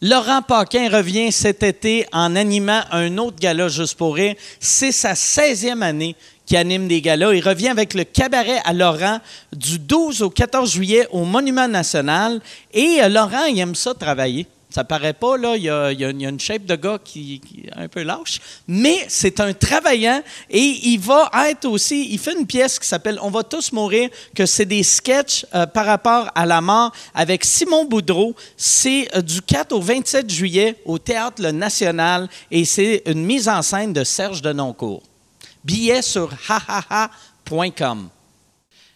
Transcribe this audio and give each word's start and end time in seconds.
Laurent 0.00 0.42
Paquin 0.42 0.88
revient 0.90 1.32
cet 1.32 1.64
été 1.64 2.06
en 2.12 2.36
animant 2.36 2.82
un 2.92 3.18
autre 3.18 3.36
gala 3.40 3.66
juste 3.66 3.98
pour 3.98 4.14
rire. 4.14 4.36
C'est 4.60 4.92
sa 4.92 5.14
16e 5.14 5.82
année 5.82 6.14
qui 6.46 6.56
anime 6.56 6.86
des 6.86 7.02
galas. 7.02 7.34
Il 7.34 7.46
revient 7.46 7.68
avec 7.68 7.94
le 7.94 8.04
cabaret 8.04 8.60
à 8.64 8.72
Laurent 8.72 9.18
du 9.52 9.80
12 9.80 10.22
au 10.22 10.30
14 10.30 10.70
juillet 10.70 11.08
au 11.10 11.24
Monument 11.24 11.66
National. 11.66 12.40
Et 12.72 12.98
euh, 13.02 13.08
Laurent, 13.08 13.46
il 13.46 13.58
aime 13.58 13.74
ça 13.74 13.92
travailler. 13.92 14.46
Ça 14.70 14.84
paraît 14.84 15.14
pas, 15.14 15.38
là. 15.38 15.56
Il 15.56 15.62
y 15.62 15.70
a, 15.70 16.10
une- 16.10 16.38
shape 16.38 16.66
de 16.66 16.76
gars 16.76 16.98
qui, 17.02 17.40
est 17.64 17.70
un 17.74 17.88
peu 17.88 18.02
lâche. 18.02 18.38
Mais 18.66 19.06
c'est 19.08 19.40
un 19.40 19.54
travaillant 19.54 20.22
et 20.50 20.60
il 20.60 20.98
va 21.00 21.30
être 21.48 21.64
aussi. 21.64 22.08
Il 22.10 22.18
fait 22.18 22.34
une 22.38 22.46
pièce 22.46 22.78
qui 22.78 22.86
s'appelle 22.86 23.18
On 23.22 23.30
va 23.30 23.42
tous 23.42 23.72
mourir, 23.72 24.10
que 24.34 24.44
c'est 24.44 24.66
des 24.66 24.82
sketchs 24.82 25.46
euh, 25.54 25.64
par 25.66 25.86
rapport 25.86 26.30
à 26.34 26.44
la 26.44 26.60
mort 26.60 26.92
avec 27.14 27.44
Simon 27.44 27.86
Boudreau. 27.86 28.36
C'est 28.56 29.08
euh, 29.16 29.22
du 29.22 29.40
4 29.40 29.72
au 29.72 29.80
27 29.80 30.30
juillet 30.30 30.76
au 30.84 30.98
Théâtre 30.98 31.42
Le 31.42 31.50
National 31.50 32.28
et 32.50 32.64
c'est 32.66 33.02
une 33.06 33.24
mise 33.24 33.48
en 33.48 33.62
scène 33.62 33.94
de 33.94 34.04
Serge 34.04 34.42
Denoncourt. 34.42 35.02
Billets 35.64 36.02
sur 36.02 36.30
hahaha.com. 36.48 38.10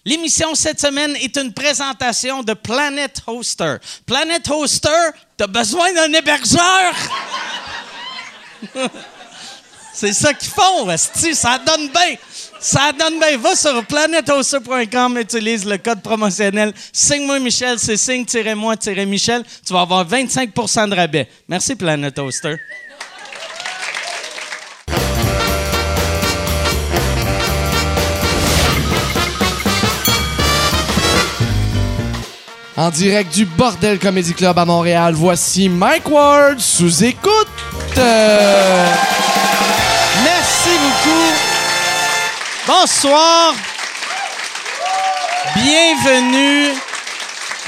L'émission 0.04 0.54
cette 0.54 0.80
semaine 0.80 1.14
est 1.16 1.36
une 1.36 1.52
présentation 1.52 2.42
de 2.42 2.54
Planet 2.54 3.22
Hoster. 3.26 3.76
Planet 4.04 4.48
Hoster, 4.50 4.88
t'as 5.36 5.46
besoin 5.46 5.92
d'un 5.92 6.12
hébergeur? 6.12 6.94
C'est 9.94 10.14
ça 10.14 10.32
qu'ils 10.32 10.48
font, 10.48 10.88
ça 10.96 11.58
donne 11.58 11.88
bien. 11.88 12.16
Ça 12.58 12.92
donne 12.92 13.20
bien. 13.20 13.36
Va 13.36 13.54
sur 13.54 13.84
planethoster.com, 13.84 15.18
utilise 15.18 15.64
le 15.66 15.76
code 15.78 16.00
promotionnel 16.00 16.72
Signe-moi 16.92 17.38
Michel, 17.38 17.78
c'est 17.78 17.96
signe-moi-michel. 17.96 19.44
Tu 19.64 19.72
vas 19.72 19.82
avoir 19.82 20.08
25% 20.08 20.88
de 20.88 20.96
rabais. 20.96 21.28
Merci 21.46 21.76
Planet 21.76 22.18
Hoster. 22.18 22.56
En 32.76 32.88
direct 32.90 33.34
du 33.34 33.44
Bordel 33.44 33.98
Comedy 33.98 34.32
Club 34.32 34.58
à 34.58 34.64
Montréal, 34.64 35.12
voici 35.14 35.68
Mike 35.68 36.08
Ward 36.08 36.58
sous 36.58 37.04
écoute. 37.04 37.48
Euh, 37.98 38.94
Merci 40.24 40.70
beaucoup. 40.80 41.32
Bonsoir. 42.66 43.54
Bienvenue 45.54 46.68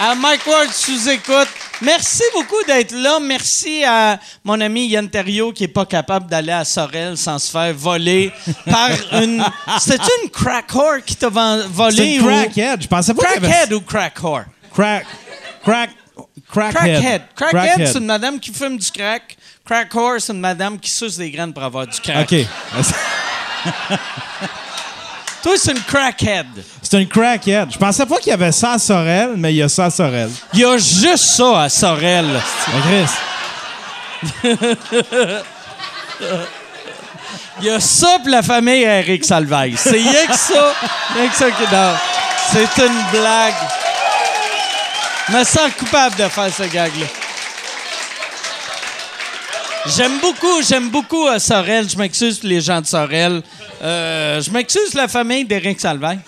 à 0.00 0.14
Mike 0.14 0.46
Ward 0.46 0.70
sous 0.72 1.08
écoute. 1.10 1.48
Merci 1.82 2.22
beaucoup 2.32 2.62
d'être 2.66 2.92
là. 2.92 3.18
Merci 3.20 3.84
à 3.84 4.18
mon 4.42 4.58
ami 4.60 4.86
Yann 4.86 5.10
Terriot 5.10 5.52
qui 5.52 5.64
est 5.64 5.68
pas 5.68 5.84
capable 5.84 6.30
d'aller 6.30 6.52
à 6.52 6.64
Sorel 6.64 7.18
sans 7.18 7.38
se 7.38 7.50
faire 7.50 7.74
voler 7.74 8.32
par 8.70 8.88
une. 9.20 9.44
C'était 9.80 10.02
une 10.22 10.30
crack 10.30 10.72
whore 10.74 11.04
qui 11.04 11.14
t'a 11.14 11.28
volé 11.28 11.96
C'est 11.96 12.14
une 12.14 12.22
ou- 12.22 12.26
crackhead. 12.28 12.82
Je 12.82 12.88
pensais 12.88 13.12
pas 13.12 13.22
avait... 13.36 13.46
Crackhead 13.48 13.72
ou 13.74 13.80
crack 13.82 14.18
whore? 14.22 14.44
Crack... 14.74 15.06
Crack... 15.62 15.90
Crackhead. 16.50 17.22
Crackhead. 17.34 17.50
Crackhead, 17.50 17.86
c'est 17.86 17.98
une 17.98 18.06
madame 18.06 18.38
qui 18.38 18.52
fume 18.52 18.76
du 18.76 18.90
crack. 18.90 19.36
Crack 19.64 19.92
whore, 19.94 20.20
c'est 20.20 20.32
une 20.32 20.40
madame 20.40 20.78
qui 20.78 20.90
suce 20.90 21.16
des 21.16 21.30
graines 21.30 21.52
pour 21.52 21.62
avoir 21.62 21.86
du 21.86 21.98
crack. 22.00 22.30
OK. 22.30 22.46
Toi, 25.42 25.52
c'est 25.56 25.72
une 25.72 25.82
crackhead. 25.82 26.46
C'est 26.82 27.02
une 27.02 27.08
crackhead. 27.08 27.72
Je 27.72 27.78
pensais 27.78 28.06
pas 28.06 28.18
qu'il 28.18 28.30
y 28.30 28.32
avait 28.32 28.52
ça 28.52 28.72
à 28.72 28.78
Sorel, 28.78 29.34
mais 29.36 29.52
il 29.52 29.56
y 29.56 29.62
a 29.62 29.68
ça 29.68 29.86
à 29.86 29.90
Sorel. 29.90 30.30
Il 30.52 30.60
y 30.60 30.64
a 30.64 30.76
juste 30.78 31.36
ça 31.36 31.62
à 31.62 31.68
Sorel. 31.68 32.26
Chris, 32.82 33.10
Il 37.60 37.66
y 37.66 37.70
a 37.70 37.78
ça 37.78 38.18
pour 38.20 38.30
la 38.30 38.42
famille 38.42 38.82
Eric 38.82 39.24
Salvaille. 39.24 39.76
C'est 39.76 39.90
rien 39.90 40.26
que 40.26 40.36
ça. 40.36 40.74
Rien 41.14 41.28
que 41.28 41.36
ça 41.36 41.50
qui 41.50 41.66
dort. 41.70 41.98
C'est 42.52 42.82
une 42.84 43.04
blague. 43.12 43.54
Je 45.28 45.32
me 45.38 45.44
sens 45.44 45.70
coupable 45.78 46.16
de 46.16 46.28
faire 46.28 46.52
ce 46.52 46.62
gag-là. 46.64 47.06
J'aime 49.96 50.18
beaucoup, 50.20 50.62
j'aime 50.66 50.88
beaucoup 50.90 51.26
euh, 51.26 51.38
Sorel. 51.38 51.88
Je 51.88 51.96
m'excuse 51.96 52.38
pour 52.38 52.48
les 52.48 52.60
gens 52.60 52.80
de 52.80 52.86
Sorel. 52.86 53.42
Euh, 53.82 54.40
je 54.40 54.50
m'excuse 54.50 54.94
la 54.94 55.08
famille 55.08 55.44
d'Éric 55.44 55.80
Salvaille. 55.80 56.20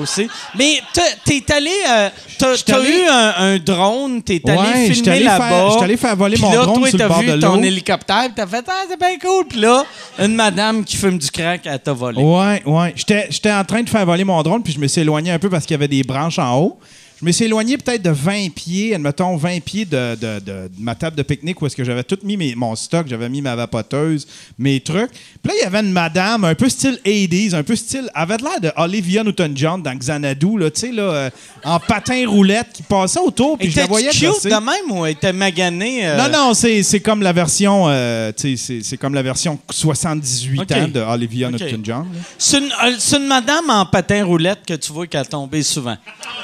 Aussi. 0.00 0.28
Mais 0.56 0.80
t'es- 1.24 1.52
allé. 1.52 1.70
euh, 1.88 2.10
t'as 2.38 2.82
eu 2.82 3.04
un, 3.10 3.34
un 3.38 3.58
drone, 3.58 4.22
t'es 4.22 4.40
allé 4.46 4.58
Ouais, 4.58 4.92
filmer 4.92 5.20
là-bas. 5.20 5.68
j'étais 5.72 5.84
allé 5.84 5.96
faire 5.96 6.14
voler 6.14 6.34
Puis 6.34 6.42
mon 6.44 6.52
là, 6.52 6.62
drone 6.66 6.78
toi, 6.80 6.88
sur 6.90 6.98
le 6.98 7.08
t'as 7.08 7.20
vu 7.20 7.40
ton 7.40 7.62
hélicoptère, 7.62 8.24
puis 8.26 8.32
t'as 8.36 8.46
fait 8.46 8.64
Ah, 8.68 8.82
c'est 8.88 8.98
bien 8.98 9.16
cool. 9.18 9.46
Puis 9.48 9.58
là, 9.60 9.84
une 10.18 10.34
madame 10.34 10.84
qui 10.84 10.94
fume 10.96 11.16
du 11.18 11.30
crack, 11.30 11.62
elle 11.64 11.80
t'a 11.80 11.94
volé. 11.94 12.22
Ouais, 12.22 12.62
ouais. 12.66 12.92
J'étais 12.96 13.28
j'étais 13.30 13.50
en 13.50 13.64
train 13.64 13.82
de 13.82 13.88
faire 13.88 14.04
voler 14.04 14.24
mon 14.24 14.42
drone, 14.42 14.62
puis 14.62 14.74
je 14.74 14.78
me 14.78 14.86
suis 14.88 15.00
éloigné 15.00 15.30
un 15.32 15.38
peu 15.38 15.48
parce 15.48 15.64
qu'il 15.64 15.72
y 15.72 15.76
avait 15.76 15.88
des 15.88 16.02
branches 16.02 16.38
en 16.38 16.54
haut. 16.58 16.78
Je 17.20 17.26
me 17.26 17.32
suis 17.32 17.46
éloigné 17.46 17.76
peut-être 17.78 18.02
de 18.02 18.10
20 18.10 18.50
pieds, 18.54 18.94
admettons 18.94 19.36
20 19.36 19.58
pieds 19.60 19.84
de, 19.84 20.14
de- 20.14 20.38
de- 20.38 20.68
de 20.68 20.70
ma 20.78 20.94
table 20.94 21.16
de 21.16 21.22
pique-nique 21.24 21.60
où 21.60 21.66
est-ce 21.66 21.74
que 21.74 21.82
j'avais 21.82 22.04
tout 22.04 22.18
mis 22.22 22.36
mes- 22.36 22.54
mon 22.54 22.76
stock, 22.76 23.08
j'avais 23.08 23.28
mis 23.28 23.42
ma 23.42 23.56
vapoteuse, 23.56 24.24
mes 24.56 24.78
trucs. 24.78 25.10
Puis 25.10 25.48
là, 25.48 25.54
il 25.58 25.62
y 25.64 25.66
avait 25.66 25.80
une 25.80 25.90
madame 25.90 26.44
un 26.44 26.54
peu 26.54 26.68
style 26.68 27.00
80s, 27.04 27.54
un 27.56 27.64
peu 27.64 27.74
style... 27.74 28.08
Elle 28.14 28.22
avait 28.22 28.36
l'air 28.36 28.60
de 28.60 28.70
Olivia 28.76 29.24
Newton-John 29.24 29.82
dans 29.82 29.94
Xanadu, 29.96 30.58
là, 30.58 30.70
tu 30.70 30.80
sais, 30.80 30.92
là, 30.92 31.02
euh, 31.02 31.30
en 31.64 31.80
patin 31.80 32.24
roulette, 32.28 32.68
qui 32.72 32.84
passait 32.84 33.18
autour, 33.18 33.58
puis 33.58 33.68
je 33.68 33.76
la 33.78 33.86
voyais 33.86 34.10
cute 34.10 34.44
de 34.44 34.50
même 34.50 34.90
ou 34.96 35.04
elle 35.04 35.12
était 35.14 35.32
maganée? 35.32 36.06
euh? 36.06 36.16
Non, 36.16 36.28
non, 36.30 36.54
c'est 36.54 36.84
c'est 36.84 37.00
comme 37.00 37.22
la 37.22 37.32
version, 37.32 37.86
euh, 37.88 38.30
tu 38.30 38.56
sais, 38.56 38.80
c'est- 38.84 38.96
comme 38.96 39.14
la 39.14 39.22
version 39.24 39.58
78 39.70 40.60
Ok. 40.60 40.70
ans 40.72 40.86
de 40.88 41.00
Olivia 41.00 41.48
Ok. 41.48 41.54
Newton-John. 41.60 42.06
C'est 42.38 42.58
une, 42.58 43.26
madame 43.26 43.70
en 43.70 43.86
patin 43.86 44.24
roulette 44.24 44.60
que 44.64 44.74
tu 44.74 44.92
vois 44.92 45.08
qu'elle 45.08 45.26
tombée 45.26 45.64
souvent. 45.64 45.96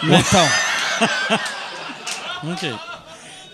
Mettons. 0.03 0.39
OK. 2.45 2.67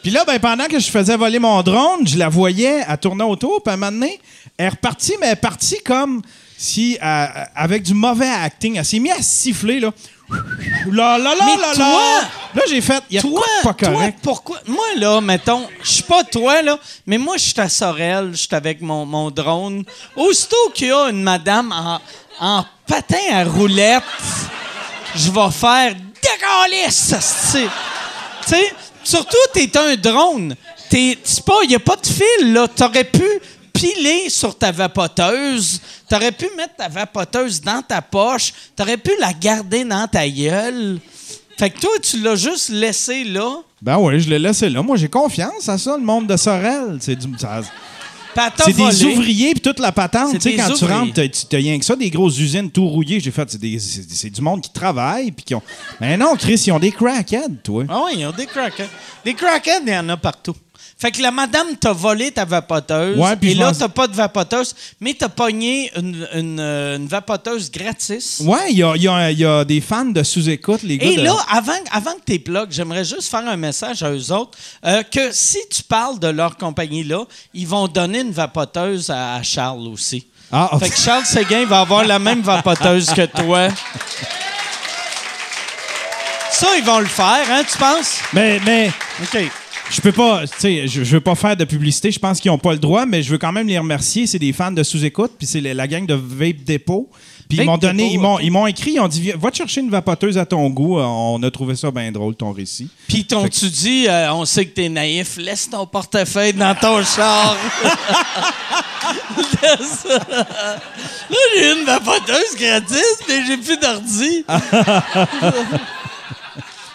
Puis 0.03 0.11
là, 0.11 0.25
ben, 0.27 0.39
pendant 0.39 0.67
que 0.67 0.79
je 0.79 0.91
faisais 0.91 1.17
voler 1.17 1.39
mon 1.39 1.63
drone, 1.63 2.07
je 2.07 2.17
la 2.17 2.29
voyais, 2.29 2.85
elle 2.89 2.99
tournait 2.99 3.25
autour, 3.25 3.63
puis 3.63 3.71
à 3.71 3.75
un 3.75 3.77
moment 3.77 3.93
donné, 3.93 4.19
elle 4.57 4.67
est 4.67 4.69
repartie, 4.71 5.15
mais 5.21 5.27
elle 5.27 5.33
est 5.35 5.37
partie 5.37 5.83
comme 5.85 6.23
si, 6.57 6.99
euh, 7.03 7.27
avec 7.55 7.83
du 7.83 7.93
mauvais 7.95 8.29
acting. 8.29 8.77
Elle 8.77 8.85
s'est 8.85 8.99
mise 8.99 9.13
à 9.13 9.23
siffler, 9.23 9.79
là. 9.81 9.91
Là, 10.91 11.19
là, 11.19 11.35
là, 11.35 11.45
Mais 11.45 11.57
là, 11.57 11.75
toi- 11.75 11.85
là. 12.55 12.63
J'ai 12.69 12.81
fait, 12.81 13.03
il 13.11 13.17
y 13.17 13.19
a 13.19 13.23
Toi, 13.23 13.43
quoi 13.63 13.73
de 13.73 13.77
pas 13.79 13.87
toi, 13.93 14.11
pourquoi? 14.23 14.59
Moi, 14.67 14.85
là, 14.97 15.21
mettons, 15.21 15.67
je 15.83 15.91
suis 15.91 16.03
pas 16.05 16.23
toi, 16.25 16.63
là, 16.63 16.79
mais 17.07 17.19
moi, 17.19 17.37
je 17.37 17.45
suis 17.47 17.61
à 17.61 17.69
Sorel, 17.69 18.31
je 18.33 18.37
suis 18.39 18.49
avec 18.55 18.81
mon, 18.81 19.05
mon 19.05 19.31
drone. 19.31 19.85
Aussitôt 20.17 20.71
qu'il 20.73 20.89
y 20.89 20.93
a 20.93 21.11
une 21.11 21.23
madame 21.23 21.73
en, 21.73 22.01
en 22.41 22.65
patin 22.87 23.17
à 23.33 23.45
roulette, 23.45 24.03
je 25.17 25.31
vais 25.31 25.51
faire 25.51 25.95
Tu 28.45 28.51
sais, 28.51 28.73
surtout, 29.05 29.37
t'es 29.53 29.71
un 29.77 29.97
drone. 29.97 30.55
T'es, 30.89 31.19
pas, 31.47 31.63
y 31.69 31.75
a 31.75 31.79
pas 31.79 31.97
de 31.97 32.07
fil, 32.07 32.53
là. 32.53 32.67
T'aurais 32.69 33.05
pu 33.05 33.23
piler 33.73 34.29
sur 34.29 34.57
ta 34.57 34.73
vapoteuse. 34.73 35.81
T'aurais 36.09 36.33
pu 36.33 36.49
mettre 36.57 36.77
ta 36.77 36.89
vapoteuse 36.89 37.61
dans 37.61 37.83
ta 37.83 38.03
poche. 38.03 38.53
T'aurais 38.75 38.97
pu 38.97 39.13
la 39.21 39.33
garder 39.33 39.85
dans 39.85 40.09
ta 40.09 40.29
gueule. 40.29 40.99
Fait 41.59 41.71
que 41.71 41.79
toi, 41.79 41.91
tu 42.03 42.21
l'as 42.23 42.37
juste 42.37 42.71
laissé 42.71 43.25
là. 43.25 43.57
Ben 43.83 43.99
oui, 43.99 44.19
je 44.21 44.29
l'ai 44.31 44.39
laissé 44.39 44.69
là. 44.69 44.83
Moi, 44.83 44.97
j'ai 44.97 45.09
confiance 45.09 45.69
à 45.69 45.79
ça, 45.79 45.97
le 45.97 46.03
monde 46.03 46.27
de 46.27 46.37
Sorel. 46.37 46.99
C'est 47.01 47.17
du... 47.17 47.39
ça- 47.39 47.61
C'est 48.65 48.77
des 48.77 49.05
ouvriers 49.05 49.53
puis 49.53 49.61
toute 49.61 49.81
la 49.81 49.93
patente. 49.93 50.35
Tu 50.35 50.41
sais, 50.41 50.57
quand 50.57 50.73
tu 50.73 50.85
rentres, 50.85 51.21
tu 51.49 51.57
rien 51.57 51.79
que 51.79 51.85
ça, 51.85 51.97
des 51.97 52.11
grosses 52.11 52.39
usines 52.39 52.71
tout 52.71 52.87
rouillées. 52.87 53.21
J'ai 53.21 53.31
fait, 53.31 53.49
c'est 53.51 54.31
du 54.31 54.41
monde 54.41 54.61
qui 54.61 54.73
travaille 54.73 55.33
puis 55.33 55.45
qui 55.45 55.55
ont. 55.55 55.63
Mais 56.01 56.17
non, 56.17 56.37
Chris, 56.37 56.63
ils 56.67 56.73
ont 56.73 56.79
des 56.79 56.93
crackheads, 56.93 57.63
toi. 57.63 57.85
Ah 57.89 58.03
oui, 58.07 58.13
ils 58.19 58.27
ont 58.27 58.33
des 58.33 58.47
crackheads. 58.47 58.89
Des 59.25 59.35
crackheads, 59.35 59.83
il 59.87 59.93
y 59.93 59.97
en 59.97 60.09
a 60.09 60.17
partout. 60.17 60.55
Fait 61.01 61.11
que 61.11 61.23
la 61.23 61.31
madame 61.31 61.77
t'a 61.77 61.93
volé 61.93 62.31
ta 62.31 62.45
vapoteuse. 62.45 63.17
Ouais, 63.19 63.35
et 63.41 63.55
là, 63.55 63.73
t'as 63.77 63.89
pas 63.89 64.07
de 64.07 64.15
vapoteuse, 64.15 64.75
mais 65.01 65.15
t'as 65.15 65.31
pogné 65.31 65.91
une, 65.97 66.29
une, 66.35 66.61
euh, 66.61 66.97
une 66.99 67.07
vapoteuse 67.09 67.71
gratis. 67.71 68.43
Ouais, 68.45 68.71
il 68.71 68.77
y 68.77 68.83
a, 68.83 68.95
y 68.97 69.09
a- 69.09 69.31
y 69.33 69.45
a 69.47 69.65
des 69.65 69.81
fans 69.81 70.05
de 70.05 70.23
sous-écoute, 70.23 70.83
les 70.83 70.99
gars. 70.99 71.07
Et 71.07 71.17
de- 71.17 71.23
là, 71.23 71.35
avant, 71.51 71.73
avant 71.91 72.13
que 72.13 72.31
tu 72.31 72.39
plugues, 72.39 72.69
j'aimerais 72.71 73.07
juste 73.07 73.31
faire 73.31 73.47
un 73.49 73.57
message 73.57 74.03
à 74.03 74.11
eux 74.11 74.31
autres 74.31 74.59
euh, 74.85 75.03
que 75.03 75.31
si 75.33 75.59
tu 75.71 75.83
parles 75.83 76.19
de 76.19 76.29
leur 76.29 76.59
compagnie-là, 76.59 77.25
ils 77.55 77.67
vont 77.67 77.89
donner 77.89 78.21
une 78.21 78.33
vapoteuse 78.33 79.09
à, 79.09 79.37
à 79.37 79.43
Charles 79.43 79.89
aussi. 79.89 80.27
Ah. 80.53 80.69
Fait 80.79 80.91
que 80.91 80.97
Charles 80.99 81.25
Séguin 81.25 81.65
va 81.65 81.81
avoir 81.81 82.05
la 82.05 82.19
même 82.19 82.43
vapoteuse 82.43 83.07
que 83.15 83.25
toi. 83.25 83.69
Ça, 86.51 86.67
ils 86.77 86.85
vont 86.85 86.99
le 86.99 87.07
faire, 87.07 87.47
hein, 87.51 87.63
tu 87.71 87.79
penses? 87.79 88.19
Mais, 88.35 88.61
mais 88.67 88.91
OK. 89.23 89.51
Je 89.91 90.01
peux 90.01 90.13
pas, 90.13 90.47
tu 90.47 90.55
sais, 90.59 90.87
je, 90.89 91.03
je 91.05 91.15
veux 91.17 91.21
pas 91.21 91.35
faire 91.35 91.57
de 91.57 91.65
publicité. 91.65 92.11
Je 92.11 92.19
pense 92.19 92.41
qu'ils 92.41 92.51
ont 92.51 92.59
pas 92.59 92.73
le 92.73 92.79
droit, 92.79 93.07
mais 93.07 93.23
je 93.23 93.31
veux 93.31 93.39
quand 93.39 93.53
même 93.53 93.67
les 93.67 93.79
remercier. 93.79 94.27
C'est 94.27 94.39
des 94.39 94.53
fans 94.53 94.71
de 94.73 94.83
sous-écoute, 94.83 95.33
puis 95.37 95.47
c'est 95.47 95.61
la, 95.61 95.87
gang 95.89 96.07
de 96.07 96.15
Vape 96.15 96.65
Depot. 96.65 97.09
Puis 97.49 97.59
ils 97.59 97.65
m'ont 97.65 97.79
donné, 97.79 98.05
Depot, 98.05 98.15
ils 98.15 98.21
m'ont, 98.21 98.39
ils 98.39 98.51
m'ont 98.51 98.67
écrit, 98.69 98.93
ils 98.93 99.01
ont 99.01 99.09
dit, 99.09 99.33
va 99.33 99.51
te 99.51 99.57
chercher 99.57 99.81
une 99.81 99.91
vapoteuse 99.91 100.39
à 100.39 100.47
ton 100.47 100.71
goût. 100.71 100.99
On 101.01 101.43
a 101.43 101.51
trouvé 101.51 101.75
ça 101.75 101.91
bien 101.91 102.13
drôle, 102.13 102.37
ton 102.37 102.53
récit. 102.53 102.89
Puis 103.09 103.25
t'ont-tu 103.25 103.69
dit, 103.69 104.07
euh, 104.09 104.33
on 104.33 104.45
sait 104.45 104.65
que 104.67 104.75
t'es 104.75 104.89
naïf, 104.89 105.37
laisse 105.37 105.69
ton 105.69 105.85
portefeuille 105.87 106.53
dans 106.53 106.75
ton 106.77 107.03
char. 107.17 107.57
Laisse- 109.63 110.07
Là, 110.07 111.37
j'ai 111.57 111.73
une 111.73 111.85
vapoteuse 111.85 112.57
gratis, 112.57 113.19
mais 113.29 113.45
j'ai 113.47 113.57
plus 113.57 113.79
d'ordi. 113.79 114.45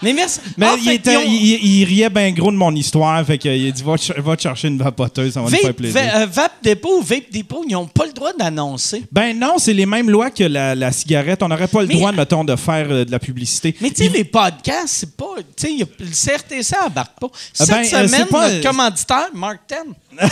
mais 0.02 0.14
merci. 0.14 0.40
Mais 0.58 0.66
Ah, 0.70 0.76
il, 0.78 0.84
fait 0.84 0.96
était- 0.96 1.10
qu'ils 1.12 1.18
ont- 1.20 1.24
il, 1.26 1.66
il 1.82 1.84
riait 1.86 2.10
bien 2.10 2.32
gros 2.32 2.52
de 2.52 2.58
mon 2.58 2.74
histoire, 2.76 3.26
fait 3.26 3.38
qu'il 3.38 3.52
a 3.68 3.72
dit, 3.72 3.84
va, 3.84 4.36
te 4.36 4.42
chercher 4.42 4.68
une 4.68 4.78
vapoteuse, 4.78 5.34
ça 5.34 5.40
va 5.42 5.46
nous 5.50 5.52
faire 5.56 5.68
Vape, 5.68 5.76
plaisir. 5.78 6.02
va- 6.02 6.18
euh, 6.22 6.26
Vape 6.28 6.86
ou 6.86 7.02
Vape 7.02 7.32
Depot, 7.32 7.64
ils 7.68 7.72
n'ont 7.74 7.88
pas 7.88 8.06
le 8.06 8.12
droit 8.14 8.32
d'annoncer. 8.38 9.04
Ben 9.12 9.38
non, 9.38 9.56
c'est 9.58 9.74
les 9.74 9.86
mêmes 9.86 10.10
lois 10.10 10.30
que 10.30 10.44
la, 10.44 10.76
la 10.76 10.92
cigarette. 10.92 11.42
On 11.44 11.48
n'aurait 11.48 11.68
pas 11.68 11.82
le 11.82 11.88
Mais- 11.88 11.96
droit, 11.96 12.12
mettons, 12.12 12.44
de 12.44 12.56
faire 12.56 12.88
euh, 12.90 13.06
de 13.06 13.12
la 13.12 13.20
publicité. 13.20 13.76
Mais 13.82 13.90
tu 13.90 14.04
sais, 14.04 14.10
les 14.10 14.24
podcasts, 14.24 14.88
c'est 14.90 15.16
pas. 15.16 15.36
Tu 15.58 15.68
sais, 15.68 15.88
le 16.00 16.06
CRTC 16.12 16.76
embarque 16.86 17.20
pas. 17.20 17.28
Cette 17.54 17.70
ben, 17.70 17.78
euh, 17.80 17.84
semaine, 17.84 18.10
c'est 18.10 18.26
pas- 18.26 18.50
notre 18.50 18.68
commanditaire, 18.68 19.28
Mark 19.34 19.60
Ten. 19.68 19.94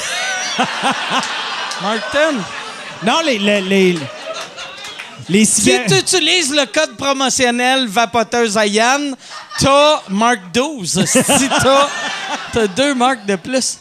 Mark 1.82 2.02
Ten. 2.12 2.36
Non, 3.06 3.20
les, 3.26 3.38
les, 3.38 3.62
les, 3.62 3.96
les 5.30 5.46
Si 5.46 5.64
tu 5.88 5.96
utilises 5.96 6.52
le 6.52 6.66
code 6.66 6.96
promotionnel 6.98 7.88
vapoteuse 7.88 8.58
à 8.58 8.66
Yann, 8.66 9.16
t'as 9.60 10.02
Mark 10.10 10.40
12. 10.54 11.06
Si 11.06 11.20
t'as, 11.50 11.88
t'as 12.52 12.68
deux 12.68 12.94
marques 12.96 13.26
de 13.26 13.36
plus. 13.36 13.80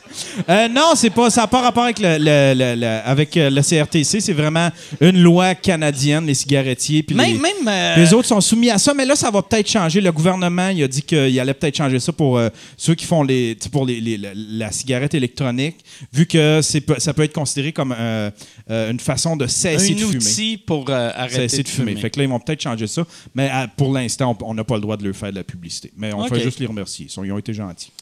Euh, 0.49 0.69
non, 0.69 0.93
c'est 0.95 1.09
pas, 1.11 1.31
ça 1.31 1.43
n'a 1.43 1.47
pas 1.47 1.63
rapport 1.63 1.85
avec 1.85 1.99
le, 1.99 2.19
le- 2.19 2.53
le- 2.55 2.79
le- 2.79 3.01
avec 3.09 3.35
euh, 3.37 3.49
le 3.49 3.63
CRTC. 3.63 4.21
C'est 4.21 4.33
vraiment 4.35 4.69
une 5.01 5.23
loi 5.23 5.55
canadienne, 5.55 6.27
les 6.27 6.35
cigarettiers. 6.35 7.03
Puis 7.03 7.17
les, 7.17 7.23
Même, 7.33 7.41
même 7.41 7.69
euh, 7.69 7.97
les 7.97 8.13
autres 8.13 8.29
sont 8.29 8.41
soumis 8.43 8.69
à 8.71 8.77
ça, 8.79 8.93
mais 8.93 9.07
là, 9.07 9.17
ça 9.17 9.31
va 9.31 9.41
peut-être 9.41 9.71
changer. 9.71 10.01
Le 10.03 10.13
gouvernement, 10.13 10.69
il 10.69 10.83
a 10.83 10.89
dit 10.89 11.01
qu'il 11.03 11.41
allait 11.41 11.55
peut-être 11.55 11.77
changer 11.79 11.99
ça 11.99 12.13
pour 12.13 12.37
euh, 12.37 12.51
ceux 12.77 12.95
qui 12.95 13.07
font 13.07 13.23
les, 13.23 13.57
tu 13.59 13.65
sais, 13.65 13.71
pour 13.71 13.87
les, 13.87 14.01
les- 14.03 14.19
la, 14.19 14.31
la 14.35 14.71
cigarette 14.71 15.15
électronique, 15.15 15.77
vu 16.13 16.27
que 16.27 16.61
c'est, 16.63 16.85
ça 17.01 17.15
peut 17.15 17.23
être 17.23 17.33
considéré 17.33 17.73
comme 17.73 17.95
euh, 17.99 18.31
euh, 18.71 18.91
une 18.91 19.01
façon 19.01 19.35
de 19.37 19.47
cesser 19.47 19.93
un 19.93 19.95
de 19.95 20.01
fumer. 20.01 20.17
outil 20.17 20.57
pour 20.59 20.91
euh, 20.91 21.11
arrêter 21.17 21.49
Cesser 21.49 21.63
de 21.63 21.69
fumer. 21.69 21.97
Fait 21.97 22.11
que 22.11 22.19
là, 22.19 22.25
ils 22.25 22.29
vont 22.31 22.39
peut-être 22.41 22.61
changer 22.63 22.87
ça. 22.87 23.03
Mais 23.35 23.51
euh, 23.51 23.67
pour 23.79 23.93
l'instant, 23.95 24.37
on 24.41 24.51
on 24.53 24.55
n'a 24.55 24.65
pas 24.65 24.75
le 24.75 24.83
droit 24.83 24.99
de 24.99 25.05
leur 25.07 25.17
faire 25.17 25.31
de 25.31 25.37
la 25.37 25.45
publicité. 25.63 25.93
Mais 25.97 26.13
on 26.13 26.25
OK. 26.25 26.29
fait 26.31 26.41
juste 26.41 26.59
les 26.59 26.67
remercier. 26.67 27.07
Ils, 27.07 27.33
ont 27.33 27.39
été 27.39 27.55
gentils. 27.55 27.93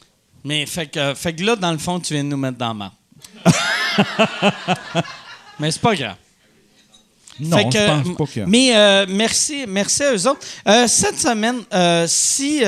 Mais 0.43 0.65
fait 0.65 0.87
que, 0.87 1.13
fait 1.13 1.35
que 1.35 1.43
là, 1.43 1.55
dans 1.55 1.71
le 1.71 1.77
fond, 1.77 1.99
tu 1.99 2.13
viens 2.13 2.23
de 2.23 2.29
nous 2.29 2.37
mettre 2.37 2.57
dans 2.57 2.69
la 2.69 2.73
marde. 2.73 2.93
Mais 5.59 5.69
c'est 5.69 5.81
pas 5.81 5.93
grave. 5.93 6.15
Non, 7.39 7.57
Fait 7.57 7.69
que, 7.69 7.77
je 7.77 8.03
pense 8.03 8.17
pas 8.17 8.25
que... 8.25 8.39
Mais 8.47 8.75
euh, 8.75 9.05
merci, 9.07 9.65
merci 9.67 10.03
à 10.03 10.13
eux 10.13 10.27
autres. 10.27 10.41
Euh, 10.67 10.87
cette 10.87 11.19
semaine, 11.19 11.61
euh, 11.73 12.05
si 12.07 12.63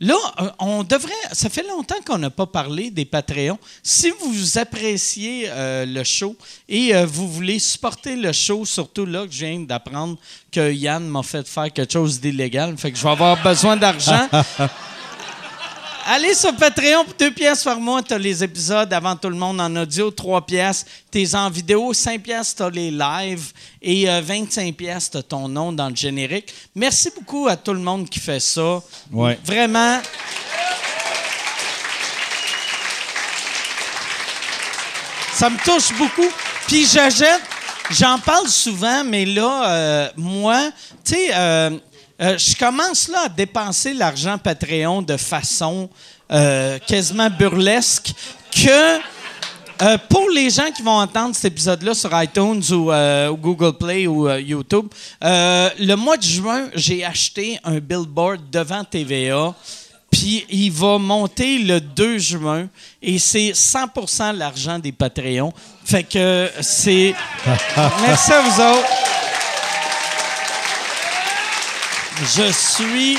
là, 0.00 0.16
euh, 0.40 0.50
on 0.58 0.82
devrait. 0.82 1.12
Ça 1.32 1.48
fait 1.48 1.66
longtemps 1.66 2.00
qu'on 2.04 2.18
n'a 2.18 2.30
pas 2.30 2.46
parlé 2.46 2.90
des 2.90 3.04
Patreons. 3.04 3.58
Si 3.82 4.10
vous 4.20 4.58
appréciez 4.58 5.46
euh, 5.48 5.86
le 5.86 6.04
show 6.04 6.36
et 6.68 6.94
euh, 6.94 7.06
vous 7.06 7.30
voulez 7.30 7.58
supporter 7.58 8.16
le 8.16 8.32
show, 8.32 8.64
surtout 8.64 9.06
là 9.06 9.26
que 9.26 9.32
je 9.32 9.44
viens 9.44 9.60
d'apprendre 9.60 10.16
que 10.50 10.72
Yann 10.72 11.06
m'a 11.06 11.22
fait 11.22 11.46
faire 11.46 11.72
quelque 11.72 11.92
chose 11.92 12.20
d'illégal, 12.20 12.76
fait 12.76 12.92
que 12.92 12.98
je 12.98 13.02
vais 13.02 13.10
avoir 13.10 13.42
besoin 13.42 13.76
d'argent. 13.76 14.28
Allez 16.08 16.34
sur 16.34 16.54
Patreon 16.54 17.04
pour 17.04 17.14
2 17.14 17.32
pièces 17.32 17.64
par 17.64 17.80
mois, 17.80 18.00
tu 18.00 18.14
as 18.14 18.18
les 18.18 18.44
épisodes 18.44 18.92
avant 18.92 19.16
tout 19.16 19.28
le 19.28 19.34
monde 19.34 19.60
en 19.60 19.74
audio, 19.74 20.08
3 20.12 20.46
pièces, 20.46 20.86
t'es 21.10 21.34
en 21.34 21.50
vidéo, 21.50 21.92
5 21.92 22.22
pièces, 22.22 22.54
tu 22.54 22.62
as 22.62 22.70
les 22.70 22.92
lives 22.92 23.50
et 23.82 24.08
euh, 24.08 24.20
25 24.22 24.72
pièces, 24.76 25.10
tu 25.10 25.20
ton 25.24 25.48
nom 25.48 25.72
dans 25.72 25.88
le 25.88 25.96
générique. 25.96 26.54
Merci 26.76 27.10
beaucoup 27.12 27.48
à 27.48 27.56
tout 27.56 27.72
le 27.72 27.80
monde 27.80 28.08
qui 28.08 28.20
fait 28.20 28.38
ça. 28.38 28.80
Ouais. 29.10 29.36
Vraiment. 29.44 30.00
Ça 35.32 35.50
me 35.50 35.58
touche 35.64 35.92
beaucoup. 35.98 36.30
Puis 36.68 36.86
j'achète, 36.86 37.42
j'en 37.90 38.20
parle 38.20 38.46
souvent, 38.46 39.02
mais 39.02 39.24
là, 39.24 39.70
euh, 39.72 40.08
moi, 40.16 40.70
tu 41.04 41.14
sais, 41.14 41.30
euh, 41.34 41.70
euh, 42.20 42.38
je 42.38 42.56
commence 42.56 43.08
là 43.08 43.24
à 43.26 43.28
dépenser 43.28 43.92
l'argent 43.92 44.38
Patreon 44.38 45.02
de 45.02 45.16
façon 45.16 45.88
euh, 46.32 46.78
quasiment 46.86 47.28
burlesque 47.30 48.12
que. 48.50 48.98
euh, 49.82 49.98
pour 50.08 50.30
les 50.30 50.48
gens 50.48 50.70
qui 50.74 50.82
vont 50.82 50.98
entendre 50.98 51.34
cet 51.34 51.52
épisode-là 51.52 51.92
sur 51.92 52.10
iTunes 52.22 52.62
ou, 52.70 52.90
ou 52.90 53.36
Google 53.36 53.76
Play 53.76 54.06
ou 54.06 54.30
YouTube, 54.30 54.86
le 55.20 55.94
mois 55.94 56.16
de 56.16 56.22
juin, 56.22 56.68
j'ai 56.74 57.04
acheté 57.04 57.58
un 57.62 57.78
billboard 57.78 58.40
devant 58.50 58.82
TVA. 58.84 59.54
Puis 60.10 60.46
il 60.48 60.70
va 60.70 60.96
monter 60.96 61.58
le 61.58 61.78
2 61.80 62.16
juin 62.16 62.68
et 63.02 63.18
c'est 63.18 63.50
100% 63.50 64.34
l'argent 64.34 64.78
des 64.78 64.92
Patreons. 64.92 65.52
Fait 65.84 66.04
que 66.04 66.50
c'est. 66.62 67.14
Merci 68.00 68.32
à 68.32 68.40
vous 68.40 68.60
autres. 68.60 69.25
Je 72.20 72.52
suis. 72.52 73.18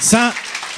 Sans, 0.00 0.30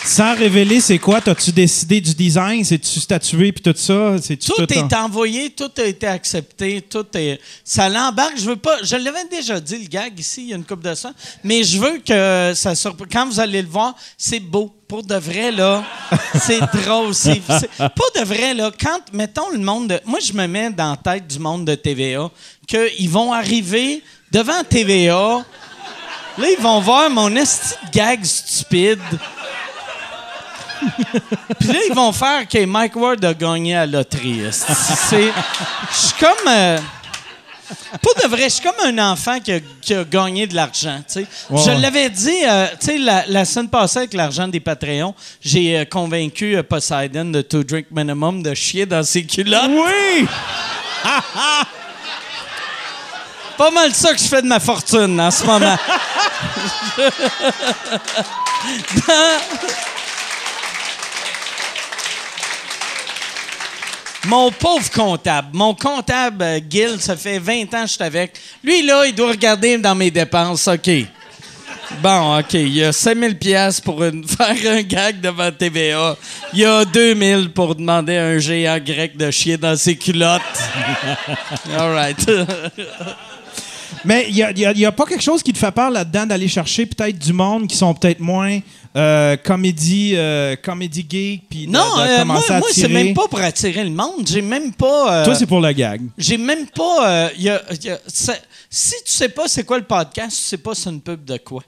sans 0.04 0.34
révéler 0.36 0.80
c'est 0.80 0.98
quoi, 0.98 1.20
t'as-tu 1.20 1.50
décidé 1.50 2.00
du 2.00 2.14
design? 2.14 2.64
C'est-tu 2.64 3.00
statué 3.00 3.50
puis 3.52 3.62
tout 3.62 3.74
ça? 3.76 4.16
Tout 4.44 4.62
est 4.72 4.94
en- 4.94 5.04
envoyé, 5.06 5.50
tout 5.50 5.70
a 5.78 5.82
été 5.84 6.06
accepté, 6.06 6.82
tout 6.82 7.06
est. 7.14 7.40
Ça 7.64 7.88
l'embarque. 7.88 8.34
Je 8.38 8.44
veux 8.44 8.56
pas. 8.56 8.76
Je 8.82 8.96
l'avais 8.96 9.24
déjà 9.30 9.58
dit, 9.58 9.78
le 9.78 9.88
gag 9.88 10.18
ici, 10.18 10.42
il 10.42 10.48
y 10.48 10.52
a 10.52 10.56
une 10.56 10.64
coupe 10.64 10.82
de 10.82 10.94
sang. 10.94 11.12
Mais 11.42 11.64
je 11.64 11.78
veux 11.78 11.98
que 11.98 12.52
ça 12.54 12.74
surpre- 12.74 13.06
Quand 13.10 13.26
vous 13.26 13.40
allez 13.40 13.62
le 13.62 13.68
voir, 13.68 13.94
c'est 14.18 14.40
beau. 14.40 14.72
Pour 14.86 15.02
de 15.02 15.16
vrai, 15.16 15.50
là, 15.50 15.82
c'est 16.40 16.60
drôle. 16.60 17.12
C'est- 17.14 17.40
Pour 17.40 18.10
de 18.14 18.24
vrai, 18.24 18.54
là, 18.54 18.70
quand, 18.78 19.00
mettons, 19.12 19.50
le 19.50 19.58
monde 19.58 19.88
de. 19.88 20.00
Moi, 20.04 20.20
je 20.20 20.32
me 20.34 20.46
mets 20.46 20.70
dans 20.70 20.90
la 20.90 20.96
tête 21.14 21.26
du 21.26 21.38
monde 21.40 21.64
de 21.64 21.74
TVA 21.74 22.30
qu'ils 22.68 23.10
vont 23.10 23.32
arriver 23.32 24.02
devant 24.30 24.62
TVA. 24.68 25.44
Là, 26.38 26.46
ils 26.56 26.62
vont 26.62 26.80
voir 26.80 27.08
mon 27.10 27.34
esti 27.36 27.74
de 27.86 27.98
gag 27.98 28.24
stupide. 28.24 29.00
Puis 31.58 31.68
là, 31.68 31.78
ils 31.88 31.94
vont 31.94 32.12
faire 32.12 32.46
que 32.46 32.64
Mike 32.64 32.96
Ward 32.96 33.24
a 33.24 33.32
gagné 33.34 33.74
à 33.76 33.86
la 33.86 33.98
loterie. 33.98 34.42
C'est. 34.52 35.32
Je 35.90 35.96
suis 35.96 36.14
comme. 36.20 36.46
euh, 36.48 36.78
Pas 38.02 38.22
de 38.22 38.28
vrai, 38.28 38.44
je 38.44 38.48
suis 38.54 38.62
comme 38.62 38.74
un 38.84 39.10
enfant 39.12 39.40
qui 39.40 39.52
a, 39.52 39.60
qui 39.80 39.94
a 39.94 40.04
gagné 40.04 40.46
de 40.46 40.54
l'argent. 40.54 41.00
je 41.08 41.80
l'avais 41.80 42.10
dit, 42.10 42.44
euh, 42.46 42.66
la, 43.00 43.24
la 43.26 43.44
semaine 43.46 43.68
passée 43.70 43.98
avec 44.00 44.12
l'argent 44.14 44.46
des 44.46 44.60
Patreons, 44.60 45.14
j'ai 45.40 45.78
euh, 45.78 45.84
convaincu 45.86 46.56
euh, 46.56 46.62
Poseidon 46.62 47.24
de 47.24 47.40
To 47.40 47.64
Drink 47.64 47.86
Minimum 47.90 48.42
de 48.42 48.54
chier 48.54 48.84
dans 48.86 49.02
ses 49.02 49.24
culottes. 49.24 49.70
Oui! 49.70 50.26
Pas 53.56 53.70
mal 53.70 53.94
ça 53.94 54.12
que 54.12 54.20
je 54.20 54.28
fais 54.28 54.42
de 54.42 54.46
ma 54.46 54.60
fortune 54.60 55.20
en 55.20 55.30
ce 55.30 55.44
moment. 55.44 55.76
Mon 64.26 64.50
pauvre 64.50 64.90
comptable, 64.90 65.48
mon 65.52 65.72
comptable 65.72 66.42
euh, 66.42 66.58
Gil, 66.68 67.00
ça 67.00 67.16
fait 67.16 67.38
20 67.38 67.62
ans 67.74 67.82
que 67.82 67.86
je 67.86 67.92
suis 67.92 68.02
avec. 68.02 68.32
Lui, 68.64 68.82
là, 68.82 69.06
il 69.06 69.14
doit 69.14 69.28
regarder 69.28 69.78
dans 69.78 69.94
mes 69.94 70.10
dépenses. 70.10 70.66
OK. 70.66 70.90
Bon, 72.02 72.36
OK. 72.36 72.54
Il 72.54 72.74
y 72.74 72.82
a 72.82 72.92
5000 72.92 73.38
pièces 73.38 73.80
pour 73.80 74.00
faire 74.36 74.72
un 74.72 74.82
gag 74.82 75.20
devant 75.20 75.52
TVA. 75.52 76.16
Il 76.52 76.58
y 76.58 76.64
a 76.64 76.84
2000 76.84 77.50
pour 77.52 77.76
demander 77.76 78.16
à 78.16 78.24
un 78.24 78.38
géant 78.38 78.78
grec 78.80 79.16
de 79.16 79.30
chier 79.30 79.56
dans 79.56 79.76
ses 79.76 79.96
culottes. 79.96 80.42
All 81.78 81.92
right. 81.92 82.28
Mais 84.06 84.26
il 84.28 84.34
n'y 84.74 84.84
a, 84.86 84.92
pas 84.92 85.04
quelque 85.04 85.22
chose 85.22 85.42
qui 85.42 85.52
te 85.52 85.58
fait 85.58 85.70
peur 85.72 85.90
là-dedans 85.90 86.26
d'aller 86.26 86.48
chercher 86.48 86.86
peut-être 86.86 87.18
du 87.18 87.32
monde 87.32 87.66
qui 87.66 87.76
sont 87.76 87.92
peut-être 87.94 88.20
moins 88.20 88.60
euh, 88.96 89.36
comédie, 89.36 90.12
euh, 90.14 90.56
comédie 90.56 91.06
geek, 91.08 91.42
puis 91.50 91.66
Non, 91.68 91.80
de 91.96 92.00
euh, 92.00 92.24
moi, 92.24 92.36
commencer 92.36 92.58
moi 92.58 92.68
c'est 92.72 92.88
même 92.88 93.12
pas 93.14 93.28
pour 93.28 93.40
attirer 93.40 93.84
le 93.84 93.90
monde. 93.90 94.26
J'ai 94.26 94.42
même 94.42 94.72
pas. 94.72 95.24
Toi, 95.24 95.34
c'est 95.34 95.46
pour 95.46 95.60
le 95.60 95.72
gag. 95.72 96.00
J'ai 96.16 96.38
même 96.38 96.66
pas. 96.68 97.30
y 97.36 97.48
a- 97.48 97.56
a- 97.56 97.98
ça- 98.06 98.38
si 98.70 98.94
tu 99.04 99.12
sais 99.12 99.28
pas 99.28 99.48
c'est 99.48 99.64
quoi 99.64 99.78
le 99.78 99.84
podcast, 99.84 100.36
tu 100.38 100.44
sais 100.44 100.56
pas 100.58 100.74
c'est 100.74 100.90
une 100.90 101.00
pub 101.00 101.24
de 101.24 101.36
quoi. 101.38 101.62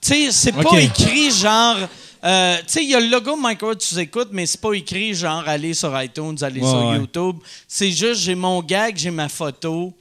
Tu 0.00 0.08
sais, 0.08 0.28
c'est 0.30 0.52
pas 0.52 0.78
écrit 0.80 1.30
genre. 1.32 1.76
euh, 2.24 2.56
tu 2.58 2.62
sais, 2.66 2.84
il 2.84 2.90
y 2.90 2.94
a 2.94 3.00
le 3.00 3.08
logo 3.08 3.36
Mike 3.36 3.62
Ward, 3.62 3.78
tu 3.78 3.98
écoutes, 3.98 4.28
mais 4.32 4.46
c'est 4.46 4.60
pas 4.60 4.72
écrit 4.72 5.14
genre 5.14 5.42
aller 5.46 5.74
sur 5.74 6.00
iTunes, 6.00 6.36
aller 6.42 6.60
Ouais, 6.60 6.68
sur 6.68 6.86
ouais. 6.86 6.96
YouTube. 6.98 7.36
C'est 7.66 7.90
juste 7.90 8.20
j'ai 8.22 8.34
mon 8.36 8.62
gag, 8.62 8.96
j'ai 8.96 9.10
ma 9.10 9.28
photo, 9.28 9.92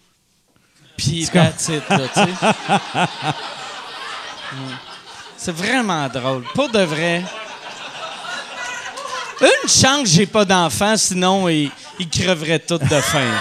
puis 0.98 1.26
C'est 1.26 1.32
comme- 1.32 1.44
that's 1.44 1.68
it, 1.70 1.84
là, 1.90 2.00
tu 2.14 2.20
sais. 2.20 3.08
C'est 5.38 5.52
vraiment 5.56 6.08
drôle. 6.10 6.44
Pour 6.56 6.70
de 6.70 6.80
vrai. 6.82 7.24
Une 9.40 9.70
chance 9.70 10.02
que 10.04 10.10
j'ai 10.10 10.26
pas 10.26 10.44
d'enfants, 10.46 10.98
sinon 10.98 11.48
ils, 11.48 11.70
ils 12.00 12.10
creveraient 12.10 12.60
tous 12.60 12.80
de 12.80 13.02
faim. 13.02 13.32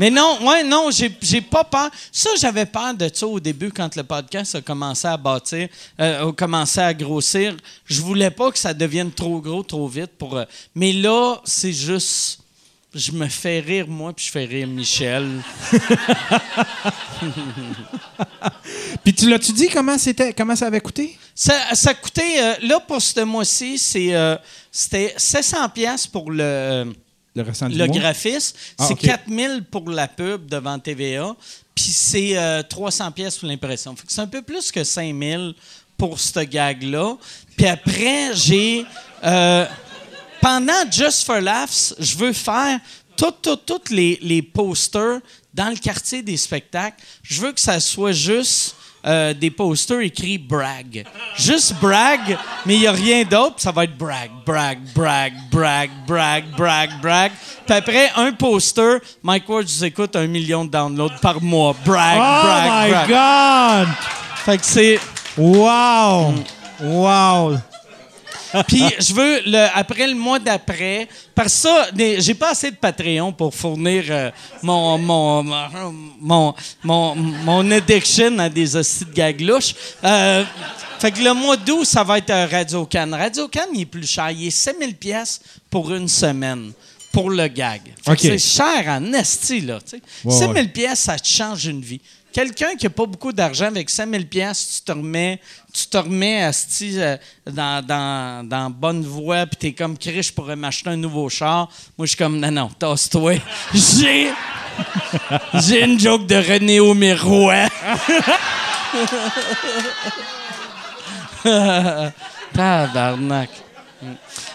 Mais 0.00 0.10
non, 0.10 0.38
ouais, 0.46 0.62
non, 0.62 0.90
j'ai, 0.92 1.16
j'ai 1.20 1.40
pas 1.40 1.64
peur. 1.64 1.90
Ça, 2.12 2.30
j'avais 2.40 2.66
peur 2.66 2.94
de 2.94 3.10
ça 3.12 3.26
au 3.26 3.40
début 3.40 3.72
quand 3.72 3.96
le 3.96 4.04
podcast 4.04 4.54
a 4.54 4.60
commencé 4.60 5.08
à 5.08 5.16
bâtir, 5.16 5.68
euh, 6.00 6.28
a 6.28 6.32
commencé 6.32 6.78
à 6.80 6.94
grossir. 6.94 7.56
Je 7.84 8.00
voulais 8.00 8.30
pas 8.30 8.50
que 8.52 8.58
ça 8.58 8.72
devienne 8.74 9.10
trop 9.10 9.40
gros, 9.40 9.62
trop 9.64 9.88
vite. 9.88 10.12
Pour, 10.16 10.36
euh, 10.36 10.44
mais 10.74 10.92
là, 10.92 11.36
c'est 11.44 11.72
juste. 11.72 12.40
Je 12.94 13.12
me 13.12 13.28
fais 13.28 13.60
rire 13.60 13.86
moi, 13.86 14.14
puis 14.14 14.24
je 14.24 14.30
fais 14.30 14.46
rire 14.46 14.66
Michel. 14.66 15.28
Puis 19.04 19.12
tu 19.12 19.28
l'as-tu 19.28 19.52
dit 19.52 19.68
comment, 19.68 19.98
c'était, 19.98 20.32
comment 20.32 20.56
ça 20.56 20.66
avait 20.68 20.80
coûté? 20.80 21.18
Ça, 21.34 21.74
ça 21.74 21.92
coûtait, 21.92 22.42
euh, 22.42 22.54
là, 22.62 22.80
pour 22.80 23.02
ce 23.02 23.20
mois-ci, 23.20 23.78
c'est, 23.78 24.14
euh, 24.14 24.36
c'était 24.72 25.12
700 25.16 25.68
pièces 25.68 26.06
pour 26.06 26.30
le, 26.30 26.94
Le 27.34 27.42
le 27.44 27.86
graphiste. 27.86 28.56
Ah, 28.78 28.84
c'est 28.86 28.94
ok. 28.94 29.00
4000 29.00 29.64
pour 29.70 29.90
la 29.90 30.08
pub 30.08 30.46
devant 30.46 30.78
TVA. 30.78 31.36
Puis 31.74 31.84
c'est 31.84 32.38
euh, 32.38 32.62
300 32.62 33.12
pièces 33.12 33.36
pour 33.36 33.48
l'impression. 33.48 33.94
Fait 33.96 34.06
que 34.06 34.12
c'est 34.12 34.22
un 34.22 34.26
peu 34.26 34.40
plus 34.42 34.72
que 34.72 34.82
5000 34.82 35.54
pour 35.98 36.18
ce 36.18 36.40
gag-là. 36.40 37.16
Puis 37.56 37.66
après, 37.66 38.34
j'ai... 38.34 38.86
pendant 40.40 40.90
Just 40.90 41.24
for 41.24 41.40
Laughs, 41.40 41.94
je 41.98 42.16
veux 42.16 42.32
faire 42.32 42.80
tous 43.16 43.32
tout, 43.42 43.56
toutes 43.56 43.90
les, 43.90 44.18
les 44.22 44.42
posters 44.42 45.20
dans 45.52 45.68
le 45.70 45.76
quartier 45.76 46.22
des 46.22 46.36
spectacles. 46.36 47.02
Je 47.22 47.40
veux 47.40 47.52
que 47.52 47.60
ça 47.60 47.80
soit 47.80 48.12
juste 48.12 48.76
euh, 49.06 49.32
des 49.32 49.50
posters 49.50 50.00
écrits 50.00 50.38
brag. 50.38 51.04
Juste 51.36 51.74
brag, 51.80 52.36
mais 52.66 52.74
il 52.74 52.80
n'y 52.80 52.86
a 52.86 52.92
rien 52.92 53.24
d'autre. 53.24 53.54
Ça 53.58 53.72
va 53.72 53.84
être 53.84 53.96
brag, 53.96 54.30
brag, 54.44 54.78
brag, 54.94 55.32
brag, 55.50 55.90
brag, 56.06 56.44
brag, 56.56 56.90
brag. 57.00 57.32
Puis 57.66 57.74
après, 57.76 58.10
un 58.16 58.32
poster, 58.32 58.98
Mike 59.22 59.48
Ward, 59.48 59.66
vous 59.66 59.84
écoute 59.84 60.14
un 60.16 60.26
million 60.26 60.64
de 60.64 60.70
downloads 60.70 61.18
par 61.22 61.40
mois. 61.40 61.74
Brag, 61.84 62.18
Oh 62.18 62.42
brag, 62.44 62.70
my 62.70 62.90
brag. 62.90 63.08
God! 63.08 63.88
Fait 64.44 64.58
que 64.58 64.66
c'est. 64.66 65.00
Wow! 65.36 66.34
Wow! 66.80 67.58
Puis 68.66 68.82
je 68.98 69.12
veux, 69.12 69.40
le, 69.46 69.66
après 69.74 70.06
le 70.06 70.14
mois 70.14 70.38
d'après, 70.38 71.08
parce 71.34 71.54
que 71.54 71.60
ça, 71.60 71.86
j'ai 72.18 72.34
pas 72.34 72.50
assez 72.50 72.70
de 72.70 72.76
Patreon 72.76 73.32
pour 73.32 73.54
fournir 73.54 74.04
euh, 74.08 74.30
mon, 74.62 74.98
mon, 74.98 75.42
mon, 76.20 76.54
mon, 76.82 77.14
mon 77.14 77.70
addiction 77.70 78.38
à 78.38 78.48
des 78.48 78.76
hosties 78.76 79.04
de 79.04 79.44
louches. 79.44 79.74
Euh, 80.04 80.44
fait 80.98 81.12
que 81.12 81.22
le 81.22 81.32
mois 81.32 81.56
d'août, 81.56 81.84
ça 81.84 82.02
va 82.02 82.18
être 82.18 82.30
euh, 82.30 82.46
Radio 82.50 82.86
Can. 82.90 83.10
Radio 83.12 83.48
Can, 83.48 83.66
il 83.72 83.82
est 83.82 83.86
plus 83.86 84.06
cher. 84.06 84.30
Il 84.30 84.46
est 84.46 84.50
7000 84.50 84.96
pièces 84.96 85.40
pour 85.70 85.92
une 85.92 86.08
semaine 86.08 86.72
pour 87.12 87.30
le 87.30 87.46
gag. 87.48 87.82
C'est 88.18 88.38
cher 88.38 88.84
en 88.86 89.12
esti, 89.12 89.60
là. 89.60 89.78
tu 89.80 89.96
sais. 89.96 90.02
Ouais, 90.24 90.34
7000 90.34 90.72
pièces, 90.72 91.00
ça 91.00 91.18
te 91.18 91.26
change 91.26 91.66
une 91.66 91.80
vie. 91.80 92.00
Quelqu'un 92.32 92.76
qui 92.76 92.84
n'a 92.86 92.90
pas 92.90 93.06
beaucoup 93.06 93.32
d'argent, 93.32 93.66
avec 93.66 93.88
5000 93.88 94.28
pièces, 94.28 94.76
tu 94.76 94.82
te 94.82 94.92
remets, 94.92 95.40
tu 95.72 95.86
te 95.86 95.96
remets 95.96 96.42
asti, 96.42 97.00
euh, 97.00 97.16
dans, 97.46 97.84
dans, 97.84 98.46
dans 98.46 98.70
bonne 98.70 99.02
voie, 99.02 99.46
puis 99.46 99.56
t'es 99.56 99.72
comme, 99.72 99.96
Chris, 99.96 100.22
je 100.22 100.32
pourrais 100.32 100.56
m'acheter 100.56 100.90
un 100.90 100.96
nouveau 100.96 101.28
char. 101.28 101.68
Moi, 101.96 102.06
je 102.06 102.10
suis 102.10 102.18
comme, 102.18 102.38
non, 102.38 102.50
non, 102.50 102.68
tasse-toi. 102.68 103.34
J'ai... 103.74 104.30
J'ai 105.54 105.84
une 105.84 105.98
joke 105.98 106.26
de 106.26 106.36
René 106.36 106.80
Aumirois. 106.80 107.68
Tabarnak. 112.52 113.50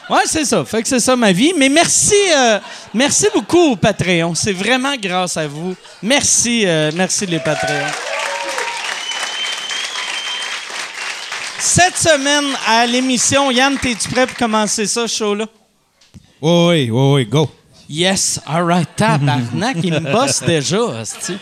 Ouais, 0.10 0.22
c'est 0.26 0.46
ça. 0.46 0.64
Fait 0.66 0.82
que 0.82 0.88
c'est 0.88 1.00
ça 1.00 1.16
ma 1.16 1.32
vie. 1.32 1.54
Mais 1.58 1.70
merci, 1.70 2.16
euh, 2.36 2.60
merci 2.94 3.28
beaucoup 3.34 3.72
au 3.72 3.76
Patreon. 3.76 4.36
C'est 4.36 4.54
vraiment 4.54 4.96
grâce 4.98 5.38
à 5.38 5.48
vous. 5.48 5.76
Merci, 6.02 6.64
euh, 6.66 6.92
merci 6.94 7.26
les 7.26 7.40
Patreons. 7.40 7.92
Cette 11.60 11.98
semaine 11.98 12.54
à 12.68 12.86
l'émission, 12.86 13.50
Yann, 13.50 13.78
es-tu 13.84 14.10
prêt 14.10 14.28
pour 14.28 14.36
commencer 14.38 14.86
ça, 14.86 15.08
show-là? 15.08 15.46
Oui, 16.42 16.52
oui, 16.52 16.90
oui, 16.92 17.14
oui, 17.14 17.26
go. 17.26 17.50
Yes, 17.90 18.40
all 18.46 18.66
right. 18.66 18.90
Tabarnak, 18.96 19.78
il 19.82 19.94
me 19.94 20.12
bosse 20.12 20.42
déjà, 20.44 20.80
hostie. 20.80 21.38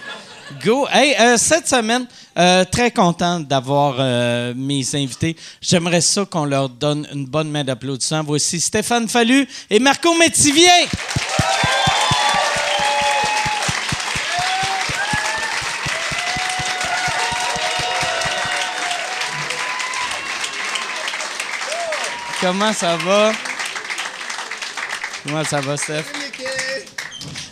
Go. 0.64 0.88
Hey, 0.92 1.16
euh, 1.20 1.38
cette 1.38 1.68
semaine, 1.68 2.06
euh, 2.38 2.64
très 2.66 2.92
content 2.92 3.40
d'avoir 3.40 3.96
euh, 4.00 4.54
mes 4.56 4.84
invités. 4.96 5.36
J'aimerais 5.62 6.02
ça 6.02 6.26
qu'on 6.26 6.46
leur 6.46 6.70
donne 6.70 7.08
une 7.14 7.26
bonne 7.26 7.50
main 7.50 7.64
d'applaudissement. 7.64 8.24
Voici 8.24 8.60
Stéphane 8.60 9.08
Fallu 9.08 9.48
et 9.70 9.80
Marco 9.80 10.14
Métivier. 10.18 10.68
Comment 22.40 22.74
ça 22.74 22.98
va? 22.98 23.32
Comment 25.24 25.44
ça 25.44 25.62
va, 25.62 25.78
Steph? 25.78 26.06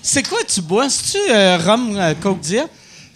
C'est 0.02 0.28
quoi 0.28 0.40
tu 0.44 0.62
bois? 0.62 0.90
C'est-tu 0.90 1.32
euh, 1.32 1.58
rhum 1.58 1.96
euh, 1.96 2.16
Coke 2.16 2.40
Diet? 2.40 2.66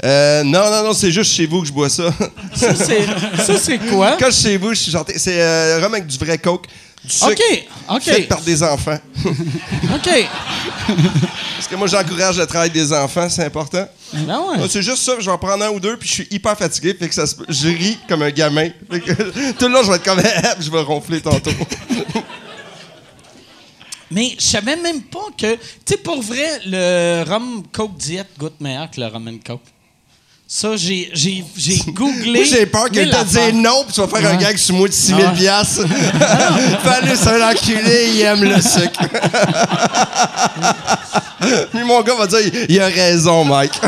Euh, 0.03 0.43
non, 0.43 0.69
non, 0.69 0.83
non, 0.83 0.93
c'est 0.93 1.11
juste 1.11 1.31
chez 1.31 1.45
vous 1.45 1.61
que 1.61 1.67
je 1.67 1.71
bois 1.71 1.89
ça. 1.89 2.13
Ça, 2.55 3.57
c'est, 3.57 3.77
quoi? 3.89 4.17
Quand 4.19 4.25
je 4.25 4.31
suis 4.31 4.43
chez 4.43 4.57
vous, 4.57 4.73
je 4.73 4.79
suis 4.79 4.91
gentil. 4.91 5.13
C'est 5.17 5.41
euh, 5.41 5.79
rhum 5.81 5.93
avec 5.93 6.07
du 6.07 6.17
vrai 6.17 6.37
coke. 6.37 6.67
Du 7.03 7.11
sucre 7.11 7.31
OK, 7.31 7.65
OK, 7.89 8.03
fait 8.03 8.21
par 8.23 8.41
des 8.41 8.63
enfants. 8.63 8.97
OK. 9.25 10.27
Parce 11.55 11.67
que 11.69 11.75
moi, 11.75 11.87
j'encourage 11.87 12.37
le 12.37 12.45
travail 12.45 12.69
des 12.69 12.93
enfants, 12.93 13.27
c'est 13.29 13.43
important. 13.43 13.85
Ben 14.13 14.39
ouais. 14.39 14.67
C'est 14.69 14.81
juste 14.81 15.03
ça, 15.03 15.13
je 15.19 15.25
vais 15.25 15.31
en 15.31 15.37
prendre 15.37 15.65
un 15.65 15.69
ou 15.69 15.81
deux, 15.81 15.97
puis 15.97 16.07
je 16.07 16.13
suis 16.13 16.27
hyper 16.31 16.57
fatigué, 16.57 16.93
fait 16.97 17.09
que 17.09 17.15
ça 17.15 17.25
se 17.25 17.35
je 17.49 17.67
ris 17.67 17.97
comme 18.07 18.21
un 18.21 18.29
gamin. 18.29 18.69
Fait 18.89 19.01
que 19.01 19.11
tout 19.51 19.67
le 19.67 19.73
long, 19.73 19.83
je 19.83 19.89
vais 19.89 19.97
être 19.97 20.03
comme, 20.03 20.21
je 20.59 20.71
vais 20.71 20.81
ronfler 20.81 21.19
tantôt. 21.19 21.51
Mais 24.11 24.35
je 24.37 24.45
savais 24.45 24.75
même 24.75 25.01
pas 25.01 25.27
que... 25.37 25.55
Tu 25.55 25.59
sais, 25.85 25.97
pour 25.97 26.21
vrai, 26.21 26.61
le 26.65 27.23
rhum 27.27 27.63
Coke 27.71 27.97
Diet 27.97 28.27
goûte 28.37 28.61
meilleur 28.61 28.89
que 28.91 29.01
le 29.01 29.07
rhum 29.07 29.27
and 29.27 29.39
Coke. 29.45 29.72
Ça, 30.55 30.75
j'ai, 30.75 31.09
j'ai, 31.13 31.43
j'ai 31.57 31.77
googlé... 31.87 32.41
Moi, 32.41 32.43
j'ai 32.43 32.67
peur 32.67 32.85
que 32.85 32.99
tu 32.99 33.25
dise 33.25 33.53
non, 33.55 33.85
puis 33.85 33.95
tu 33.95 34.01
vas 34.01 34.07
faire 34.07 34.29
un 34.29 34.35
gag 34.35 34.55
sur 34.55 34.75
moi 34.75 34.87
de 34.87 34.93
6 34.93 35.07
000 35.07 35.31
piastres. 35.31 35.87
Fallu, 36.83 37.15
c'est 37.15 37.29
un 37.29 37.49
enculé, 37.49 38.11
il 38.13 38.21
aime 38.21 38.43
le 38.43 38.61
sucre. 38.61 38.99
Puis 41.73 41.83
mon 41.83 42.03
gars 42.03 42.13
va 42.13 42.27
dire, 42.27 42.51
il 42.69 42.79
a 42.79 42.85
raison, 42.85 43.43
Mike. 43.43 43.81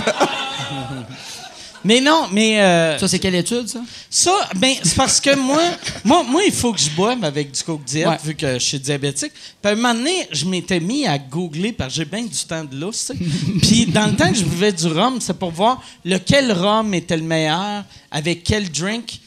Mais 1.86 2.02
non, 2.02 2.28
mais... 2.32 2.60
euh, 2.62 2.98
Ça, 2.98 3.08
c'est 3.08 3.20
quelle 3.20 3.36
étude, 3.36 3.68
ça? 3.68 3.80
Ça, 4.10 4.50
ben, 4.56 4.74
c'est 4.84 4.96
parce 4.96 5.22
que 5.22 5.36
moi, 5.36 5.62
moi, 6.04 6.24
moi, 6.24 6.42
il 6.46 6.52
faut 6.52 6.74
que 6.74 6.80
je 6.80 6.90
boive 6.90 7.24
avec 7.24 7.52
du 7.52 7.62
Coke 7.64 7.84
Diet, 7.86 8.08
Ouais. 8.08 8.18
vu 8.24 8.36
que 8.36 8.54
je 8.56 8.64
suis 8.66 8.80
diabétique. 8.80 9.32
Puis 9.32 9.70
à 9.70 9.70
un 9.70 9.76
moment 9.76 9.94
donné, 9.94 10.28
je 10.32 10.46
m'étais 10.46 10.80
mis 10.80 11.06
à 11.06 11.18
googler, 11.20 11.72
parce 11.72 11.94
que 11.94 11.98
j'ai 11.98 12.06
bien 12.06 12.24
du 12.24 12.46
temps 12.48 12.64
de 12.64 12.76
lousse. 12.76 13.12
Puis 13.62 13.86
dans 13.86 14.08
le 14.08 14.16
temps 14.16 14.30
que 14.32 14.38
je 14.38 14.44
buvais 14.44 14.72
du 14.74 14.88
rhum, 14.88 15.22
c'est 15.22 15.38
pour 15.38 15.52
voir 15.52 15.82
lequel 16.04 16.52
rhum 16.52 16.94
était 16.94 17.18
le 17.18 17.24
meilleur, 17.24 17.84
avec 18.12 18.44
quel 18.44 18.70
drink. 18.72 19.20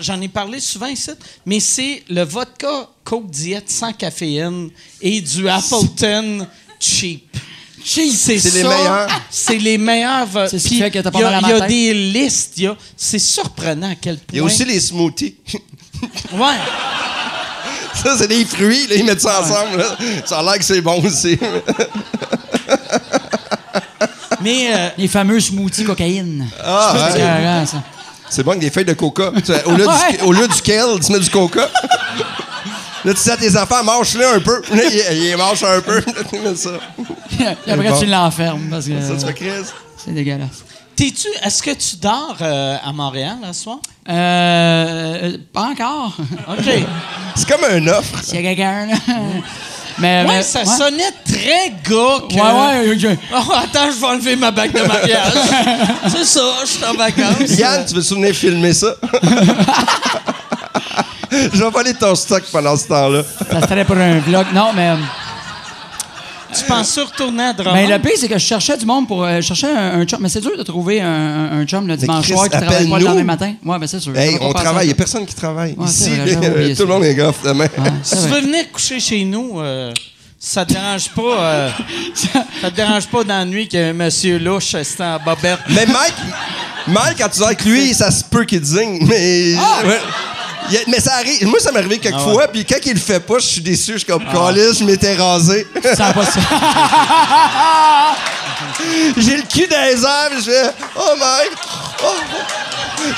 J'en 0.00 0.20
ai 0.20 0.28
parlé 0.28 0.60
souvent 0.60 0.88
ici, 0.88 1.12
mais 1.46 1.58
c'est 1.58 2.02
le 2.10 2.24
vodka 2.24 2.90
Coke 3.04 3.30
Diet 3.30 3.64
sans 3.68 3.94
caféine 3.94 4.68
et 5.00 5.18
du 5.22 5.48
Appleton 5.48 6.46
cheap. 6.78 7.24
C'est, 7.84 8.34
les 8.54 8.62
meilleurs. 8.64 9.08
C'est 9.30 9.58
les 9.58 9.78
meilleurs. 9.78 10.28
C'est 10.48 10.58
ce 10.58 10.68
qui 10.68 10.78
fait 10.78 10.90
que 10.90 10.98
t'as 11.00 11.10
pas 11.10 11.18
il 11.18 11.22
y 11.22 11.24
a- 11.24 11.30
mal 11.30 11.44
à 11.44 11.48
Il 11.48 11.48
y 11.48 11.52
a 11.52 11.54
matin. 11.54 11.66
des 11.66 11.94
listes. 11.94 12.52
il 12.58 12.62
y 12.64 12.66
a- 12.68 12.76
C'est 12.96 13.18
surprenant 13.18 13.90
à 13.90 13.94
quel 13.94 14.16
point. 14.16 14.26
Il 14.32 14.36
y 14.38 14.40
a 14.40 14.44
aussi 14.44 14.64
les 14.64 14.80
smoothies. 14.80 15.36
Ouais. 16.32 16.56
Ça, 18.02 18.16
c'est 18.18 18.26
des 18.28 18.44
fruits, 18.44 18.86
là, 18.88 18.94
ils 18.96 19.04
mettent 19.04 19.20
ça 19.20 19.40
ensemble. 19.40 19.78
là. 19.78 19.96
Ça 20.24 20.38
a 20.38 20.42
l'air 20.42 20.58
que 20.58 20.64
c'est 20.64 20.80
bon 20.80 21.00
aussi. 21.04 21.38
Mais 24.40 24.70
euh, 24.74 24.88
Les 24.98 25.08
fameux 25.08 25.38
smoothies 25.40 25.84
cocaïne. 25.84 26.48
Ah, 26.64 26.94
C'est 28.28 28.38
ouais. 28.38 28.44
bon 28.44 28.50
avec 28.52 28.60
des 28.62 28.70
feuilles 28.70 28.84
de 28.84 28.94
coca. 28.94 29.30
Au 29.66 29.72
lieu, 29.72 29.86
Ouais. 29.86 30.16
du, 30.18 30.24
au 30.24 30.32
lieu 30.32 30.48
du 30.48 30.60
kale, 30.62 30.98
tu 31.04 31.12
mets 31.12 31.20
du 31.20 31.30
coca. 31.30 31.68
Là, 33.04 33.14
tu 33.14 33.22
dis 33.22 33.30
à 33.30 33.36
tes 33.36 33.56
enfants, 33.56 33.82
mange-le 33.84 34.26
un 34.26 34.40
peu. 34.40 34.62
Là, 34.74 34.82
ils, 34.90 35.24
ils 35.30 35.36
mangent 35.36 35.64
un 35.64 35.80
peu. 35.80 35.96
Là, 36.44 36.54
ça. 36.54 36.70
Et 37.66 37.70
après, 37.72 37.88
bon. 37.90 37.98
tu 37.98 38.06
l'enfermes 38.06 38.68
parce 38.70 38.86
que 38.86 39.00
Ça, 39.00 39.14
tu 39.18 39.26
fais 39.26 39.34
crise. 39.34 39.72
c'est 39.96 40.12
dégueulasse. 40.14 40.62
t'es-tu, 40.94 41.26
est-ce 41.44 41.62
que 41.62 41.70
tu 41.72 41.96
dors 41.96 42.36
euh, 42.40 42.76
à 42.84 42.92
Montréal 42.92 43.36
ce 43.52 43.62
soir? 43.64 43.78
Euh, 44.08 44.12
euh, 45.32 45.36
pas 45.52 45.62
encore. 45.72 46.16
OK. 46.48 46.64
C'est 47.34 47.48
comme 47.48 47.64
un 47.70 47.86
offre. 47.88 48.22
S'il 48.22 48.36
y 48.36 48.38
a 48.38 48.42
quelqu'un, 48.54 48.86
là. 48.86 48.94
Mais, 49.98 50.22
Ouais, 50.22 50.36
mais- 50.36 50.42
ça 50.42 50.60
ouais. 50.60 50.64
sonnait 50.64 51.12
très 51.24 51.68
gars 51.70 52.22
que... 52.28 52.34
Ouais, 52.34 52.90
ouais, 52.90 53.10
ok. 53.12 53.18
Oh, 53.34 53.52
attends, 53.52 53.90
je 53.94 54.00
vais 54.00 54.06
enlever 54.06 54.36
ma 54.36 54.50
bague 54.50 54.72
de 54.72 54.80
mariage. 54.86 55.32
C'est 56.08 56.24
ça, 56.24 56.40
je 56.62 56.66
suis 56.66 56.84
en 56.84 56.94
vacances. 56.94 57.50
Yann, 57.58 57.84
tu 57.86 57.94
veux 57.94 58.00
te 58.00 58.06
souvenir 58.06 58.34
filmer 58.34 58.72
ça? 58.72 58.94
Je 61.54 61.62
vais 61.64 61.70
voler 61.70 61.94
ton 61.94 62.14
stock 62.14 62.42
pendant 62.52 62.76
ce 62.76 62.86
temps-là. 62.88 63.22
Ça 63.50 63.60
serait 63.68 63.84
pour 63.84 63.96
un 63.96 64.18
vlog. 64.20 64.46
Non, 64.54 64.72
mais. 64.74 64.90
euh, 64.90 64.96
Tu 66.54 66.64
penses 66.64 66.98
retourner 66.98 67.44
à 67.44 67.52
Drummond? 67.54 67.72
Mais 67.74 67.86
le 67.86 67.98
pire, 67.98 68.12
c'est 68.18 68.28
que 68.28 68.34
je 68.38 68.44
cherchais 68.44 68.76
du 68.76 68.84
monde 68.84 69.08
pour. 69.08 69.24
euh, 69.24 69.36
je 69.36 69.40
cherchais 69.46 69.70
un, 69.74 70.00
un 70.00 70.04
chum. 70.04 70.18
Mais 70.20 70.28
c'est 70.28 70.40
dur 70.42 70.56
de 70.56 70.62
trouver 70.62 71.00
un, 71.00 71.60
un- 71.60 71.64
chum 71.64 71.86
le 71.88 71.96
dimanche 71.96 72.24
Chris, 72.24 72.32
soir 72.34 72.44
qui 72.44 72.50
travaille 72.60 72.88
pas 72.90 72.98
le 72.98 73.04
lendemain 73.06 73.24
matin. 73.24 73.54
Ouais, 73.64 73.78
ben 73.78 73.86
c'est 73.86 74.00
sûr. 74.00 74.14
Hey, 74.16 74.36
on 74.40 74.52
travaille. 74.52 74.84
Il 74.84 74.88
n'y 74.88 74.92
a 74.92 74.96
personne 74.96 75.24
qui 75.24 75.34
travaille. 75.34 75.74
Ouais, 75.78 75.86
Ici, 75.86 76.10
vrai, 76.10 76.74
tout 76.76 76.82
le 76.82 76.88
monde 76.88 77.04
est 77.04 77.14
gaffe 77.14 77.42
demain. 77.42 77.64
Ouais, 77.78 77.90
Si 78.02 78.16
tu 78.16 78.28
veux 78.28 78.40
venir 78.40 78.70
coucher 78.70 79.00
chez 79.00 79.24
nous, 79.24 79.60
euh, 79.60 79.92
ça 80.38 80.66
te 80.66 80.74
dérange 80.74 81.08
pas. 81.10 81.22
euh, 81.40 81.70
ça 82.60 82.70
te 82.70 82.76
dérange 82.76 83.06
pas 83.06 83.24
dans 83.24 83.38
la 83.38 83.44
nuit 83.46 83.66
qu'il 83.66 83.80
y 83.80 83.82
a 83.82 83.86
un 83.88 83.92
monsieur 83.94 84.38
louche 84.38 84.74
resté 84.74 85.02
en 85.02 85.18
bobette? 85.24 85.58
Mais 85.70 85.86
Mike, 85.86 86.14
Mike, 86.88 87.16
quand 87.18 87.28
tu 87.30 87.38
dors 87.38 87.46
avec 87.48 87.64
lui, 87.64 87.94
ça 87.94 88.10
se 88.10 88.24
peut 88.24 88.44
qu'il 88.44 88.60
digne, 88.60 89.06
mais. 89.08 89.54
Ah! 89.58 89.86
Ouais. 89.86 90.00
Il 90.70 90.76
a- 90.76 90.80
mais 90.88 91.00
ça 91.00 91.14
arrive. 91.14 91.46
Moi, 91.46 91.58
ça 91.60 91.70
m'est 91.72 91.78
arrivé 91.80 91.98
quelques 91.98 92.16
Ah 92.18 92.32
fois, 92.32 92.48
puis 92.48 92.64
quand 92.64 92.76
il 92.84 92.94
le 92.94 93.00
fait 93.00 93.20
pas, 93.20 93.38
je 93.38 93.46
suis 93.46 93.60
déçu. 93.60 93.92
Je 93.92 93.98
suis 93.98 94.06
comme, 94.06 94.24
Caliste, 94.24 94.78
je 94.80 94.84
m'étais 94.84 95.14
rasé. 95.14 95.66
Ça 95.94 96.06
va 96.06 96.12
pas 96.12 96.24
ça. 96.26 96.40
J'ai 99.16 99.36
le 99.36 99.42
cul 99.42 99.66
dans 99.68 99.82
les 99.84 100.02
airs, 100.02 100.30
je 100.38 100.42
fais, 100.50 100.70
oh. 100.96 101.00
Oh. 102.04 102.14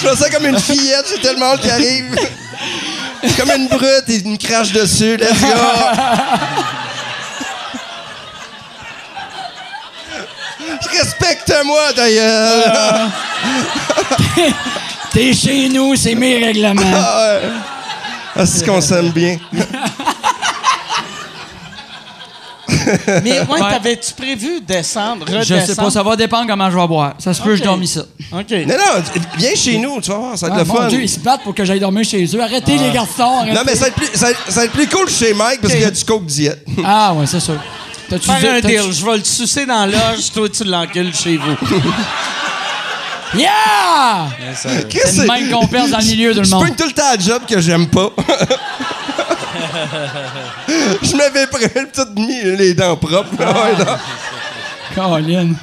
Je 0.01 0.09
fais 0.09 0.17
ça 0.17 0.31
comme 0.31 0.47
une 0.47 0.59
fillette, 0.59 1.07
j'ai 1.15 1.21
tellement 1.21 1.47
hâte 1.53 1.61
qu'il 1.61 1.71
arrive. 1.71 2.15
comme 3.37 3.51
une 3.51 3.69
brute, 3.69 4.05
il 4.09 4.27
me 4.29 4.37
crache 4.37 4.73
dessus, 4.73 5.17
let's 5.17 5.41
go. 5.41 5.47
Respecte-moi, 10.93 11.93
d'ailleurs. 11.95 13.11
T'es 15.15 15.33
chez 15.33 15.69
nous, 15.69 15.95
c'est 15.97 16.15
mes 16.15 16.45
règlements. 16.45 16.83
Ah, 18.37 18.45
c'est 18.45 18.67
qu'on 18.67 18.81
s'aime 18.81 19.11
bien. 19.11 19.39
Mais 23.23 23.41
ouais, 23.41 23.61
t'avais-tu 23.61 24.13
prévu 24.15 24.61
descendre, 24.61 25.25
Je 25.29 25.33
redescendre? 25.35 25.63
sais 25.67 25.75
pas, 25.77 25.91
ça 25.91 26.03
va 26.03 26.17
dépendre 26.17 26.47
comment 26.49 26.71
je 26.71 26.77
vais 26.77 26.87
boire. 26.87 27.15
Ça 27.19 27.33
se 27.33 27.41
peut, 27.41 27.55
je 27.57 27.63
dormis 27.63 27.87
ça. 27.87 28.01
OK. 28.33 28.51
Non, 28.51 28.75
non, 28.77 29.03
viens 29.39 29.55
chez 29.55 29.79
nous, 29.79 30.01
tu 30.01 30.11
vas 30.11 30.17
voir, 30.19 30.37
ça 30.39 30.49
va 30.49 30.55
Ah, 30.57 30.61
être 30.61 30.67
le 30.67 30.73
mon 30.73 30.81
fun. 30.81 30.89
Dieu, 30.89 31.03
ils 31.03 31.09
se 31.09 31.21
battent 31.21 31.43
pour 31.45 31.55
que 31.55 31.65
j'aille 31.65 31.81
dormir 31.81 32.05
chez 32.05 32.25
eux. 32.37 32.43
Arrêtez, 32.43 32.77
les 32.77 32.91
garçons, 32.91 33.39
arrêtez. 33.41 33.55
Non, 33.55 33.63
mais 33.65 33.75
ça 33.75 33.83
va, 33.83 33.87
être 33.89 33.95
plus, 33.95 34.09
ça, 34.15 34.27
va 34.27 34.31
être- 34.33 34.41
ça 34.49 34.61
va 34.61 34.65
être 34.67 34.73
plus 34.73 34.89
cool 34.89 35.09
chez 35.09 35.33
Mike 35.33 35.61
parce 35.61 35.73
qu'il 35.73 35.83
y 35.83 35.87
a 35.87 35.91
du 35.91 36.05
coke 36.05 36.27
diète. 36.27 36.65
Ah, 36.85 37.15
ouais, 37.15 37.27
c'est 37.27 37.41
sûr. 37.41 37.59
T'as-tu 38.11 38.27
Faire 38.27 38.55
un 38.55 38.61
deal. 38.61 38.93
Je 38.93 39.05
vais 39.05 39.17
le 39.19 39.25
sucer 39.25 39.65
dans 39.67 39.87
l'âge, 39.87 40.31
toi, 40.35 40.49
tu 40.49 40.65
l'encules 40.65 41.15
chez 41.15 41.37
vous. 41.39 41.55
Yeah! 43.37 44.29
Qu'est-ce 44.89 45.15
C'est 45.15 45.23
le 45.23 45.27
même 45.27 45.51
qu'on 45.51 45.67
perd 45.67 45.91
dans 45.91 45.99
le 45.99 46.05
milieu 46.05 46.33
de 46.35 46.41
le 46.41 46.45
Je 46.45 46.51
monde. 46.51 46.65
pogne 46.65 46.75
tout 46.77 46.87
le 46.87 46.93
temps 46.93 47.11
à 47.13 47.19
job 47.19 47.43
que 47.49 47.61
j'aime 47.61 47.89
pas. 47.89 48.11
Je 51.03 51.17
m'avais 51.17 51.47
pris 51.47 51.67
tout 51.95 52.07
mis 52.21 52.43
les 52.57 52.75
dents 52.75 52.97
propres. 52.97 53.37
Ouais, 53.39 53.75
non. 53.79 53.97
Colin. 54.95 55.55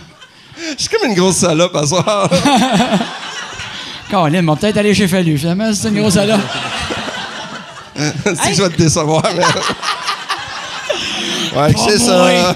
Je 0.77 0.81
suis 0.83 0.89
comme 0.89 1.09
une 1.09 1.15
grosse 1.15 1.37
salope 1.37 1.75
à 1.75 1.87
soir. 1.87 2.29
Colin, 4.11 4.47
on 4.47 4.51
va 4.53 4.59
peut-être 4.59 4.77
aller 4.77 4.93
chez 4.93 5.07
Fallu. 5.07 5.37
Finalement, 5.37 5.71
c'est 5.73 5.87
une 5.87 5.99
grosse 5.99 6.15
là. 6.15 6.37
si 8.43 8.53
je 8.55 8.61
vais 8.63 8.69
te 8.69 8.77
décevoir, 8.77 9.23
mais. 9.35 9.43
Ouais, 11.59 11.73
c'est 11.87 11.99
ça. 11.99 12.55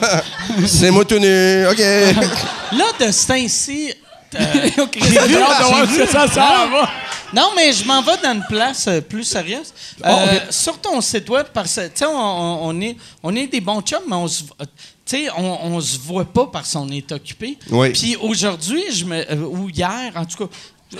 C'est 0.67 0.91
moi 0.91 1.05
tout 1.05 1.19
nu. 1.19 1.67
OK. 1.67 1.79
Là, 1.79 2.85
de 2.99 3.11
ce 3.11 3.27
temps-ci, 3.27 3.93
euh, 4.35 4.69
J'ai 4.93 5.09
vu, 5.09 5.17
j'ai 5.27 5.85
vu. 5.85 6.07
ça, 6.11 6.27
ça 6.27 6.67
va. 6.71 6.89
Non, 7.33 7.49
mais 7.55 7.73
je 7.73 7.83
m'en 7.85 8.01
vais 8.01 8.17
dans 8.23 8.33
une 8.33 8.45
place 8.47 8.87
euh, 8.87 9.01
plus 9.01 9.23
sérieuse. 9.23 9.73
Oh, 10.01 10.07
Euh, 10.07 10.39
Sur 10.51 10.79
ton 10.79 11.01
site 11.01 11.29
web, 11.29 11.47
parce 11.53 11.75
que, 11.75 11.85
tu 11.87 11.91
sais, 11.95 12.05
on, 12.05 12.65
on- 12.67 12.81
est, 12.81 12.95
on 13.23 13.35
est 13.35 13.47
des 13.47 13.61
bons 13.61 13.81
chums, 13.81 14.03
mais 14.07 14.15
on 14.15 14.27
se, 14.27 14.43
tu 14.43 14.47
sais, 15.05 15.27
on, 15.35 15.65
on 15.65 15.81
se 15.81 15.97
voit 15.99 16.25
pas 16.25 16.47
parce 16.47 16.73
qu'on 16.73 16.87
est 16.89 17.11
occupé. 17.11 17.57
Oui. 17.71 17.89
Puis 17.91 18.15
aujourd'hui, 18.15 18.83
je 18.91 19.05
me, 19.05 19.15
euh, 19.31 19.35
ou 19.47 19.69
hier, 19.69 20.11
en 20.15 20.25
tout 20.25 20.47
cas, 20.47 20.99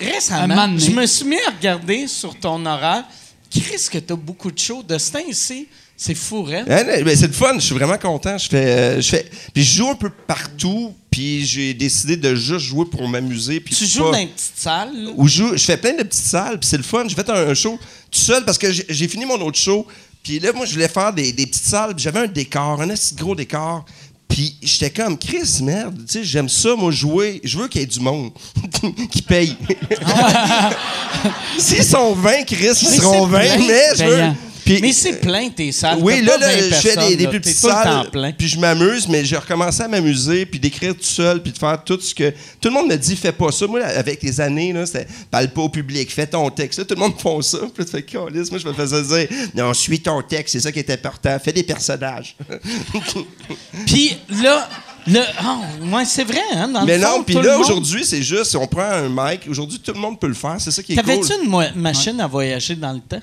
récemment, 0.00 0.68
je 0.78 0.90
me 0.90 1.06
suis 1.06 1.24
mis 1.26 1.40
à 1.46 1.50
regarder 1.50 2.06
sur 2.06 2.38
ton 2.38 2.64
horaire. 2.64 3.04
Chris, 3.50 3.86
que 3.90 3.98
t'as 3.98 4.14
beaucoup 4.14 4.50
de 4.50 4.58
shows. 4.58 4.82
De 4.82 4.98
ce 4.98 5.12
temps-ci, 5.12 5.68
c'est 6.00 6.14
fou, 6.14 6.46
hein? 6.48 6.64
Hein, 6.70 6.84
ben, 7.04 7.16
c'est 7.16 7.26
le 7.26 7.32
fun, 7.32 7.54
je 7.56 7.60
suis 7.60 7.74
vraiment 7.74 7.98
content. 7.98 8.38
Je 8.38 8.48
fais, 8.48 8.56
euh, 8.66 9.00
je 9.00 9.08
fais, 9.08 9.28
puis 9.52 9.64
je 9.64 9.74
joue 9.78 9.88
un 9.88 9.96
peu 9.96 10.10
partout, 10.10 10.94
puis 11.10 11.44
j'ai 11.44 11.74
décidé 11.74 12.16
de 12.16 12.36
juste 12.36 12.66
jouer 12.66 12.84
pour 12.86 13.08
m'amuser. 13.08 13.58
puis 13.58 13.74
Tu 13.74 13.82
pas- 13.84 13.90
joues 13.90 14.12
dans 14.12 14.18
une 14.18 14.28
petite 14.28 14.52
salle. 14.56 14.90
là? 14.96 15.10
où 15.16 15.26
je, 15.26 15.56
je 15.56 15.64
fais 15.64 15.76
plein 15.76 15.94
de 15.94 16.04
petites 16.04 16.24
salles, 16.24 16.60
puis 16.60 16.68
c'est 16.68 16.76
le 16.76 16.84
fun. 16.84 17.02
J'ai 17.08 17.16
fait 17.16 17.28
un, 17.28 17.48
un 17.50 17.54
show 17.54 17.76
tout 18.10 18.18
seul 18.20 18.44
parce 18.44 18.56
que 18.58 18.70
j'ai 18.70 19.08
fini 19.08 19.26
mon 19.26 19.40
autre 19.40 19.58
show. 19.58 19.86
Puis 20.22 20.38
là, 20.38 20.52
moi, 20.52 20.66
je 20.66 20.72
voulais 20.74 20.88
faire 20.88 21.12
des, 21.12 21.32
des 21.32 21.46
petites 21.46 21.66
salles, 21.66 21.94
puis 21.96 22.04
j'avais 22.04 22.20
un 22.20 22.26
décor, 22.28 22.80
un 22.80 22.90
assez 22.90 23.14
gros 23.16 23.34
décor. 23.34 23.84
Puis 24.28 24.54
j'étais 24.62 24.90
comme, 24.90 25.18
Chris, 25.18 25.60
merde, 25.62 25.96
tu 26.06 26.12
sais, 26.18 26.22
j'aime 26.24 26.48
ça, 26.50 26.76
moi, 26.76 26.92
jouer. 26.92 27.40
Je 27.42 27.58
veux 27.58 27.66
qu'il 27.66 27.80
y 27.80 27.84
ait 27.84 27.86
du 27.88 27.98
monde 27.98 28.30
qui 29.10 29.22
paye. 29.22 29.56
S'ils 31.58 31.84
sont 31.84 32.12
20, 32.14 32.44
Chris, 32.44 32.68
ils 32.68 32.74
seront 33.00 33.26
c'est 33.26 33.32
20, 33.32 33.38
plein. 33.56 33.66
mais 33.66 33.82
je 33.96 34.04
veux. 34.04 34.32
Puis- 34.68 34.82
Mais 34.82 34.92
c'est 34.92 35.20
plein 35.20 35.48
tes 35.48 35.72
salles. 35.72 35.98
oui, 36.02 36.20
là, 36.22 36.32
pas 36.32 36.38
là 36.46 36.52
20 36.54 36.68
je 36.68 36.74
fais 36.74 36.96
des, 36.96 37.16
des 37.16 37.24
là. 37.24 37.30
plus 37.30 37.40
T'es 37.40 37.50
petites 37.50 37.56
salles, 37.70 38.10
puis 38.36 38.48
je 38.48 38.58
m'amuse, 38.58 39.08
mais 39.08 39.24
j'ai 39.24 39.36
recommencé 39.36 39.82
à 39.82 39.88
m'amuser, 39.88 40.44
puis 40.46 40.60
d'écrire 40.60 40.94
tout 40.94 41.02
seul, 41.02 41.42
puis 41.42 41.52
de 41.52 41.58
faire 41.58 41.82
tout 41.82 41.98
ce 42.00 42.14
que... 42.14 42.30
Tout 42.60 42.68
le 42.68 42.70
monde 42.72 42.88
me 42.88 42.96
dit, 42.96 43.16
fais 43.16 43.32
pas 43.32 43.50
ça. 43.50 43.66
Moi, 43.66 43.82
avec 43.82 44.22
les 44.22 44.40
années, 44.40 44.72
là, 44.72 44.84
c'était 44.84 45.06
parle 45.30 45.48
pas 45.48 45.62
au 45.62 45.68
public, 45.68 46.12
fais 46.12 46.26
ton 46.26 46.50
texte. 46.50 46.78
Là, 46.80 46.84
tout 46.84 46.94
le 46.94 47.00
monde 47.00 47.14
font 47.18 47.40
ça. 47.40 47.58
Puis 47.74 47.84
tu 47.84 47.90
fais, 47.90 48.04
moi, 48.12 48.58
je 48.58 48.66
me 48.68 48.72
faisais 48.74 49.02
dire, 49.02 49.28
non, 49.54 49.72
suis 49.72 50.00
ton 50.00 50.20
texte, 50.22 50.52
c'est 50.52 50.60
ça 50.60 50.70
qui 50.70 50.80
est 50.80 50.90
important. 50.90 51.38
Fais 51.42 51.52
des 51.52 51.62
personnages. 51.62 52.36
Puis 53.86 54.16
là, 54.42 54.68
le, 55.06 55.20
oh, 55.42 55.94
ouais, 55.96 56.04
c'est 56.04 56.24
vrai, 56.24 56.40
hein, 56.54 56.68
dans 56.68 56.84
mais 56.84 56.98
le 56.98 57.04
fond, 57.04 57.18
non, 57.18 57.24
puis 57.24 57.34
là, 57.36 57.54
monde- 57.56 57.60
aujourd'hui, 57.64 58.04
c'est 58.04 58.22
juste, 58.22 58.54
on 58.56 58.66
prend 58.66 58.82
un 58.82 59.08
mic. 59.08 59.42
Aujourd'hui, 59.48 59.78
tout 59.78 59.92
le 59.94 60.00
monde 60.00 60.20
peut 60.20 60.26
le 60.28 60.34
faire. 60.34 60.56
C'est 60.58 60.70
ça 60.70 60.82
qui 60.82 60.92
est 60.92 60.96
cool. 60.96 61.04
T'avais-tu 61.04 61.32
une 61.42 61.48
mo- 61.48 61.62
machine 61.74 62.20
à 62.20 62.26
voyager 62.26 62.74
dans 62.74 62.92
le 62.92 63.00
temps? 63.00 63.20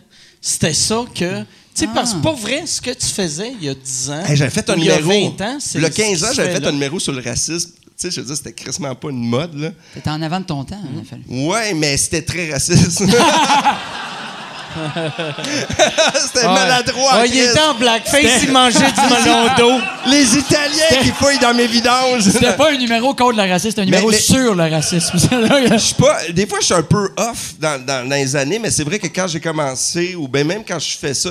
C'était 0.47 0.73
ça 0.75 1.03
que. 1.15 1.39
Tu 1.41 1.45
sais, 1.73 1.87
parce 1.87 2.13
que 2.13 2.19
pas 2.19 2.33
vrai, 2.33 2.67
ce 2.67 2.79
que 2.79 2.91
tu 2.91 3.07
faisais 3.07 3.51
il 3.59 3.65
y 3.65 3.69
a 3.69 3.73
10 3.73 4.09
ans. 4.11 4.23
Hey, 4.25 4.35
j'avais 4.37 4.51
fait 4.51 4.69
un 4.69 4.75
ou 4.75 4.77
il 4.77 4.85
y 4.85 4.91
a 4.91 5.01
numéro. 5.01 5.35
20 5.37 5.41
ans. 5.45 5.57
c'est 5.59 5.79
Le 5.79 5.87
ce 5.87 5.91
15 5.91 6.23
ans, 6.23 6.27
j'avais 6.33 6.53
fait 6.53 6.59
là. 6.59 6.69
un 6.69 6.71
numéro 6.71 6.99
sur 6.99 7.13
le 7.13 7.21
racisme. 7.21 7.71
Tu 7.71 7.81
sais, 7.97 8.11
je 8.11 8.21
veux 8.21 8.27
dire, 8.27 8.37
c'était 8.37 8.53
crissement 8.53 8.93
pas 8.93 9.09
une 9.09 9.27
mode, 9.27 9.55
là. 9.55 9.71
T'es 9.95 10.07
en 10.07 10.21
avant 10.21 10.39
de 10.39 10.45
ton 10.45 10.63
temps, 10.63 10.75
hein, 10.75 11.03
Fallu. 11.09 11.23
Ouais, 11.27 11.73
mais 11.73 11.97
c'était 11.97 12.21
très 12.21 12.51
raciste. 12.51 13.03
c'était 16.25 16.47
maladroit. 16.47 17.19
Ouais, 17.19 17.29
il 17.29 17.37
était 17.39 17.59
en 17.59 17.73
blackface, 17.75 18.43
il 18.43 18.51
mangeait 18.51 18.79
du 18.91 19.01
melon 19.25 19.47
d'eau. 19.57 19.81
Les 20.07 20.37
Italiens 20.37 21.01
qui 21.01 21.09
fouillent 21.11 21.39
dans 21.39 21.53
mes 21.53 21.67
vidanges. 21.67 22.23
C'était 22.23 22.53
pas 22.53 22.71
un 22.71 22.77
numéro 22.77 23.13
contre 23.13 23.37
le 23.37 23.49
racisme, 23.49 23.69
c'était 23.71 23.81
un 23.81 23.85
numéro 23.85 24.09
mais- 24.11 24.17
sur 24.19 24.53
le 24.55 24.63
racisme. 24.69 25.17
Je 25.17 25.77
suis 25.77 25.95
pas. 25.95 26.17
Des 26.31 26.45
fois, 26.47 26.59
je 26.61 26.65
suis 26.65 26.73
un 26.73 26.81
peu 26.83 27.09
off 27.17 27.53
dans, 27.59 27.83
dans- 27.83 28.07
dans 28.07 28.15
les 28.15 28.35
années, 28.35 28.59
mais 28.59 28.71
c'est 28.71 28.83
vrai 28.83 28.99
que 28.99 29.07
quand 29.07 29.27
j'ai 29.27 29.39
commencé, 29.39 30.15
ou 30.15 30.27
bien 30.27 30.43
même 30.43 30.63
quand 30.67 30.79
je 30.79 30.97
fais 30.97 31.13
ça, 31.13 31.29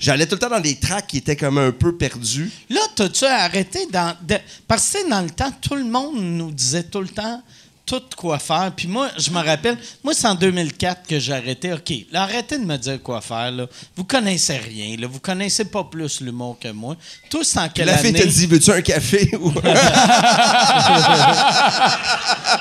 j'allais 0.00 0.26
tout 0.26 0.34
le 0.34 0.38
temps 0.40 0.50
dans 0.50 0.60
des 0.60 0.76
tracks 0.76 1.06
qui 1.06 1.18
étaient 1.18 1.36
comme 1.36 1.58
un 1.58 1.70
peu 1.70 1.96
perdus. 1.96 2.50
Là, 2.70 2.80
t'as-tu 2.94 3.24
arrêté 3.26 3.86
dans. 3.92 4.14
de- 4.22 4.38
parce 4.66 4.90
que 4.90 5.08
dans 5.08 5.20
le 5.22 5.30
temps, 5.30 5.52
tout 5.60 5.74
le 5.74 5.84
monde 5.84 6.14
nous 6.16 6.50
disait 6.50 6.84
tout 6.84 7.00
le 7.00 7.08
temps 7.08 7.42
tout 7.86 8.02
quoi 8.16 8.38
faire. 8.38 8.72
Puis 8.74 8.88
moi, 8.88 9.10
je 9.18 9.30
me 9.30 9.42
rappelle, 9.44 9.76
moi, 10.02 10.14
c'est 10.14 10.26
en 10.26 10.34
2004 10.34 11.06
que 11.06 11.18
j'ai 11.18 11.32
arrêté. 11.34 11.72
OK, 11.72 11.92
là, 12.10 12.22
arrêtez 12.22 12.58
de 12.58 12.64
me 12.64 12.76
dire 12.76 13.02
quoi 13.02 13.20
faire. 13.20 13.50
Là. 13.50 13.66
Vous 13.96 14.04
connaissez 14.04 14.56
rien. 14.56 14.96
Là. 14.98 15.06
Vous 15.06 15.20
connaissez 15.20 15.66
pas 15.66 15.84
plus 15.84 16.20
l'humour 16.20 16.56
que 16.58 16.68
moi. 16.68 16.96
Tous 17.28 17.56
en 17.56 17.68
quelle 17.68 17.86
La 17.86 17.98
fille 17.98 18.08
année? 18.10 18.20
te 18.20 18.26
dit 18.26 18.46
Veux-tu 18.46 18.70
un 18.70 18.80
café 18.82 19.30
ou... 19.40 19.50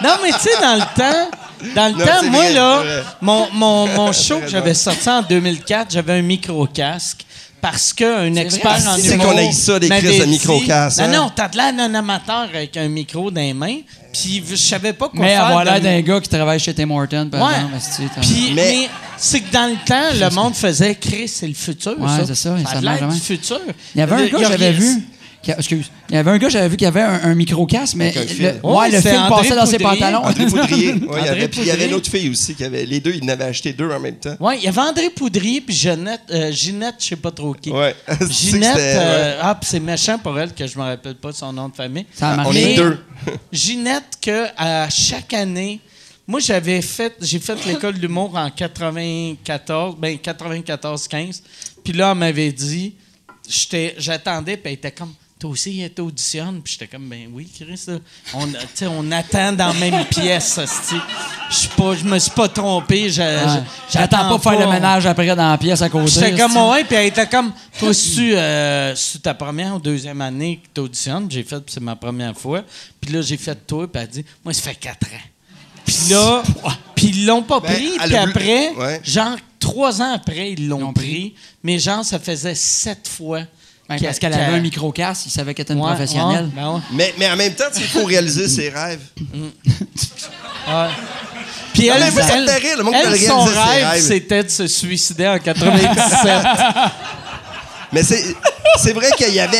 Non, 0.01 0.17
mais 0.21 0.31
tu 0.31 0.39
sais, 0.39 0.61
dans 0.61 0.75
le 0.75 0.95
temps, 0.95 1.31
dans 1.75 1.87
le 1.87 1.99
Non, 1.99 2.05
temps, 2.05 2.23
moi, 2.29 2.49
là, 2.49 2.83
mon, 3.21 3.49
mon, 3.51 3.87
mon 3.87 4.11
show 4.13 4.39
que 4.39 4.47
j'avais 4.49 4.73
sorti 4.73 5.09
en 5.09 5.21
2004, 5.21 5.91
j'avais 5.91 6.13
un 6.13 6.21
micro-casque. 6.21 7.25
Parce 7.63 7.93
qu'un 7.93 8.35
expert 8.35 8.77
vrai. 8.77 8.87
en 8.89 8.97
C'est 8.97 9.13
humour 9.13 9.25
qu'on 9.31 9.37
haït 9.37 9.53
ça, 9.53 9.79
des 9.79 9.87
crises 9.87 10.19
de 10.19 10.25
micro-casque, 10.25 10.99
hein? 10.99 11.07
Non, 11.07 11.23
non, 11.23 11.31
t'as 11.33 11.47
de 11.47 11.55
l'air 11.55 11.73
d'un 11.73 11.95
amateur 11.95 12.41
avec 12.53 12.75
un 12.75 12.89
micro 12.89 13.31
dans 13.31 13.39
les 13.39 13.53
mains. 13.53 13.77
Puis 14.11 14.43
je 14.47 14.55
savais 14.57 14.91
pas 14.91 15.07
quoi 15.07 15.21
Mais 15.21 15.29
faire. 15.29 15.45
avoir 15.45 15.61
de 15.63 15.69
l'air 15.69 15.79
d'un 15.81 16.01
gars 16.01 16.19
qui 16.19 16.27
travaille 16.27 16.59
chez 16.59 16.73
Tim 16.73 16.91
Hortons, 16.91 17.29
par 17.31 17.41
Ouais. 17.41 17.53
exemple. 17.55 18.21
mais, 18.27 18.51
Mais- 18.53 18.89
c'est 19.17 19.39
que 19.39 19.51
dans 19.53 19.69
le 19.71 19.77
temps, 19.85 20.13
le 20.13 20.29
monde 20.35 20.53
faisait 20.55 20.93
Chris, 20.95 21.29
c'est 21.29 21.47
le 21.47 21.53
futur. 21.53 21.95
Ouais, 21.97 22.07
ça. 22.09 22.25
c'est 22.27 22.35
ça, 22.35 22.57
Ça 22.65 22.71
ça 22.73 22.77
a 22.79 22.81
l'air 22.81 23.07
du 23.07 23.19
futur. 23.19 23.61
Il 23.95 23.99
y 23.99 24.01
avait 24.01 24.13
un 24.15 24.25
gars 24.27 24.39
que 24.39 24.45
a 24.45 24.49
j'avais 24.49 24.71
vu. 24.73 25.01
Qui 25.43 25.51
a- 25.51 25.57
excuse. 25.57 25.91
Il 26.09 26.15
y 26.15 26.17
avait 26.17 26.31
un 26.31 26.37
gars 26.37 26.49
j'avais 26.49 26.69
vu 26.69 26.77
qui 26.77 26.85
avait 26.85 27.01
un, 27.01 27.19
un 27.23 27.35
micro-casque, 27.35 27.95
mais 27.95 28.11
le, 28.13 28.21
fil. 28.21 28.45
ouais, 28.45 28.59
Ouais, 28.63 28.89
le 28.91 29.01
fil 29.01 29.11
André 29.15 29.29
passait 29.41 29.55
dans 29.55 29.65
ses 29.65 29.77
Poudrier. 29.77 29.99
pantalons. 29.99 30.23
André 30.25 30.45
Poudrier. 30.47 30.93
Ouais, 30.93 30.99
il 30.99 31.03
y 31.03 31.07
André 31.07 31.29
avait- 31.29 31.47
puis 31.49 31.59
il 31.61 31.67
y 31.67 31.69
avait 31.71 31.71
Poudrier. 31.71 31.87
une 31.89 31.93
autre 31.93 32.09
fille 32.09 32.29
aussi. 32.29 32.55
Qui 32.55 32.63
avait, 32.63 32.85
les 32.85 32.99
deux, 32.99 33.13
ils 33.13 33.23
en 33.23 33.27
avaient 33.27 33.43
acheté 33.43 33.73
deux 33.73 33.91
en 33.91 33.99
même 33.99 34.15
temps. 34.17 34.35
Oui, 34.39 34.55
il 34.57 34.63
y 34.63 34.67
avait 34.67 34.79
André 34.81 35.09
Poudrier 35.09 35.61
puis 35.61 35.75
Ginette, 35.75 36.21
euh, 36.31 36.51
Ginette, 36.51 36.95
je 36.99 37.05
sais 37.05 37.15
pas 37.17 37.31
trop 37.31 37.53
qui. 37.53 37.69
Ouais. 37.71 37.95
Ginette, 38.29 38.77
euh, 38.77 39.39
ah, 39.41 39.55
puis 39.55 39.69
c'est 39.69 39.79
méchant 39.79 40.17
pour 40.17 40.39
elle 40.39 40.53
que 40.53 40.65
je 40.65 40.77
me 40.79 40.83
rappelle 40.83 41.15
pas 41.15 41.31
son 41.33 41.51
nom 41.53 41.69
de 41.69 41.75
famille. 41.75 42.05
Ça 42.13 42.29
a 42.29 42.33
On 42.33 42.37
marché. 42.37 42.73
est 42.73 42.75
deux. 42.77 42.97
Ginette, 43.51 44.17
que 44.21 44.45
à 44.57 44.89
chaque 44.89 45.33
année, 45.33 45.79
moi, 46.25 46.39
j'avais 46.39 46.81
fait, 46.81 47.13
j'ai 47.21 47.39
fait 47.39 47.65
l'école 47.65 47.95
d'humour 47.99 48.31
en 48.35 48.49
94, 48.49 49.95
ben 49.99 50.15
94-15. 50.17 51.41
Puis 51.83 51.93
là, 51.93 52.11
on 52.11 52.15
m'avait 52.15 52.51
dit, 52.51 52.95
j'étais, 53.47 53.93
j'attendais, 53.97 54.55
puis 54.57 54.67
elle 54.71 54.73
était 54.73 54.91
comme, 54.91 55.13
toi 55.43 55.51
aussi, 55.51 55.83
t'auditionnes. 55.93 56.61
Puis 56.61 56.73
j'étais 56.79 56.87
comme, 56.87 57.09
ben 57.09 57.27
oui, 57.33 57.49
Chris, 57.53 57.77
là. 57.87 57.95
on, 58.33 58.47
tu 58.47 58.55
sais, 58.75 58.87
on 58.87 59.11
attend 59.11 59.51
dans 59.51 59.67
la 59.67 59.73
même 59.73 60.05
pièce. 60.05 60.57
Je 61.49 61.53
suis 61.55 61.67
pas, 61.67 61.95
je 61.95 62.05
me 62.05 62.17
suis 62.17 62.31
pas 62.31 62.47
trompé. 62.47 63.09
je- 63.09 63.21
Ouais. 63.21 63.63
J'attends 63.91 64.37
pas 64.37 64.51
faire 64.51 64.59
le 64.65 64.71
ménage 64.71 65.05
après 65.05 65.35
dans 65.35 65.51
la 65.51 65.57
pièce 65.57 65.81
à 65.81 65.89
côté. 65.89 66.11
J'étais 66.11 66.37
comme, 66.37 66.55
ouais, 66.55 66.85
puis 66.85 66.95
elle 66.95 67.07
était 67.07 67.27
comme, 67.27 67.51
toi, 67.77 67.93
c'est 67.93 68.31
euh, 68.37 68.95
ta 69.21 69.33
première 69.33 69.75
ou 69.75 69.79
deuxième 69.79 70.21
année 70.21 70.61
que 70.63 70.69
t'auditionnes? 70.73 71.29
J'ai 71.29 71.43
fait, 71.43 71.57
puis 71.59 71.73
c'est 71.73 71.81
ma 71.83 71.97
première 71.97 72.37
fois. 72.37 72.63
Puis 73.01 73.11
là, 73.11 73.21
j'ai 73.21 73.35
fait 73.35 73.55
toi, 73.67 73.85
puis 73.91 74.01
elle 74.01 74.07
dit, 74.09 74.25
moi, 74.45 74.53
ça 74.53 74.61
fait 74.61 74.75
quatre 74.75 75.07
ans. 75.07 75.27
Puis 75.85 75.95
là, 76.09 76.41
puis 76.95 77.07
ils 77.07 77.25
l'ont 77.25 77.43
pas 77.43 77.59
Ben, 77.59 77.73
pris. 77.73 77.91
Puis 78.05 78.15
a 78.15 78.21
après, 78.21 78.69
Ouais. 78.77 79.01
genre, 79.03 79.35
trois 79.59 80.01
ans 80.01 80.13
après, 80.13 80.53
ils 80.53 80.69
l'ont 80.69 80.79
l'ont 80.79 80.93
pris. 80.93 81.33
Mais 81.63 81.79
genre, 81.79 82.05
ça 82.05 82.17
faisait 82.17 82.55
sept 82.55 83.09
fois. 83.09 83.41
Ben, 83.89 83.97
qu'elle- 83.97 84.07
parce 84.07 84.19
qu'elle 84.19 84.33
avait 84.33 84.55
un 84.55 84.59
micro-casse, 84.59 85.25
il 85.25 85.29
savait 85.31 85.53
qu'elle 85.53 85.63
était 85.63 85.73
une 85.73 85.79
Ouais, 85.81 85.87
professionnelle. 85.89 86.45
ouais, 86.45 86.51
ben 86.55 86.69
ouais. 86.75 86.79
Mais, 86.91 87.13
mais 87.17 87.29
en 87.29 87.35
même 87.35 87.53
temps, 87.53 87.65
il 87.75 87.83
faut 87.83 88.05
réaliser 88.05 88.47
ses 88.47 88.69
rêves. 88.69 89.01
Puis 91.73 91.87
Non, 91.89 91.95
elle, 91.95 92.03
elle- 92.03 92.77
le 92.77 92.83
monde 92.83 92.93
elle, 92.95 93.09
veut 93.09 93.17
son 93.17 93.41
rêve, 93.43 93.87
rêves. 93.89 94.01
c'était 94.01 94.43
de 94.43 94.49
se 94.49 94.67
suicider 94.67 95.27
en 95.27 95.37
97. 95.39 96.43
Mais 97.91 98.03
c'est 98.03 98.35
c'est 98.81 98.93
vrai 98.93 99.09
qu'il 99.17 99.33
y 99.33 99.39
avait. 99.39 99.57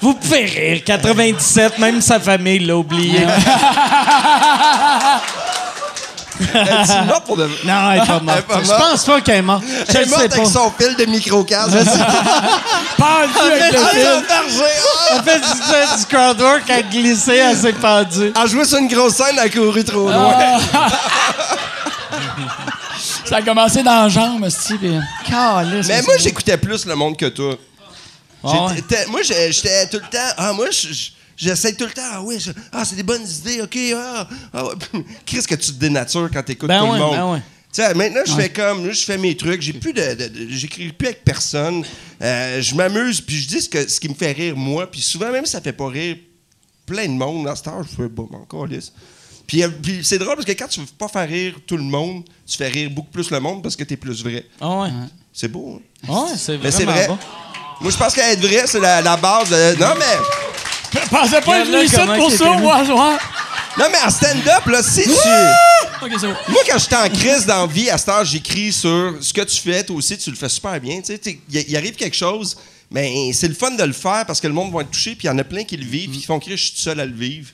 Vous 0.00 0.12
pouvez 0.14 0.44
rire. 0.44 0.82
97, 0.84 1.78
même 1.78 2.00
sa 2.02 2.20
famille 2.20 2.58
l'a 2.58 2.76
oublié. 2.76 3.20
Pour 7.26 7.36
de. 7.36 7.44
Non, 7.64 7.90
elle 7.92 8.02
est 8.02 8.06
pas 8.06 8.20
morte. 8.20 8.44
Je 8.64 8.68
pense 8.68 9.04
pas 9.04 9.20
qu'elle 9.20 9.36
est 9.36 9.42
morte. 9.42 9.62
Je 9.66 9.90
Elle 9.90 9.96
est 9.96 10.04
le 10.04 10.10
morte 10.10 10.22
avec 10.22 10.42
pas. 10.42 10.44
son 10.50 10.72
fil 10.78 10.96
de 10.96 11.04
micro-casque. 11.06 11.70
Pendu 12.96 13.38
avec 13.52 13.72
le 13.72 13.78
Ah, 13.78 13.88
fil. 13.90 14.06
Ah! 14.28 14.42
Elle 15.16 15.22
fait 15.22 15.40
du, 15.40 16.00
du 16.00 16.06
crowdwork, 16.06 16.62
elle 16.68 16.74
a 16.74 16.82
glissé, 16.82 17.36
elle 17.36 17.56
s'est 17.56 17.72
pendue. 17.72 18.32
Elle 18.40 18.48
jouait 18.48 18.64
sur 18.64 18.78
une 18.78 18.88
grosse 18.88 19.14
scène, 19.14 19.26
elle 19.32 19.38
a 19.38 19.48
couru 19.48 19.84
trop 19.84 20.08
loin. 20.10 20.34
Ça 23.24 23.36
a 23.36 23.42
commencé 23.42 23.82
dans 23.82 24.02
la 24.04 24.08
jambe, 24.08 24.48
ce 24.48 24.74
puis... 24.74 24.98
Calisse, 25.28 25.86
Mais 25.88 26.02
moi, 26.02 26.14
j'écoutais 26.18 26.56
plus 26.58 26.84
le 26.86 26.94
monde 26.94 27.16
que 27.16 27.26
toi. 27.26 27.54
Ah 28.44 28.68
Moi, 29.08 29.22
j'étais 29.22 29.86
tout 29.88 29.96
le 29.96 30.10
temps. 30.10 30.34
Ah, 30.36 30.52
moi, 30.52 30.66
je- 30.70 31.10
j'essaie 31.36 31.74
tout 31.74 31.84
le 31.84 31.90
temps. 31.92 32.02
Ah, 32.12 32.22
oui, 32.22 32.38
je- 32.38 32.50
ah, 32.72 32.84
c'est 32.84 32.96
des 32.96 33.02
bonnes 33.02 33.26
idées, 33.26 33.62
OK. 33.62 33.78
Ah, 33.96 34.28
ah 34.52 34.64
ouais. 34.66 34.74
Qu'est-ce 35.26 35.48
que 35.48 35.54
tu 35.54 35.72
te 35.72 35.78
dénatures 35.78 36.28
quand 36.32 36.42
t'écoutes 36.42 36.68
Ben 36.68 36.80
tout 36.80 36.86
ouais, 36.86 36.98
le 36.98 37.04
monde? 37.04 37.16
ben 37.16 37.32
ouais. 37.32 37.94
Maintenant, 37.94 38.20
je 38.24 38.32
fais 38.34 38.50
comme. 38.50 38.92
Je 38.92 39.04
fais 39.04 39.18
mes 39.18 39.36
trucs. 39.36 39.60
J'ai 39.60 39.72
plus 39.72 39.92
de. 39.92 40.02
J'écris 40.50 40.92
plus 40.92 41.08
avec 41.08 41.24
personne. 41.24 41.84
Euh, 42.22 42.62
je 42.62 42.74
m'amuse, 42.74 43.20
puis 43.20 43.36
je 43.36 43.48
dis 43.48 43.60
ce, 43.62 43.68
que, 43.68 43.88
ce 43.88 43.98
qui 43.98 44.08
me 44.08 44.14
fait 44.14 44.30
rire, 44.32 44.56
moi. 44.56 44.88
Puis 44.90 45.00
souvent, 45.00 45.30
même, 45.32 45.44
ça 45.44 45.60
fait 45.60 45.72
pas 45.72 45.88
rire 45.88 46.16
plein 46.86 47.06
de 47.06 47.12
monde. 47.14 47.46
Dans 47.46 47.56
ce 47.56 47.62
temps, 47.64 47.82
je 47.82 47.88
fais 48.02 48.08
bon, 48.08 48.28
encore 48.32 48.66
lisse. 48.66 48.92
Puis, 49.46 49.62
euh, 49.64 49.68
puis 49.82 50.00
c'est 50.04 50.18
drôle 50.18 50.36
parce 50.36 50.46
que 50.46 50.52
quand 50.52 50.68
tu 50.68 50.80
veux 50.80 50.86
pas 50.96 51.08
faire 51.08 51.28
rire 51.28 51.54
tout 51.66 51.76
le 51.76 51.82
monde, 51.82 52.24
tu 52.46 52.56
fais 52.56 52.68
rire 52.68 52.90
beaucoup 52.90 53.10
plus 53.10 53.28
le 53.30 53.40
monde 53.40 53.60
parce 53.62 53.74
que 53.76 53.82
t'es 53.84 53.96
plus 53.96 54.22
vrai. 54.22 54.46
Ah 54.60 54.78
ouais. 54.82 54.88
C'est 55.32 55.48
beau, 55.48 55.82
hein? 56.08 56.12
Ouais, 56.12 56.36
c'est 56.36 56.56
Mais 56.62 56.70
c'est 56.70 56.84
vrai. 56.84 57.08
bon. 57.08 57.18
Moi, 57.80 57.90
je 57.90 57.96
pense 57.96 58.14
qu'être 58.14 58.40
vrai, 58.40 58.62
c'est 58.66 58.78
la, 58.80 59.02
la 59.02 59.16
base. 59.16 59.50
de- 59.50 59.80
Non, 59.80 59.94
mais. 59.98 60.16
Pensais 61.10 61.40
pas 61.40 61.58
être 61.60 61.66
venu 61.66 61.84
ici 61.84 61.94
pour 62.18 62.30
ça, 62.38 62.44
moi. 62.62 62.74
Non, 63.78 63.86
mais 63.90 63.98
en 64.06 64.10
stand-up, 64.10 64.66
là, 64.66 64.82
si 64.82 65.02
tu. 65.02 65.08
Bon. 65.08 66.52
Moi, 66.52 66.62
quand 66.70 66.78
j'étais 66.78 66.96
en 66.96 67.08
crise 67.08 67.46
dans 67.46 67.66
la 67.66 67.72
vie, 67.72 67.90
à 67.90 67.98
cette 67.98 68.08
heure, 68.08 68.24
j'écris 68.24 68.72
sur 68.72 69.16
ce 69.20 69.32
que 69.32 69.40
tu 69.42 69.56
fais, 69.60 69.82
toi 69.84 69.96
aussi, 69.96 70.16
tu 70.18 70.30
le 70.30 70.36
fais 70.36 70.48
super 70.48 70.78
bien. 70.80 71.00
Tu 71.00 71.16
sais, 71.20 71.38
il 71.50 71.76
arrive 71.76 71.94
quelque 71.96 72.14
chose, 72.16 72.56
mais 72.90 73.32
c'est 73.32 73.48
le 73.48 73.54
fun 73.54 73.72
de 73.72 73.82
le 73.82 73.92
faire 73.92 74.24
parce 74.26 74.40
que 74.40 74.46
le 74.46 74.52
monde 74.52 74.72
va 74.72 74.82
être 74.82 74.90
touché, 74.90 75.14
puis 75.16 75.26
il 75.26 75.30
y 75.30 75.30
en 75.30 75.38
a 75.38 75.44
plein 75.44 75.64
qui 75.64 75.76
le 75.76 75.84
vivent, 75.84 76.10
puis 76.10 76.20
qui 76.20 76.26
font 76.26 76.38
crier, 76.38 76.56
je 76.56 76.64
suis 76.66 76.72
tout 76.74 76.80
seul 76.82 77.00
à 77.00 77.04
le 77.06 77.12
vivre. 77.14 77.50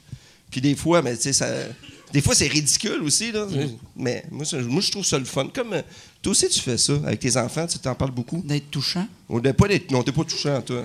Puis 0.50 0.60
des 0.60 0.74
fois, 0.74 1.00
mais 1.00 1.16
tu 1.16 1.22
sais, 1.22 1.32
ça. 1.32 1.46
Des 2.12 2.20
fois, 2.20 2.34
c'est 2.34 2.48
ridicule 2.48 3.00
aussi, 3.04 3.30
là. 3.32 3.46
Mais 3.96 4.24
moi, 4.30 4.44
je 4.44 4.90
trouve 4.90 5.04
ça 5.06 5.16
le 5.16 5.24
fun. 5.24 5.46
Comme 5.54 5.72
euh, 5.74 5.82
toi 6.20 6.32
aussi, 6.32 6.48
tu 6.48 6.58
fais 6.60 6.76
ça 6.76 6.94
avec 7.06 7.20
tes 7.20 7.36
enfants, 7.36 7.66
tu 7.68 7.78
t'en 7.78 7.94
parles 7.94 8.10
beaucoup. 8.10 8.42
D'être 8.44 8.68
touchant? 8.70 9.06
On 9.28 9.38
n'est 9.40 9.52
pas 9.52 9.68
d'être- 9.68 9.90
non, 9.92 10.02
t'es 10.02 10.10
pas 10.12 10.24
touchant, 10.24 10.60
toi. 10.60 10.82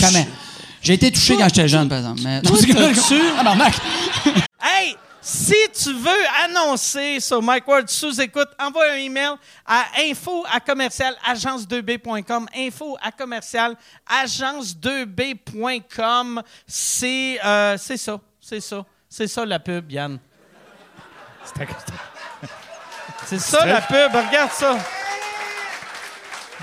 Jamais. 0.00 0.26
J'ai 0.84 0.92
été 0.94 1.10
touché 1.10 1.36
quand 1.36 1.48
j'étais 1.48 1.66
jeune, 1.66 1.88
par 1.88 1.98
exemple. 1.98 2.20
Mais... 2.22 2.40
T'as-tu- 2.42 3.20
Ah, 3.38 3.42
non, 3.42 3.56
Mac. 3.56 3.74
Hey, 4.66 4.96
si 5.20 5.54
tu 5.82 5.92
veux 5.92 6.24
annoncer 6.44 7.20
sur 7.20 7.42
Mike 7.42 7.66
Ward 7.68 7.86
sous 7.88 8.18
écoute, 8.20 8.48
envoie 8.58 8.92
un 8.92 8.96
email 8.96 9.32
à 9.66 9.84
info 10.00 10.42
à 10.50 10.58
commercial 10.60 11.14
agence2b.com. 11.30 12.46
Info 12.56 12.96
à 13.02 13.10
commercial 13.12 13.76
agence2b.com. 14.10 16.42
C'est 16.66 17.38
euh, 17.44 17.76
c'est 17.78 17.96
ça, 17.98 18.18
c'est 18.40 18.60
ça, 18.60 18.84
c'est 19.08 19.26
ça 19.26 19.44
la 19.44 19.58
pub, 19.58 19.90
Yann. 19.90 20.18
C'est 23.26 23.38
ça 23.38 23.64
la 23.66 23.80
pub, 23.82 24.12
regarde 24.14 24.50
ça. 24.52 24.78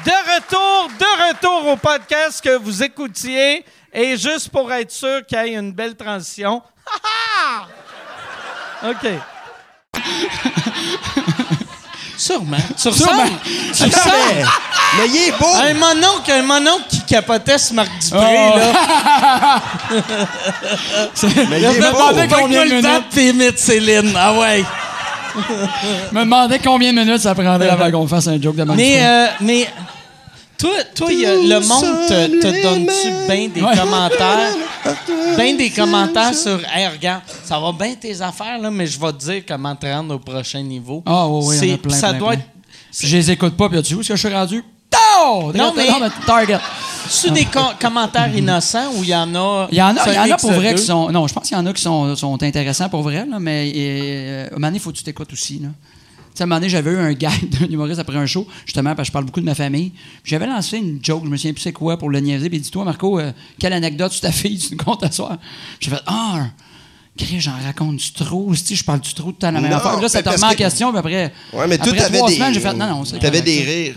De 0.05 0.11
retour, 0.35 0.89
de 0.97 1.29
retour 1.29 1.67
au 1.71 1.75
podcast 1.77 2.43
que 2.43 2.57
vous 2.57 2.81
écoutiez. 2.83 3.63
Et 3.93 4.15
juste 4.17 4.49
pour 4.49 4.71
être 4.71 4.91
sûr 4.91 5.25
qu'il 5.27 5.37
y 5.37 5.41
ait 5.41 5.53
une 5.55 5.73
belle 5.73 5.95
transition. 5.95 6.61
Ha, 6.87 7.67
ha! 8.83 8.89
OK. 8.89 9.11
Sûrement. 12.17 12.57
Ressembles. 12.85 13.31
Tu 13.73 13.83
Mais, 13.83 15.07
il 15.07 15.15
est 15.27 15.31
beau! 15.39 15.47
Un 15.55 15.73
mononcle, 15.73 16.31
un 16.31 16.43
mononcle 16.43 16.83
qui 16.89 17.01
capotait 17.03 17.57
sur 17.57 17.73
Marc 17.75 17.89
Dupré, 17.99 18.19
Oh. 18.53 18.57
là. 18.57 19.61
mais 21.49 21.59
il 21.61 21.65
est 21.65 21.79
beau! 21.91 21.97
combien 22.29 22.65
de 22.65 22.69
minutes? 22.75 23.03
puis 23.11 23.29
imite 23.29 23.57
Céline. 23.57 24.13
Ah 24.15 24.33
ouais. 24.33 24.63
Je 25.35 26.15
me 26.15 26.19
demandais 26.21 26.59
combien 26.59 26.93
de 26.93 26.99
minutes 26.99 27.21
ça 27.21 27.33
prendrait 27.33 27.69
avant 27.69 27.89
qu'on 27.89 28.07
fasse 28.07 28.27
un 28.27 28.39
joke 28.39 28.55
de 28.55 28.63
Mac 28.65 28.75
Mais, 28.77 28.85
Dupré. 28.97 29.05
euh, 29.07 29.27
mais 29.41 29.67
toi, 30.61 30.71
toi 30.95 31.11
y 31.11 31.25
a- 31.25 31.35
le 31.35 31.59
monde 31.67 32.07
te, 32.07 32.41
te 32.41 32.63
donne-tu 32.63 33.09
bien 33.27 33.47
des 33.49 33.61
Ouais. 33.61 33.75
commentaires? 33.77 34.53
Bien 35.37 35.55
des 35.55 35.69
commentaires 35.69 36.33
sur 36.35 36.59
Hey, 36.73 36.87
regarde, 36.87 37.21
ça 37.43 37.59
va 37.59 37.71
bien 37.71 37.95
tes 37.95 38.21
affaires, 38.21 38.59
là, 38.59 38.69
mais 38.71 38.87
je 38.87 38.99
vais 38.99 39.11
te 39.13 39.17
dire 39.25 39.43
comment 39.47 39.75
te 39.75 39.85
rendre 39.85 40.15
au 40.15 40.19
prochain 40.19 40.61
niveau. 40.61 41.03
Ah, 41.05 41.27
oui, 41.27 41.45
oui, 41.47 41.57
il 41.61 41.67
y 41.67 41.71
en 41.71 41.73
a 41.73 41.75
C'est- 41.75 41.81
plein, 41.81 41.95
Ça 41.95 42.09
plein, 42.09 42.19
doit 42.19 42.29
plein. 42.31 42.39
être. 42.39 42.47
Je 43.01 43.15
les 43.17 43.31
écoute 43.31 43.55
pas, 43.57 43.69
puis 43.69 43.81
tu 43.83 43.95
où 43.95 44.01
est-ce 44.01 44.09
que 44.09 44.15
je 44.15 44.27
suis 44.27 44.35
rendu? 44.35 44.63
Non! 44.93 45.51
Non, 45.53 45.73
mais- 45.75 45.87
Target. 46.25 46.57
C'est 47.09 47.31
des 47.31 47.45
com- 47.45 47.73
commentaires 47.79 48.35
innocents 48.35 48.91
où 48.95 49.03
il 49.03 49.09
y 49.09 49.15
en 49.15 49.33
a. 49.35 49.67
Il 49.71 49.77
y 49.77 49.81
en 49.81 49.95
a, 49.97 50.07
il 50.07 50.13
y 50.13 50.17
en 50.19 50.21
a 50.23 50.27
mix 50.27 50.41
pour 50.41 50.51
vrai 50.51 50.75
qui 50.75 50.83
sont. 50.83 51.09
Non, 51.11 51.27
je 51.27 51.33
pense 51.33 51.47
qu'il 51.47 51.57
y 51.57 51.59
en 51.59 51.65
a 51.65 51.73
qui 51.73 51.81
sont, 51.81 52.15
sont 52.15 52.41
intéressants 52.41 52.87
pour 52.89 53.01
vrai, 53.01 53.25
là, 53.29 53.37
mais 53.39 53.71
euh, 53.75 54.47
il 54.73 54.79
faut 54.79 54.91
que 54.91 54.97
tu 54.97 55.03
t'écoutes 55.03 55.31
aussi. 55.33 55.59
Là. 55.59 55.69
Tu 56.33 56.37
sais, 56.37 56.43
à 56.43 56.45
un 56.45 56.47
moment 56.47 56.59
donné, 56.59 56.69
j'avais 56.69 56.91
eu 56.91 56.97
un 56.97 57.13
gag 57.13 57.49
d'un 57.59 57.67
humoriste 57.67 57.99
après 57.99 58.17
un 58.17 58.25
show, 58.25 58.47
justement, 58.65 58.95
parce 58.95 59.07
que 59.07 59.07
je 59.07 59.11
parle 59.11 59.25
beaucoup 59.25 59.41
de 59.41 59.45
ma 59.45 59.55
famille. 59.55 59.91
J'avais 60.23 60.47
lancé 60.47 60.77
une 60.77 60.99
joke, 61.03 61.23
je 61.25 61.29
me 61.29 61.35
souviens 61.37 61.53
plus 61.53 61.61
c'est 61.61 61.73
quoi, 61.73 61.97
pour 61.97 62.09
le 62.09 62.19
niaiser. 62.19 62.49
Puis 62.49 62.57
il 62.59 62.61
dit 62.61 62.71
Toi, 62.71 62.85
Marco, 62.85 63.19
euh, 63.19 63.31
quelle 63.59 63.73
anecdote 63.73 64.11
sur 64.11 64.21
ta 64.21 64.31
fille 64.31 64.57
tu 64.57 64.75
nous 64.75 64.83
comptes 64.83 65.03
à 65.03 65.11
soir? 65.11 65.37
J'ai 65.79 65.89
fait 65.91 66.01
Ah, 66.07 66.47
Chris, 67.17 67.41
j'en 67.41 67.51
raconte 67.61 67.97
du 67.97 68.11
trop. 68.13 68.53
Si 68.55 68.75
je 68.75 68.83
parle 68.85 69.01
du 69.01 69.13
trop 69.13 69.31
de 69.33 69.37
temps 69.37 69.47
à 69.47 69.51
la 69.51 69.59
même 69.61 69.73
affaire. 69.73 69.99
Là, 69.99 70.07
ça 70.07 70.23
te 70.23 70.29
remet 70.29 70.43
en 70.45 70.49
que- 70.51 70.55
question, 70.55 70.89
puis 70.91 70.99
après. 70.99 71.33
Ouais, 71.53 71.67
mais 71.67 71.77
toi, 71.77 71.87
après 71.87 71.97
t'avais 71.99 72.17
trois 72.17 72.29
des. 72.29 72.35
semaines, 72.35 72.53
j'ai 72.53 72.59
fait 72.61 72.73
Non, 72.73 72.87
non, 72.87 73.05
c'est 73.05 73.19
T'avais 73.19 73.41
des 73.41 73.63
rires. 73.63 73.95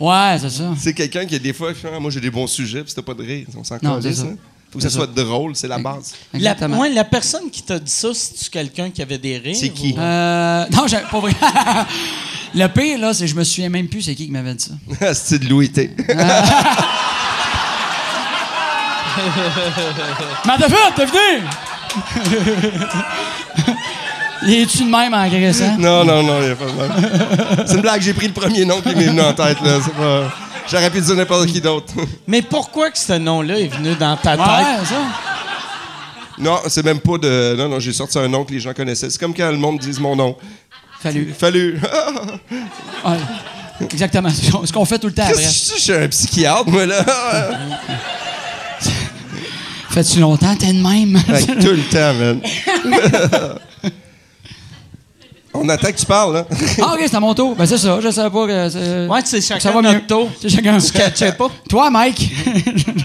Ouais, 0.00 0.36
c'est 0.40 0.50
ça. 0.50 0.74
C'est 0.78 0.92
quelqu'un 0.94 1.24
qui, 1.26 1.38
des 1.38 1.52
fois, 1.52 1.72
Ah, 1.94 1.98
moi, 2.00 2.10
j'ai 2.10 2.20
des 2.20 2.30
bons 2.30 2.46
sujets, 2.46 2.82
puis 2.84 2.92
t'as 2.94 3.02
pas 3.02 3.14
de 3.14 3.22
rire. 3.22 3.46
On 3.56 3.64
s'en 3.64 3.78
ça. 3.78 4.22
hein? 4.22 4.36
Faut 4.72 4.78
que 4.78 4.82
ça 4.84 4.90
soit 4.90 5.06
drôle, 5.06 5.54
c'est 5.54 5.68
la 5.68 5.78
base. 5.78 6.14
La, 6.32 6.54
ouais, 6.68 6.88
la 6.94 7.04
personne 7.04 7.50
qui 7.50 7.62
t'a 7.62 7.78
dit 7.78 7.90
ça, 7.90 8.08
c'est-tu 8.14 8.48
quelqu'un 8.48 8.88
qui 8.90 9.02
avait 9.02 9.18
des 9.18 9.36
rires? 9.36 9.54
C'est 9.54 9.68
qui? 9.68 9.92
ou- 9.92 10.00
Euh, 10.00 10.64
non, 10.72 10.86
pas 11.10 11.20
vrai. 11.20 11.32
Le 12.54 12.66
pire, 12.68 12.98
là, 12.98 13.12
c'est 13.12 13.24
que 13.24 13.30
je 13.30 13.34
me 13.34 13.44
souviens 13.44 13.68
même 13.68 13.88
plus 13.88 14.00
c'est 14.02 14.14
qui 14.14 14.24
qui 14.26 14.32
m'avait 14.32 14.54
dit 14.54 14.64
ça. 14.98 15.14
c'est 15.14 15.38
de 15.40 15.46
Louis 15.48 15.70
T. 15.70 15.90
Mais 20.46 20.52
t'as 20.58 20.68
fait, 20.68 20.92
t'es 20.96 21.04
venu! 21.06 21.42
Il 24.44 24.54
est-tu 24.54 24.78
de 24.84 24.90
même 24.90 25.14
en 25.14 25.28
graissant? 25.28 25.76
non, 25.78 26.04
non, 26.04 26.22
non, 26.24 26.40
il 26.42 26.50
a 26.50 26.56
pas 26.56 26.64
de 26.64 26.72
mal. 26.72 27.64
C'est 27.66 27.74
une 27.76 27.80
blague, 27.80 28.00
j'ai 28.02 28.12
pris 28.12 28.26
le 28.26 28.32
premier 28.32 28.64
nom 28.64 28.80
qui 28.80 28.88
m'est 28.92 29.04
venu 29.04 29.20
en 29.20 29.32
tête, 29.34 29.60
là. 29.62 29.78
C'est 29.84 29.94
pas... 29.94 30.32
J'aurais 30.70 30.90
pu 30.90 31.00
dire 31.00 31.14
n'importe 31.14 31.46
qui 31.46 31.60
d'autre. 31.60 31.92
Mais 32.26 32.42
pourquoi 32.42 32.90
que 32.90 32.98
ce 32.98 33.14
nom-là 33.14 33.58
est 33.58 33.68
venu 33.68 33.94
dans 33.96 34.16
ta 34.16 34.36
tête? 34.36 34.46
Ouais, 34.46 34.84
ça. 34.86 34.94
non, 36.38 36.58
c'est 36.68 36.84
même 36.84 37.00
pas 37.00 37.18
de. 37.18 37.54
Non, 37.56 37.68
non, 37.68 37.80
j'ai 37.80 37.92
sorti 37.92 38.18
un 38.18 38.28
nom 38.28 38.44
que 38.44 38.52
les 38.52 38.60
gens 38.60 38.72
connaissaient. 38.72 39.10
C'est 39.10 39.18
comme 39.18 39.34
quand 39.34 39.50
le 39.50 39.56
monde 39.58 39.78
dise 39.78 39.98
mon 40.00 40.14
nom. 40.16 40.36
Fallu. 41.00 41.34
Fallu. 41.38 41.80
Ouais. 43.04 43.16
Exactement. 43.80 44.28
Ce 44.64 44.72
qu'on- 44.72 44.84
fait 44.84 44.98
tout 45.00 45.08
le 45.08 45.12
temps 45.12 45.24
après. 45.26 45.42
Je 45.42 45.48
suis 45.48 45.92
un 45.92 46.06
psychiatre, 46.06 46.68
moi, 46.68 46.86
là? 46.86 47.04
Fait-tu 49.90 50.20
longtemps, 50.20 50.54
t'es 50.54 50.72
de 50.72 50.80
même? 50.80 51.20
Que 51.22 51.60
tout 51.60 51.72
le 51.72 51.82
temps, 51.90 52.14
man. 52.14 52.40
On 55.54 55.68
attend 55.68 55.88
que 55.92 55.96
tu 55.98 56.06
parles, 56.06 56.36
hein? 56.38 56.46
ah, 56.82 56.94
OK, 56.94 57.00
c'est 57.02 57.14
à 57.14 57.20
mon 57.20 57.34
tour. 57.34 57.54
Ben, 57.54 57.66
c'est 57.66 57.76
ça, 57.78 58.00
je 58.00 58.10
savais 58.10 58.30
pas 58.30 58.46
que. 58.46 58.68
c'est- 58.70 59.06
Ouais, 59.06 59.20
c'est 59.24 59.40
chacun 59.40 59.60
ça 59.60 59.70
va 59.70 59.82
notre 59.82 59.96
mieux. 60.00 60.06
tour. 60.06 60.30
C'est 60.40 60.48
chacun. 60.48 60.78
Tu 60.78 60.92
catchais 60.92 61.32
pas? 61.38 61.48
Toi, 61.68 61.90
Mike? 61.90 62.32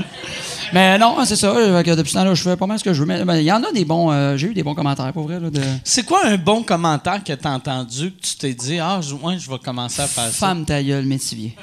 mais 0.73 0.97
non, 0.97 1.15
c'est 1.25 1.35
ça. 1.35 1.53
Que 1.83 1.95
depuis 1.95 2.09
ce 2.11 2.15
temps-là, 2.17 2.33
je 2.33 2.41
fais 2.43 2.55
pas 2.55 2.65
mal 2.67 2.79
ce 2.79 2.83
que 2.83 2.93
je 2.93 2.99
veux. 3.01 3.05
Mais 3.05 3.23
ben, 3.25 3.35
il 3.35 3.43
y 3.43 3.51
en 3.51 3.63
a 3.63 3.71
des 3.71 3.85
bons. 3.85 4.11
euh, 4.11 4.37
J'ai 4.37 4.47
eu 4.47 4.53
des 4.53 4.63
bons 4.63 4.75
commentaires, 4.75 5.11
pour 5.13 5.23
vrai. 5.23 5.39
Là, 5.39 5.49
de... 5.49 5.61
C'est 5.83 6.03
quoi 6.03 6.25
un 6.25 6.37
bon 6.37 6.63
commentaire 6.63 7.23
que 7.23 7.33
t'as 7.33 7.51
entendu 7.51 8.11
que 8.11 8.21
tu 8.27 8.35
t'es 8.37 8.53
dit, 8.53 8.79
ah, 8.79 8.99
je, 9.01 9.13
ouais, 9.13 9.37
je 9.39 9.49
vais 9.49 9.57
commencer 9.59 10.01
à 10.01 10.07
faire 10.07 10.29
Femme 10.29 10.65
ta 10.65 10.81
gueule, 10.81 11.05
Métivier. 11.05 11.55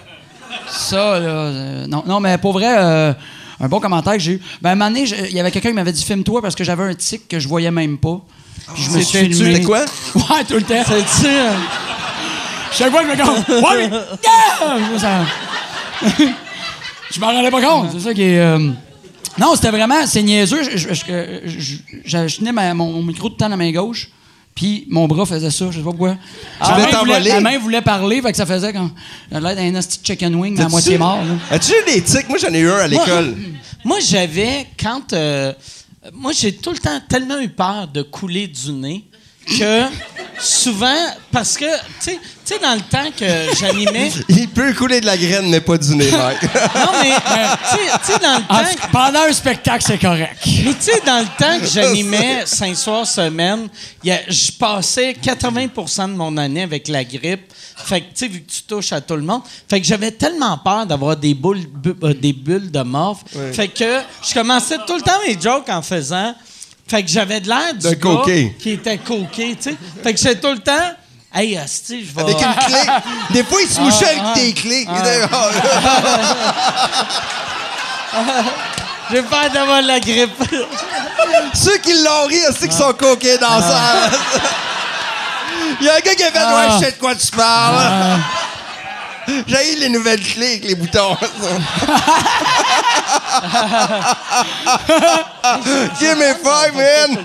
Ça, 0.68 1.18
là. 1.18 1.26
euh, 1.26 1.86
non, 1.86 2.04
non, 2.06 2.20
mais 2.20 2.38
pour 2.38 2.52
vrai, 2.52 2.74
euh, 2.78 3.12
un 3.60 3.68
bon 3.68 3.80
commentaire 3.80 4.14
que 4.14 4.18
j'ai 4.20 4.32
eu. 4.32 4.40
Ben, 4.62 4.70
à 4.70 4.72
un 4.72 4.76
moment 4.76 4.90
donné, 4.90 5.04
il 5.30 5.34
y 5.34 5.40
avait 5.40 5.50
quelqu'un 5.50 5.70
qui 5.70 5.74
m'avait 5.74 5.92
dit 5.92 6.04
filme-toi 6.04 6.42
parce 6.42 6.54
que 6.54 6.64
j'avais 6.64 6.84
un 6.84 6.94
tic 6.94 7.26
que 7.28 7.38
je 7.38 7.48
voyais 7.48 7.70
même 7.70 7.98
pas. 7.98 8.20
Je 8.76 8.90
me 8.90 9.00
suis 9.00 9.18
filmé. 9.18 9.34
c'était 9.54 9.62
quoi? 9.64 9.80
Ouais, 10.14 10.44
tout 10.48 10.54
le 10.54 10.62
temps. 10.62 10.82
C'est-tu, 10.86 11.26
euh, 11.26 11.52
Chaque 12.72 12.90
fois 12.90 13.02
je 13.02 13.08
me 13.08 13.16
compte. 13.24 13.48
Ouais, 13.48 13.88
mais. 13.88 13.96
Yeah! 14.24 14.98
Ça- 14.98 15.24
je 17.12 17.20
m'en 17.20 17.26
rendais 17.28 17.50
pas 17.50 17.62
compte. 17.62 17.90
C'est 17.92 18.00
ça 18.00 18.14
qui 18.14 18.22
est. 18.22 18.38
euh, 18.38 18.70
Non, 19.38 19.54
c'était 19.54 19.70
vraiment. 19.70 20.06
C'est 20.06 20.22
niaiseux. 20.22 20.62
Je, 20.76 22.36
tenais 22.38 22.52
ma- 22.52 22.74
mon, 22.74 22.92
mon 22.92 23.02
micro 23.02 23.28
tout 23.28 23.34
le 23.34 23.38
temps 23.38 23.46
dans 23.46 23.56
la 23.56 23.64
main 23.64 23.70
gauche. 23.72 24.08
Puis 24.54 24.86
mon 24.88 25.08
bras 25.08 25.26
faisait 25.26 25.50
ça, 25.50 25.66
je 25.70 25.78
sais 25.78 25.84
pas 25.84 25.90
pourquoi. 25.90 26.14
Tu 26.14 26.70
la, 26.70 26.76
main 26.76 26.76
voulait, 26.84 26.90
t'envoler? 26.92 27.28
la 27.30 27.40
main 27.40 27.58
voulait 27.58 27.82
parler, 27.82 28.22
fait 28.22 28.30
que 28.30 28.36
ça 28.36 28.46
faisait 28.46 28.72
quand. 28.72 28.88
A 29.32 29.40
l'air 29.40 29.56
d'un 29.56 29.72
de 29.72 29.84
chicken 30.04 30.32
wing, 30.36 30.60
à 30.60 30.68
moitié 30.68 30.96
mort. 30.96 31.18
As-tu 31.50 31.72
eu 31.72 31.92
des 31.92 32.00
tics? 32.02 32.28
Moi, 32.28 32.38
j'en 32.38 32.54
ai 32.54 32.60
eu 32.60 32.70
un 32.70 32.76
à 32.78 32.86
l'école. 32.86 33.34
Moi, 33.84 33.98
j'avais, 34.00 34.66
quand. 34.80 35.12
euh, 35.12 35.52
moi, 36.12 36.32
j'ai 36.32 36.54
tout 36.54 36.70
le 36.70 36.78
temps 36.78 37.00
tellement 37.08 37.40
eu 37.40 37.48
peur 37.48 37.88
de 37.88 38.02
couler 38.02 38.46
du 38.46 38.72
nez 38.72 39.04
que 39.44 39.82
souvent, 40.38 40.94
parce 41.30 41.56
que, 41.56 41.64
tu 42.02 42.10
sais- 42.44 42.58
dans 42.62 42.74
le 42.74 42.80
temps 42.82 43.10
que 43.18 43.56
j'animais. 43.58 44.10
Il 44.28 44.48
peut 44.48 44.72
couler 44.74 45.00
de 45.00 45.06
la 45.06 45.16
graine, 45.16 45.48
mais 45.48 45.60
pas 45.60 45.78
du 45.78 45.94
nez, 45.96 46.10
Mike. 46.10 46.42
Non, 46.74 46.90
mais, 47.02 47.10
tu 47.10 47.76
sais- 47.76 47.98
tu 48.06 48.12
sais, 48.12 48.18
dans 48.18 48.36
le 48.38 48.44
En 48.48 48.58
temps. 48.58 48.88
pendant 48.92 49.20
un 49.28 49.32
spectacle, 49.32 49.84
c'est 49.86 49.98
correct. 49.98 50.36
Mais 50.46 50.74
tu 50.74 50.80
sais, 50.80 51.00
dans 51.06 51.20
le 51.20 51.38
temps 51.38 51.58
que 51.60 51.66
j'animais 51.66 52.42
cinq 52.46 52.76
soirs 52.76 53.06
semaine, 53.06 53.68
il 54.02 54.08
y 54.10 54.12
a- 54.12 54.20
je 54.28 54.52
passais 54.52 55.14
80% 55.14 56.08
de 56.08 56.14
mon 56.14 56.36
année 56.36 56.62
avec 56.62 56.88
la 56.88 57.02
grippe. 57.04 57.52
Fait 57.76 58.00
que, 58.02 58.06
tu 58.06 58.10
sais, 58.14 58.28
vu 58.28 58.42
que 58.42 58.50
tu 58.52 58.62
touches 58.62 58.92
à 58.92 59.00
tout 59.00 59.16
le 59.16 59.22
monde, 59.22 59.42
fait 59.68 59.80
que 59.80 59.86
j'avais 59.86 60.10
tellement 60.12 60.58
peur 60.58 60.84
d'avoir 60.86 61.16
des, 61.16 61.34
boules, 61.34 61.66
bu- 61.66 61.94
euh, 62.02 62.14
des 62.14 62.32
bulles 62.32 62.70
de 62.70 62.82
morph. 62.82 63.20
Fait 63.52 63.68
que 63.68 64.00
je 64.26 64.34
commençais 64.34 64.76
tout 64.86 64.96
le 64.96 65.02
temps 65.02 65.18
mes 65.26 65.40
jokes 65.40 65.68
en 65.68 65.82
faisant. 65.82 66.34
Fait 66.86 67.02
que 67.02 67.08
j'avais 67.08 67.40
de 67.40 67.48
l'air 67.48 67.72
du 67.74 67.88
De 67.88 67.94
gars 67.94 68.00
coquet. 68.00 68.54
qui 68.58 68.72
était 68.72 68.98
coqué, 68.98 69.56
tu 69.56 69.70
sais. 69.70 69.76
Fait 70.02 70.12
que 70.12 70.20
j'étais 70.20 70.40
tout 70.40 70.52
le 70.52 70.58
temps, 70.58 70.92
hey, 71.34 71.56
asti, 71.56 72.04
je 72.06 72.14
vais... 72.14 72.22
Avec 72.22 72.36
une 72.40 72.54
clé. 72.66 72.78
Des 73.30 73.44
fois, 73.44 73.58
il 73.62 73.68
se 73.68 73.80
mouchait 73.80 74.06
avec 74.08 74.34
des 74.34 74.52
clés. 74.52 74.82
Était- 74.82 75.28
J'ai 79.10 79.22
peur 79.22 79.50
d'avoir 79.52 79.82
la 79.82 80.00
grippe. 80.00 80.30
Ceux 81.54 81.76
qui 81.78 81.92
l'ont 82.02 82.26
ri, 82.26 82.38
c'est 82.58 82.68
qu'ils 82.68 82.72
sont 82.72 82.92
coqués 82.94 83.38
dans 83.38 83.60
ça. 83.60 83.80
Il 85.80 85.86
y 85.86 85.90
a 85.90 85.94
un 85.96 86.00
gars 86.00 86.14
qui 86.14 86.22
a 86.22 86.30
fait 86.30 86.38
Ah. 86.38 86.54
Ouais, 86.56 86.66
je 86.74 86.78
sais 86.84 86.92
de 86.92 86.96
quoi 86.98 87.14
tu 87.14 87.26
parles. 87.28 88.20
J'ai 89.46 89.72
eu 89.72 89.76
les 89.80 89.88
nouvelles 89.88 90.20
clés 90.20 90.52
avec 90.52 90.64
les 90.64 90.74
boutons. 90.74 91.16
Give 95.98 96.16
me 96.16 96.34
five, 96.42 96.74
man. 96.74 97.18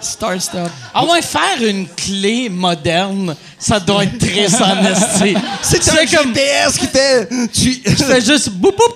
Start, 0.00 0.40
stop. 0.40 0.70
À 0.92 1.04
moins 1.04 1.22
faire 1.22 1.62
une 1.62 1.86
clé 1.88 2.48
moderne, 2.48 3.36
ça 3.58 3.78
doit 3.78 4.04
être 4.04 4.18
très 4.18 4.52
en 4.62 4.84
esti. 4.84 5.36
C'est 5.62 5.88
un 5.90 6.06
comme 6.06 6.34
GPS 6.34 6.76
qui 6.76 6.86
fait. 6.88 7.28
Tu... 7.52 7.80
tu 7.80 7.96
fais 7.96 8.20
juste 8.20 8.50
boum 8.50 8.72
boum. 8.76 8.92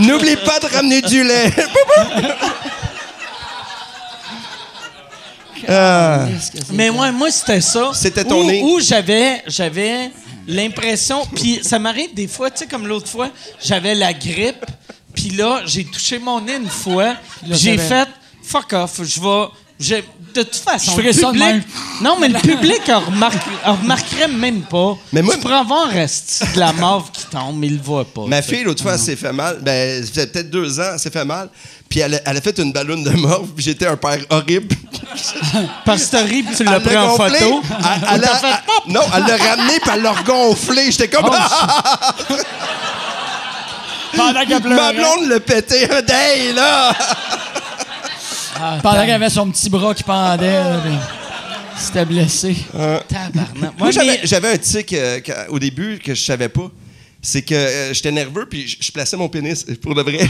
N'oublie 0.00 0.36
pas 0.36 0.60
de 0.60 0.66
ramener 0.74 1.00
du 1.00 1.24
lait. 1.24 1.50
Ah. 5.68 6.26
Mais 6.72 6.90
moi, 6.90 7.10
moi 7.12 7.30
c'était 7.30 7.60
ça. 7.60 7.90
C'était 7.94 8.24
ton 8.24 8.42
Où- 8.42 8.46
nez. 8.46 8.62
Où 8.62 8.80
j'avais, 8.80 9.42
j'avais 9.46 10.10
l'impression, 10.46 11.22
puis 11.34 11.60
ça 11.62 11.78
m'arrive 11.78 12.12
des 12.14 12.26
fois, 12.26 12.50
tu 12.50 12.58
sais, 12.58 12.66
comme 12.66 12.86
l'autre 12.86 13.08
fois, 13.08 13.30
j'avais 13.62 13.94
la 13.94 14.12
grippe, 14.12 14.64
puis 15.14 15.30
là, 15.30 15.62
j'ai 15.66 15.84
touché 15.84 16.18
mon 16.18 16.40
nez 16.40 16.56
une 16.56 16.68
fois, 16.68 17.14
j'ai 17.48 17.78
fait 17.78 18.08
fuck 18.42 18.72
off, 18.72 19.00
je 19.04 19.20
vais. 19.20 19.46
J'ai- 19.80 20.04
de 20.34 20.42
toute 20.44 20.54
façon, 20.56 20.92
Je 20.96 21.02
le 21.02 21.12
ça 21.12 21.26
public, 21.28 21.42
même. 21.44 21.62
non, 22.02 22.16
mais 22.20 22.28
le 22.28 22.38
public 22.38 22.82
remarque- 22.86 23.36
en 23.64 23.74
remarquerait 23.74 24.28
même 24.28 24.60
pas. 24.62 24.96
Mais 25.12 25.22
moi- 25.22 25.34
tu 25.34 25.40
pourrais 25.40 25.56
avoir 25.56 25.86
un 25.88 25.90
reste 25.90 26.44
de 26.54 26.60
la 26.60 26.72
mauve 26.72 27.10
qui 27.12 27.24
tombe, 27.26 27.56
mais 27.58 27.66
il 27.66 27.76
le 27.78 27.82
voit 27.82 28.04
pas. 28.04 28.26
Ma 28.28 28.40
fille, 28.40 28.62
l'autre 28.62 28.80
fois, 28.82 28.92
elle 28.94 29.00
s'est 29.00 29.16
fait 29.16 29.32
mal. 29.32 29.58
Ben, 29.60 30.04
ça 30.06 30.26
peut-être 30.28 30.48
deux 30.50 30.78
ans, 30.78 30.90
elle 30.92 30.98
s'est 31.00 31.10
fait 31.10 31.24
mal. 31.24 31.48
Puis 31.88 31.98
elle, 31.98 32.14
a- 32.14 32.20
elle 32.26 32.36
a 32.36 32.40
fait 32.40 32.56
une 32.60 32.72
ballonne 32.72 33.02
de 33.02 33.10
mort, 33.10 33.44
puis 33.56 33.64
j'étais 33.64 33.88
un 33.88 33.96
père 33.96 34.18
horrible. 34.30 34.72
Parce 35.84 36.06
que 36.06 36.24
puis 36.28 36.44
tu 36.56 36.62
l'as 36.62 36.78
pris 36.78 36.96
en 36.96 37.16
gonflé. 37.16 37.38
photo. 37.40 37.62
Elle, 37.68 38.14
elle 38.14 38.20
T'as 38.20 38.32
a- 38.32 38.36
fait 38.36 38.46
elle- 38.86 38.92
non, 38.92 39.00
elle 39.16 39.24
l'a 39.24 39.36
ramené, 39.50 39.80
puis 39.80 39.90
elle 39.92 40.02
l'a 40.02 40.12
regonflé. 40.12 40.92
J'étais 40.92 41.08
comme. 41.08 41.24
Pendant 44.16 44.40
qu'elle 44.44 44.48
Ma 44.50 44.60
pleurait. 44.60 44.94
blonde 44.94 45.28
l'a 45.28 45.40
pété 45.40 45.90
un 45.90 46.02
day, 46.02 46.52
là! 48.60 48.78
Pendant 48.82 49.00
qu'elle 49.02 49.10
avait 49.10 49.30
son 49.30 49.50
petit 49.50 49.68
bras 49.70 49.94
qui 49.94 50.02
pendait. 50.02 50.52
là, 50.64 50.80
puis 50.84 50.94
C'était 51.78 52.04
blessé. 52.04 52.56
Tabarnak. 53.08 53.78
Moi, 53.78 53.90
j'avais, 53.90 54.06
mais- 54.06 54.20
j'avais 54.24 54.52
un 54.52 54.58
tic 54.58 54.92
euh, 54.92 55.20
au 55.48 55.58
début 55.58 55.98
que 55.98 56.14
je 56.14 56.22
savais 56.22 56.48
pas. 56.48 56.68
C'est 57.22 57.42
que 57.42 57.54
euh, 57.54 57.92
j'étais 57.94 58.12
nerveux, 58.12 58.46
puis 58.48 58.66
je, 58.66 58.76
je 58.80 58.90
plaçais 58.92 59.16
mon 59.16 59.28
pénis, 59.28 59.64
pour 59.82 59.94
de 59.94 60.02
vrai. 60.02 60.18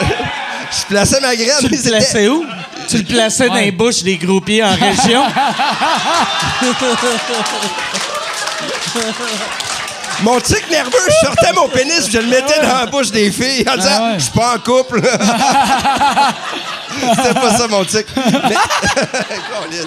je 0.00 0.86
plaçais 0.88 1.20
ma 1.20 1.34
graine. 1.36 1.48
Tu 1.60 1.68
le 1.68 1.76
c'était- 1.76 1.90
plaçais 1.90 2.28
où? 2.28 2.44
Tu 2.88 2.96
le 2.98 3.04
plaçais 3.04 3.46
dans 3.48 3.54
les 3.54 3.70
bouches 3.70 4.02
des 4.02 4.16
groupiers 4.16 4.64
en 4.64 4.74
région? 4.74 5.22
Mon 10.22 10.38
tic 10.40 10.68
nerveux, 10.70 10.90
je 11.08 11.26
sortais 11.26 11.52
mon 11.54 11.68
pénis, 11.68 12.02
puis 12.04 12.12
je 12.12 12.18
le 12.18 12.26
mettais 12.26 12.60
dans 12.60 12.68
la 12.78 12.86
bouche 12.86 13.10
des 13.10 13.30
filles 13.32 13.64
en 13.68 13.76
disant 13.76 13.88
Ah 13.92 14.02
ouais. 14.12 14.18
Je 14.18 14.22
suis 14.24 14.32
pas 14.32 14.54
en 14.56 14.58
couple. 14.58 15.00
C'était 17.16 17.34
pas 17.34 17.56
ça 17.56 17.68
mon 17.68 17.84
tic. 17.84 18.06
Mais-. 18.16 18.56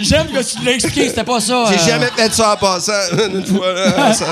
J'aime 0.00 0.26
que 0.28 0.42
tu 0.42 0.62
l'as 0.64 0.72
expliqué, 0.72 1.08
c'était 1.08 1.24
pas 1.24 1.40
ça. 1.40 1.64
J'ai 1.68 1.76
euh, 1.80 1.86
jamais 1.86 2.10
fait 2.14 2.32
ça 2.34 2.52
en 2.52 2.56
passant. 2.56 2.92
Une 3.32 3.44
fois, 3.46 3.66
ça- 4.14 4.26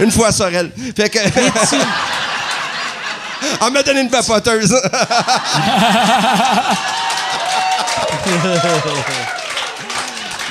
une 0.00 0.10
fois 0.10 0.28
à 0.28 0.32
Sorel. 0.32 0.70
Fait 0.96 1.08
que. 1.08 1.18
On 3.60 3.70
m'a 3.70 3.82
donné 3.82 4.00
une 4.02 4.10
papoteuse. 4.10 4.74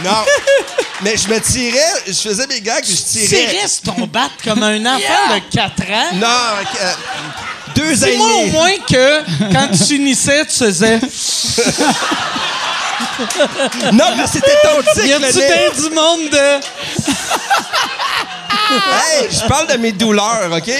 non. 0.04 0.12
Mais 1.02 1.18
je 1.18 1.28
me 1.28 1.40
tirais, 1.40 1.80
je 2.08 2.14
faisais 2.14 2.48
mes 2.48 2.62
gags, 2.62 2.86
je 2.86 2.94
tirais. 2.96 3.28
Tirais 3.28 3.68
sur 3.68 3.94
ton 3.94 4.08
bat 4.08 4.30
comme 4.44 4.64
un 4.64 4.86
enfant 4.86 5.34
de 5.36 5.40
4 5.56 5.82
ans? 5.92 6.16
Non, 6.16 6.28
euh, 6.82 6.94
deux 7.76 8.04
et 8.06 8.12
Dis-moi 8.12 8.28
au 8.36 8.46
moins 8.48 8.76
que 8.90 9.24
quand 9.52 9.68
tu 9.72 9.84
finissais, 9.84 10.46
tu 10.46 10.58
faisais. 10.58 11.00
Non, 13.92 14.16
mais 14.18 14.26
c'était 14.32 14.58
ton 14.64 14.82
tic, 14.96 15.06
Y 15.06 15.14
a-tu 15.14 15.38
bien 15.38 15.72
du 15.76 15.90
monde 15.96 16.30
de. 16.32 16.60
Hey, 18.74 19.28
je 19.32 19.48
parle 19.48 19.68
de 19.72 19.78
mes 19.78 19.92
douleurs, 19.92 20.50
OK? 20.52 20.66
Bien. 20.66 20.76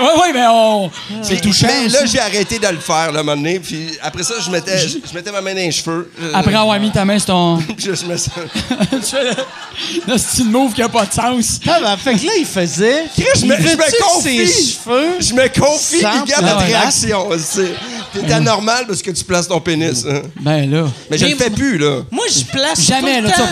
Oui, 0.00 0.08
oui, 0.22 0.28
mais 0.34 0.44
on. 0.48 0.90
C'est 1.22 1.40
touchant. 1.40 1.66
Mais 1.68 1.88
là, 1.88 2.02
aussi. 2.02 2.12
j'ai 2.12 2.20
arrêté 2.20 2.58
de 2.58 2.66
le 2.68 2.78
faire, 2.78 3.12
là, 3.12 3.20
un 3.20 3.22
moment 3.22 3.36
donné. 3.36 3.58
Puis 3.60 3.88
après 4.02 4.22
ça, 4.22 4.34
je 4.44 4.50
mettais, 4.50 4.78
je, 4.78 4.88
je 5.08 5.14
mettais 5.14 5.32
ma 5.32 5.40
main 5.40 5.52
dans 5.54 5.60
les 5.60 5.70
cheveux. 5.72 6.10
Après 6.32 6.54
avoir 6.54 6.78
mis 6.80 6.90
ta 6.90 7.04
main 7.04 7.18
sur 7.18 7.26
ton. 7.28 7.56
puis 7.76 7.76
je, 7.86 7.94
je 7.94 8.04
me 8.06 8.16
suis- 8.16 8.30
Là, 10.06 10.14
c'est 10.18 10.42
une 10.42 10.50
move 10.50 10.72
qui 10.72 10.82
a 10.82 10.88
pas 10.88 11.04
de 11.06 11.12
sens? 11.12 11.60
Ah, 11.66 11.78
ben, 11.82 11.96
fait 11.96 12.14
que 12.14 12.26
là, 12.26 12.32
il 12.38 12.44
faisait. 12.46 13.04
je 13.16 13.44
me- 13.46 13.58
il 13.58 13.68
je 13.68 13.76
me 13.76 14.02
confie. 14.12 14.46
ses 14.46 14.72
cheveux. 14.72 15.08
Je 15.20 15.34
me 15.34 15.48
confie, 15.60 16.00
Sans 16.00 16.10
puis 16.22 16.30
garde 16.30 16.44
notre 16.44 16.64
réaction. 16.64 17.28
C'est 17.38 17.74
c'est 18.14 18.32
anormal 18.32 18.84
parce 18.86 19.02
que 19.02 19.10
tu 19.10 19.24
places 19.24 19.48
ton 19.48 19.60
pénis. 19.60 20.04
hein. 20.08 20.22
Ben 20.40 20.70
là. 20.70 20.84
Mais 21.10 21.18
je 21.18 21.26
le 21.26 21.34
fais 21.36 21.50
plus, 21.50 21.78
là. 21.78 22.02
Moi, 22.12 22.24
je 22.32 22.44
place. 22.44 22.80
Jamais, 22.82 23.16
tout 23.16 23.22
le 23.22 23.28
là, 23.28 23.32
tu 23.32 23.40
ton 23.40 23.46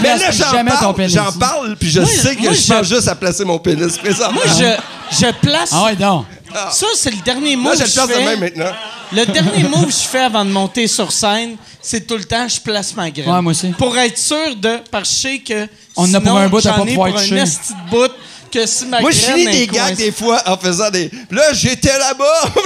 parle, 0.85 0.95
pénis. 0.95 1.13
j'en 1.15 1.33
parle, 1.33 1.77
puis 1.77 1.91
je 1.91 2.01
Moi, 2.01 2.09
sais 2.11 2.37
que 2.37 2.43
moi, 2.43 2.53
je- 2.53 2.73
pense 2.73 2.87
juste 2.87 3.09
à 3.09 3.15
placer 3.17 3.42
mon 3.45 3.59
pénis 3.59 3.97
présentement. 3.99 4.33
Moi, 4.35 4.45
je, 4.47 5.17
je 5.27 5.33
place. 5.33 5.71
Ah 5.73 5.85
ouais, 5.85 5.97
donc. 5.97 6.27
Ça, 6.71 6.87
c'est 6.97 7.11
le 7.11 7.23
dernier 7.23 7.57
mot 7.57 7.71
Là, 7.71 7.77
je 7.77 7.79
que 7.81 7.85
le 7.85 7.89
je 7.91 7.95
place 7.95 8.09
de 8.09 8.13
fais. 8.15 8.25
même 8.25 8.41
maintenant. 8.41 8.73
Le 9.13 9.27
dernier 9.27 9.63
move 9.69 9.87
que 9.87 9.93
je 9.93 9.97
fais 10.09 10.21
avant 10.21 10.45
de 10.45 10.51
monter 10.51 10.87
sur 10.87 11.11
scène, 11.13 11.57
c'est 11.81 12.07
tout 12.07 12.17
le 12.17 12.25
temps, 12.25 12.47
je 12.49 12.61
place 12.61 12.95
ma 12.95 13.11
graine. 13.11 13.29
Ouais, 13.31 13.41
moi 13.43 13.51
aussi. 13.53 13.69
Pour 13.71 13.97
être 13.99 14.19
sûr 14.19 14.55
de. 14.57 14.79
Parce 14.91 15.09
que 15.09 15.15
je 15.17 15.21
sais 15.23 15.39
que. 15.39 15.69
On 15.97 16.05
en 16.11 16.15
a 16.15 16.21
pour 16.21 16.37
un 16.37 16.49
bout 16.49 16.61
j'en 16.61 16.75
pas 16.75 16.85
pouvoir 16.85 17.11
pour 17.11 17.19
un 17.19 17.23
esti 17.37 17.73
de 17.73 17.91
bout 17.91 18.13
que 18.51 18.67
si 18.67 18.85
ma 18.87 19.01
Moi, 19.01 19.11
je 19.11 19.17
finis 19.17 19.45
des 19.47 19.67
gags 19.67 19.89
coincée- 19.95 19.97
des 19.97 20.13
fois 20.13 20.43
en 20.47 20.57
faisant 20.59 20.91
des. 20.91 21.11
Là, 21.31 21.53
j'étais 21.53 21.99
là-bas. 21.99 22.43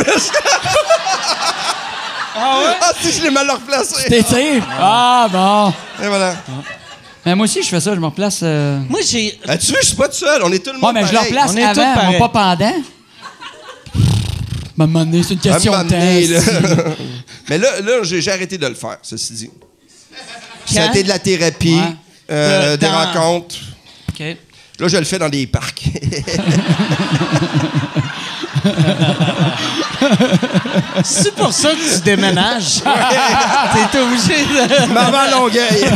Ah 2.38 2.58
ouais? 2.58 2.76
ah, 2.82 2.92
si 3.00 3.12
je 3.12 3.22
l'ai 3.22 3.30
mal 3.30 3.50
replacé. 3.50 4.08
T'étires. 4.08 4.62
Ah, 4.78 5.26
bon. 5.32 5.72
Et 6.04 6.08
voilà. 6.08 6.34
Mais 7.26 7.34
moi 7.34 7.44
aussi, 7.44 7.62
je 7.62 7.68
fais 7.68 7.80
ça. 7.80 7.94
Je 7.94 8.00
me 8.00 8.06
replace. 8.06 8.40
euh... 8.44 8.78
Moi, 8.88 9.00
j'ai. 9.06 9.38
Ah, 9.48 9.58
tu 9.58 9.72
vois, 9.72 9.80
je 9.82 9.86
suis 9.88 9.96
pas 9.96 10.08
tout 10.08 10.14
seul. 10.14 10.40
On 10.44 10.52
est 10.52 10.60
tout 10.64 10.72
le 10.72 10.78
monde. 10.78 10.94
Ouais, 10.94 11.00
mais 11.00 11.06
je 11.06 11.12
le 11.12 11.18
pareil. 11.18 11.32
replace 11.32 11.50
On 11.52 11.56
est 11.56 11.74
tous 11.74 11.80
avant, 11.80 11.94
pareils. 11.94 12.18
moi, 12.18 12.32
pas 12.32 12.56
pendant. 12.56 12.74
Maman, 14.76 15.06
c'est 15.22 15.34
une 15.34 15.50
À 15.50 15.54
un 15.54 15.54
question 15.54 15.72
moment 15.72 15.84
de 15.84 15.88
donné, 15.90 16.26
là. 16.28 16.40
mais 17.48 17.58
là, 17.58 17.80
là 17.80 17.92
j'ai 18.02 18.20
j'ai 18.20 18.30
arrêté 18.30 18.58
de 18.58 18.66
le 18.66 18.74
faire, 18.74 18.98
ceci 19.02 19.32
dit. 19.32 19.50
Ça 20.66 20.82
a 20.82 20.86
Quand? 20.86 20.92
été 20.92 21.02
de 21.02 21.08
la 21.08 21.18
thérapie, 21.18 21.74
Ouais. 21.74 21.82
euh, 22.30 22.72
De- 22.72 22.76
des 22.80 22.86
dans- 22.86 22.92
rencontres. 23.06 23.56
OK. 24.10 24.20
Là, 24.78 24.88
je 24.88 24.96
le 24.98 25.04
fais 25.04 25.18
dans 25.18 25.30
des 25.30 25.46
parcs. 25.46 25.82
C'est 31.04 31.34
pour 31.34 31.52
ça 31.52 31.70
que 31.70 31.94
tu 31.94 32.00
déménages. 32.02 32.82
T'es 33.92 33.98
obligé 33.98 34.44
de. 34.44 34.86
Maman 34.92 35.30
Longueuil. 35.30 35.84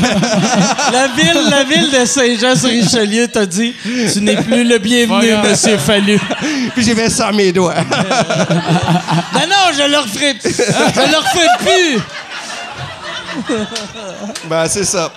La 0.93 1.09
ville, 1.09 1.49
la 1.51 1.65
ville 1.65 1.91
de 1.91 2.05
Saint-Jean-sur-Richelieu 2.05 3.27
t'a 3.29 3.47
dit 3.47 3.75
Tu 4.13 4.21
n'es 4.21 4.37
plus 4.37 4.65
le 4.65 4.79
bienvenu, 4.79 5.35
monsieur 5.49 5.79
Fallu. 5.79 6.21
Puis 6.75 6.85
j'ai 6.85 6.95
fait 6.95 7.09
ça 7.11 7.29
à 7.29 7.33
mes 7.33 7.51
doigts. 7.53 7.75
Ben 7.75 9.47
non, 9.49 9.73
je 9.77 9.83
le 9.91 9.99
referai. 9.99 10.37
Je 10.43 11.11
le 11.11 11.17
referai 11.17 11.49
plus. 11.59 11.99
ben, 14.49 14.67
c'est 14.69 14.85
ça. 14.85 15.13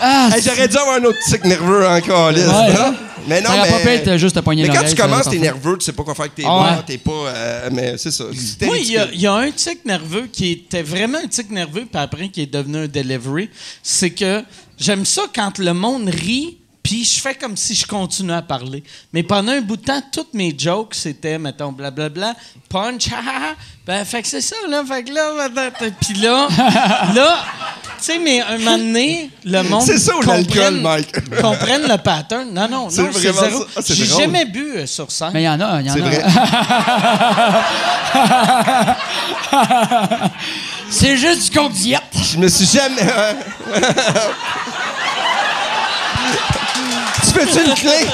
Ah, 0.00 0.28
Hey, 0.34 0.42
J'aurais 0.42 0.68
dû 0.68 0.76
avoir 0.76 0.96
un 0.96 1.04
autre 1.04 1.18
tic 1.28 1.44
nerveux 1.44 1.86
encore, 1.86 2.30
Liz. 2.32 2.46
Ouais. 2.46 2.52
hein? 2.78 2.94
Mais 3.28 3.40
non, 3.40 3.48
ça 3.50 3.62
mais... 3.64 3.82
pas 3.84 3.90
être 3.90 4.16
juste 4.18 4.36
à 4.36 4.42
poigner 4.42 4.62
Mais 4.68 4.74
quand 4.74 4.84
tu 4.84 4.94
commences, 4.94 5.28
t'es 5.28 5.38
nerveux, 5.38 5.76
tu 5.78 5.84
sais 5.84 5.92
pas 5.92 6.04
quoi 6.04 6.14
faire 6.14 6.26
avec 6.26 6.36
tes 6.36 6.44
Ah 6.44 6.48
bras, 6.48 6.70
ouais. 6.76 6.82
t'es 6.86 6.98
pas... 6.98 7.10
euh, 7.10 7.68
mais 7.72 7.98
c'est 7.98 8.12
ça. 8.12 8.24
Moi, 8.62 8.78
il 8.78 8.86
y, 8.86 9.20
y 9.20 9.26
a 9.26 9.34
un 9.34 9.50
tic 9.50 9.84
nerveux 9.84 10.28
qui 10.32 10.52
était 10.52 10.82
vraiment 10.82 11.18
un 11.22 11.26
tic 11.26 11.50
nerveux, 11.50 11.86
puis 11.90 12.00
après 12.00 12.28
qui 12.28 12.42
est 12.42 12.52
devenu 12.52 12.84
un 12.84 12.86
delivery. 12.86 13.50
C'est 13.82 14.10
que 14.10 14.42
j'aime 14.78 15.04
ça 15.04 15.22
quand 15.34 15.58
le 15.58 15.74
monde 15.74 16.08
rit, 16.08 16.58
puis 16.86 17.04
je 17.04 17.20
fais 17.20 17.34
comme 17.34 17.56
si 17.56 17.74
je 17.74 17.84
continuais 17.84 18.36
à 18.36 18.42
parler. 18.42 18.84
Mais 19.12 19.24
pendant 19.24 19.50
un 19.50 19.60
bout 19.60 19.76
de 19.76 19.82
temps, 19.82 20.00
toutes 20.12 20.32
mes 20.34 20.54
jokes, 20.56 20.94
c'était, 20.94 21.36
mettons, 21.36 21.72
blablabla, 21.72 22.34
punch, 22.68 23.08
ha 23.12 23.16
ha 23.16 23.48
ha. 23.50 23.54
Ben, 23.84 24.04
fait 24.04 24.22
que 24.22 24.28
c'est 24.28 24.40
ça, 24.40 24.54
là. 24.68 24.84
Fait 24.86 25.02
que 25.02 25.12
là, 25.12 25.48
puis 26.00 26.14
là, 26.14 26.46
là, 27.14 27.38
tu 27.98 28.04
sais, 28.04 28.18
mais 28.20 28.40
un 28.40 28.58
moment 28.58 28.78
donné, 28.78 29.30
le 29.44 29.62
monde. 29.62 29.82
C'est 29.82 29.98
ça 29.98 30.14
ou 30.16 30.20
l'alcool, 30.22 30.44
comprenne- 30.46 30.80
Mike? 30.80 31.40
comprenne 31.42 31.82
le 31.88 31.98
pattern. 31.98 32.50
Non, 32.52 32.68
non, 32.68 32.88
C'est 32.88 33.02
non, 33.02 33.10
c'est 33.12 33.30
vraiment 33.30 33.50
zéro. 33.58 33.64
ça. 33.64 33.68
Ah, 33.76 33.80
J'ai 33.84 34.04
jamais 34.06 34.44
bu 34.44 34.76
euh, 34.76 34.86
sur 34.86 35.10
scène. 35.10 35.30
Mais 35.34 35.42
il 35.42 35.46
y 35.46 35.48
en 35.48 35.60
a, 35.60 35.80
il 35.80 35.86
y 35.88 35.90
en 35.90 35.94
C'est 35.94 36.02
a. 36.02 36.04
vrai. 36.04 36.22
C'est 40.88 41.16
juste 41.16 41.50
du 41.50 41.58
compte 41.58 41.72
diète. 41.72 42.02
Je 42.32 42.38
me 42.38 42.46
suis 42.48 42.66
jamais... 42.66 43.02
tu 47.38 47.46
fais-tu 47.46 47.68
une 47.68 47.74
clé? 47.74 48.06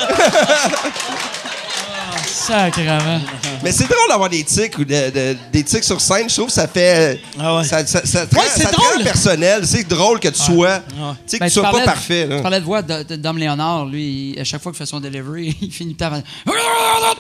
Mais 3.63 3.73
c'est 3.73 3.85
drôle 3.85 4.09
d'avoir 4.09 4.29
des 4.29 4.43
tics 4.45 4.77
ou 4.79 4.85
de- 4.85 5.11
de- 5.11 5.37
des 5.53 5.63
tics 5.65 5.85
sur 5.85 6.01
scène. 6.01 6.29
Je 6.29 6.35
trouve 6.35 6.47
que 6.47 6.53
ça 6.53 6.67
fait. 6.69 7.21
Ah 7.41 7.57
ouais. 7.57 7.65
Ça, 7.65 7.87
ça, 7.87 8.05
ça 8.05 8.27
te 8.27 8.35
Ouais, 8.35 8.41
rend- 8.43 8.47
c'est 8.55 8.63
ça 8.63 8.69
te 8.71 8.75
drôle. 8.77 8.97
rend 8.99 9.03
personnel. 9.05 9.67
C'est 9.67 9.89
drôle 9.89 10.21
que 10.21 10.29
tu 10.29 10.41
sois. 10.43 10.79
Tu 10.81 10.95
sais, 11.27 11.39
que 11.39 11.45
Ben, 11.45 11.49
tu 11.49 11.53
sois 11.55 11.71
pas 11.71 11.81
de- 11.81 11.85
parfait. 11.85 12.27
Là. 12.27 12.37
Tu 12.37 12.43
parlais 12.43 12.61
de 12.61 12.65
voix 12.65 12.83
de- 12.83 13.03
de- 13.03 13.17
d'Homme 13.17 13.39
Léonard. 13.39 13.87
Lui, 13.87 14.33
il- 14.37 14.41
à 14.41 14.45
chaque 14.45 14.63
fois 14.63 14.73
qu'il 14.73 14.79
fait 14.79 14.87
son 14.87 15.01
delivery, 15.01 15.57
il 15.63 15.71
finit 15.73 15.95
par. 15.95 16.13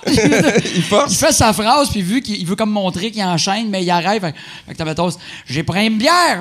Il 0.06 0.82
force. 0.84 1.12
Il 1.12 1.16
fait 1.16 1.32
sa 1.32 1.52
phrase, 1.52 1.88
puis 1.90 2.02
vu 2.02 2.20
qu'il 2.22 2.36
il 2.36 2.46
veut 2.46 2.56
comme 2.56 2.70
montrer 2.70 3.10
qu'il 3.10 3.22
enchaîne, 3.22 3.68
mais 3.68 3.82
il 3.82 3.90
arrête. 3.90 4.20
Fait, 4.20 4.34
fait 4.66 4.74
que 4.74 4.92
t'as 4.92 5.08
j'ai 5.46 5.62
pris 5.62 5.86
une 5.86 5.98
bière. 5.98 6.40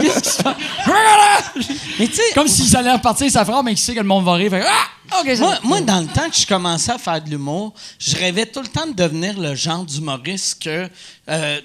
Qu'est-ce 0.00 0.20
qui 0.20 0.30
se 0.30 0.42
passe? 0.42 0.54
Mais 1.98 2.06
tu 2.06 2.14
sais, 2.14 2.22
Comme 2.34 2.48
s'il 2.48 2.74
allait 2.76 2.92
repartir 2.92 3.30
sa 3.30 3.44
phrase, 3.44 3.62
mais 3.64 3.72
qu'il 3.72 3.80
sait 3.84 3.94
que 3.94 4.00
le 4.00 4.06
monde 4.06 4.24
va 4.24 4.34
rire. 4.34 4.50
Fait, 4.50 4.62
Moi, 5.10 5.58
moi, 5.64 5.80
dans 5.80 6.00
le 6.00 6.06
temps 6.06 6.28
que 6.28 6.36
je 6.36 6.46
commençais 6.46 6.92
à 6.92 6.98
faire 6.98 7.22
de 7.22 7.30
l'humour, 7.30 7.74
je 7.98 8.16
rêvais 8.16 8.46
tout 8.46 8.60
le 8.60 8.68
temps 8.68 8.86
de 8.86 8.92
devenir 8.92 9.38
le 9.38 9.54
genre 9.54 9.84
d'humoriste 9.84 10.62
que 10.62 10.88
euh, 11.28 11.60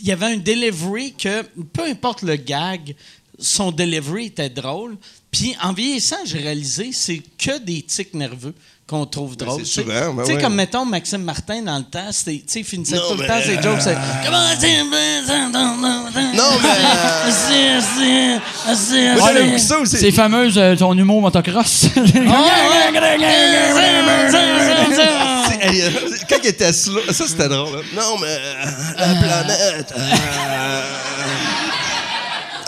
il 0.00 0.06
y 0.06 0.12
avait 0.12 0.26
un 0.26 0.36
delivery 0.36 1.14
que 1.14 1.42
peu 1.72 1.84
importe 1.84 2.22
le 2.22 2.36
gag, 2.36 2.94
son 3.38 3.72
delivery 3.72 4.26
était 4.26 4.50
drôle. 4.50 4.96
Puis 5.30 5.56
en 5.62 5.72
vieillissant, 5.72 6.24
j'ai 6.24 6.38
réalisé 6.38 6.92
c'est 6.92 7.22
que 7.36 7.58
des 7.58 7.82
tics 7.82 8.14
nerveux 8.14 8.54
qu'on 8.88 9.04
trouve 9.04 9.36
drôles. 9.36 9.62
c'est 9.64 9.64
tu 9.64 9.70
sais. 9.72 9.82
souvent, 9.82 10.14
ben 10.14 10.22
Tu 10.22 10.28
sais, 10.30 10.36
ouais. 10.36 10.42
comme 10.42 10.54
mettons 10.54 10.84
Maxime 10.84 11.22
Martin 11.22 11.60
dans 11.62 11.78
le 11.78 11.84
temps, 11.84 12.06
tu 12.10 12.14
sais, 12.46 12.60
il 12.60 12.64
finissait 12.64 12.94
Non, 12.96 13.02
tout 13.10 13.14
le 13.16 13.22
mais, 13.22 13.26
temps 13.26 13.40
ses 13.44 13.60
jokes. 13.60 13.80
c'est, 13.80 13.96
Comment 14.24 14.46
c'est- 14.60 14.82
Non, 16.36 16.50
mais. 16.62 16.68
Vu 19.50 19.58
ça 19.58 19.78
aussi. 19.78 19.96
Ces 19.98 20.12
fameuses, 20.12 20.56
euh, 20.56 20.76
ton 20.76 20.96
humour 20.96 21.20
motocross. 21.20 21.86
Euh, 25.68 25.90
Quand 26.28 26.36
il 26.42 26.48
était 26.48 26.72
slow, 26.72 27.00
ça 27.12 27.24
c'était 27.26 27.48
drôle. 27.48 27.76
là. 27.76 27.82
Non, 27.94 28.18
mais 28.20 28.26
euh, 28.28 28.64
la 28.98 29.14
planète. 29.20 29.92
euh, 29.96 30.82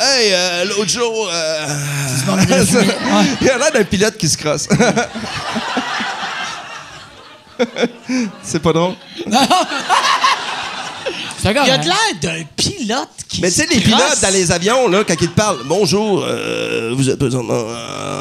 Hey, 0.00 0.31
euh, 0.33 0.64
l'autre 0.66 0.88
jour. 0.88 1.28
euh, 1.33 1.66
il 3.40 3.50
a 3.50 3.59
l'air 3.59 3.72
d'un 3.72 3.85
pilote 3.85 4.16
qui 4.16 4.28
se 4.28 4.37
crosse. 4.38 4.68
C'est 8.42 8.61
pas 8.62 8.73
drôle. 8.73 8.94
C'est 11.40 11.51
Il 11.51 11.55
y 11.68 11.71
a 11.71 11.79
de 11.79 11.85
l'air 11.87 11.97
d'un 12.21 12.42
pilote 12.57 13.09
qui 13.29 13.40
Mais 13.40 13.49
tu 13.49 13.55
sais, 13.61 13.66
les 13.73 13.81
pilotes 13.81 14.21
dans 14.21 14.33
les 14.33 14.51
avions, 14.51 14.88
là, 14.88 15.05
quand 15.07 15.14
ils 15.21 15.29
te 15.29 15.35
parlent, 15.37 15.59
bonjour, 15.66 16.25
euh, 16.27 16.92
vous 16.97 17.09
êtes 17.09 17.18
présentement 17.18 17.64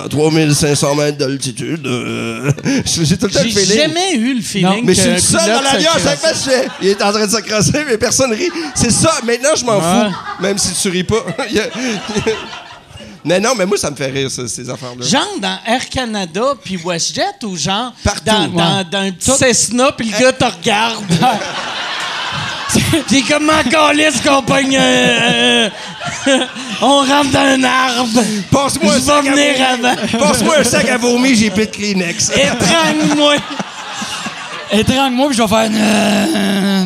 à 0.03 0.07
3500 0.07 0.93
mètres 0.95 1.17
d'altitude. 1.17 1.85
euh, 1.87 2.51
J'ai 2.85 3.17
tout 3.17 3.25
le 3.25 3.31
temps 3.31 3.39
le 3.43 3.49
J'ai 3.49 3.59
feeling. 3.59 3.77
jamais 3.81 4.13
eu 4.17 4.35
le 4.35 4.41
feeling 4.41 4.81
Mais 4.85 4.93
je 4.93 5.01
suis 5.01 5.09
le 5.09 5.17
seul 5.17 5.47
dans 5.51 5.61
l'avion 5.61 5.89
à 5.95 5.99
chaque 5.99 6.19
fois, 6.19 6.29
je 6.33 6.67
il 6.83 6.89
est 6.89 7.01
en 7.01 7.11
train 7.11 7.25
de 7.25 7.31
se 7.31 7.41
crosser, 7.41 7.83
mais 7.89 7.97
personne 7.97 8.31
rit. 8.33 8.49
C'est 8.75 8.91
ça, 8.91 9.11
maintenant 9.25 9.55
je 9.57 9.65
m'en 9.65 9.77
Ouais. 9.77 10.09
fous, 10.09 10.15
même 10.43 10.57
si 10.59 10.73
tu 10.79 10.89
ris 10.89 11.03
pas. 11.03 11.25
Mais 13.27 13.39
non, 13.39 13.53
mais 13.55 13.65
moi 13.65 13.77
ça 13.77 13.91
me 13.91 13.95
fait 13.95 14.07
rire, 14.07 14.31
ça, 14.31 14.47
ces 14.47 14.69
affaires-là. 14.69 15.05
Genre 15.05 15.37
dans 15.39 15.57
Air 15.67 15.87
Canada 15.89 16.53
puis 16.63 16.77
WestJet 16.77 17.43
ou 17.43 17.55
genre 17.57 17.93
Partout. 18.03 18.21
dans, 18.25 18.41
Ouais. 18.43 18.47
dans, 18.55 18.83
dans 18.89 18.99
un 18.99 19.11
petit 19.11 19.31
Cessna 19.31 19.91
puis 19.91 20.09
le 20.09 20.17
gars 20.19 20.31
te 20.31 20.45
regarde. 20.45 21.03
T'es 23.07 23.21
comme 23.21 23.49
en 23.49 23.69
calice 23.69 24.21
qu'on 24.21 24.41
pogne. 24.43 24.77
euh, 24.79 25.69
euh, 26.27 26.39
on 26.81 26.97
rentre 26.99 27.31
dans 27.31 27.39
un 27.39 27.63
arbre? 27.63 28.21
Passe-moi 28.51 28.93
un 28.93 28.99
sac 29.01 29.25
à 29.27 29.31
venir 29.31 29.55
avant. 29.71 29.95
Passe-moi 30.19 30.55
un 30.59 30.63
sac 30.63 30.87
à 30.89 30.97
vomi, 30.97 31.35
j'ai 31.35 31.49
plus 31.49 31.65
de 31.65 31.71
Kleenex. 31.71 32.29
Étrangle-moi. 32.29 33.35
Étrangle-moi, 34.71 35.27
puis 35.29 35.37
je 35.37 35.41
vais 35.43 35.47
faire. 35.47 35.69
euh, 35.73 36.85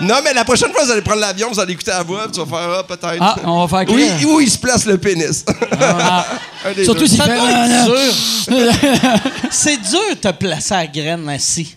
Non, 0.00 0.16
mais 0.22 0.32
la 0.32 0.44
prochaine 0.44 0.72
fois, 0.72 0.84
vous 0.84 0.90
allez 0.90 1.02
prendre 1.02 1.20
l'avion, 1.20 1.48
vous 1.50 1.58
allez 1.58 1.72
écouter 1.72 1.90
la 1.90 2.02
voix, 2.02 2.22
puis 2.24 2.32
tu 2.32 2.40
vas 2.40 2.46
faire, 2.46 2.70
ah, 2.78 2.84
peut-être. 2.84 3.16
Ah, 3.20 3.36
on 3.44 3.66
va 3.66 3.84
faire 3.84 3.94
oui, 3.94 4.06
clair. 4.06 4.28
où 4.28 4.40
il 4.40 4.50
se 4.50 4.58
place 4.58 4.86
le 4.86 4.96
pénis. 4.98 5.44
Ah. 5.80 6.24
Surtout 6.84 7.06
s'il 7.06 7.18
Ça 7.18 7.24
fait. 7.24 7.36
doit 7.36 7.50
être 7.50 7.84
dur. 7.84 9.22
C'est 9.50 9.76
dur 9.76 10.00
de 10.10 10.14
te 10.14 10.28
placer 10.32 10.74
à 10.74 10.78
la 10.78 10.86
graine 10.86 11.28
assis. 11.28 11.76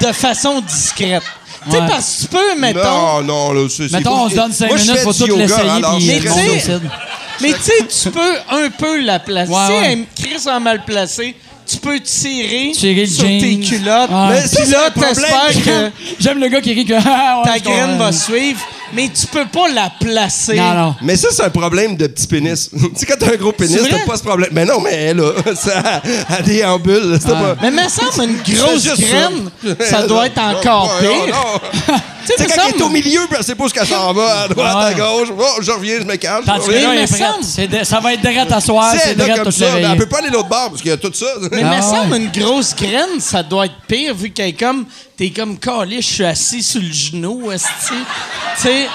De 0.00 0.12
façon 0.12 0.60
discrète. 0.60 1.22
Tu 1.64 1.70
sais, 1.70 1.78
parce 1.78 2.16
que 2.16 2.20
tu 2.22 2.26
peux, 2.28 2.58
mettons. 2.60 2.82
Non, 2.82 3.22
non, 3.22 3.52
là, 3.52 3.68
c'est... 3.70 3.90
Mettons, 3.92 4.24
on 4.24 4.28
se 4.28 4.34
donne 4.34 4.52
5 4.52 4.66
Moi, 4.66 4.76
je 4.78 4.82
minutes 4.82 5.02
pour 5.04 5.16
tout 5.16 5.26
l'essayer, 5.26 5.82
puis 5.96 6.06
Mais 6.06 6.18
le 6.18 6.22
tu 6.22 6.28
monde 6.28 6.60
sais- 6.60 6.80
tu 7.38 7.62
sais, 7.62 7.86
tu 8.02 8.10
peux 8.10 8.34
un 8.50 8.68
peu 8.70 9.00
la 9.00 9.20
placer. 9.20 9.52
Ouais, 9.52 9.80
ouais. 9.80 10.06
Si 10.16 10.22
Chris 10.24 10.48
a 10.48 10.58
mal 10.58 10.84
placé, 10.84 11.36
tu 11.72 11.78
peux 11.78 12.00
tirer, 12.00 12.72
sur 12.74 13.24
tes 13.26 13.58
culottes. 13.60 14.10
Mais 14.30 14.42
Puis 14.54 14.70
là, 14.70 14.90
t'espères 14.90 15.64
que 15.64 15.90
J'aime 16.18 16.38
le 16.38 16.48
gars 16.48 16.60
qui 16.60 16.72
rit 16.72 16.84
que. 16.84 16.94
Ah, 17.14 17.42
ouais, 17.44 17.52
ta 17.52 17.58
graine 17.58 17.98
va 17.98 18.10
suivre, 18.12 18.60
mais 18.94 19.08
tu 19.08 19.26
peux 19.26 19.44
pas 19.46 19.68
la 19.68 19.90
placer. 20.00 20.56
Non, 20.56 20.74
non. 20.74 20.94
Mais 21.02 21.16
ça, 21.16 21.28
c'est 21.30 21.42
un 21.42 21.50
problème 21.50 21.96
de 21.96 22.06
petit 22.06 22.26
pénis. 22.26 22.70
tu 22.72 22.78
sais, 22.94 23.06
quand 23.06 23.16
t'as 23.18 23.32
un 23.32 23.36
gros 23.36 23.52
pénis, 23.52 23.80
t'as 23.90 23.98
pas 24.06 24.16
ce 24.16 24.22
problème. 24.22 24.50
Mais 24.52 24.64
non, 24.64 24.80
mais 24.80 25.12
là, 25.12 25.32
ça 25.54 26.00
a 26.28 26.42
des 26.42 26.64
ambules. 26.64 27.18
C'est 27.20 27.28
pas... 27.28 27.56
Mais 27.60 27.70
me 27.70 27.88
semble 27.88 28.30
une 28.30 28.54
grosse 28.54 28.86
graine, 28.98 29.50
ça, 29.80 30.06
doit 30.06 30.26
être 30.26 30.38
encore 30.38 30.96
Ouais, 31.02 31.08
pire. 31.26 32.00
C'est 32.24 32.36
quand 32.46 32.54
il 32.64 32.68
est 32.68 32.70
semble- 32.78 32.82
au 32.84 32.88
milieu, 32.88 33.20
puis 33.28 33.36
elle 33.38 33.44
sait 33.44 33.54
pas 33.54 33.68
ce 33.68 33.74
qu'elle 33.74 33.86
s'en 33.86 34.12
va, 34.12 34.42
à 34.42 34.48
droite, 34.48 34.76
à 34.76 34.94
gauche. 34.94 35.28
Oh, 35.36 35.44
je 35.60 35.70
reviens, 35.70 35.98
je 36.00 36.04
me 36.04 36.16
cache. 36.16 36.44
Tandis 36.44 36.66
que 36.66 36.72
là, 36.72 36.94
il 36.94 37.00
est 37.00 37.06
semble- 37.06 37.68
de- 37.78 37.84
Ça 37.84 38.00
va 38.00 38.14
être 38.14 38.20
direct 38.20 38.50
à 38.52 38.60
soir, 38.60 38.92
c'est 38.96 39.10
elle 39.10 39.16
direct 39.16 39.42
comme 39.42 39.52
ça, 39.52 39.66
mais 39.74 39.82
elle 39.82 39.96
peut 39.96 40.06
pas 40.06 40.18
aller 40.18 40.30
l'autre 40.30 40.48
bord, 40.48 40.70
parce 40.70 40.80
qu'il 40.82 40.90
y 40.90 40.94
a 40.94 40.96
tout 40.96 41.12
ça. 41.12 41.26
Mais 41.50 41.62
Ah 41.64 41.76
me 41.76 41.82
semble 41.82 42.12
ouais. 42.12 42.18
une 42.18 42.30
grosse 42.30 42.74
graine, 42.74 43.20
ça 43.20 43.42
doit 43.42 43.66
être 43.66 43.74
pire 43.88 44.14
vu 44.14 44.30
qu'elle 44.30 44.48
est 44.48 44.52
comme. 44.52 44.86
T'es 45.16 45.30
comme 45.30 45.58
calé, 45.58 46.00
je 46.00 46.06
suis 46.06 46.24
assis 46.24 46.62
sur 46.62 46.80
le 46.80 46.92
genou. 46.92 47.50
Tu 47.52 47.58
sais. 48.58 48.88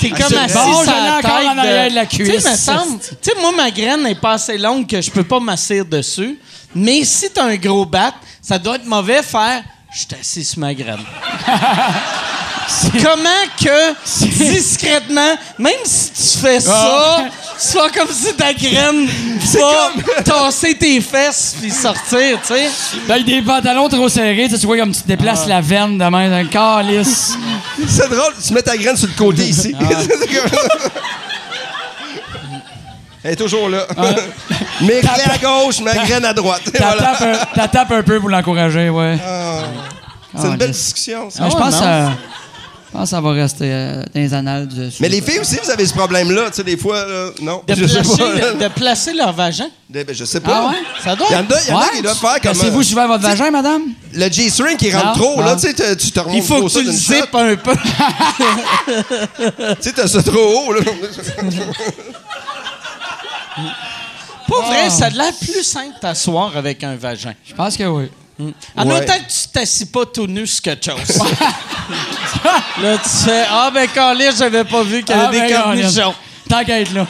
T'es 0.00 0.10
comme 0.10 0.28
c'est 0.28 0.36
assis 0.38 0.54
bon, 0.54 0.82
sur 0.84 0.92
la 0.92 1.20
tête 1.20 1.30
en 1.48 1.58
arrière 1.58 1.90
de 1.90 1.94
la 1.96 2.06
Tu 2.06 2.24
sais, 2.24 2.32
cuisse. 2.32 2.44
me 2.50 2.56
semble. 2.56 3.00
Tu 3.00 3.16
sais, 3.20 3.32
moi, 3.40 3.50
ma 3.56 3.70
graine 3.70 4.02
n'est 4.04 4.14
pas 4.14 4.32
assez 4.34 4.56
longue 4.56 4.86
que 4.86 5.00
je 5.00 5.10
peux 5.10 5.24
pas 5.24 5.40
m'asseoir 5.40 5.84
dessus. 5.84 6.38
Mais 6.74 7.02
si 7.04 7.30
t'as 7.30 7.44
un 7.46 7.56
gros 7.56 7.84
bat, 7.84 8.14
ça 8.40 8.58
doit 8.58 8.76
être 8.76 8.86
mauvais 8.86 9.22
faire 9.22 9.62
je 9.92 9.98
suis 10.00 10.08
assis 10.20 10.44
sur 10.44 10.58
ma 10.60 10.74
graine. 10.74 10.98
Comment 13.02 13.46
que, 13.58 13.94
discrètement, 14.52 15.36
même 15.58 15.72
si 15.84 16.10
tu 16.10 16.38
fais 16.38 16.60
ça, 16.60 17.24
c'est 17.56 17.78
pas 17.78 17.90
comme 17.90 18.08
si 18.12 18.34
ta 18.34 18.52
graine 18.52 19.08
va 19.54 20.22
tasser 20.24 20.74
tes 20.74 21.00
fesses 21.00 21.56
puis 21.60 21.70
sortir, 21.70 22.38
tu 22.42 22.54
sais. 22.54 22.68
Ben, 23.06 23.14
Avec 23.14 23.26
des 23.26 23.42
pantalons 23.42 23.88
trop 23.88 24.08
serrés, 24.08 24.48
tu 24.48 24.66
vois 24.66 24.78
comme 24.78 24.92
tu 24.92 25.02
te 25.02 25.08
déplaces 25.08 25.46
la 25.46 25.60
veine 25.60 25.98
de 25.98 26.04
même, 26.04 26.32
un 26.32 26.44
calice. 26.44 27.36
C'est 27.86 28.08
drôle, 28.10 28.34
tu 28.44 28.52
mets 28.52 28.62
ta 28.62 28.76
graine 28.76 28.96
sur 28.96 29.08
le 29.08 29.14
côté 29.14 29.44
ici. 29.44 29.74
Elle 33.24 33.32
est 33.32 33.36
toujours 33.36 33.68
là. 33.68 33.86
Mes 34.80 35.00
clés 35.00 35.32
à 35.32 35.38
gauche, 35.38 35.80
ma 35.80 35.94
graine 35.94 36.24
à 36.24 36.32
droite. 36.32 36.62
Voilà. 36.72 37.68
tapes 37.68 37.90
un, 37.90 38.02
peu 38.02 38.20
pour 38.20 38.28
l'encourager, 38.28 38.90
ouais. 38.90 39.18
C'est 40.36 40.46
une 40.46 40.56
belle 40.56 40.70
discussion, 40.70 41.30
ça. 41.30 41.44
Ah, 41.44 41.48
je, 41.50 41.56
pense. 41.56 41.82
Je 42.88 42.92
pense 42.92 43.02
que 43.02 43.08
ça 43.10 43.20
va 43.20 43.32
rester 43.32 43.64
euh, 43.70 44.02
dans 44.02 44.20
les 44.20 44.32
annales 44.32 44.66
du 44.66 44.88
Mais 45.00 45.08
les 45.10 45.20
filles 45.20 45.40
aussi, 45.40 45.58
vous 45.62 45.70
avez 45.70 45.84
ce 45.86 45.92
problème-là. 45.92 46.46
Tu 46.48 46.54
sais, 46.56 46.64
des 46.64 46.76
fois, 46.78 47.04
là, 47.06 47.30
non? 47.42 47.62
De, 47.68 47.74
je 47.74 47.86
sais 47.86 48.00
placer, 48.00 48.16
pas. 48.16 48.34
là. 48.34 48.52
de 48.54 48.68
placer 48.74 49.12
leur 49.12 49.32
vagin. 49.34 49.68
De- 49.90 50.02
ben, 50.02 50.14
je 50.14 50.24
sais 50.24 50.40
pas. 50.40 50.62
Ah 50.64 50.68
ouais? 50.70 50.76
Ça 51.04 51.14
doit 51.14 51.26
Il 51.30 51.32
y 51.32 51.36
en 51.36 51.40
a, 51.40 51.42
y 51.42 51.72
en 51.72 51.76
a 51.76 51.80
Ouais, 51.82 51.90
qui 51.96 52.02
doivent 52.02 52.16
faire 52.18 52.32
comme. 52.40 52.40
Cassez-vous 52.54 52.80
euh, 52.80 52.84
souvent 52.84 53.06
votre 53.06 53.22
vagin, 53.22 53.50
madame? 53.50 53.82
Le 54.14 54.30
G-string 54.32 54.76
qui 54.78 54.90
rentre 54.90 55.06
Non, 55.06 55.12
trop, 55.14 55.36
non. 55.36 55.44
là, 55.44 55.54
tu 55.56 55.60
sais, 55.68 55.74
te- 55.74 55.94
tu 55.94 56.10
te 56.10 56.18
remontes 56.20 56.36
Il 56.36 56.42
faut 56.42 56.62
que 56.64 56.72
tu 56.72 56.82
le 56.84 56.92
zippes 56.92 57.34
un 57.34 57.56
peu. 57.56 57.74
Tu 59.36 59.44
sais, 59.80 59.92
t'as 59.92 60.08
ça 60.08 60.22
trop 60.22 60.38
haut, 60.68 60.72
là. 60.72 60.80
Pour 64.46 64.62
vrai, 64.62 64.88
ça 64.90 65.06
a 65.06 65.10
l'air 65.10 65.32
plus 65.40 65.62
simple 65.62 65.94
t'asseoir 66.00 66.56
avec 66.56 66.82
un 66.82 66.96
vagin. 66.96 67.34
Je 67.44 67.54
pense 67.54 67.76
que 67.76 67.84
oui. 67.84 68.10
En 68.76 68.88
Ouais. 68.88 69.04
que 69.04 69.12
tu 69.12 69.48
t'assis 69.52 69.86
pas 69.86 70.06
tout 70.06 70.26
nu 70.26 70.46
sur 70.46 70.62
quelque 70.62 70.84
chose. 70.84 71.18
là, 72.82 72.98
tu 72.98 73.08
fais 73.08 73.44
Ah, 73.50 73.70
ben, 73.74 73.88
calé, 73.88 74.30
j'avais 74.38 74.64
pas 74.64 74.82
vu 74.84 75.02
qu'il 75.02 75.14
y 75.16 75.18
avait 75.18 75.38
Ah, 75.40 75.46
des 75.46 75.52
ben, 75.54 75.62
cornichons. 75.62 76.14
Tant 76.48 76.64
qu'à 76.64 76.80
être 76.80 76.92
là. 76.94 77.06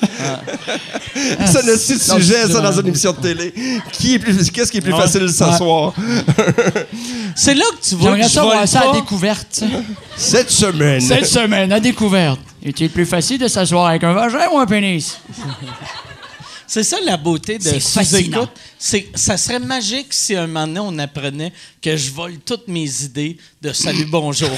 C'est 0.00 1.58
un 1.58 1.62
petit 1.62 1.92
Non, 2.08 2.16
sujet, 2.16 2.42
c'est 2.46 2.52
ça, 2.52 2.60
dans 2.60 2.72
une 2.80 2.86
émission 2.88 3.12
de 3.12 3.16
télé. 3.20 3.54
Qui 3.92 4.14
est 4.14 4.18
plus, 4.18 4.50
qu'est-ce 4.50 4.70
qui 4.70 4.78
est 4.78 4.80
plus 4.80 4.92
facile 4.92 5.22
de 5.22 5.26
s'asseoir? 5.28 5.92
C'est 7.34 7.54
là 7.54 7.64
que 7.70 7.88
tu 7.88 7.94
vois 7.96 8.16
que 8.18 8.28
ça 8.28 8.42
voir 8.42 8.68
ça 8.68 8.90
à 8.90 8.92
découverte. 8.92 9.64
Cette 10.16 10.50
semaine. 10.50 11.00
Cette 11.00 11.26
semaine, 11.26 11.72
à 11.72 11.80
découverte. 11.80 12.38
Est-il 12.64 12.90
plus 12.90 13.06
facile 13.06 13.38
de 13.38 13.48
s'asseoir 13.48 13.86
avec 13.86 14.04
un 14.04 14.12
vagin 14.12 14.48
ou 14.52 14.58
un 14.58 14.66
pénis? 14.66 15.18
C'est 16.72 16.84
ça 16.84 16.96
la 17.04 17.18
beauté 17.18 17.58
de 17.58 17.78
sous-écoute. 17.78 18.48
C'est, 18.78 19.06
ça 19.14 19.36
serait 19.36 19.58
magique 19.58 20.06
si 20.08 20.34
un 20.34 20.46
moment 20.46 20.66
donné, 20.66 20.80
on 20.80 20.98
apprenait 21.00 21.52
que 21.82 21.94
je 21.98 22.10
vole 22.10 22.38
toutes 22.38 22.66
mes 22.66 22.88
idées 23.02 23.36
de 23.60 23.74
salut 23.74 24.06
bonjour. 24.06 24.48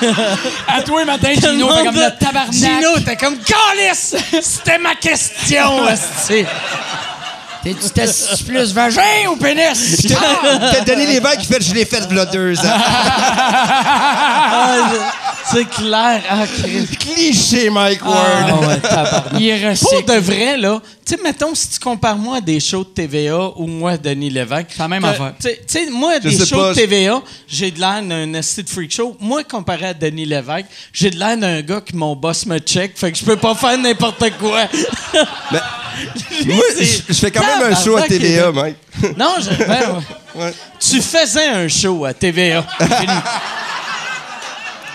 À 0.68 0.80
toi, 0.82 1.04
matin, 1.04 1.32
Gino, 1.34 1.66
monde 1.66 1.86
comme 1.86 1.96
de- 1.96 2.00
le 2.02 2.18
tabarnak. 2.20 2.52
Gino, 2.52 3.00
t'es 3.04 3.16
comme 3.16 3.38
Calice! 3.38 4.14
C'était 4.40 4.78
ma 4.78 4.94
question, 4.94 5.82
t'es 7.92 8.04
plus 8.46 8.72
vagin 8.72 9.28
ou 9.28 9.36
pénis? 9.36 10.06
T'as 10.06 10.84
donné 10.84 11.04
les 11.04 11.18
verres 11.18 11.36
qui 11.36 11.46
fait 11.46 11.60
je 11.60 11.74
l'ai 11.74 11.84
fait 11.84 12.06
v'là 12.08 12.26
deux 12.26 12.56
ans. 12.60 12.78
C'est 15.52 15.68
clair. 15.68 16.22
Ah. 16.28 16.44
Cliché, 16.98 17.70
Mike 17.70 18.04
Ward. 18.04 18.16
Ah, 18.48 18.54
ouais, 18.68 18.80
tabarnak. 18.80 19.32
Il 19.40 19.48
est 19.48 19.80
Pour 19.80 20.02
de 20.02 20.20
vrai, 20.20 20.56
là, 20.56 20.80
tu 21.04 21.14
sais, 21.16 21.20
mettons, 21.22 21.54
si 21.54 21.68
tu 21.70 21.78
compares 21.78 22.16
moi 22.16 22.36
à 22.36 22.40
des 22.40 22.60
shows 22.60 22.84
de 22.84 22.88
TVA 22.90 23.50
ou 23.56 23.66
moi 23.66 23.92
à 23.92 23.96
Denis 23.96 24.30
Lévesque. 24.30 24.68
C'est 24.70 24.78
la 24.78 24.88
même 24.88 25.04
affaire. 25.04 25.34
Tu 25.40 25.48
sais- 25.66 25.90
moi, 25.90 26.12
à 26.12 26.14
Je 26.20 26.28
des 26.28 26.36
sais 26.36 26.46
shows 26.46 26.56
pas, 26.56 26.70
de 26.70 26.74
TVA, 26.74 27.20
j'ai 27.48 27.70
de 27.70 27.80
l'air 27.80 28.02
d'un 28.02 28.32
esti 28.34 28.62
de 28.62 28.68
freak 28.68 28.92
show. 28.92 29.16
Moi, 29.20 29.42
comparé 29.44 29.86
à 29.86 29.94
Denis 29.94 30.26
Lévesque, 30.26 30.66
j'ai 30.92 31.10
de 31.10 31.18
l'air 31.18 31.36
d'un 31.36 31.60
gars 31.62 31.80
que 31.80 31.96
mon 31.96 32.14
boss 32.14 32.46
me 32.46 32.58
check, 32.58 32.96
fait 32.96 33.10
que 33.12 33.18
je 33.18 33.24
peux 33.24 33.36
pas 33.36 33.54
faire 33.54 33.76
n'importe 33.78 34.30
quoi. 34.38 34.66
Mais 35.52 35.60
moi, 36.54 36.64
je, 36.78 36.84
je 37.08 37.12
fais 37.18 37.30
quand 37.30 37.40
même 37.44 37.72
un 37.72 37.74
show 37.74 37.96
à 37.96 38.02
Tabarnak, 38.02 38.08
TVA. 38.08 38.52
Mike. 38.52 38.76
non, 39.18 39.34
je, 39.40 39.64
ben, 39.64 39.68
ouais. 40.36 40.42
Ouais. 40.44 40.54
Tu 40.78 41.00
faisais 41.02 41.46
un 41.48 41.66
show 41.66 42.04
à 42.04 42.14
TVA. 42.14 42.64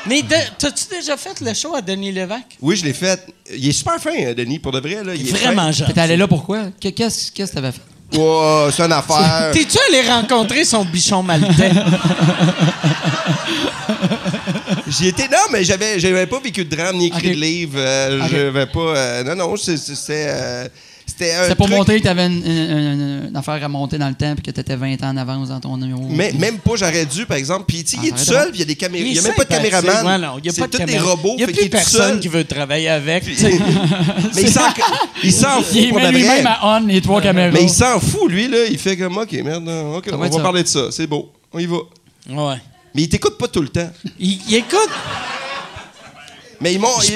Mais 0.07 0.21
de- 0.21 0.35
t'as-tu 0.57 0.85
déjà 0.89 1.17
fait 1.17 1.39
le 1.41 1.53
show 1.53 1.75
à 1.75 1.81
Denis 1.81 2.11
Lévesque? 2.11 2.57
Oui, 2.61 2.75
je 2.75 2.85
l'ai 2.85 2.93
fait. 2.93 3.25
Il 3.51 3.67
est 3.67 3.71
super 3.71 3.99
fin, 3.99 4.11
hein, 4.15 4.33
Denis, 4.35 4.59
pour 4.59 4.71
de 4.71 4.79
vrai. 4.79 5.03
Là. 5.03 5.15
Il 5.15 5.27
est 5.27 5.31
Vraiment 5.31 5.71
gentil. 5.71 5.93
T'es 5.93 5.99
allé 6.01 6.15
là 6.17 6.27
pourquoi? 6.27 6.65
Que- 6.81 6.89
Qu'est-ce 6.89 7.31
que 7.31 7.43
t'avais 7.43 7.71
fait? 7.71 7.81
Ouais, 8.17 8.69
c'est 8.71 8.83
une 8.83 8.91
affaire. 8.91 9.49
T'es-tu 9.51 9.77
allé 9.89 10.07
rencontrer 10.07 10.63
son 10.63 10.85
bichon 10.85 11.23
maltais? 11.23 11.71
J'y 14.87 15.07
étais. 15.07 15.27
Non, 15.27 15.37
mais 15.51 15.63
j'avais, 15.63 15.99
j'avais 15.99 16.27
pas 16.27 16.39
vécu 16.39 16.63
de 16.65 16.75
drame 16.75 16.97
ni 16.97 17.07
écrit 17.07 17.31
de 17.31 17.35
livre. 17.41 17.77
euh, 17.77 18.21
Ok. 18.23 18.29
J'avais 18.31 18.65
pas. 18.67 18.79
euh, 18.79 19.23
non, 19.23 19.35
non, 19.35 19.57
c'est- 19.57 19.77
c'est- 19.77 20.71
c'était. 21.17 21.55
pour 21.55 21.65
truc- 21.67 21.77
montrer 21.77 21.99
que 21.99 22.03
t'avais 22.03 22.27
une, 22.27 22.43
une- 22.45 22.77
une- 22.77 23.25
une 23.29 23.35
affaire 23.35 23.63
à 23.63 23.67
monter 23.67 23.97
dans 23.97 24.07
le 24.09 24.15
temps 24.15 24.33
puis 24.35 24.43
que 24.43 24.51
t'étais 24.51 24.75
20 24.75 25.01
ans 25.03 25.09
en 25.09 25.17
avance 25.17 25.49
dans 25.49 25.59
ton 25.59 25.77
numéro. 25.77 26.03
Mais, 26.09 26.31
même 26.33 26.57
pas, 26.59 26.71
j'aurais 26.75 27.05
dû, 27.05 27.25
par 27.25 27.37
exemple. 27.37 27.65
Puis, 27.67 27.83
tu 27.83 27.95
Ah, 27.97 27.99
il 28.03 28.07
est 28.09 28.11
tout 28.11 28.17
seul, 28.17 28.49
puis 28.51 28.57
il 28.57 28.59
y 28.59 28.63
a 28.63 28.65
des 28.65 28.75
caméras. 28.75 29.05
Il 29.05 29.11
est 29.11 29.15
y 29.15 29.19
a 29.19 29.21
même 29.21 29.33
pas 29.33 29.43
de 29.43 29.49
caméraman. 29.49 30.21
Non, 30.21 30.35
il 30.39 30.45
y 30.45 30.49
a 30.49 30.53
c'est 30.53 30.61
pas 30.61 30.67
de 30.67 30.77
tous 30.77 30.83
des 30.85 30.99
robots. 30.99 31.33
Il 31.37 31.41
y 31.41 31.43
a 31.43 31.47
plus 31.47 31.69
personne 31.69 32.19
qui 32.19 32.27
veut 32.27 32.43
travailler 32.43 32.89
avec. 32.89 33.23
tu. 33.23 33.31
Mais 34.35 34.41
il 34.41 34.49
s'en, 34.51 34.61
il 35.23 35.31
s'en 35.33 35.61
fout 35.61 35.67
il 35.75 35.93
met 35.93 36.11
lui-même 36.11 36.47
à 36.47 36.59
on 36.63 36.85
les 36.85 37.01
trois 37.01 37.21
caméras. 37.21 37.51
Mais 37.53 37.63
il 37.63 37.69
s'en 37.69 37.99
fout, 37.99 38.29
lui, 38.29 38.47
là. 38.47 38.65
Il 38.69 38.77
fait 38.77 38.97
comme, 38.97 39.17
OK, 39.17 39.31
merde, 39.33 39.67
OK, 39.95 40.09
on 40.11 40.17
va 40.17 40.29
parler 40.41 40.63
de 40.63 40.67
ça. 40.67 40.87
C'est 40.91 41.07
beau. 41.07 41.31
On 41.53 41.59
y 41.59 41.65
va. 41.65 41.77
Ouais. 42.29 42.55
Mais 42.93 43.03
il 43.03 43.09
t'écoute 43.09 43.37
pas 43.37 43.47
tout 43.47 43.61
le 43.61 43.69
temps. 43.69 43.89
Il, 44.19 44.39
il 44.47 44.55
écoute, 44.55 44.89
Mais 46.65 46.73
ils 46.73 46.79
m'ont, 46.79 46.87
Je 46.99 47.11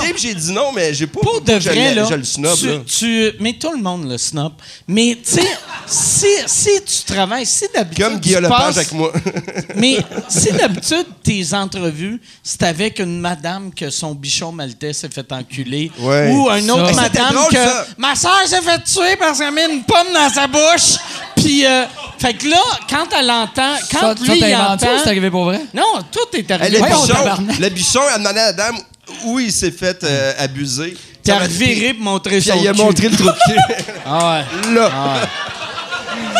invité, 0.00 0.14
j'ai 0.16 0.34
dit 0.34 0.52
non, 0.52 0.72
mais 0.72 0.94
j'ai 0.94 1.06
pas. 1.06 1.20
pour 1.20 1.42
de 1.42 1.60
je 1.60 1.68
vrai, 1.68 1.90
le- 1.94 2.00
là, 2.00 2.06
Je 2.08 2.14
le 2.14 2.24
snob, 2.24 2.56
tu, 2.58 2.66
là. 2.66 2.78
tu- 2.86 3.32
mais 3.38 3.52
tout 3.52 3.70
le 3.72 3.82
monde 3.82 4.08
le 4.10 4.16
snob. 4.16 4.54
Mais, 4.88 5.18
tu 5.22 5.32
sais, 5.34 5.46
si, 5.86 6.26
si 6.46 6.82
tu 6.82 7.12
travailles, 7.12 7.44
si 7.44 7.66
d'habitude 7.74 8.02
Comme 8.04 8.18
Guillaume 8.20 8.44
Lepage 8.44 8.78
avec 8.78 8.92
moi. 8.92 9.12
Mais 9.76 9.98
si 10.30 10.50
d'habitude, 10.52 11.04
tes 11.22 11.52
entrevues, 11.52 12.22
c'est 12.42 12.62
avec 12.62 13.00
une 13.00 13.20
madame 13.20 13.70
que 13.74 13.90
son 13.90 14.14
bichon 14.14 14.50
maltais 14.50 14.94
s'est 14.94 15.10
fait 15.10 15.30
enculer, 15.30 15.92
Ouais. 15.98 16.32
ou 16.32 16.48
un 16.48 16.66
autre 16.70 16.94
Ça. 16.94 17.02
Madame 17.02 17.34
drôle, 17.34 17.48
que 17.50 17.56
ça. 17.56 17.86
ma 17.98 18.14
soeur 18.14 18.40
s'est 18.46 18.62
fait 18.62 18.82
tuer 18.84 19.16
parce 19.18 19.38
qu'elle 19.38 19.48
a 19.48 19.50
mis 19.50 19.74
une 19.74 19.82
pomme 19.82 20.06
dans 20.14 20.30
sa 20.32 20.46
bouche. 20.46 20.96
Puis, 21.40 21.66
euh, 21.66 21.84
fait 22.18 22.34
que 22.34 22.48
là, 22.48 22.58
quand 22.88 23.06
elle 23.18 23.30
entend, 23.30 23.74
quand 23.90 24.00
ça, 24.00 24.14
lui, 24.14 24.40
ça 24.40 24.48
il 24.48 24.54
entend... 24.56 24.86
c'est 25.02 25.08
arrivé 25.08 25.30
pour 25.30 25.44
vrai? 25.44 25.60
Non, 25.74 26.00
tout 26.12 26.36
est 26.36 26.38
Hey, 26.50 26.52
arrivé. 26.52 26.70
le, 26.72 26.78
Voyons, 26.78 27.00
bichon, 27.02 27.14
tabarnak. 27.14 27.58
le 27.58 27.68
bichon 27.70 28.00
a 28.14 28.18
demandé 28.18 28.40
à 28.40 28.44
la 28.46 28.52
dame 28.52 28.78
où 29.24 29.40
il 29.40 29.52
s'est 29.52 29.70
fait 29.70 30.02
euh, 30.04 30.32
abuser. 30.38 30.96
T'as 31.24 31.32
Ça 31.34 31.38
m'a- 31.38 31.44
reviré 31.46 31.94
pour 31.94 32.04
montrer 32.04 32.38
Puis 32.40 32.50
son 32.50 32.58
il 32.60 32.68
a 32.68 32.72
montré 32.72 33.08
le 33.08 33.16
trou 33.16 33.26
de 33.26 33.32
cul. 33.32 33.84
Ah 34.06 34.42
ouais. 34.68 34.74
là. 34.74 34.90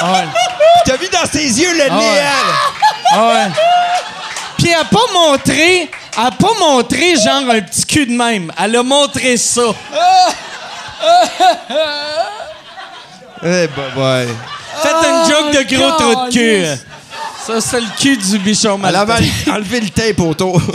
Ah 0.03 0.13
ouais. 0.13 0.25
T'as 0.85 0.97
vu 0.97 1.09
dans 1.13 1.31
ses 1.31 1.61
yeux 1.61 1.73
le 1.75 1.81
ouais. 1.83 1.89
néant, 1.91 3.13
Ah 3.13 3.29
ouais. 3.29 3.47
Puis 4.59 4.69
elle 4.69 4.81
a 4.81 4.85
pas 4.85 5.13
montré, 5.13 5.91
elle 6.19 6.27
a 6.27 6.31
pas 6.31 6.53
montré 6.59 7.15
genre 7.17 7.49
un 7.51 7.61
petit 7.61 7.85
cul 7.87 8.07
de 8.07 8.13
même. 8.13 8.53
Elle 8.63 8.77
a 8.77 8.83
montré 8.83 9.37
ça. 9.39 9.63
Eh, 13.43 13.67
bah, 13.69 13.83
ouais. 13.97 14.29
Faites 14.83 14.93
une 15.05 15.31
joke 15.31 15.53
de 15.53 15.77
gros 15.77 15.91
trou 15.99 16.27
de 16.27 16.33
cul. 16.33 16.81
Ça, 17.47 17.61
c'est 17.61 17.81
le 17.81 17.87
cul 17.99 18.17
du 18.17 18.39
bichon 18.39 18.83
avait 18.85 19.31
enlevé 19.51 19.81
le 19.81 19.89
tape 19.91 20.21
autour. 20.21 20.61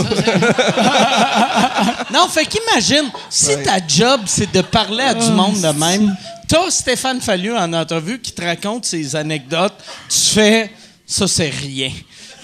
Non, 2.14 2.28
fait 2.30 2.46
qu'imagine, 2.46 3.10
si 3.30 3.62
ta 3.64 3.78
job, 3.86 4.22
c'est 4.26 4.50
de 4.52 4.62
parler 4.62 5.04
à 5.04 5.14
du 5.14 5.30
monde 5.32 5.60
de 5.60 5.68
même, 5.78 6.16
t'as 6.48 6.70
Stéphane 6.70 7.20
Fallu 7.20 7.54
en 7.56 7.74
entrevue 7.74 8.20
qui 8.20 8.32
te 8.32 8.41
raconte 8.41 8.86
ses 8.86 9.16
anecdotes, 9.18 9.74
tu 10.08 10.18
fais 10.34 10.72
«ça, 11.06 11.28
c'est 11.28 11.50
rien» 11.50 11.91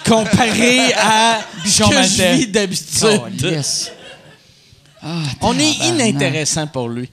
comparé 0.08 0.94
à 0.98 1.40
ce 1.64 1.64
Bichon 1.64 1.90
que 1.90 2.04
je 2.04 2.36
vis 2.36 2.48
d'habitude. 2.48 3.22
Oh, 3.24 3.28
yes. 3.46 3.92
Ah, 5.02 5.08
On 5.42 5.58
est 5.58 5.72
inintéressant 5.88 6.68
pour 6.68 6.90
lui. 6.90 7.10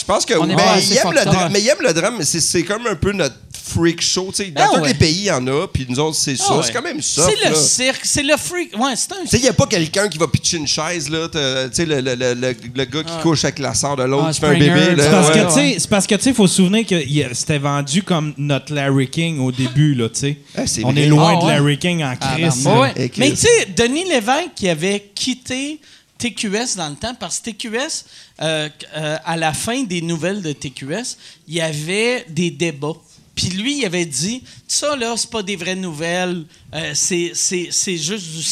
Je 0.00 0.04
pense 0.04 0.24
que 0.24 0.34
oui. 0.34 0.48
Ben, 0.48 0.56
pas 0.56 0.78
il, 0.80 0.96
aime 0.96 1.12
le 1.12 1.24
drame, 1.24 1.52
mais 1.52 1.60
il 1.60 1.68
aime 1.68 1.76
le 1.82 1.92
drame, 1.92 2.14
mais 2.18 2.24
c'est, 2.24 2.62
comme 2.64 2.86
un 2.86 2.94
peu 2.94 3.12
notre 3.12 3.36
freak 3.72 4.00
show. 4.00 4.28
tu 4.34 4.42
sais. 4.44 4.50
Dans 4.50 4.62
Ah 4.64 4.68
tous 4.74 4.80
ouais. 4.80 4.88
les 4.88 4.94
pays, 4.94 5.16
il 5.18 5.24
y 5.24 5.30
en 5.30 5.46
a, 5.46 5.66
puis 5.68 5.86
nous 5.88 5.98
autres, 6.00 6.16
c'est 6.16 6.36
ça. 6.36 6.44
Ah 6.48 6.56
ouais. 6.56 6.62
C'est 6.64 6.72
quand 6.72 6.82
même 6.82 7.00
ça. 7.02 7.22
C'est 7.28 7.48
le 7.48 7.54
cirque, 7.54 8.00
c'est 8.04 8.22
le 8.22 8.36
freak. 8.36 8.76
Ouais, 8.76 8.92
c'est 8.96 9.12
un 9.12 9.22
Tu 9.22 9.28
sais, 9.28 9.36
il 9.36 9.42
n'y 9.42 9.48
a 9.48 9.52
pas 9.52 9.66
quelqu'un 9.66 10.08
qui 10.08 10.18
va 10.18 10.26
pitcher 10.26 10.56
une 10.56 10.66
chaise, 10.66 11.08
là. 11.08 11.28
t'as- 11.30 11.68
Tu 11.68 11.76
sais, 11.76 11.86
le, 11.86 12.00
le, 12.00 12.14
le, 12.14 12.34
le- 12.34 12.56
le 12.74 12.84
gars 12.84 13.02
qui 13.04 13.12
couche 13.22 13.44
avec 13.44 13.58
la 13.60 13.74
sœur 13.74 13.96
de 13.96 14.02
l'autre, 14.04 14.26
Ah, 14.28 14.32
qui 14.32 14.40
fait 14.40 14.46
un 14.46 14.58
bébé, 14.58 14.94
c'est 14.98 15.10
Parce 15.10 15.28
ouais. 15.28 15.34
que, 15.34 15.46
tu 15.46 15.52
sais, 15.52 15.76
c'est 15.78 15.90
parce 15.90 16.06
que, 16.06 16.14
tu 16.16 16.22
sais, 16.22 16.32
faut 16.32 16.46
se 16.48 16.56
souvenir 16.56 16.86
que 16.86 16.94
il 16.94 17.28
c'était 17.34 17.58
vendu 17.58 18.02
comme 18.02 18.32
notre 18.38 18.72
Larry 18.74 19.08
King 19.08 19.38
au 19.40 19.52
début, 19.52 19.94
là, 19.94 20.08
tu 20.08 20.20
sais. 20.20 20.36
Ah, 20.56 20.62
On 20.84 20.92
vrai. 20.92 21.02
est 21.02 21.06
loin 21.06 21.38
Ah, 21.40 21.44
de. 21.44 21.50
Larry 21.50 21.78
King 21.78 22.02
en 22.02 22.16
crise. 22.16 22.64
ben. 22.64 22.92
Mais 23.18 23.30
tu 23.30 23.36
sais, 23.36 23.66
Denis 23.76 24.04
Lévesque 24.08 24.54
qui 24.56 24.68
avait 24.68 25.10
quitté 25.14 25.78
TQS 26.20 26.76
dans 26.76 26.88
le 26.90 26.96
temps, 26.96 27.14
parce 27.18 27.38
que 27.40 27.50
TQS, 27.50 28.04
euh, 28.42 28.68
euh, 28.96 29.16
à 29.24 29.36
la 29.36 29.52
fin 29.52 29.82
des 29.82 30.02
nouvelles 30.02 30.42
de 30.42 30.52
TQS, 30.52 31.16
il 31.48 31.54
y 31.54 31.60
avait 31.60 32.24
des 32.28 32.50
débats. 32.50 32.92
Puis 33.34 33.48
lui, 33.48 33.78
il 33.78 33.86
avait 33.86 34.04
dit 34.04 34.42
ça, 34.68 34.96
là, 34.96 35.14
c'est 35.16 35.30
pas 35.30 35.42
des 35.42 35.56
vraies 35.56 35.76
nouvelles, 35.76 36.44
euh, 36.74 36.90
c'est, 36.94 37.30
c'est- 37.34 37.68
c'est 37.70 37.96
juste 37.96 38.26
du 38.32 38.42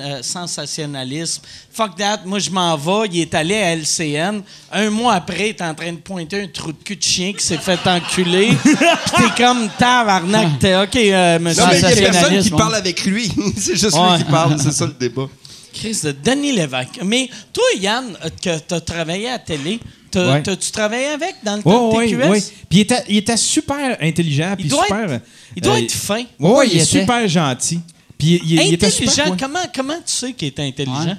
euh, 0.00 0.22
sensationnalisme. 0.22 1.42
Fuck 1.72 1.96
that, 1.96 2.22
moi, 2.24 2.38
je 2.40 2.50
m'en 2.50 2.76
vais. 2.76 3.08
Il 3.12 3.20
est 3.20 3.34
allé 3.34 3.54
à 3.56 3.76
LCN. 3.76 4.42
Un 4.72 4.90
mois 4.90 5.14
après, 5.14 5.50
il 5.50 5.50
est 5.50 5.62
en 5.62 5.74
train 5.74 5.92
de 5.92 5.98
pointer 5.98 6.42
un 6.42 6.48
trou 6.48 6.72
de 6.72 6.82
cul 6.82 6.96
de 6.96 7.02
chien 7.02 7.32
qui 7.32 7.44
s'est 7.44 7.58
fait 7.58 7.78
enculer. 7.86 8.48
Puis 8.64 8.74
t'es 9.16 9.42
comme 9.44 9.68
tabarnak. 9.78 10.58
T'es 10.58 10.76
OK, 10.76 10.96
euh, 10.96 11.38
monsieur. 11.38 11.62
Non, 11.62 11.68
mais 11.70 11.78
il 11.78 11.82
y 12.02 12.06
a 12.06 12.10
personne 12.10 12.42
qui 12.42 12.50
parle 12.50 12.74
avec 12.74 13.04
lui. 13.04 13.30
c'est 13.56 13.76
juste 13.76 13.96
Ouais. 13.96 14.16
lui 14.16 14.24
qui 14.24 14.30
parle. 14.30 14.58
C'est 14.60 14.72
ça 14.72 14.86
le 14.86 14.92
débat. 14.92 15.28
Chris 15.72 15.98
de 16.04 16.12
Denis 16.12 16.52
Lévesque. 16.52 17.00
Mais 17.04 17.28
toi, 17.52 17.64
Yann, 17.80 18.16
euh, 18.24 18.28
que 18.42 18.58
tu 18.58 18.74
as 18.74 18.80
travaillé 18.80 19.28
à 19.28 19.38
télé, 19.38 19.80
t'as- 20.10 20.32
Ouais. 20.34 20.42
t'as-tu 20.42 20.70
travaillé 20.70 21.06
avec 21.06 21.36
dans 21.44 21.56
le 21.56 21.62
temps 21.62 21.90
Oui, 21.96 22.10
de 22.10 22.16
oui, 22.16 22.22
TQS? 22.22 22.30
oui. 22.30 22.40
Puis 22.68 22.78
il 22.78 22.80
était, 22.82 23.04
il 23.08 23.16
était 23.18 23.36
super 23.36 23.96
intelligent. 24.00 24.54
Puis 24.58 24.68
doit 24.68 24.84
super. 24.84 25.12
être- 25.12 25.22
Il 25.56 25.62
doit 25.62 25.74
euh, 25.74 25.78
être 25.78 25.92
fin. 25.92 26.18
Ouais, 26.18 26.26
Pourquoi 26.38 26.64
il 26.66 26.72
il 26.72 26.78
est 26.78 26.82
était? 26.82 27.00
super 27.00 27.28
gentil. 27.28 27.80
Puis 28.18 28.28
il, 28.44 28.52
il- 28.52 28.52
il 28.68 28.74
était 28.74 28.86
Intelligent. 28.86 29.12
super. 29.12 29.30
ouais. 29.32 29.36
comment, 29.40 29.58
comment 29.74 29.94
tu 29.96 30.12
sais 30.12 30.32
qu'il 30.32 30.48
est 30.48 30.60
intelligent? 30.60 31.06
Ouais. 31.06 31.16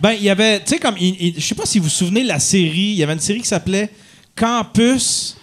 Ben, 0.00 0.12
il 0.12 0.22
y 0.22 0.30
avait, 0.30 0.60
tu 0.60 0.70
sais, 0.70 0.78
comme, 0.78 0.94
il- 1.00 1.16
il- 1.20 1.34
je 1.36 1.44
sais 1.46 1.54
pas 1.56 1.66
si 1.66 1.78
vous 1.78 1.84
vous 1.84 1.90
souvenez 1.90 2.22
de 2.22 2.28
la 2.28 2.38
série, 2.38 2.92
il 2.92 2.94
y 2.94 3.02
avait 3.02 3.12
une 3.14 3.20
série 3.20 3.40
qui 3.42 3.48
s'appelait 3.48 3.90
Campus. 4.36 5.36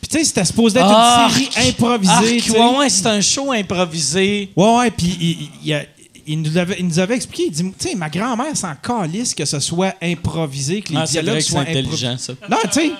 Puis, 0.00 0.08
tu 0.08 0.18
sais, 0.18 0.24
c'était 0.24 0.44
supposé 0.44 0.78
être 0.78 0.86
Ah, 0.88 1.26
une 1.28 1.34
série 1.34 1.48
arc, 1.56 1.66
improvisée. 1.68 2.36
tu 2.40 2.50
sais. 2.52 2.58
ouais, 2.58 2.76
ouais, 2.78 2.88
c'est 2.88 3.06
un 3.06 3.20
show 3.20 3.50
improvisé. 3.52 4.50
Ouais, 4.56 4.76
ouais, 4.76 4.90
puis 4.92 5.16
il, 5.20 5.30
il- 5.30 5.50
il 5.64 5.74
a- 5.74 5.82
il 6.28 6.42
nous 6.42 6.56
avait, 6.56 6.76
il 6.78 6.86
nous 6.86 6.98
avait 6.98 7.14
expliqué, 7.16 7.44
il 7.46 7.50
dit, 7.52 7.62
tu 7.78 7.88
sais, 7.88 7.94
ma 7.96 8.08
grand-mère 8.08 8.56
s'en 8.56 8.74
calisse 8.80 9.34
que 9.34 9.44
ce 9.44 9.58
soit 9.60 9.94
improvisé, 10.02 10.82
que 10.82 10.90
les 10.92 10.98
Ah, 10.98 11.04
dialogues 11.04 11.30
vrai 11.32 11.38
que 11.40 11.44
c'est 11.44 11.50
soient 11.52 11.60
intelligent, 11.62 12.08
improvisés. 12.10 12.34
ça. 12.40 12.48
Non, 12.48 12.58
tu 12.64 12.80
sais, 12.80 12.90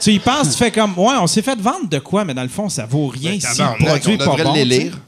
tu 0.00 0.12
y 0.12 0.18
penses, 0.18 0.50
tu 0.52 0.56
fais 0.58 0.70
comme, 0.70 0.96
ouais, 0.98 1.14
on 1.18 1.26
s'est 1.26 1.42
fait 1.42 1.58
vendre 1.58 1.88
de 1.88 1.98
quoi, 1.98 2.24
mais 2.24 2.34
dans 2.34 2.42
le 2.42 2.48
fond, 2.48 2.68
ça 2.68 2.86
vaut 2.86 3.06
rien 3.08 3.32
Ben, 3.32 3.40
si 3.40 3.60
le 3.62 3.84
produit 3.84 4.14
on 4.14 4.18
pas 4.18 4.24
devrait 4.26 4.44
bon. 4.44 4.52
les 4.54 4.64
lire. 4.64 4.98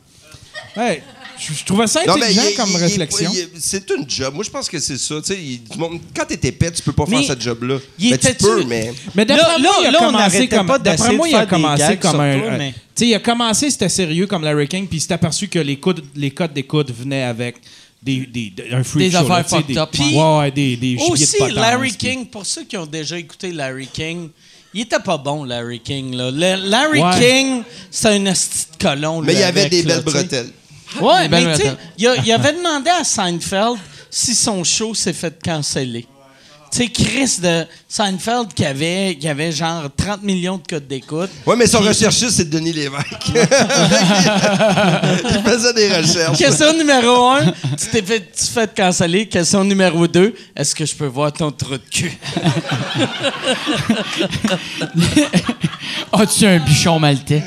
Ouais, 0.76 1.02
je, 1.38 1.52
je 1.54 1.64
trouvais 1.64 1.86
ça 1.86 2.00
Non, 2.06 2.14
mais 2.16 2.22
intelligent 2.26 2.42
il 2.44 2.48
est- 2.52 2.54
comme 2.54 2.70
il 2.70 2.76
réflexion. 2.76 3.32
C'est 3.58 3.90
une 3.90 4.08
job. 4.08 4.34
Moi, 4.34 4.44
je 4.44 4.50
pense 4.50 4.68
que 4.68 4.78
c'est 4.78 4.98
ça. 4.98 5.16
Tu 5.20 5.32
sais, 5.34 5.38
il- 5.42 5.60
quand 6.14 6.24
t'es 6.26 6.48
épais, 6.48 6.70
tu 6.70 6.82
peux 6.82 6.92
pas 6.92 7.04
Mais 7.08 7.18
faire 7.18 7.26
cette 7.28 7.42
job-là. 7.42 7.78
il 7.98 8.10
Ben, 8.10 8.18
tu 8.18 8.34
peux, 8.34 8.64
mais. 8.64 8.92
Mais 9.14 9.24
Là- 9.24 9.36
d'après 9.36 9.58
moi, 9.60 9.70
là- 9.82 9.88
il 9.90 9.94
a 9.94 9.98
commencé 9.98 10.48
comme 10.48 10.66
d'après 10.82 11.12
moi, 11.14 11.28
il 11.28 11.34
a 11.34 11.44
des 11.44 11.50
commencé 11.50 11.96
comme 11.98 12.20
un 12.20 12.58
mais- 12.58 12.72
tu 12.72 12.78
sais, 12.94 13.06
il 13.08 13.14
a 13.14 13.20
commencé 13.20 13.70
c'était 13.70 13.88
sérieux 13.88 14.26
comme 14.26 14.42
Larry 14.42 14.66
King 14.68 14.86
puis 14.88 14.98
il 14.98 15.00
s'est 15.00 15.12
aperçu 15.12 15.48
que 15.48 15.58
les 15.58 15.76
codes 15.76 16.02
les 16.16 16.30
codes 16.30 16.52
d'écoute 16.52 16.90
venaient 16.90 17.22
avec 17.22 17.56
des, 18.02 18.26
des, 18.26 18.50
des- 18.50 18.70
un 18.72 18.82
freak 18.82 19.10
Des 19.10 19.16
show, 19.16 19.24
affaires 19.30 19.48
fucked 19.48 19.66
des, 19.66 19.78
up, 19.78 19.88
Puis- 19.92 20.02
ouais. 20.02 20.16
ouais, 20.16 20.38
ouais, 20.38 20.50
des 20.50 20.76
des 20.76 20.96
de 20.96 21.00
Aussi, 21.02 21.36
Larry 21.54 21.92
King, 21.94 22.26
pour 22.26 22.44
ceux 22.46 22.64
qui 22.64 22.76
ont 22.76 22.86
déjà 22.86 23.18
écouté 23.18 23.50
Larry 23.52 23.88
King, 23.92 24.28
il 24.74 24.82
était 24.82 24.98
pas 25.00 25.16
bon, 25.18 25.44
Larry 25.44 25.80
King. 25.80 26.14
Là. 26.14 26.30
Le- 26.30 26.68
Larry 26.68 27.00
Ouais. 27.00 27.18
King, 27.20 27.62
c'est 27.90 28.08
un 28.08 28.24
esti 28.26 28.66
de 28.78 28.84
colon. 28.84 29.20
Mais 29.22 29.32
il 29.34 29.40
y 29.40 29.42
avait 29.42 29.68
des 29.68 29.82
là, 29.82 29.94
belles 29.96 30.04
bretelles. 30.04 30.50
Ouais, 31.00 31.22
Des 31.22 31.28
belles 31.28 31.46
mais 31.46 31.56
tu 31.56 31.62
sais, 31.62 31.76
il, 31.98 32.32
avait 32.32 32.52
demandé 32.52 32.90
à 32.90 33.04
Seinfeld 33.04 33.78
si 34.10 34.34
son 34.34 34.64
show 34.64 34.94
s'est 34.94 35.12
fait 35.12 35.34
canceller. 35.42 36.06
Tu 36.70 36.78
sais, 36.78 36.88
Chris 36.88 37.38
de 37.40 37.64
Seinfeld 37.88 38.52
qui 38.54 38.66
avait, 38.66 39.16
qui 39.18 39.26
avait 39.26 39.52
genre 39.52 39.84
30 39.96 40.22
millions 40.22 40.58
de 40.58 40.66
codes 40.68 40.86
d'écoute. 40.86 41.30
Ouais, 41.46 41.56
mais 41.56 41.66
son 41.66 41.78
recherchiste, 41.78 42.32
c'est 42.32 42.50
Denis 42.50 42.74
Lévesque. 42.74 43.06
il 43.34 43.40
faisait 45.44 45.72
des 45.72 45.88
recherches. 45.88 46.36
Question 46.36 46.74
numéro 46.74 47.28
un, 47.28 47.46
tu 47.46 47.86
t'es 47.90 48.02
fait, 48.02 48.20
tu 48.20 48.44
te 48.44 48.66
canceller. 48.76 49.26
Question 49.26 49.64
numéro 49.64 50.06
deux, 50.06 50.34
est-ce 50.54 50.74
que 50.74 50.84
je 50.84 50.94
peux 50.94 51.06
voir 51.06 51.32
ton 51.32 51.50
trou 51.50 51.78
de 51.78 51.82
cul? 51.90 52.12
As-tu 56.12 56.46
un 56.46 56.58
bichon 56.58 56.98
maltais? 56.98 57.42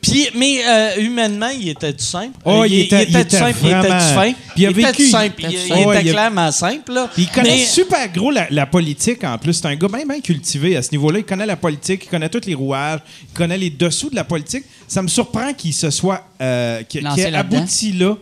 Puis, 0.00 0.28
mais 0.34 0.60
euh, 0.66 1.00
humainement, 1.00 1.48
il 1.48 1.68
était 1.70 1.92
du 1.92 2.04
simple. 2.04 2.38
Oh, 2.44 2.64
il 2.64 2.80
était- 2.80 3.04
il 3.08 3.16
était 3.16 3.36
simple, 3.36 3.58
il 3.62 3.68
était 3.68 3.80
du 3.80 3.86
vraiment- 3.88 4.14
fin. 4.14 4.32
Puis 4.32 4.62
il 4.62 4.66
a 4.66 4.70
était 4.70 5.04
simple. 5.10 5.34
il 5.44 5.50
Il, 5.52 5.58
était- 5.58 5.82
Oh, 5.84 5.92
était 5.92 6.10
clairement 6.10 6.52
simple. 6.52 6.92
Là. 6.92 7.10
Il 7.18 7.28
connaît 7.28 7.48
Mais- 7.56 7.64
super 7.64 8.12
gros 8.12 8.30
la, 8.30 8.46
la 8.50 8.66
politique 8.66 9.24
en 9.24 9.36
plus. 9.38 9.54
C'est 9.54 9.66
un 9.66 9.74
gars 9.74 9.88
bien, 9.88 10.06
bien 10.06 10.20
cultivé 10.20 10.76
à 10.76 10.82
ce 10.82 10.90
niveau-là. 10.92 11.18
Il 11.18 11.24
connaît 11.24 11.46
la 11.46 11.56
politique, 11.56 12.02
il 12.04 12.08
connaît 12.08 12.28
tous 12.28 12.46
les 12.46 12.54
rouages, 12.54 13.00
il 13.28 13.34
connaît 13.36 13.58
les 13.58 13.70
dessous 13.70 14.08
de 14.10 14.16
la 14.16 14.24
politique. 14.24 14.64
Ça 14.86 15.02
me 15.02 15.08
surprend 15.08 15.52
qu'il 15.52 15.74
se 15.74 15.90
soit. 15.90 16.24
Euh, 16.40 16.82
qu'il 16.84 17.04
ait 17.04 17.34
abouti 17.34 17.92
là 17.92 18.16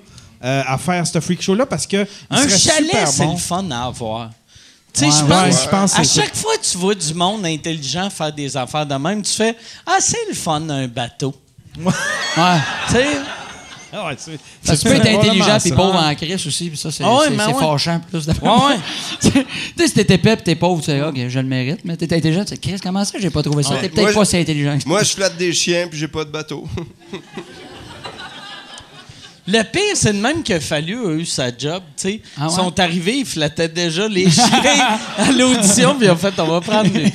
euh, 0.45 0.63
à 0.67 0.79
faire 0.79 1.07
ce 1.07 1.21
freak 1.21 1.43
show-là 1.43 1.67
parce 1.67 1.87
que. 1.87 2.07
Un 2.31 2.49
chalet, 2.49 3.07
c'est 3.07 3.25
bon. 3.25 3.33
le 3.33 3.39
fun 3.39 3.71
à 3.71 3.85
avoir. 3.87 4.31
Tu 4.95 5.01
sais, 5.01 5.07
Ouais, 5.25 5.51
je 5.53 5.69
pense, 5.69 5.95
à 5.99 6.03
chaque 6.05 6.35
fois 6.35 6.57
que 6.57 6.65
tu 6.65 6.79
vois 6.79 6.95
du 6.95 7.13
monde 7.13 7.45
intelligent 7.45 8.09
faire 8.09 8.33
des 8.33 8.57
affaires 8.57 8.87
de 8.87 8.95
même, 8.95 9.21
tu 9.21 9.33
fais 9.33 9.55
Ah, 9.87 9.97
c'est 10.01 10.17
le 10.27 10.35
fun, 10.35 10.67
un 10.71 10.89
bateau. 10.89 11.35
Ouais. 11.79 11.93
Tu 12.89 12.93
sais, 12.95 13.07
Ah 13.93 14.07
ouais, 14.09 14.15
c'est- 14.19 14.33
Parce 14.65 14.83
que 14.83 14.89
c'est 14.89 14.95
tu 14.95 15.01
peux 15.03 15.09
être 15.09 15.19
intelligent 15.19 15.59
et 15.65 15.71
pauvre 15.71 15.95
en 15.97 16.15
crise 16.15 16.47
aussi, 16.47 16.69
puis 16.69 16.77
ça, 16.77 16.91
c'est 16.91 17.03
Ah 17.05 17.15
ouais, 17.15 17.19
c'est- 17.25 17.31
mais 17.31 17.45
c'est 17.47 17.55
ouais. 17.55 17.61
fâchant 17.61 18.01
plus 18.11 18.27
d'après 18.27 18.47
Ouais, 18.49 18.57
moi. 18.57 18.69
ouais. 18.71 18.79
tu 19.21 19.31
sais, 19.31 19.89
si 19.89 19.95
t'es 19.95 20.15
épais 20.15 20.37
pis 20.37 20.43
t'es 20.43 20.55
pauvre, 20.55 20.81
tu 20.81 20.87
sais, 20.87 21.01
OK, 21.03 21.17
je 21.29 21.39
le 21.39 21.47
mérite, 21.47 21.81
mais 21.85 21.97
t'es 21.97 22.13
intelligent, 22.15 22.45
tu 22.45 22.51
sais, 22.51 22.57
Chris, 22.59 22.77
comment 22.83 23.05
ça, 23.05 23.19
j'ai 23.19 23.31
pas 23.31 23.43
trouvé 23.43 23.63
ça? 23.63 23.77
T'es 23.77 23.89
peut-être 23.89 24.05
Moi, 24.05 24.13
pas 24.13 24.25
si 24.25 24.37
intelligent. 24.37 24.77
que 24.77 24.83
ça. 24.83 24.89
Moi, 24.89 25.03
je 25.03 25.13
flatte 25.15 25.37
des 25.39 25.53
chiens 25.53 25.87
puis 25.89 25.99
j'ai 25.99 26.09
pas 26.09 26.25
de 26.25 26.31
bateau. 26.31 26.67
Le 29.49 29.63
pire, 29.63 29.81
c'est 29.95 30.13
le 30.13 30.19
même 30.19 30.43
que 30.43 30.59
Fallu 30.59 31.07
a 31.07 31.13
eu 31.13 31.25
sa 31.25 31.57
job. 31.57 31.81
tu 31.97 32.09
sais. 32.09 32.21
Ah 32.37 32.47
ouais? 32.47 32.53
Ils 32.53 32.57
sont 32.57 32.81
arrivés, 32.81 33.19
ils 33.19 33.25
flattaient 33.27 33.69
déjà 33.69 34.09
les 34.09 34.29
chiens 34.29 34.45
à 35.19 35.31
l'audition, 35.31 35.95
puis 35.97 36.11
en 36.11 36.17
fait, 36.17 36.35
on 36.39 36.47
va 36.49 36.61
prendre 36.61 36.91
lui. 36.93 37.13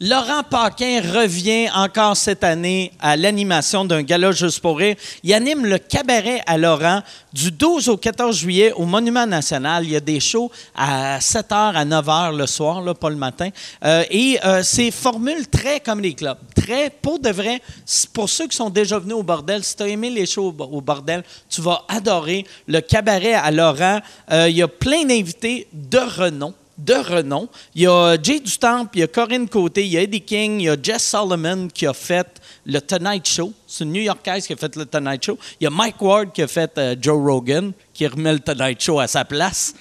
Laurent 0.00 0.42
Paquin 0.42 1.00
revient 1.00 1.70
encore 1.72 2.16
cette 2.16 2.42
année 2.42 2.90
à 2.98 3.16
l'animation 3.16 3.84
d'un 3.84 4.02
gala 4.02 4.32
juste 4.32 4.58
pour 4.58 4.78
rire. 4.78 4.96
Il 5.22 5.32
anime 5.32 5.64
le 5.64 5.78
cabaret 5.78 6.42
à 6.46 6.58
Laurent 6.58 7.00
du 7.32 7.52
12 7.52 7.88
au 7.90 7.96
14 7.96 8.36
juillet 8.36 8.72
au 8.72 8.86
Monument 8.86 9.24
National. 9.24 9.84
Il 9.84 9.92
y 9.92 9.96
a 9.96 10.00
des 10.00 10.18
shows 10.18 10.50
à 10.74 11.20
7h 11.20 11.74
à 11.74 11.84
9h 11.84 12.36
le 12.36 12.44
soir, 12.48 12.82
pas 12.96 13.08
le 13.08 13.14
matin. 13.14 13.50
Euh, 13.84 14.02
et 14.10 14.40
euh, 14.44 14.64
c'est 14.64 14.90
formule 14.90 15.46
très 15.46 15.78
comme 15.78 16.00
les 16.00 16.14
clubs. 16.14 16.38
Très, 16.56 16.90
pour 16.90 17.20
de 17.20 17.30
vrai, 17.30 17.62
pour 18.12 18.28
ceux 18.28 18.48
qui 18.48 18.56
sont 18.56 18.70
déjà 18.70 18.98
venus 18.98 19.14
au 19.14 19.22
bordel, 19.22 19.62
si 19.62 19.76
tu 19.76 19.84
as 19.84 19.88
aimé 19.88 20.10
les 20.10 20.26
shows 20.26 20.52
au, 20.58 20.62
au 20.64 20.80
bordel, 20.80 21.22
tu 21.48 21.60
vas 21.60 21.84
adorer 21.86 22.44
le 22.66 22.80
cabaret 22.80 23.34
à 23.34 23.52
Laurent. 23.52 24.00
Euh, 24.32 24.48
il 24.48 24.56
y 24.56 24.62
a 24.62 24.66
plein 24.68 25.04
d'invités 25.04 25.68
de 25.72 25.98
renom 25.98 26.52
de 26.78 26.94
renom. 26.94 27.48
Il 27.74 27.82
y 27.82 27.86
a 27.86 28.16
Jay 28.22 28.40
Dutemps, 28.40 28.88
il 28.94 29.00
y 29.00 29.02
a 29.02 29.06
Corinne 29.06 29.48
Côté, 29.48 29.84
il 29.84 29.92
y 29.92 29.98
a 29.98 30.02
Eddie 30.02 30.20
King, 30.20 30.60
il 30.60 30.64
y 30.64 30.68
a 30.68 30.76
Jess 30.80 31.02
Solomon 31.02 31.68
qui 31.72 31.86
a 31.86 31.92
fait 31.92 32.40
le 32.66 32.80
Tonight 32.80 33.26
Show. 33.26 33.52
C'est 33.66 33.84
une 33.84 33.92
New 33.92 34.02
Yorkaise 34.02 34.46
qui 34.46 34.52
a 34.52 34.56
fait 34.56 34.74
le 34.76 34.86
Tonight 34.86 35.24
Show. 35.24 35.38
Il 35.60 35.64
y 35.64 35.66
a 35.66 35.70
Mike 35.70 36.00
Ward 36.00 36.32
qui 36.32 36.42
a 36.42 36.48
fait 36.48 36.76
euh, 36.78 36.96
Joe 37.00 37.18
Rogan, 37.22 37.72
qui 37.92 38.06
remet 38.06 38.32
le 38.32 38.40
Tonight 38.40 38.80
Show 38.80 38.98
à 39.00 39.06
sa 39.06 39.24
place. 39.24 39.74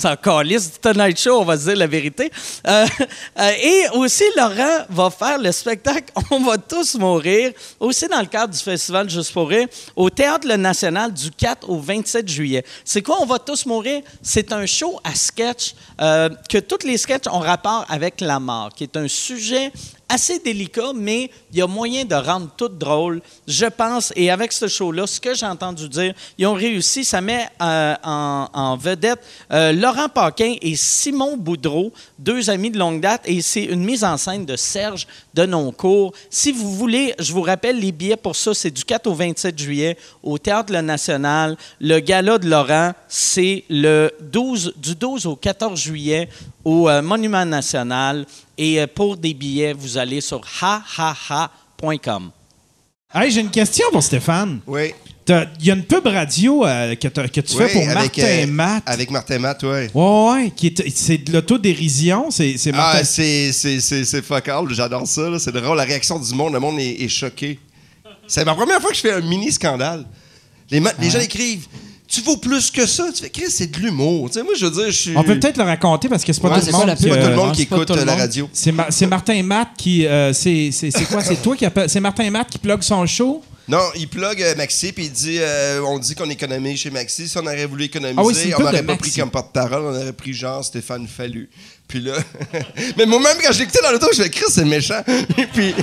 C'est 0.00 0.08
un 0.08 0.16
calice 0.16 0.72
du 0.72 0.78
Tonight 0.78 1.18
Show, 1.18 1.40
on 1.40 1.44
va 1.44 1.58
se 1.58 1.64
dire 1.64 1.76
la 1.76 1.86
vérité. 1.86 2.32
Euh, 2.66 2.86
euh, 3.38 3.50
et 3.62 3.84
aussi, 3.98 4.24
Laurent 4.34 4.86
va 4.88 5.10
faire 5.10 5.38
le 5.38 5.52
spectacle 5.52 6.10
On 6.30 6.40
va 6.40 6.56
tous 6.56 6.94
mourir, 6.94 7.52
aussi 7.78 8.08
dans 8.08 8.20
le 8.20 8.26
cadre 8.26 8.54
du 8.54 8.58
festival 8.58 9.10
Juste 9.10 9.30
pour 9.34 9.52
au 9.96 10.08
Théâtre 10.08 10.48
Le 10.48 10.56
National 10.56 11.12
du 11.12 11.30
4 11.30 11.68
au 11.68 11.78
27 11.78 12.26
juillet. 12.26 12.64
C'est 12.82 13.02
quoi 13.02 13.18
On 13.20 13.26
va 13.26 13.38
tous 13.38 13.66
mourir? 13.66 14.00
C'est 14.22 14.50
un 14.54 14.64
show 14.64 14.98
à 15.04 15.14
sketch 15.14 15.74
euh, 16.00 16.30
que 16.48 16.56
tous 16.56 16.86
les 16.86 16.96
sketchs 16.96 17.26
ont 17.30 17.40
rapport 17.40 17.84
avec 17.90 18.22
la 18.22 18.40
mort, 18.40 18.70
qui 18.74 18.84
est 18.84 18.96
un 18.96 19.06
sujet 19.06 19.70
assez 20.10 20.40
délicat, 20.40 20.92
mais 20.94 21.30
il 21.52 21.58
y 21.58 21.62
a 21.62 21.66
moyen 21.66 22.04
de 22.04 22.14
rendre 22.14 22.50
tout 22.56 22.68
drôle, 22.68 23.22
je 23.46 23.66
pense. 23.66 24.12
Et 24.16 24.30
avec 24.30 24.52
ce 24.52 24.66
show-là, 24.66 25.06
ce 25.06 25.20
que 25.20 25.34
j'ai 25.34 25.46
entendu 25.46 25.88
dire, 25.88 26.12
ils 26.36 26.46
ont 26.46 26.54
réussi. 26.54 27.04
Ça 27.04 27.20
met 27.20 27.48
euh, 27.62 27.94
en, 28.02 28.76
vedette 28.76 29.20
euh, 29.52 29.72
Laurent 29.72 30.08
Paquin 30.08 30.56
et 30.60 30.74
Simon 30.74 31.36
Boudreau, 31.36 31.92
deux 32.18 32.50
amis 32.50 32.70
de 32.70 32.78
longue 32.78 33.00
date, 33.00 33.22
et 33.24 33.40
c'est 33.40 33.64
une 33.64 33.84
mise 33.84 34.04
en 34.04 34.16
scène 34.16 34.44
de 34.44 34.56
Serge 34.56 35.06
Denoncourt. 35.40 36.12
Si 36.28 36.52
vous 36.52 36.74
voulez, 36.74 37.14
je 37.18 37.32
vous 37.32 37.42
rappelle, 37.42 37.78
les 37.78 37.92
billets 37.92 38.16
pour 38.16 38.36
ça, 38.36 38.52
c'est 38.54 38.70
du 38.70 38.84
4 38.84 39.06
au 39.06 39.14
27 39.14 39.58
juillet 39.58 39.96
au 40.22 40.38
Théâtre 40.38 40.72
Le 40.72 40.80
National. 40.80 41.56
Le 41.80 41.98
gala 42.00 42.38
de 42.38 42.48
Laurent, 42.48 42.92
c'est 43.08 43.64
le 43.70 44.10
12, 44.20 44.74
du 44.76 44.94
12 44.94 45.26
au 45.26 45.36
14 45.36 45.78
juillet 45.78 46.28
au 46.64 46.88
euh, 46.88 47.02
Monument 47.02 47.44
National. 47.44 48.26
Et 48.58 48.80
euh, 48.80 48.86
pour 48.86 49.16
des 49.16 49.34
billets, 49.34 49.72
vous 49.72 49.96
allez 49.96 50.20
sur 50.20 50.40
hahaha.com. 50.60 52.30
Hey, 53.12 53.30
j'ai 53.30 53.40
une 53.40 53.50
question 53.50 53.86
pour 53.90 54.02
Stéphane. 54.02 54.60
Oui. 54.66 54.94
Il 55.60 55.66
y 55.66 55.70
a 55.70 55.74
une 55.74 55.84
pub 55.84 56.06
radio 56.06 56.64
euh, 56.66 56.94
que, 56.94 57.08
que 57.08 57.40
tu 57.40 57.56
Oui, 57.56 57.64
fais 57.66 57.72
pour 57.72 57.82
avec, 57.82 58.16
Martin 58.16 58.22
euh, 58.22 58.46
Matt. 58.46 58.82
Avec 58.86 59.10
Martin 59.10 59.38
Matt, 59.38 59.62
oui. 59.62 59.68
Ouais, 59.94 60.32
ouais, 60.44 60.52
qui 60.54 60.68
est, 60.68 60.88
c'est 60.94 61.18
de 61.18 61.32
l'autodérision. 61.32 62.30
C'est, 62.30 62.56
c'est 62.58 62.72
Martin. 62.72 62.98
Ah, 63.02 63.04
c'est, 63.04 63.52
c'est, 63.52 63.80
c'est, 63.80 64.04
c'est 64.04 64.22
fuck 64.22 64.48
all, 64.48 64.66
j'adore 64.72 65.06
ça. 65.06 65.28
là. 65.28 65.38
C'est 65.38 65.52
drôle, 65.52 65.76
la 65.76 65.84
réaction 65.84 66.18
du 66.18 66.34
monde, 66.34 66.52
le 66.52 66.60
monde 66.60 66.78
est, 66.78 67.02
est 67.02 67.08
choqué. 67.08 67.58
C'est 68.26 68.44
ma 68.44 68.54
première 68.54 68.80
fois 68.80 68.90
que 68.90 68.96
je 68.96 69.00
fais 69.00 69.12
un 69.12 69.20
mini 69.20 69.50
scandale. 69.52 70.04
Les, 70.70 70.80
ma- 70.80 70.92
les 71.00 71.10
gens 71.10 71.20
écrivent 71.20 71.66
tu 72.12 72.22
vaux 72.22 72.38
plus 72.38 72.72
que 72.72 72.86
ça. 72.86 73.04
Tu 73.14 73.22
fais, 73.22 73.30
Chris, 73.30 73.50
c'est 73.50 73.68
de 73.70 73.78
l'humour. 73.78 74.28
Tu 74.30 74.34
sais, 74.38 74.42
moi, 74.42 74.54
je 74.58 74.66
veux 74.66 74.72
dire, 74.72 74.86
je 74.86 74.90
suis. 75.00 75.16
On 75.16 75.22
peut 75.22 75.38
peut-être 75.38 75.58
le 75.58 75.62
raconter 75.62 76.08
parce 76.08 76.24
que 76.24 76.32
c'est 76.32 76.40
pas 76.40 76.48
Ouais, 76.48 76.54
tout 76.58 76.62
c'est 76.62 76.66
le 76.66 76.72
ça, 76.72 76.78
monde 76.78 76.86
la 76.88 76.96
qui, 76.96 77.02
pub. 77.04 77.10
pas 77.12 77.16
tout 77.20 77.26
le 77.28 77.32
euh, 77.32 77.36
monde 77.36 77.52
qui 77.54 77.62
écoute 77.62 77.90
euh, 77.92 77.96
la 78.04 78.04
monde. 78.12 78.20
radio. 78.20 78.50
C'est 78.52 78.72
Ma- 78.72 78.90
c'est 78.90 79.06
Martin 79.06 79.34
et 79.34 79.42
Matt 79.44 79.68
qui. 79.78 80.06
euh, 80.06 80.32
c'est 80.32 80.70
c'est- 80.72 80.90
c'est 80.90 81.04
quoi? 81.04 81.22
C'est 81.22 81.40
toi 81.40 81.54
qui 81.56 81.64
appelle. 81.64 81.88
C'est 81.88 82.00
Martin 82.00 82.24
et 82.24 82.30
Matt 82.30 82.50
qui 82.50 82.58
plug 82.58 82.82
son 82.82 83.06
show? 83.06 83.42
Non, 83.70 83.82
il 83.94 84.08
plug 84.08 84.42
euh, 84.42 84.54
Maxi, 84.56 84.90
puis 84.92 85.04
il 85.04 85.12
dit 85.12 85.38
euh, 85.38 85.80
on 85.84 85.98
dit 86.00 86.16
qu'on 86.16 86.28
économise 86.28 86.80
chez 86.80 86.90
Maxi. 86.90 87.28
Si 87.28 87.38
on 87.38 87.42
aurait 87.42 87.66
voulu 87.66 87.84
économiser, 87.84 88.18
Ah 88.18 88.24
oui, 88.24 88.34
c'est 88.34 88.48
une 88.48 88.54
on 88.54 88.56
pub 88.56 88.66
n'aurait 88.66 88.82
pas 88.82 88.92
Maxi. 88.94 89.10
pris 89.12 89.20
comme 89.20 89.30
porte-parole, 89.30 89.82
on 89.84 89.94
aurait 89.94 90.12
pris 90.12 90.32
genre 90.34 90.64
Stéphane 90.64 91.06
Fallu. 91.06 91.48
Puis 91.86 92.00
là. 92.00 92.14
Mais 92.96 93.06
moi-même, 93.06 93.36
quand 93.40 93.52
je 93.52 93.60
l'écoutais 93.60 93.78
dans 93.82 93.92
l'auto, 93.92 94.08
je 94.12 94.22
fais 94.22 94.30
Chris, 94.30 94.46
c'est 94.50 94.64
méchant. 94.64 95.02
puis. 95.54 95.74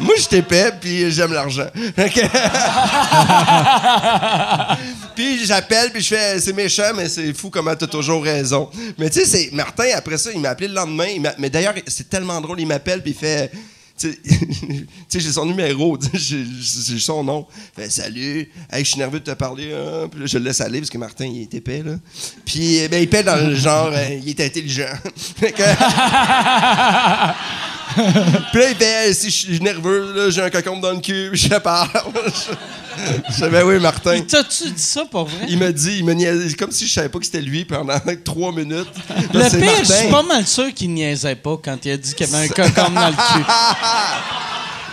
Moi, 0.00 0.14
je 0.18 0.26
t'épais, 0.26 0.72
puis 0.80 1.10
j'aime 1.12 1.32
l'argent. 1.32 1.66
Fait 1.96 2.10
que- 2.10 2.20
puis 5.14 5.44
j'appelle, 5.46 5.90
puis 5.92 6.02
je 6.02 6.08
fais, 6.08 6.40
c'est 6.40 6.52
méchant, 6.52 6.92
mais 6.96 7.08
c'est 7.08 7.32
fou 7.32 7.50
comment 7.50 7.74
t'as 7.74 7.86
toujours 7.86 8.22
raison. 8.22 8.68
Mais 8.98 9.10
tu 9.10 9.20
sais, 9.20 9.26
c'est 9.26 9.50
Martin, 9.52 9.84
après 9.94 10.18
ça, 10.18 10.30
il 10.32 10.40
m'a 10.40 10.50
appelé 10.50 10.68
le 10.68 10.74
lendemain. 10.74 11.06
il 11.06 11.20
m'a- 11.20 11.34
mais 11.38 11.50
d'ailleurs, 11.50 11.74
c'est 11.86 12.08
tellement 12.10 12.40
drôle, 12.40 12.60
il 12.60 12.66
m'appelle, 12.66 13.02
puis 13.02 13.12
il 13.12 13.16
fait. 13.16 13.50
Tu 14.00 14.86
sais, 15.08 15.20
j'ai 15.20 15.32
son 15.32 15.46
numéro, 15.46 15.98
j'ai 16.14 16.44
son 16.98 17.24
nom. 17.24 17.46
Fait 17.74 17.90
Salut, 17.90 18.50
hey, 18.70 18.84
je 18.84 18.90
suis 18.90 18.98
nerveux 18.98 19.20
de 19.20 19.24
te 19.24 19.30
parler. 19.32 19.72
hein. 19.72 20.08
Puis 20.10 20.20
là, 20.20 20.26
je 20.26 20.38
le 20.38 20.44
laisse 20.44 20.60
aller 20.60 20.78
parce 20.80 20.90
que 20.90 20.98
Martin, 20.98 21.26
il 21.26 21.42
est 21.42 21.54
épais, 21.54 21.82
là. 21.82 21.92
Puis, 22.44 22.80
ben, 22.90 23.02
il 23.02 23.08
paie 23.08 23.22
dans 23.22 23.36
le 23.36 23.54
genre, 23.54 23.90
euh, 23.92 24.18
il 24.22 24.28
est 24.28 24.40
intelligent. 24.40 24.92
Fait 25.16 25.52
que- 25.52 25.62
Puis 27.94 28.60
là, 28.60 28.70
il 28.70 28.76
fait 28.76 28.84
Hey, 29.08 29.14
si 29.14 29.30
je 29.30 29.36
suis 29.36 29.60
nerveux, 29.60 30.12
là, 30.14 30.30
j'ai 30.30 30.42
un 30.42 30.50
cocombe 30.50 30.80
dans 30.80 30.92
le 30.92 31.00
cul, 31.00 31.30
je 31.34 31.48
parle. 31.58 31.88
je 33.38 33.46
Ben 33.46 33.64
oui, 33.64 33.78
Martin. 33.80 34.20
T'as-tu 34.28 34.70
dit 34.70 34.82
ça 34.82 35.04
pour 35.04 35.26
vrai? 35.26 35.46
Il 35.48 35.58
m'a 35.58 35.72
dit, 35.72 35.98
il 35.98 36.04
me 36.04 36.12
niaisait, 36.14 36.54
comme 36.56 36.70
si 36.72 36.86
je 36.86 36.92
savais 36.92 37.08
pas 37.08 37.18
que 37.18 37.24
c'était 37.24 37.40
lui 37.40 37.64
pendant 37.64 37.98
trois 38.24 38.52
minutes. 38.52 38.88
Le 39.32 39.38
Là, 39.40 39.50
pire, 39.50 39.84
je 39.84 39.92
suis 39.92 40.08
pas 40.10 40.22
mal 40.22 40.46
sûr 40.46 40.72
qu'il 40.74 40.92
niaisait 40.92 41.36
pas 41.36 41.56
quand 41.62 41.78
il 41.84 41.92
a 41.92 41.96
dit 41.96 42.14
qu'il 42.14 42.28
y 42.28 42.34
avait 42.34 42.46
un 42.46 42.48
cocon 42.48 42.90
dans 42.90 43.08
le 43.08 43.14
cul. 43.14 43.44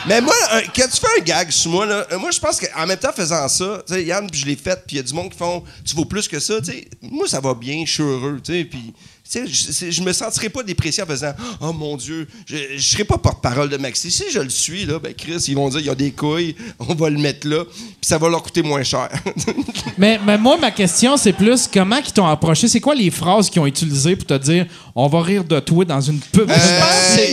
Mais 0.08 0.22
moi, 0.22 0.36
un- 0.52 0.62
quand 0.62 0.88
tu 0.88 1.00
fais 1.00 1.20
un 1.20 1.24
gag 1.24 1.50
sur 1.50 1.72
moi, 1.72 1.86
là, 1.88 2.06
moi, 2.20 2.30
je 2.30 2.40
pense 2.40 2.60
qu'en 2.60 2.86
même 2.86 2.98
temps, 2.98 3.12
faisant 3.12 3.48
ça, 3.48 3.82
tu 3.88 3.94
sais, 3.96 4.04
Yann, 4.04 4.30
puis 4.30 4.40
je 4.40 4.46
l'ai 4.46 4.56
fait, 4.56 4.76
puis 4.86 4.96
il 4.96 4.98
y 4.98 5.00
a 5.00 5.04
du 5.04 5.14
monde 5.16 5.32
qui 5.32 5.38
font, 5.38 5.64
tu 5.84 5.96
vaux 5.96 6.06
plus 6.06 6.28
que 6.28 6.40
ça, 6.40 6.60
tu 6.62 6.72
sais. 6.74 6.88
Moi, 7.02 7.28
ça 7.28 7.40
va 7.40 7.56
bien, 7.56 7.84
je 7.88 7.92
suis 7.92 8.04
heureux, 8.04 8.40
tu 8.44 8.54
sais, 8.54 8.66
puis. 8.66 8.94
Sais, 9.26 9.46
Je, 9.48 9.92
je 9.92 10.02
me 10.02 10.14
sentirais 10.14 10.50
pas 10.50 10.64
déprécié 10.64 11.04
en 11.04 11.06
faisant 11.06 11.34
Oh 11.62 11.74
mon 11.74 11.98
Dieu, 11.98 12.28
je, 12.46 12.56
je 12.78 12.82
serais 12.82 13.04
pas 13.04 13.18
porte-parole 13.18 13.70
de 13.70 13.78
Maxi. 13.78 14.12
Si 14.12 14.24
je 14.32 14.40
le 14.40 14.50
suis, 14.50 14.86
là, 14.86 15.00
ben 15.00 15.14
Chris, 15.14 15.44
ils 15.48 15.56
vont 15.56 15.70
dire 15.70 15.80
il 15.80 15.86
y 15.86 15.90
a 15.90 15.96
des 15.96 16.12
couilles, 16.12 16.56
on 16.80 16.94
va 16.94 17.10
le 17.10 17.18
mettre 17.18 17.48
là, 17.48 17.64
puis 17.66 17.96
ça 18.04 18.18
va 18.18 18.30
leur 18.30 18.42
coûter 18.44 18.62
moins 18.62 18.84
cher. 18.84 19.10
Mais, 19.98 20.20
mais 20.26 20.38
moi, 20.38 20.58
ma 20.58 20.72
question, 20.72 21.16
c'est 21.16 21.32
plus 21.32 21.70
comment 21.72 21.98
ils 22.06 22.12
t'ont 22.12 22.28
approché? 22.28 22.68
C'est 22.68 22.82
quoi 22.82 22.94
les 22.96 23.10
phrases 23.10 23.50
qu'ils 23.50 23.62
ont 23.62 23.66
utilisées 23.66 24.16
pour 24.18 24.26
te 24.28 24.34
dire 24.38 24.66
on 24.94 25.08
va 25.08 25.22
rire 25.22 25.44
de 25.46 25.58
toi 25.62 25.86
dans 25.86 26.02
une 26.02 26.20
pub? 26.20 26.50
Euh, 26.50 26.56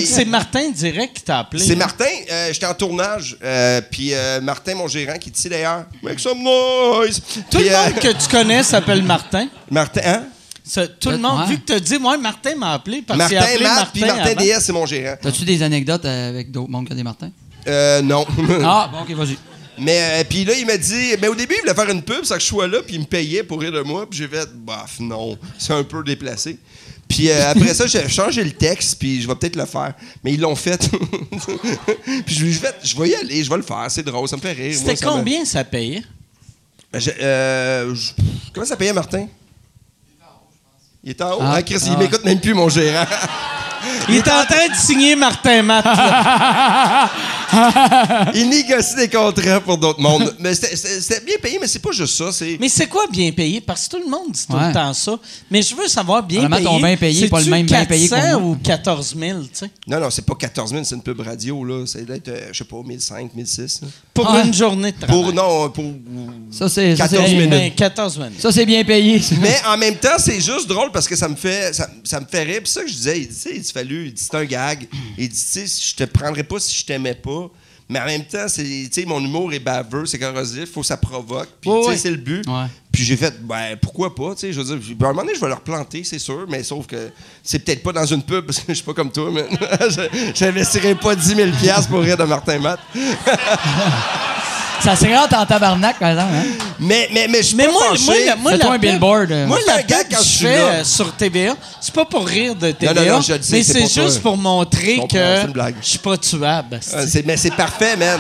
c'est- 0.05 0.25
Martin 0.25 0.71
direct 0.71 1.17
qui 1.17 1.23
t'a 1.23 1.41
appelé. 1.41 1.65
C'est 1.65 1.75
Martin, 1.75 2.05
euh, 2.31 2.53
j'étais 2.53 2.67
en 2.67 2.75
tournage, 2.75 3.37
euh, 3.43 3.81
puis 3.91 4.13
Martin, 4.43 4.75
mon 4.77 4.87
gérant, 4.87 5.19
qui 5.19 5.31
est 5.31 5.37
ici 5.37 5.49
d'ailleurs, 5.49 5.85
make 6.03 6.21
some 6.21 6.39
noise. 6.43 7.21
Tout 7.51 7.59
le 7.59 7.65
monde 7.65 7.95
que 8.01 8.13
tu 8.23 8.29
connais 8.31 8.63
s'appelle 8.63 9.03
Martin. 9.03 9.49
Martin, 9.71 10.01
hein? 10.05 10.25
Ça, 10.73 10.89
tout 10.89 11.11
le 11.11 11.19
monde, 11.19 11.41
Ouais. 11.41 11.47
vu 11.49 11.59
que 11.61 11.67
tu 11.67 11.73
as 11.75 11.81
dit, 11.81 11.99
moi, 11.99 12.17
Martin 12.17 12.55
m'a 12.57 12.73
appelé 12.73 13.03
parce 13.07 13.29
qu'il 13.29 13.37
a 13.37 13.41
Martin 13.41 13.53
appelé 13.55 13.65
Matt, 13.67 13.77
Martin. 13.77 13.91
puis 13.93 14.05
Martin. 14.05 14.35
DS, 14.43 14.61
c'est 14.61 14.73
mon 14.73 14.87
gérant. 14.87 15.17
T'as-tu 15.21 15.45
des 15.45 15.63
anecdotes 15.63 16.07
avec 16.07 16.51
d'autres 16.51 16.71
mondes 16.71 16.89
que 16.89 16.95
des 16.95 17.03
Martins? 17.03 17.31
Euh, 17.69 18.01
non. 18.01 18.25
Ah, 18.65 18.89
bon, 18.91 19.01
OK, 19.03 19.11
vas-y. 19.11 19.37
Mais 19.79 19.99
euh, 20.01 20.25
puis 20.27 20.47
là, 20.47 20.55
il 20.55 20.65
m'a 20.65 20.79
dit, 20.79 21.11
mais 21.21 21.29
au 21.29 21.35
début, 21.35 21.57
il 21.57 21.61
voulait 21.61 21.75
faire 21.75 21.91
une 21.91 22.03
pub, 22.03 22.25
ça 22.25 22.37
que 22.37 22.41
je 22.43 22.47
sois 22.47 22.69
là, 22.69 22.79
puis 22.87 22.95
il 22.95 23.01
me 23.01 23.05
payait 23.05 23.43
pour 23.43 23.61
rire 23.61 23.73
de 23.73 23.83
moi, 23.83 24.09
puis 24.09 24.19
j'ai 24.21 24.29
fait, 24.29 24.49
bof, 24.55 24.99
non, 25.01 25.37
c'est 25.59 25.75
un 25.75 25.85
peu 25.85 26.03
déplacé. 26.03 26.57
Puis 27.07 27.29
euh, 27.29 27.51
après 27.51 27.75
ça, 27.75 27.87
j'ai 27.87 28.09
changé 28.09 28.43
le 28.43 28.53
texte, 28.53 28.99
puis 28.99 29.21
je 29.21 29.29
vais 29.29 29.35
peut-être 29.35 29.57
le 29.57 29.67
faire. 29.67 29.93
Mais 30.25 30.33
ils 30.33 30.41
l'ont 30.41 30.57
fait. 30.57 30.89
puis 32.27 32.35
je, 32.35 32.47
je 32.47 32.61
vais, 32.61 32.69
je 32.83 32.99
vais 32.99 33.09
y 33.11 33.15
aller, 33.15 33.45
je 33.45 33.51
vais 33.51 33.57
le 33.57 33.63
faire, 33.63 33.87
c'est 33.91 34.03
drôle, 34.03 34.27
ça 34.27 34.37
me 34.37 34.41
fait 34.41 34.53
rire. 34.53 34.75
C'était 34.75 34.97
ça 34.97 35.05
me- 35.07 35.11
combien 35.13 35.45
ça 35.45 35.65
payait? 35.65 36.03
Je- 36.95 37.11
euh, 37.21 37.95
je- 37.95 38.13
comment 38.55 38.65
ça 38.67 38.77
payait, 38.77 38.93
Martin? 38.95 39.27
Il 41.05 41.11
est 41.11 41.21
en 41.21 41.33
haut. 41.33 41.39
Ah, 41.43 41.55
Ah, 41.57 41.63
Chris, 41.63 41.83
il 41.87 41.93
ah. 41.95 41.99
m'écoute 41.99 42.25
même 42.25 42.41
plus, 42.41 42.55
mon 42.55 42.69
gérant. 42.69 43.05
Il 44.09 44.17
est 44.17 44.29
en 44.31 44.45
train 44.45 44.69
de 44.69 44.75
signer 44.77 45.17
Martin 45.17 45.63
Matt. 45.63 45.85
il 48.35 48.49
négocie 48.49 48.95
des 48.97 49.09
contrats 49.09 49.61
pour 49.61 49.79
d'autres 49.79 50.01
mondes. 50.01 50.35
Mais 50.39 50.55
c'était- 50.55 51.21
bien 51.25 51.37
payé, 51.41 51.59
mais 51.61 51.67
c'est 51.67 51.79
pas 51.79 51.93
juste 51.93 52.17
ça. 52.17 52.33
C'est 52.33 52.57
Mais 52.61 52.69
c'est 52.69 52.87
quoi 52.87 53.07
bien 53.11 53.31
payé? 53.33 53.61
Parce 53.61 53.87
que 53.87 53.97
tout 53.97 54.03
le 54.05 54.11
monde 54.11 54.31
dit 54.33 54.47
tout 54.47 54.55
Ouais. 54.57 54.69
le 54.69 54.73
temps 54.75 54.93
ça. 54.95 55.19
Mais 55.51 55.63
je 55.63 55.75
veux 55.75 55.89
savoir 55.89 56.23
bien 56.23 56.41
Vraiment, 56.41 56.57
payé. 56.57 56.67
ton 56.69 56.81
bien 56.81 56.97
payé, 56.97 57.29
pas 57.29 57.41
le 57.41 57.47
même 57.51 57.67
bien 57.67 57.85
payé 57.85 58.09
que 58.09 58.15
400 58.15 58.41
moi. 58.41 58.51
ou 58.51 58.57
14 58.57 59.17
000, 59.19 59.41
tu 59.43 59.49
sais? 59.53 59.71
Non, 59.87 60.01
non, 60.01 60.11
c'est 60.11 60.25
pas 60.27 60.35
14 60.35 60.71
000, 60.71 60.85
c'est 60.85 60.95
une 60.95 61.03
pub 61.03 61.21
radio, 61.21 61.65
là. 61.65 61.85
C'est 61.87 62.05
d'être, 62.05 62.29
euh, 62.29 62.49
je 62.53 62.59
sais 62.59 62.65
pas, 62.65 62.77
1005, 62.85 63.35
1006. 63.35 63.83
là. 63.83 63.89
Pour 64.15 64.31
Ouais. 64.31 64.45
une 64.45 64.55
journée 64.55 64.93
de 64.93 64.97
travail. 64.99 65.23
Pour, 65.23 65.33
non, 65.33 65.71
pour. 65.71 65.85
Ça, 66.51 66.69
c'est. 66.69 66.97
ça, 66.97 67.05
14 67.09 67.27
c'est- 67.27 67.35
minutes. 67.35 67.51
Ben, 67.51 67.71
14 67.75 68.19
minutes. 68.19 68.41
Ça, 68.41 68.53
c'est 68.53 68.67
bien 68.67 68.85
payé. 68.85 69.21
ça. 69.21 69.35
Mais 69.41 69.57
en 69.67 69.77
même 69.77 69.97
temps, 69.97 70.17
c'est 70.19 70.41
juste 70.41 70.67
drôle 70.69 70.91
parce 70.93 71.09
que 71.09 71.17
ça 71.17 71.29
me 71.29 71.37
fait 71.37 71.73
ça, 71.75 71.89
ça 72.05 72.21
me 72.21 72.27
fait 72.27 72.43
rire. 72.43 72.61
Puis 72.63 72.73
ça 72.73 72.83
que 72.83 72.89
je 72.89 72.95
disais, 72.95 73.19
il 73.21 73.29
dit, 73.29 73.35
tu 73.35 73.41
sais, 73.41 73.51
il 73.55 73.63
dit, 73.63 73.73
fallu, 73.73 74.07
il 74.07 74.15
dit, 74.15 74.23
c'est 74.23 74.37
un 74.37 74.45
gag. 74.45 74.87
Il 75.19 75.29
dit, 75.29 75.35
tu 75.35 75.67
sais, 75.67 75.67
je 75.67 75.95
te 75.95 76.05
prendrais 76.05 76.43
pas 76.45 76.59
si 76.61 76.77
je 76.79 76.85
t'aimais 76.85 77.15
pas. 77.15 77.42
Mais 77.93 78.01
en 78.01 78.07
même 78.07 78.25
temps, 78.25 78.47
c'est, 78.49 78.89
mon 79.07 79.21
humour 79.21 79.53
est 79.53 79.59
baveux, 79.59 80.07
c'est 80.07 80.19
corrosif, 80.19 80.73
faut 80.73 80.81
que 80.81 80.87
ça 80.87 80.97
provoque. 80.97 81.49
Puis, 81.61 81.71
ouais. 81.71 81.97
c'est 81.97 82.11
le 82.11 82.17
but. 82.17 82.47
Ouais. 82.49 82.65
Puis 82.91 83.05
j'ai 83.05 83.17
fait, 83.17 83.35
ben, 83.43 83.77
pourquoi 83.81 84.15
pas, 84.15 84.35
tu 84.35 84.41
sais, 84.41 84.53
je 84.53 84.61
veux 84.61 84.65
dire, 84.79 84.97
à 85.01 85.05
un 85.05 85.09
moment 85.13 85.23
donné, 85.23 85.35
je 85.35 85.41
vais 85.41 85.49
leur 85.49 85.61
planter, 85.61 86.03
c'est 86.05 86.19
sûr, 86.19 86.47
mais 86.49 86.63
sauf 86.63 86.87
que 86.87 87.11
c'est 87.43 87.59
peut-être 87.59 87.83
pas 87.83 87.93
dans 87.93 88.05
une 88.07 88.23
pub, 88.23 88.45
parce 88.47 88.59
que 88.61 88.65
je 88.69 88.75
suis 88.75 88.85
pas 88.85 88.95
comme 88.95 89.13
toi, 89.13 89.31
mais 89.33 89.45
je- 89.91 90.33
j'investirais 90.35 90.95
pas 90.95 91.15
10 91.15 91.35
000 91.35 91.51
pour 91.91 92.01
rire 92.01 92.17
de 92.17 92.25
Martin 92.25 92.59
Matt. 92.59 92.81
Ça 94.83 94.95
rentre 94.95 95.37
en 95.37 95.47
tabarnak, 95.47 95.99
par 96.01 96.11
exemple. 96.11 96.33
Hein? 96.35 96.45
Mais, 96.81 97.09
mais, 97.13 97.29
mais 97.29 97.39
je 97.39 97.43
suis 97.49 97.57
Mais 97.57 97.67
pas 97.67 97.71
moi, 97.73 97.83
fâché. 97.91 98.05
moi, 98.05 98.15
la- 98.27 98.37
moi, 98.37 98.51
Fais-toi 98.53 98.69
la 98.69 98.75
un 98.75 98.79
pub- 98.79 98.91
billboard. 98.91 99.31
euh. 99.33 99.47
Moi, 99.47 99.59
la 99.67 99.75
un 99.77 99.83
gars, 99.83 100.03
quand 100.11 100.17
que 100.19 100.23
je 100.25 100.29
je 100.29 100.29
suis 100.37 100.47
fais 100.47 100.59
là- 100.59 100.65
euh, 100.81 100.85
sur 100.85 101.13
TVA, 101.15 101.57
c'est 101.81 101.95
pas 101.95 102.05
pour 102.05 102.27
rire 102.27 102.57
de 102.57 102.73
TVA, 102.73 102.95
non, 102.95 103.13
non, 103.17 103.21
je 103.21 103.35
le 103.35 103.43
sais, 103.43 103.53
mais 103.57 103.63
c'est 103.63 103.73
c'est 103.75 103.81
pour 103.81 103.93
toi. 103.93 104.03
juste 104.05 104.23
pour 104.23 104.37
montrer 104.37 104.95
Je 104.97 105.01
comprends, 105.03 105.19
c'est 105.41 105.47
que 105.47 105.53
blague. 105.53 105.75
je 105.81 105.89
suis 105.89 105.99
pas 105.99 106.17
tuable. 106.19 106.81
Ah, 106.93 107.07
c'est- 107.07 107.25
mais 107.25 107.37
c'est 107.37 107.55
parfait, 107.55 107.97
man. 107.97 108.19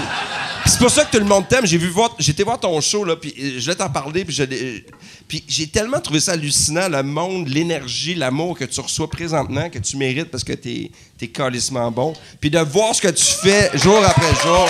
Puis 0.62 0.70
C'est 0.70 0.78
pour 0.78 0.90
ça 0.92 1.04
que 1.04 1.10
tout 1.10 1.18
le 1.18 1.24
monde 1.28 1.48
t'aime. 1.48 1.66
J'ai 1.66 1.76
vu 1.78 1.88
voir, 1.88 2.14
j'étais 2.20 2.44
voir 2.44 2.60
ton 2.60 2.80
show 2.80 3.04
là, 3.04 3.16
puis 3.16 3.34
euh, 3.36 3.54
je 3.58 3.66
vais 3.66 3.74
t'en 3.74 3.90
parler, 3.90 4.24
puis 4.24 4.32
je 4.32 4.44
l'ai- 4.44 4.86
puis 5.26 5.42
j'ai 5.48 5.66
tellement 5.66 5.98
trouvé 5.98 6.20
ça 6.20 6.32
hallucinant, 6.32 6.88
le 6.88 7.02
monde, 7.02 7.48
l'énergie, 7.48 8.14
l'amour 8.14 8.56
que 8.56 8.64
tu 8.66 8.80
reçois 8.80 9.10
présentement, 9.10 9.68
que 9.68 9.80
tu 9.80 9.96
mérites 9.96 10.30
parce 10.30 10.44
que 10.44 10.52
t'es 10.52 10.92
es 11.20 11.26
calissement 11.28 11.90
bon, 11.90 12.12
puis 12.40 12.50
de 12.50 12.58
voir 12.60 12.94
ce 12.94 13.00
que 13.02 13.08
tu 13.08 13.24
fais 13.24 13.70
jour 13.74 13.98
après 14.06 14.32
jour, 14.44 14.68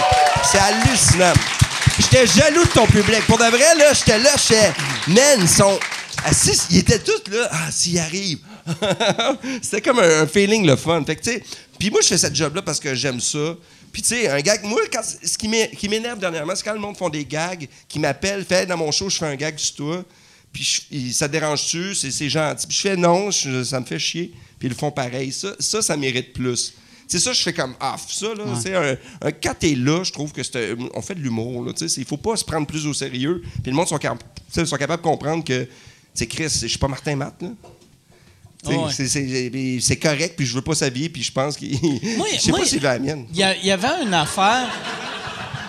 c'est 0.51 0.59
hallucinant. 0.59 1.33
J'étais 1.99 2.27
jaloux 2.27 2.65
de 2.65 2.71
ton 2.71 2.87
public. 2.87 3.21
Pour 3.27 3.39
de 3.39 3.45
vrai 3.45 3.75
là, 3.77 3.93
j'étais 3.93 4.19
là, 4.19 4.31
j'étais, 4.37 4.73
man, 5.09 5.39
ils 5.41 5.49
sont 5.49 5.79
assis, 6.25 6.59
ils 6.71 6.79
étaient 6.79 6.99
tous 6.99 7.31
là, 7.31 7.49
ah 7.51 7.71
s'ils 7.71 7.99
arrivent. 7.99 8.41
C'était 9.63 9.81
comme 9.81 9.99
un, 9.99 10.27
feeling 10.27 10.67
le 10.67 10.77
fun. 10.77 11.03
Puis 11.79 11.91
moi, 11.91 12.01
je 12.03 12.09
fais 12.09 12.19
cette 12.19 12.35
job-là 12.37 12.63
parce 12.63 12.81
que 12.81 12.95
j'aime 12.95 13.21
ça. 13.21 13.57
Puis, 13.93 14.01
tu 14.01 14.09
sais, 14.09 14.29
un 14.31 14.41
gag, 14.41 14.63
moi, 14.65 14.81
quand- 14.91 15.03
ce 15.05 15.37
qui 15.37 15.49
m'é- 15.49 15.71
qui 15.79 15.87
m'énerve 15.89 16.19
dernièrement, 16.19 16.55
c'est 16.57 16.63
quand 16.65 16.73
le 16.73 16.79
monde 16.79 16.97
font 16.97 17.11
des 17.11 17.27
gags, 17.27 17.69
qui 17.89 17.99
m'appellent, 17.99 18.45
fait 18.45 18.65
dans 18.65 18.77
mon 18.79 18.91
show, 18.91 19.11
je 19.11 19.19
fais 19.19 19.27
un 19.27 19.37
gag 19.37 19.59
sur 19.59 19.75
toi. 19.75 20.05
Puis, 20.51 21.13
ça 21.13 21.29
dérange-tu? 21.29 21.95
C'est 21.95 22.29
gentil. 22.31 22.67
Puis, 22.67 22.77
je 22.77 22.81
fais 22.81 22.97
non, 22.97 23.31
ça 23.31 23.81
me 23.81 23.85
fait 23.85 23.99
chier. 23.99 24.33
Puis, 24.59 24.69
ils 24.69 24.71
le 24.71 24.75
font 24.77 24.91
pareil. 24.91 25.31
Ça, 25.61 25.83
ça 25.83 25.97
mérite 25.97 26.33
plus. 26.33 26.73
C'est 27.09 27.19
ça, 27.19 27.33
je 27.33 27.43
fais 27.43 27.53
comme 27.53 27.75
off. 27.81 28.07
Ça, 28.09 28.27
là, 28.35 28.45
c'est 28.61 28.75
un, 28.75 28.97
un, 29.27 29.31
quand 29.33 29.55
t'es 29.59 29.75
là, 29.75 30.03
je 30.03 30.13
trouve 30.13 30.33
que 30.33 30.43
c'est 30.43 30.75
on 30.95 31.03
fait 31.03 31.15
de 31.15 31.21
l'humour. 31.21 31.65
là, 31.65 31.73
tu 31.73 31.89
sais, 31.89 32.01
Il 32.01 32.07
faut 32.07 32.17
pas 32.17 32.37
se 32.37 32.45
prendre 32.45 32.67
plus 32.67 32.87
au 32.87 32.95
sérieux. 32.95 33.43
Puis, 33.63 33.71
le 33.71 33.77
monde 33.77 33.89
sont, 33.89 33.99
cap- 33.99 34.23
sont 34.51 34.77
capables 34.77 35.03
de 35.03 35.09
comprendre 35.09 35.45
que, 35.45 35.69
sais, 36.15 36.27
Chris, 36.27 36.45
je 36.63 36.67
suis 36.69 36.79
pas 36.79 36.89
Martin 36.89 37.17
Matt, 37.17 37.35
là. 37.43 37.49
Ah 38.65 38.69
ouais. 38.71 38.93
c'est- 38.93 39.09
C'est 39.09 39.81
c'est 39.81 39.97
correct, 39.97 40.35
puis 40.37 40.47
je 40.47 40.55
veux 40.55 40.63
pas 40.63 40.75
s'habiller, 40.77 41.09
puis 41.09 41.21
je 41.23 41.33
pense 41.33 41.57
qu'il. 41.57 41.73
Je 42.35 42.41
sais 42.41 42.53
pas 42.53 42.65
s'il 42.65 42.79
veut 42.79 42.85
la 42.85 42.99
mienne. 42.99 43.27
Il 43.33 43.39
y, 43.39 43.71
avait 43.73 44.03
une 44.05 44.15
affaire. 44.15 44.69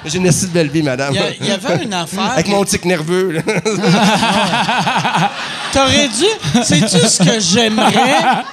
J'ai 0.05 0.17
une 0.19 0.27
assez 0.27 0.47
belle 0.47 0.69
vie, 0.69 0.83
madame. 0.83 1.13
Il 1.41 1.47
y, 1.47 1.51
avait 1.51 1.83
une 1.83 1.93
affaire. 1.93 2.31
Avec 2.33 2.47
mon 2.49 2.63
tic 2.65 2.85
nerveux. 2.85 3.31
là. 3.31 3.41
T'aurais 5.73 6.07
dû. 6.09 6.25
Sais-tu 6.63 6.99
ce 7.07 7.23
que 7.23 7.39
j'aimerais? 7.39 8.43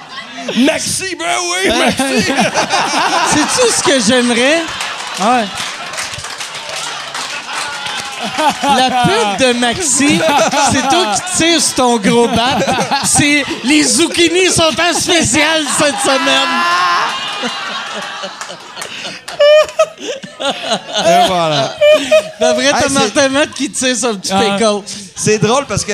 Maxi, 0.65 1.15
ben 1.15 1.37
oui, 1.43 1.69
Maxi! 1.69 2.25
Sais-tu 3.33 3.73
ce 3.77 3.83
que 3.83 3.99
j'aimerais? 3.99 4.63
Ouais. 5.19 5.45
La 8.63 8.89
pub 9.03 9.47
de 9.47 9.53
Maxi, 9.59 10.21
c'est 10.71 10.87
toi 10.89 11.13
qui 11.15 11.37
tires 11.37 11.61
sur 11.61 11.75
ton 11.75 11.97
gros 11.97 12.27
bat. 12.27 12.57
C'est 13.05 13.43
les 13.63 13.83
zucchinis 13.83 14.47
sont 14.53 14.63
en 14.63 14.93
spécial 14.99 15.63
cette 15.77 15.99
semaine. 16.01 16.49
Et 20.39 21.27
voilà. 21.27 21.75
D'après 22.39 22.65
Hey, 22.65 22.73
c'est- 22.83 22.89
Martin 22.89 23.29
Matt 23.29 23.51
qui 23.53 23.69
tire 23.69 23.95
son 23.95 24.15
petit 24.15 24.31
Ah. 24.33 24.57
C'est 25.15 25.37
drôle 25.39 25.65
parce 25.65 25.83
que 25.85 25.93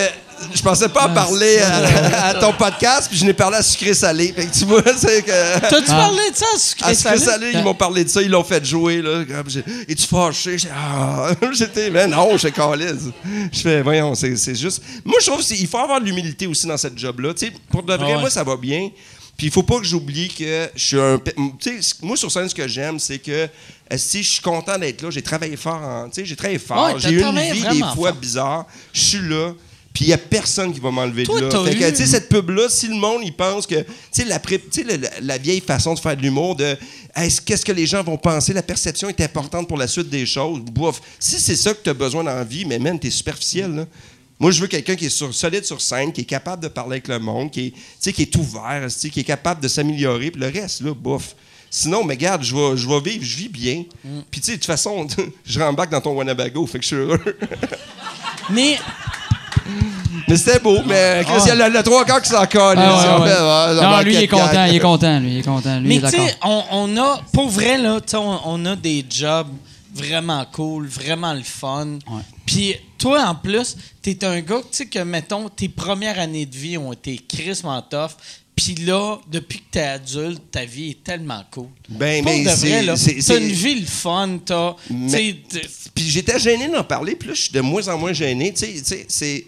je 0.53 0.61
pensais 0.61 0.89
pas 0.89 1.07
en 1.09 1.13
parler 1.13 1.59
à, 1.59 2.27
à 2.27 2.33
ton 2.35 2.53
podcast, 2.53 3.07
puis 3.09 3.17
je 3.17 3.25
n'ai 3.25 3.33
parlé 3.33 3.57
à 3.57 3.63
Sucré 3.63 3.93
Salé. 3.93 4.33
Fait 4.35 4.45
que 4.45 4.53
tu 4.57 4.65
vois, 4.65 4.81
c'est 4.97 5.21
que. 5.23 5.59
T'as-tu 5.59 5.85
parlé 5.88 6.31
de 6.31 6.35
ça 6.35 6.45
à 6.55 6.59
Sucré 6.59 6.85
À 6.91 6.93
Sucré 6.95 7.17
Salé? 7.17 7.25
Salé, 7.25 7.51
ils 7.55 7.63
m'ont 7.63 7.73
parlé 7.73 8.03
de 8.03 8.09
ça, 8.09 8.21
ils 8.21 8.29
l'ont 8.29 8.43
fait 8.43 8.63
jouer. 8.65 9.01
Là. 9.01 9.23
J'ai- 9.47 9.63
Es-tu 9.88 10.07
fâché? 10.07 10.57
J'ai- 10.57 10.69
Ah! 10.73 11.31
J'étais, 11.53 11.89
mais 11.89 12.07
non, 12.07 12.38
je 12.38 12.47
calise. 12.49 13.11
Je 13.51 13.59
fais, 13.59 13.81
voyons, 13.81 14.15
c'est, 14.15 14.35
c'est 14.35 14.55
juste. 14.55 14.81
Moi, 15.03 15.17
je 15.21 15.25
trouve 15.27 15.43
qu'il 15.43 15.67
faut 15.67 15.77
avoir 15.79 15.99
de 15.99 16.05
l'humilité 16.05 16.47
aussi 16.47 16.67
dans 16.67 16.77
cette 16.77 16.97
job-là. 16.97 17.33
Tu 17.33 17.47
sais, 17.47 17.53
pour 17.69 17.83
de 17.83 17.93
vrai, 17.93 18.05
Ah 18.11 18.15
ouais. 18.15 18.21
moi, 18.21 18.29
ça 18.29 18.43
va 18.43 18.55
bien. 18.55 18.89
Puis 19.38 19.47
il 19.47 19.53
faut 19.53 19.61
pas 19.61 19.77
que 19.77 19.83
j'oublie 19.85 20.29
que 20.29 20.67
je 20.75 20.83
suis 20.83 20.99
un. 20.99 21.19
Tu 21.59 21.81
sais, 21.83 21.95
moi, 22.01 22.17
sur 22.17 22.31
scène, 22.31 22.49
ce 22.49 22.55
que 22.55 22.67
j'aime, 22.67 22.97
c'est 22.97 23.19
que 23.19 23.31
euh, 23.31 23.47
si 23.95 24.23
je 24.23 24.31
suis 24.31 24.41
content 24.41 24.79
d'être 24.79 25.03
là, 25.03 25.11
j'ai 25.11 25.21
travaillé 25.21 25.55
fort. 25.55 25.79
Tu 26.11 26.21
sais, 26.21 26.25
j'ai 26.25 26.35
travaillé 26.35 26.57
fort. 26.57 26.88
Ouais, 26.88 26.93
j'ai 26.97 27.11
eu 27.11 27.21
une 27.21 27.39
vie 27.53 27.61
des 27.61 27.79
fois 27.93 28.09
fort. 28.09 28.13
bizarre. 28.13 28.65
Je 28.93 28.99
suis 28.99 29.19
là. 29.19 29.51
Puis 29.98 30.06
il 30.06 30.10
n'y 30.10 30.14
a 30.14 30.20
personne 30.20 30.72
qui 30.72 30.80
va 30.80 30.91
m'enlever 30.91 31.24
de 31.24 31.32
là. 31.39 31.50
Fait 31.66 31.76
que, 31.76 31.89
eu- 31.89 31.93
tu 31.93 32.06
cette 32.06 32.30
pub-là, 32.30 32.70
si 32.70 32.88
le 32.88 32.93
monde, 32.93 33.22
il 33.24 33.34
pense 33.34 33.66
que, 33.66 33.82
tu 33.82 33.86
sais, 34.12 34.26
la, 34.26 34.38
tu 34.38 34.84
la, 34.84 34.95
la 35.24 35.38
vieille 35.39 35.60
façon 35.60 35.95
de 35.95 36.00
faire 36.00 36.16
de 36.16 36.22
l'humour, 36.22 36.56
de 36.56 36.78
est-ce- 37.16 37.41
qu'est-ce 37.41 37.66
que 37.66 37.72
les 37.72 37.88
gens 37.88 38.04
vont 38.04 38.16
penser, 38.16 38.54
la 38.54 38.62
perception 38.62 39.10
est 39.10 39.20
importante 39.22 39.68
pour 39.68 39.76
la 39.76 39.88
suite 39.88 40.08
des 40.08 40.28
choses. 40.28 40.60
Bouf. 40.60 41.02
Si 41.18 41.39
c'est 41.39 41.56
ça 41.56 41.74
que 41.74 41.80
tu 41.84 41.89
as 41.89 41.95
besoin 41.95 42.24
dans 42.24 42.36
la 42.36 42.43
vie, 42.43 42.64
mais 42.64 42.78
man, 42.78 43.00
t'es 43.00 43.10
superficiel, 43.10 43.74
là. 43.74 43.86
Moi, 44.39 44.52
je 44.52 44.62
veux 44.62 44.68
quelqu'un 44.68 44.95
qui 44.95 45.08
est 45.08 45.10
sur- 45.10 45.34
solide 45.34 45.66
sur 45.66 45.82
scène, 45.82 46.14
qui 46.14 46.22
est 46.22 46.26
capable 46.26 46.62
de 46.62 46.68
parler 46.68 46.98
avec 46.98 47.08
le 47.08 47.18
monde, 47.18 47.50
qui 47.50 47.62
est, 47.66 47.74
tu 48.00 48.14
qui 48.14 48.22
est 48.22 48.36
ouvert, 48.36 48.88
tu 49.02 49.10
qui 49.10 49.22
est 49.22 49.24
capable 49.24 49.62
de 49.64 49.68
s'améliorer, 49.68 50.30
puis 50.30 50.39
le 50.39 50.50
reste, 50.50 50.82
là, 50.82 50.93
bouf. 50.93 51.36
Sinon, 51.72 52.04
mais 52.04 52.14
regarde, 52.14 52.43
je 52.43 52.56
vais, 52.56 52.78
je 52.78 52.88
vais 52.88 53.00
vivre, 53.02 53.26
je 53.26 53.36
vis 53.36 53.50
bien. 53.50 53.84
Mm. 54.06 54.20
Puis, 54.30 54.41
tu 54.41 54.45
sais, 54.45 54.52
de 54.52 54.58
toute 54.58 54.68
façon, 54.68 55.08
je 55.43 55.60
rembarque 55.60 55.89
dans 55.89 56.02
ton 56.02 56.12
Wanabago, 56.14 56.68
fait 56.68 56.78
que 56.78 56.84
je 56.84 56.88
suis 56.88 56.95
heureux. 56.98 57.20
Mais 58.52 58.78
Mais 60.28 60.38
c'était 60.38 60.59
beau, 60.59 60.80
mais 60.86 61.23
Chris, 61.25 61.41
il 61.45 61.57
y 61.57 61.61
a 61.61 61.69
le, 61.69 61.84
trois 61.84 62.03
quarts 62.05 62.21
qui 62.21 62.30
s'en 62.30 62.45
colle. 62.45 62.78
Ah, 62.80 63.19
ouais, 63.19 63.25
ouais. 63.25 63.82
non, 63.82 64.01
lui, 64.01 64.13
il 64.15 64.23
est 64.23 64.28
content, 64.28 64.65
il 64.65 64.75
est 64.75 64.80
content, 64.80 65.19
lui, 65.19 65.32
il 65.34 65.38
est 65.39 65.43
content. 65.43 65.80
Mais 65.82 65.99
tu 66.01 66.09
sais, 66.09 66.36
on, 66.43 66.63
on 66.71 66.97
a, 66.97 67.21
pour 67.32 67.49
vrai, 67.49 67.78
là, 67.78 67.99
on, 68.13 68.39
on 68.45 68.65
a 68.65 68.75
des 68.75 69.05
jobs 69.09 69.47
vraiment 69.93 70.45
cool, 70.51 70.88
vraiment 70.88 71.34
le 71.34 71.43
fun. 71.43 71.99
Puis 72.45 72.75
toi, 72.97 73.23
en 73.25 73.36
plus, 73.36 73.78
t'es 74.01 74.23
un 74.25 74.41
gars, 74.41 74.59
tu 74.61 74.67
sais, 74.71 74.86
que, 74.88 74.99
mettons, 74.99 75.49
tes 75.49 75.69
premières 75.69 76.19
années 76.19 76.45
de 76.45 76.55
vie 76.55 76.78
ont 76.78 76.93
été 76.93 77.17
crissement 77.17 77.82
tough. 77.82 78.11
Puis 78.55 78.73
là, 78.73 79.17
depuis 79.32 79.59
que 79.59 79.65
t'es 79.71 79.82
adulte, 79.84 80.41
ta 80.51 80.65
vie 80.65 80.89
est 80.89 81.03
tellement 81.03 81.43
cool. 81.51 81.67
Ben, 81.89 82.23
Pour 82.23 82.32
mais 82.34 82.43
de 82.43 82.49
c'est- 82.49 82.69
vrai, 82.69 82.84
là, 82.84 82.95
c'est- 82.97 83.25
t'as 83.25 83.38
une 83.38 83.51
vie 83.51 83.80
le 83.82 83.86
fun, 83.86 84.39
t'as... 84.43 84.73
Puis 85.93 86.09
j'étais 86.09 86.39
gêné 86.39 86.67
d'en 86.67 86.84
parler, 86.84 87.15
puis 87.15 87.30
là, 87.30 87.34
je 87.36 87.41
suis 87.43 87.51
de 87.51 87.61
moins 87.61 87.88
en 87.88 87.97
moins 87.97 88.13
gêné. 88.13 88.51
Tu 88.53 88.59
sais, 88.65 88.73
tu 88.73 88.84
sais, 88.84 89.05
c'est. 89.07 89.45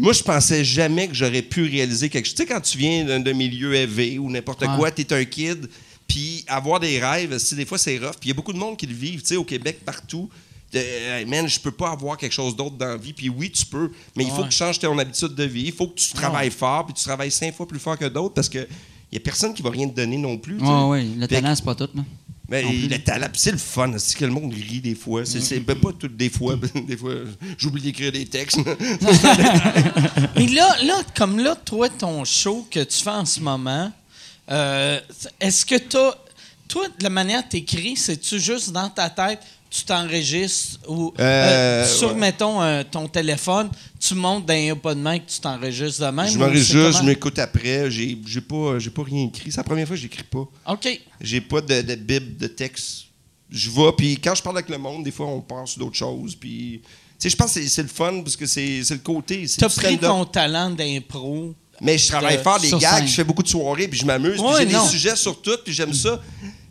Moi, 0.00 0.14
je 0.14 0.22
pensais 0.22 0.64
jamais 0.64 1.08
que 1.08 1.14
j'aurais 1.14 1.42
pu 1.42 1.62
réaliser 1.64 2.08
quelque 2.08 2.24
chose. 2.24 2.34
Tu 2.34 2.42
sais, 2.42 2.48
quand 2.48 2.60
tu 2.60 2.78
viens 2.78 3.18
d'un 3.20 3.32
milieu 3.34 3.74
élevé 3.74 4.18
ou 4.18 4.30
n'importe 4.30 4.62
Ouais. 4.62 4.68
quoi, 4.78 4.90
t'es 4.90 5.12
un 5.12 5.24
kid, 5.26 5.68
puis 6.08 6.42
avoir 6.48 6.80
des 6.80 6.98
rêves, 6.98 7.36
des 7.54 7.66
fois 7.66 7.76
c'est 7.76 7.98
rough, 7.98 8.12
puis 8.18 8.24
il 8.24 8.28
y 8.28 8.30
a 8.30 8.34
beaucoup 8.34 8.54
de 8.54 8.58
monde 8.58 8.78
qui 8.78 8.86
le 8.86 8.94
vivent, 8.94 9.20
tu 9.20 9.26
sais, 9.28 9.36
au 9.36 9.44
Québec, 9.44 9.80
partout. 9.84 10.30
Hey, 10.72 11.26
man, 11.26 11.46
je 11.48 11.60
peux 11.60 11.70
pas 11.72 11.90
avoir 11.90 12.16
quelque 12.16 12.32
chose 12.32 12.56
d'autre 12.56 12.76
dans 12.76 12.86
la 12.86 12.96
vie. 12.96 13.12
Puis 13.12 13.28
oui, 13.28 13.50
tu 13.50 13.66
peux, 13.66 13.90
mais 14.16 14.24
il 14.24 14.30
faut 14.30 14.44
que 14.44 14.48
tu 14.48 14.56
changes 14.56 14.78
ton 14.78 14.96
habitude 14.98 15.34
de 15.34 15.44
vie. 15.44 15.64
Il 15.66 15.72
faut 15.72 15.88
que 15.88 15.98
tu 16.00 16.12
travailles 16.14 16.50
fort, 16.50 16.86
puis 16.86 16.94
tu 16.94 17.04
travailles 17.04 17.30
cinq 17.30 17.54
fois 17.54 17.66
plus 17.68 17.80
fort 17.80 17.98
que 17.98 18.06
d'autres 18.06 18.34
parce 18.34 18.48
que 18.48 18.66
il 19.12 19.16
y 19.16 19.18
a 19.18 19.20
personne 19.20 19.52
qui 19.52 19.60
va 19.62 19.70
rien 19.70 19.88
te 19.88 19.96
donner 19.96 20.16
non 20.16 20.38
plus. 20.38 20.56
tu. 20.58 20.64
Ouais, 20.64 20.84
ouais, 20.84 21.04
le 21.18 21.26
talent, 21.26 21.54
c'est 21.56 21.64
pas 21.64 21.74
tout. 21.74 21.88
Là. 21.94 22.04
Mais 22.50 22.62
plus. 22.62 22.88
le 22.88 22.98
talent, 22.98 23.28
puis 23.32 23.40
c'est 23.40 23.52
le 23.52 23.58
fun, 23.58 23.92
c'est 23.98 24.18
que 24.18 24.24
le 24.24 24.32
monde 24.32 24.52
rit 24.52 24.80
des 24.80 24.94
fois. 24.94 25.24
C'est, 25.24 25.40
c'est- 25.40 25.60
ben, 25.60 25.78
pas 25.78 25.92
toutes 25.98 26.16
des 26.16 26.28
fois. 26.30 26.56
Des 26.86 26.96
fois, 26.96 27.14
j'oublie 27.56 27.80
d'écrire 27.82 28.10
des 28.12 28.26
textes. 28.26 28.58
Mais 30.36 30.46
là, 30.48 30.76
là, 30.84 31.00
comme 31.16 31.38
là, 31.38 31.54
toi, 31.56 31.88
ton 31.88 32.24
show 32.24 32.66
que 32.70 32.80
tu 32.80 33.02
fais 33.02 33.10
en 33.10 33.24
ce 33.24 33.40
moment, 33.40 33.92
euh, 34.50 35.00
est-ce 35.40 35.64
que 35.66 35.76
t'as... 35.76 36.14
Toi, 36.68 36.86
de 36.98 37.02
la 37.02 37.10
manière 37.10 37.42
que 37.44 37.50
t'écris, 37.50 37.96
c'est-tu 37.96 38.38
juste 38.38 38.70
dans 38.70 38.88
ta 38.88 39.10
tête, 39.10 39.40
tu 39.70 39.84
t'enregistres 39.84 40.80
ou 40.88 41.14
Euh, 41.18 41.22
euh, 41.22 41.86
sur, 41.86 42.08
ouais. 42.08 42.14
mettons, 42.18 42.60
euh, 42.60 42.82
ton 42.90 43.06
téléphone, 43.06 43.70
tu 44.00 44.14
montes 44.14 44.44
dans 44.44 44.52
un 44.54 44.74
pas 44.74 44.94
de 44.94 45.00
main 45.00 45.18
que 45.20 45.30
tu 45.30 45.38
t'enregistres 45.38 46.04
de 46.04 46.10
même? 46.10 46.28
je 46.28 46.38
m'enregistre 46.38 46.90
je 46.98 47.02
m'écoute 47.04 47.38
après. 47.38 47.88
J'ai, 47.90 48.18
j'ai, 48.26 48.40
pas, 48.40 48.78
j'ai 48.80 48.90
pas 48.90 49.04
rien 49.04 49.26
écrit. 49.26 49.52
C'est 49.52 49.58
la 49.58 49.64
première 49.64 49.86
fois 49.86 49.94
que 49.96 50.02
j'écris 50.02 50.24
pas. 50.24 50.44
OK. 50.66 51.00
J'ai 51.20 51.40
pas 51.40 51.60
de, 51.60 51.82
de 51.82 51.94
bible, 51.94 52.36
de 52.36 52.48
texte. 52.48 53.04
Je 53.48 53.70
vais, 53.70 53.92
puis 53.96 54.18
quand 54.18 54.34
je 54.34 54.42
parle 54.42 54.58
avec 54.58 54.68
le 54.68 54.78
monde, 54.78 55.04
des 55.04 55.10
fois, 55.12 55.26
on 55.26 55.40
pense 55.40 55.70
sur 55.72 55.80
d'autres 55.80 55.96
choses. 55.96 56.34
Puis, 56.34 56.80
tu 56.84 56.88
sais, 57.18 57.30
je 57.30 57.36
pense 57.36 57.52
que 57.54 57.60
c'est, 57.60 57.68
c'est 57.68 57.82
le 57.82 57.88
fun 57.88 58.22
parce 58.22 58.36
que 58.36 58.46
c'est, 58.46 58.82
c'est 58.84 58.94
le 58.94 59.00
côté. 59.00 59.46
T'as 59.56 59.68
du 59.68 59.74
pris 59.74 59.98
ton 59.98 60.24
talent 60.24 60.70
d'impro. 60.70 61.54
Mais 61.80 61.96
je 61.96 62.08
travaille 62.08 62.42
fort 62.42 62.60
des 62.60 62.70
gags, 62.72 63.06
je 63.06 63.14
fais 63.14 63.24
beaucoup 63.24 63.42
de 63.42 63.48
soirées, 63.48 63.88
puis 63.88 63.98
je 63.98 64.04
m'amuse, 64.04 64.38
Ouais, 64.38 64.52
j'ai 64.58 64.66
des 64.66 64.78
sujets 64.90 65.16
sur 65.16 65.40
tout, 65.40 65.56
puis 65.64 65.72
j'aime 65.72 65.94
ça. 65.94 66.20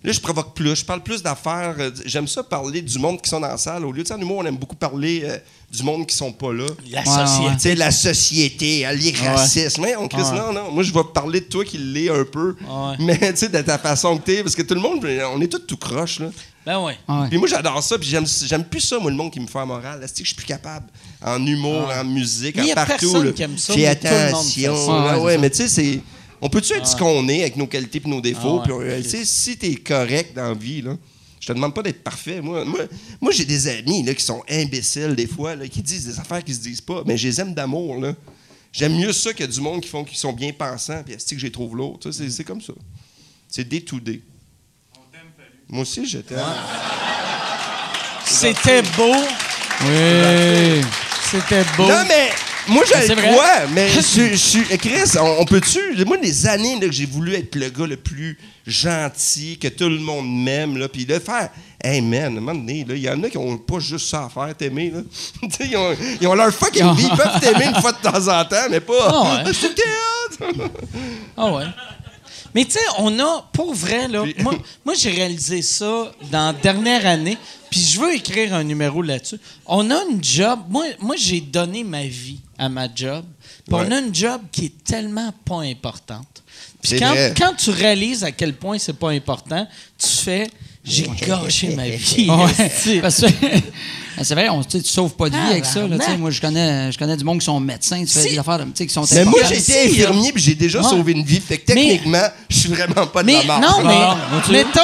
Là, 0.01 0.13
je 0.13 0.19
provoque 0.21 0.53
plus, 0.53 0.75
je 0.77 0.85
parle 0.85 1.03
plus 1.03 1.21
d'affaires. 1.21 1.75
euh, 1.77 1.91
J'aime 2.05 2.25
ça 2.27 2.41
parler 2.41 2.81
du 2.81 2.97
monde 2.99 3.21
qui 3.21 3.29
sont 3.29 3.41
dans 3.41 3.49
la 3.49 3.57
salle. 3.57 3.83
Au 3.85 3.91
lieu 3.91 4.03
de 4.03 4.07
ça, 4.07 4.15
en 4.15 4.21
humour, 4.21 4.37
on 4.37 4.45
aime 4.45 4.55
beaucoup 4.55 4.77
parler 4.77 5.23
euh, 5.25 5.37
du 5.69 5.83
monde 5.83 6.07
qui 6.07 6.15
sont 6.15 6.31
pas 6.31 6.53
là. 6.53 6.67
La 6.89 6.99
Ouais, 7.01 7.05
société. 7.05 7.53
Tu 7.55 7.59
sais, 7.59 7.75
la 7.75 7.91
société, 7.91 8.87
euh, 8.87 8.93
les 8.93 9.11
racismes. 9.11 9.81
Ouais, 9.83 9.95
on 9.97 10.07
Chris, 10.07 10.21
Ouais. 10.21 10.37
non, 10.37 10.53
non. 10.53 10.71
Moi, 10.71 10.83
je 10.83 10.93
vais 10.93 11.03
parler 11.13 11.41
de 11.41 11.45
toi 11.47 11.65
qui 11.65 11.77
l'est 11.77 12.09
un 12.09 12.23
peu. 12.23 12.55
Ouais. 12.61 12.95
Mais, 12.99 13.17
tu 13.33 13.37
sais, 13.39 13.49
de 13.49 13.61
ta 13.61 13.77
façon 13.77 14.17
que 14.17 14.23
t'es, 14.23 14.41
parce 14.41 14.55
que 14.55 14.61
tout 14.61 14.73
le 14.73 14.79
monde, 14.79 15.05
on 15.35 15.41
est 15.41 15.47
tous 15.47 15.59
tout 15.59 15.75
croche, 15.77 16.19
là. 16.21 16.27
Ben 16.65 16.79
ouais. 16.79 16.95
Ouais. 17.09 17.27
Puis 17.29 17.37
moi, 17.37 17.47
j'adore 17.49 17.81
ça, 17.83 17.97
puis 17.97 18.07
j'aime, 18.07 18.25
j'aime 18.45 18.63
plus 18.63 18.81
ça, 18.81 18.99
moi, 18.99 19.11
le 19.11 19.17
monde 19.17 19.31
qui 19.33 19.39
me 19.41 19.47
fait 19.47 19.59
la 19.59 19.65
morale. 19.65 20.01
Est-ce 20.03 20.13
que 20.13 20.19
je 20.19 20.27
suis 20.27 20.35
plus 20.35 20.45
capable? 20.45 20.85
En 21.21 21.45
humour, 21.45 21.89
en 21.93 22.05
musique, 22.05 22.55
Mais 22.55 22.67
y 22.67 22.69
en 22.69 22.77
a 22.77 22.85
partout. 22.85 23.11
personne 23.11 23.25
là. 23.25 23.31
qui 23.33 23.43
aime 23.43 23.57
ça, 23.57 23.73
Fais 23.73 23.81
mais 23.81 23.95
tout 23.97 24.05
le 24.05 24.11
monde 24.11 24.27
attention. 24.29 24.75
fait 24.75 24.85
ça. 24.85 24.91
Ouais, 24.91 24.99
Ouais, 25.17 25.19
ouais, 25.23 25.31
c'est 25.33 25.37
mais 25.39 25.49
tu 25.49 25.55
sais, 25.57 25.67
c'est... 25.67 26.01
On 26.41 26.49
peut-tu 26.49 26.73
être 26.73 26.87
ce 26.87 26.95
qu'on 26.95 27.27
est 27.27 27.41
avec 27.41 27.55
nos 27.57 27.67
qualités 27.67 28.01
et 28.03 28.07
nos 28.09 28.21
défauts? 28.21 28.61
Ah 28.61 28.67
puis 28.67 28.73
euh, 28.73 29.01
tu 29.01 29.25
si 29.25 29.57
t'es 29.57 29.75
correct 29.75 30.33
dans 30.35 30.49
la 30.49 30.53
vie, 30.53 30.81
là, 30.81 30.95
je 31.39 31.47
te 31.47 31.53
demande 31.53 31.73
pas 31.73 31.81
d'être 31.81 32.03
parfait. 32.03 32.41
Moi, 32.41 32.63
moi, 32.65 32.79
moi 33.19 33.31
j'ai 33.31 33.45
des 33.45 33.67
amis 33.67 34.03
là, 34.03 34.13
qui 34.13 34.23
sont 34.23 34.43
imbéciles 34.49 35.15
des 35.15 35.27
fois, 35.27 35.55
là, 35.55 35.67
qui 35.67 35.81
disent 35.81 36.05
des 36.05 36.19
affaires 36.19 36.43
qui 36.43 36.53
se 36.53 36.59
disent 36.61 36.81
pas, 36.81 37.03
mais 37.05 37.17
je 37.17 37.27
les 37.27 37.41
aime 37.41 37.53
d'amour. 37.53 37.97
là. 37.99 38.13
J'aime 38.71 38.95
mieux 38.95 39.13
ça 39.13 39.33
que 39.33 39.43
du 39.43 39.59
monde 39.61 39.81
qui 39.81 39.89
font 39.89 40.03
qui 40.03 40.17
sont 40.17 40.33
bien 40.33 40.51
pensants, 40.53 41.01
puis 41.03 41.13
est-ce 41.15 41.33
que 41.33 41.39
j'ai 41.39 41.51
trouve 41.51 41.75
l'autre? 41.75 42.11
C'est, 42.11 42.29
c'est 42.29 42.43
comme 42.43 42.61
ça. 42.61 42.73
C'est 43.47 43.67
day 43.67 43.81
to 43.81 43.99
day. 43.99 44.21
Moi 45.67 45.81
aussi, 45.81 46.05
je 46.05 46.19
t'aime. 46.19 46.39
C'était 48.25 48.81
beau. 48.97 49.13
Oui. 49.81 50.81
C'était 51.29 51.63
beau. 51.77 51.87
Non, 51.87 52.03
mais 52.07 52.29
moi, 52.69 52.83
je 52.85 52.93
c'est 53.05 53.15
le 53.15 53.21
crois, 53.21 53.67
mais 53.73 53.89
je 53.95 53.99
suis- 53.99 54.37
suis. 54.37 54.63
Chris, 54.77 55.17
on, 55.19 55.37
on 55.41 55.45
peut-tu. 55.45 55.79
Moi, 56.05 56.17
des 56.17 56.47
années 56.47 56.75
là, 56.79 56.87
que 56.87 56.91
j'ai 56.93 57.05
voulu 57.05 57.33
être 57.35 57.55
le 57.55 57.69
gars 57.69 57.87
le 57.87 57.97
plus 57.97 58.37
gentil, 58.65 59.57
que 59.57 59.67
tout 59.67 59.89
le 59.89 59.99
monde 59.99 60.25
m'aime, 60.29 60.77
là, 60.77 60.87
puis 60.87 61.05
de 61.05 61.19
faire. 61.19 61.49
Hey 61.83 62.01
man, 62.01 62.23
à 62.23 62.27
un 62.27 62.29
moment 62.31 62.53
donné, 62.55 62.85
il 62.89 62.97
y 62.97 63.09
en 63.09 63.23
a 63.23 63.29
qui 63.29 63.37
ont 63.37 63.57
pas 63.57 63.79
juste 63.79 64.07
ça 64.09 64.25
à 64.25 64.29
faire, 64.29 64.55
t'aimer. 64.55 64.91
Là. 64.91 65.01
Ils, 65.61 65.77
ont, 65.77 65.95
ils 66.19 66.27
ont 66.27 66.33
leur 66.35 66.53
fucking 66.53 66.93
vie. 66.93 67.07
Ils 67.09 67.17
peuvent 67.17 67.39
t'aimer 67.39 67.65
une 67.67 67.81
fois 67.81 67.93
de 67.93 68.01
temps 68.01 68.27
en 68.27 68.43
temps, 68.45 68.67
mais 68.69 68.79
pas. 68.81 68.93
Ah 69.09 69.43
ouais. 71.53 71.63
Ah. 71.69 71.73
Mais 72.55 72.65
tu 72.65 72.71
sais, 72.71 72.79
on 72.97 73.19
a, 73.19 73.47
pour 73.53 73.73
vrai, 73.73 74.07
là, 74.07 74.23
moi 74.83 74.93
j'ai 74.97 75.11
réalisé 75.11 75.61
ça 75.61 76.11
dans 76.31 76.47
la 76.47 76.53
dernière 76.53 77.05
année, 77.05 77.37
puis 77.69 77.79
je 77.79 77.99
veux 77.99 78.13
écrire 78.15 78.53
un 78.55 78.63
numéro 78.63 79.01
là-dessus. 79.01 79.37
On 79.65 79.89
a 79.91 80.03
une 80.09 80.23
job, 80.23 80.59
moi, 80.69 80.85
moi 80.99 81.15
j'ai 81.17 81.41
donné 81.41 81.83
ma 81.83 82.03
vie 82.03 82.39
à 82.59 82.69
ma 82.69 82.87
job, 82.93 83.23
puis 83.65 83.73
on 83.73 83.89
a 83.91 83.99
une 83.99 84.13
job 84.13 84.41
qui 84.51 84.65
est 84.65 84.83
tellement 84.83 85.33
pas 85.45 85.61
importante. 85.61 86.27
Puis 86.81 86.99
quand, 86.99 87.13
quand 87.37 87.53
tu 87.57 87.69
réalises 87.71 88.23
à 88.23 88.31
quel 88.31 88.53
point 88.53 88.77
c'est 88.77 88.93
pas 88.97 89.09
important, 89.11 89.67
tu 89.97 90.07
fais 90.07 90.49
j'ai 90.83 91.09
gâché 91.27 91.75
ma 91.75 91.83
vie. 91.89 92.29
Ouais. 92.29 92.99
Parce 93.01 93.21
que 93.21 93.27
c'est 94.23 94.33
vrai, 94.33 94.49
on, 94.49 94.63
tu 94.63 94.81
sauves 94.83 95.13
pas 95.15 95.29
de 95.29 95.35
vie 95.35 95.51
avec 95.51 95.65
ça. 95.65 95.85
Là, 95.87 95.97
moi, 96.17 96.31
je 96.31 96.39
connais, 96.41 96.91
je 96.91 96.97
connais 96.97 97.17
du 97.17 97.23
monde 97.23 97.39
qui 97.39 97.45
sont 97.45 97.59
médecins, 97.59 97.99
tu 97.99 98.07
fais 98.07 98.21
Si. 98.21 98.29
des 98.31 98.39
affaires 98.39 98.65
qui 98.75 98.89
sont 98.89 99.05
Mais 99.11 99.25
moi, 99.25 99.41
là. 99.41 99.49
infirmier, 99.49 100.31
puis 100.31 100.41
j'ai 100.43 100.55
déjà 100.55 100.81
Ouais. 100.81 100.89
sauvé 100.89 101.11
une 101.13 101.23
vie. 101.25 101.41
Fait 101.41 101.57
que 101.57 101.65
techniquement, 101.67 102.27
je 102.49 102.55
suis 102.57 102.69
vraiment 102.69 103.07
pas 103.07 103.21
de 103.21 103.27
Mais 103.27 103.43
la 103.45 103.59
non, 103.59 103.83
mais 103.83 103.93
Ah, 103.99 104.17
mettons, 104.49 104.81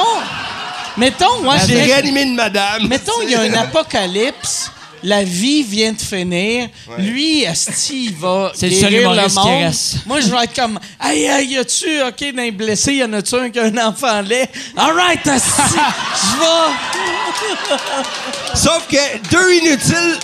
mettons, 0.98 1.42
moi 1.42 1.56
J'ai 1.66 1.74
j'ai 1.76 1.82
réanimé 1.82 2.22
une 2.22 2.34
madame. 2.34 2.86
Mettons, 2.88 3.12
il 3.24 3.30
y 3.30 3.34
a 3.34 3.40
un 3.40 3.52
apocalypse, 3.54 4.70
la 5.06 5.22
vie 5.22 5.62
vient 5.62 5.92
de 5.92 6.00
finir. 6.00 6.68
Lui, 6.98 7.46
Asti, 7.46 8.06
il 8.06 8.14
va 8.16 8.50
C'est 8.56 8.68
le 8.68 8.74
seul 8.74 8.90
guérir 8.90 9.12
le 9.12 9.28
qui 9.28 9.34
monde. 9.36 9.46
reste. 9.62 9.96
Moi, 10.04 10.20
je 10.20 10.26
vais 10.28 10.42
être 10.44 10.54
comme, 10.54 10.78
aïe, 10.98 11.28
aïe, 11.28 11.46
y 11.52 11.58
a-tu, 11.58 12.02
OK, 12.02 12.34
d'un 12.34 12.50
blessé, 12.50 12.94
y 12.94 13.04
en 13.04 13.12
a-tu 13.12 13.36
un 13.36 13.48
qui 13.50 13.58
a 13.60 13.64
un 13.64 13.78
enfant 13.88 14.20
laid? 14.20 14.48
All 14.76 14.92
right, 14.94 15.24
Asti, 15.26 15.62
je 15.62 16.40
vais. 16.40 16.72
Sauf 18.54 18.86
que 18.88 19.30
deux 19.30 19.54
inutiles, 19.54 20.18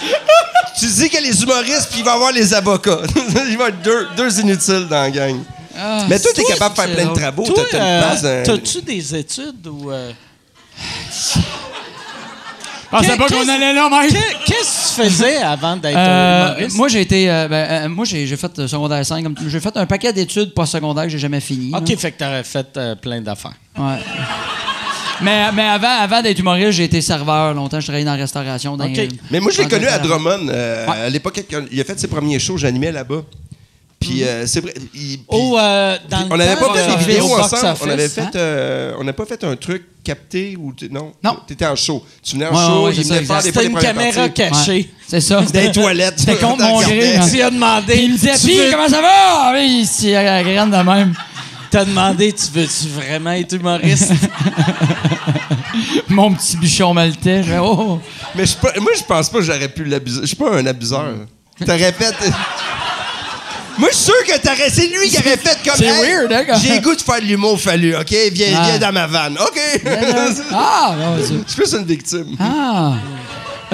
tu 0.78 0.86
dis 0.86 1.08
que 1.10 1.22
les 1.22 1.42
humoristes, 1.42 1.88
puis 1.90 2.00
il 2.00 2.04
va 2.04 2.12
y 2.12 2.14
avoir 2.14 2.32
les 2.32 2.52
avocats. 2.52 3.00
il 3.16 3.34
va 3.34 3.48
y 3.48 3.52
avoir 3.54 3.72
deux, 3.72 4.08
deux 4.16 4.40
inutiles 4.40 4.86
dans 4.90 5.02
la 5.02 5.10
gang. 5.10 5.38
Ah, 5.78 6.06
Mais 6.08 6.18
toi, 6.18 6.32
t'es 6.34 6.42
capable 6.44 6.74
de 6.74 6.80
faire 6.82 6.94
plein 6.94 7.06
de 7.06 7.14
travaux. 7.14 7.46
Euh, 7.74 8.02
hein. 8.12 8.42
t'as-tu 8.44 8.82
des 8.82 9.14
études 9.14 9.66
ou. 9.68 9.90
euh, 9.92 10.10
pensais 12.92 13.16
pas 13.16 13.26
qu'on 13.28 13.48
allait 13.48 13.72
là, 13.72 13.88
même. 13.90 14.08
Qu'est- 14.10 14.44
Qu'est-ce 14.46 14.96
que 14.96 15.02
tu 15.02 15.08
faisais 15.08 15.36
avant 15.38 15.76
d'être 15.76 15.96
Euh, 15.96 16.46
humoriste? 16.54 16.76
moi, 16.76 16.88
j'ai 16.88 17.00
été. 17.00 17.30
euh, 17.30 17.48
ben, 17.48 17.66
euh, 17.70 17.88
moi, 17.88 18.04
j'ai 18.04 18.26
j'ai 18.26 18.36
fait 18.36 18.58
euh, 18.58 18.68
secondaire 18.68 19.04
5. 19.04 19.22
comme- 19.24 19.34
J'ai 19.48 19.60
fait 19.60 19.76
un 19.76 19.86
paquet 19.86 20.12
d'études 20.12 20.54
postsecondaires 20.54 21.04
que 21.04 21.10
j'ai 21.10 21.18
jamais 21.18 21.40
fini. 21.40 21.70
là. 21.70 21.78
OK, 21.78 21.96
fait 21.96 22.12
que 22.12 22.18
t'aurais 22.18 22.44
fait 22.44 22.68
euh, 22.76 22.94
plein 22.94 23.20
d'affaires. 23.20 23.54
Ouais. 23.78 23.96
Mais, 25.20 25.52
mais 25.52 25.62
avant, 25.62 25.88
avant 26.00 26.20
d'être 26.22 26.38
humoriste, 26.38 26.72
j'ai 26.72 26.84
été 26.84 27.00
serveur 27.00 27.54
longtemps. 27.54 27.78
Je 27.78 27.86
travaillais 27.86 28.04
dans 28.04 28.12
la 28.14 28.18
restauration. 28.22 28.76
Dans 28.76 28.88
Mais 29.30 29.40
moi, 29.40 29.52
je 29.52 29.62
l'ai 29.62 29.68
connu 29.68 29.86
à. 29.86 29.98
Drummond. 29.98 30.48
euh, 30.48 30.86
Ouais. 30.86 31.00
À 31.06 31.08
l'époque, 31.08 31.40
il 31.70 31.80
a 31.80 31.84
fait 31.84 31.98
ses 32.00 32.08
premiers 32.08 32.38
shows, 32.38 32.56
j'animais 32.58 32.90
là-bas. 32.90 33.22
Puis 34.02 34.24
euh, 34.24 34.46
c'est 34.46 34.60
vrai. 34.60 34.74
il- 34.94 35.18
puis- 35.18 35.20
Oh, 35.28 35.56
euh, 35.58 35.96
dans 36.08 36.16
puis 36.18 36.26
le 36.28 36.34
on 36.34 36.36
n'avait 36.36 36.56
pas 36.56 36.74
fait 36.74 36.86
de- 36.86 36.92
des 36.92 37.04
vidéos 37.04 37.24
ensemble. 37.34 37.66
office, 37.66 37.82
On 37.86 37.90
avait 37.90 38.04
hein? 38.04 38.08
fait. 38.08 38.36
euh, 38.36 38.94
on 38.98 39.04
n'a 39.04 39.12
pas 39.12 39.24
fait 39.26 39.42
un 39.44 39.56
truc 39.56 39.84
capté 40.04 40.56
ou. 40.58 40.72
Non? 40.90 41.12
Non. 41.22 41.38
T'étais 41.46 41.66
en 41.66 41.76
show. 41.76 42.04
Tu 42.22 42.32
venais 42.36 42.46
en 42.46 42.50
Ouais, 42.54 42.66
show, 42.66 42.86
ouais, 42.86 42.92
il 42.96 43.04
ça, 43.04 43.14
faire 43.22 43.36
des 43.38 43.42
C'était 43.48 43.64
une 43.66 43.72
premières 43.72 43.94
caméra 43.94 44.12
parties. 44.28 44.32
cachée. 44.34 44.72
Ouais. 44.72 44.90
C'est 45.08 45.20
ça. 45.20 45.40
Dans 45.42 45.60
les 45.60 45.72
toilettes. 45.72 46.14
C'était 46.18 46.36
contre 46.36 46.62
mon 46.62 46.80
gré. 46.80 47.18
Tu 47.30 47.40
as 47.42 47.50
demandé. 47.50 47.92
Puis 47.94 48.02
il 48.04 48.12
me 48.12 48.16
disait, 48.16 48.32
Puis, 48.42 48.56
veux- 48.58 48.70
comment 48.72 48.88
ça 48.88 49.00
va? 49.00 49.08
Ah 49.10 49.52
Oui, 49.54 49.86
la 50.04 50.42
graine 50.42 50.70
de 50.70 50.76
même. 50.76 51.14
T'as 51.70 51.84
demandé, 51.86 52.32
tu 52.34 52.46
veux-tu 52.52 52.88
vraiment 52.88 53.30
être 53.32 53.54
humoriste? 53.54 54.12
Mon 56.08 56.34
petit 56.34 56.56
bichon 56.58 56.92
maltais. 56.92 57.42
Fais, 57.42 57.58
oh. 57.58 57.98
Mais 58.34 58.42
je 58.44 58.50
suis 58.50 58.58
pas- 58.60 58.78
moi, 58.78 58.92
je 58.96 59.02
pense 59.04 59.30
pas 59.30 59.38
que 59.38 59.44
j'aurais 59.44 59.68
pu 59.68 59.84
l'abuser. 59.84 60.20
Je 60.22 60.26
suis 60.26 60.36
pas 60.36 60.54
un 60.56 60.66
abuseur. 60.66 61.14
T'aurais 61.64 61.92
fait. 61.92 62.14
Moi, 63.78 63.88
je 63.90 63.96
suis 63.96 64.04
sûr 64.04 64.24
que 64.26 64.38
t'aurais. 64.38 64.70
C'est 64.70 64.86
lui 64.86 65.08
qui 65.08 65.16
aurait 65.18 65.36
fait 65.36 65.58
comme. 65.64 65.74
C'est 65.76 65.86
Hey, 65.86 66.00
weird, 66.14 66.32
hein, 66.32 66.44
quand- 66.46 66.58
J'ai 66.60 66.74
le 66.76 66.80
goût 66.80 66.94
de 66.94 67.00
faire 67.00 67.20
de 67.20 67.26
l'humour 67.26 67.58
fallu, 67.60 67.96
OK? 67.96 68.14
Viens, 68.32 68.58
Ah. 68.58 68.64
viens 68.66 68.78
dans 68.78 68.92
ma 68.92 69.06
vanne. 69.06 69.38
OK? 69.40 69.60
Ah, 70.52 70.94
ça. 71.18 71.18
Je 71.18 71.24
suis 71.52 71.56
plus 71.62 71.72
une 71.74 71.84
victime. 71.84 72.36
Ah! 72.38 72.92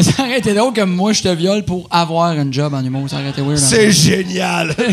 Ça 0.00 0.22
aurait 0.22 0.38
été 0.38 0.54
drôle 0.54 0.72
que 0.72 0.82
moi, 0.82 1.12
je 1.12 1.22
te 1.22 1.28
viole 1.28 1.64
pour 1.64 1.88
avoir 1.90 2.26
un 2.30 2.50
job 2.52 2.72
en 2.74 2.84
humour. 2.84 3.10
Ça 3.10 3.16
aurait 3.16 3.30
été 3.30 3.40
weird. 3.42 3.58
hein. 3.58 3.66
C'est 3.68 3.90
génial! 3.90 4.74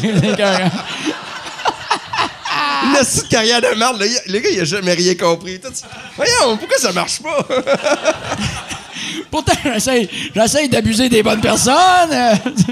Une 2.84 2.94
petite 3.00 3.30
carrière 3.30 3.62
de 3.62 3.78
merde. 3.78 3.98
Le, 4.00 4.08
gars- 4.08 4.22
le 4.28 4.40
gars, 4.40 4.50
il 4.52 4.62
a 4.62 4.64
jamais 4.66 4.94
rien 4.94 5.16
compris. 5.16 5.60
Voyons, 6.16 6.58
pourquoi 6.58 6.78
ça 6.78 6.92
marche 6.92 7.20
pas? 7.22 7.46
Pourtant, 9.32 9.54
j'essaie, 9.64 10.10
j'essaie 10.36 10.68
d'abuser 10.68 11.10
des 11.10 11.24
bonnes 11.24 11.42
personnes. 11.42 11.74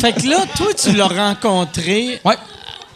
fait 0.00 0.12
que 0.12 0.28
là, 0.28 0.44
toi, 0.56 0.66
tu 0.74 0.92
l'as 0.92 1.06
rencontré 1.08 2.20
Ouais. 2.24 2.34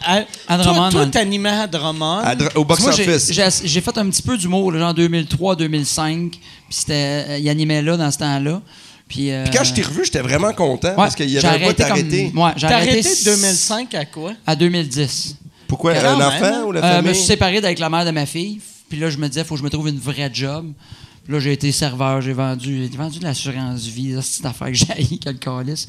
à, 0.05 0.23
À 0.47 0.55
toi- 0.55 0.63
Drummond, 0.65 0.89
Toi, 0.91 1.05
t'animais 1.07 1.49
à 1.49 1.67
Drummond. 1.67 2.19
À 2.19 2.35
Dr- 2.35 2.55
au 2.55 2.65
box-office. 2.65 3.31
j'ai, 3.31 3.47
j'ai 3.63 3.81
fait 3.81 3.97
un 3.97 4.09
petit 4.09 4.21
peu 4.21 4.37
d'humour, 4.37 4.73
genre 4.77 4.93
2003-2005. 4.93 6.31
Puis 6.31 6.39
c'était, 6.69 7.25
euh, 7.29 7.37
il 7.39 7.49
animait 7.49 7.81
là 7.81 7.97
dans 7.97 8.11
ce 8.11 8.17
temps-là. 8.19 8.61
Puis, 9.07 9.31
euh, 9.31 9.43
Puis 9.45 9.57
quand 9.57 9.63
je 9.63 9.73
t'ai 9.73 9.81
revu, 9.81 10.05
j'étais 10.05 10.21
vraiment 10.21 10.53
content 10.53 10.89
ouais, 10.89 10.95
parce 10.95 11.15
qu'il 11.15 11.29
y 11.29 11.39
j'ai 11.39 11.47
avait 11.47 11.63
arrêté 11.65 11.83
arrêté. 11.83 12.29
Comme, 12.31 12.43
ouais, 12.43 12.51
j'ai 12.55 12.67
arrêté 12.67 12.91
arrêté 12.91 13.01
de 13.09 13.13
s- 13.13 13.23
2005 13.23 13.95
à 13.95 14.05
quoi? 14.05 14.33
à 14.45 14.55
2010. 14.55 15.35
Pourquoi? 15.67 15.93
Un 15.93 16.17
même, 16.17 16.27
enfant 16.27 16.45
hein? 16.45 16.63
ou 16.67 16.71
la 16.71 16.79
Euh, 16.79 16.83
je 16.83 16.87
me 16.87 17.01
famille? 17.01 17.15
suis 17.15 17.25
séparé 17.25 17.57
avec 17.57 17.79
la 17.79 17.89
mère 17.89 18.05
de 18.05 18.11
ma 18.11 18.25
fille. 18.27 18.59
Puis 18.87 18.99
là, 18.99 19.09
je 19.09 19.17
me 19.17 19.27
disais, 19.27 19.43
faut 19.43 19.55
que 19.55 19.59
je 19.59 19.63
me 19.63 19.69
trouve 19.69 19.87
une 19.89 19.99
vraie 19.99 20.29
job. 20.33 20.71
Là, 21.29 21.39
j'ai 21.39 21.53
été 21.53 21.71
serveur, 21.71 22.21
j'ai 22.21 22.33
vendu, 22.33 22.89
j'ai 22.91 22.97
vendu 22.97 23.19
de 23.19 23.23
l'assurance 23.23 23.81
vie, 23.85 24.15
c'est 24.21 24.39
une 24.41 24.47
affaire 24.47 24.67
que 24.69 24.73
j'ai 24.73 25.19
quel 25.23 25.37
calice. 25.37 25.87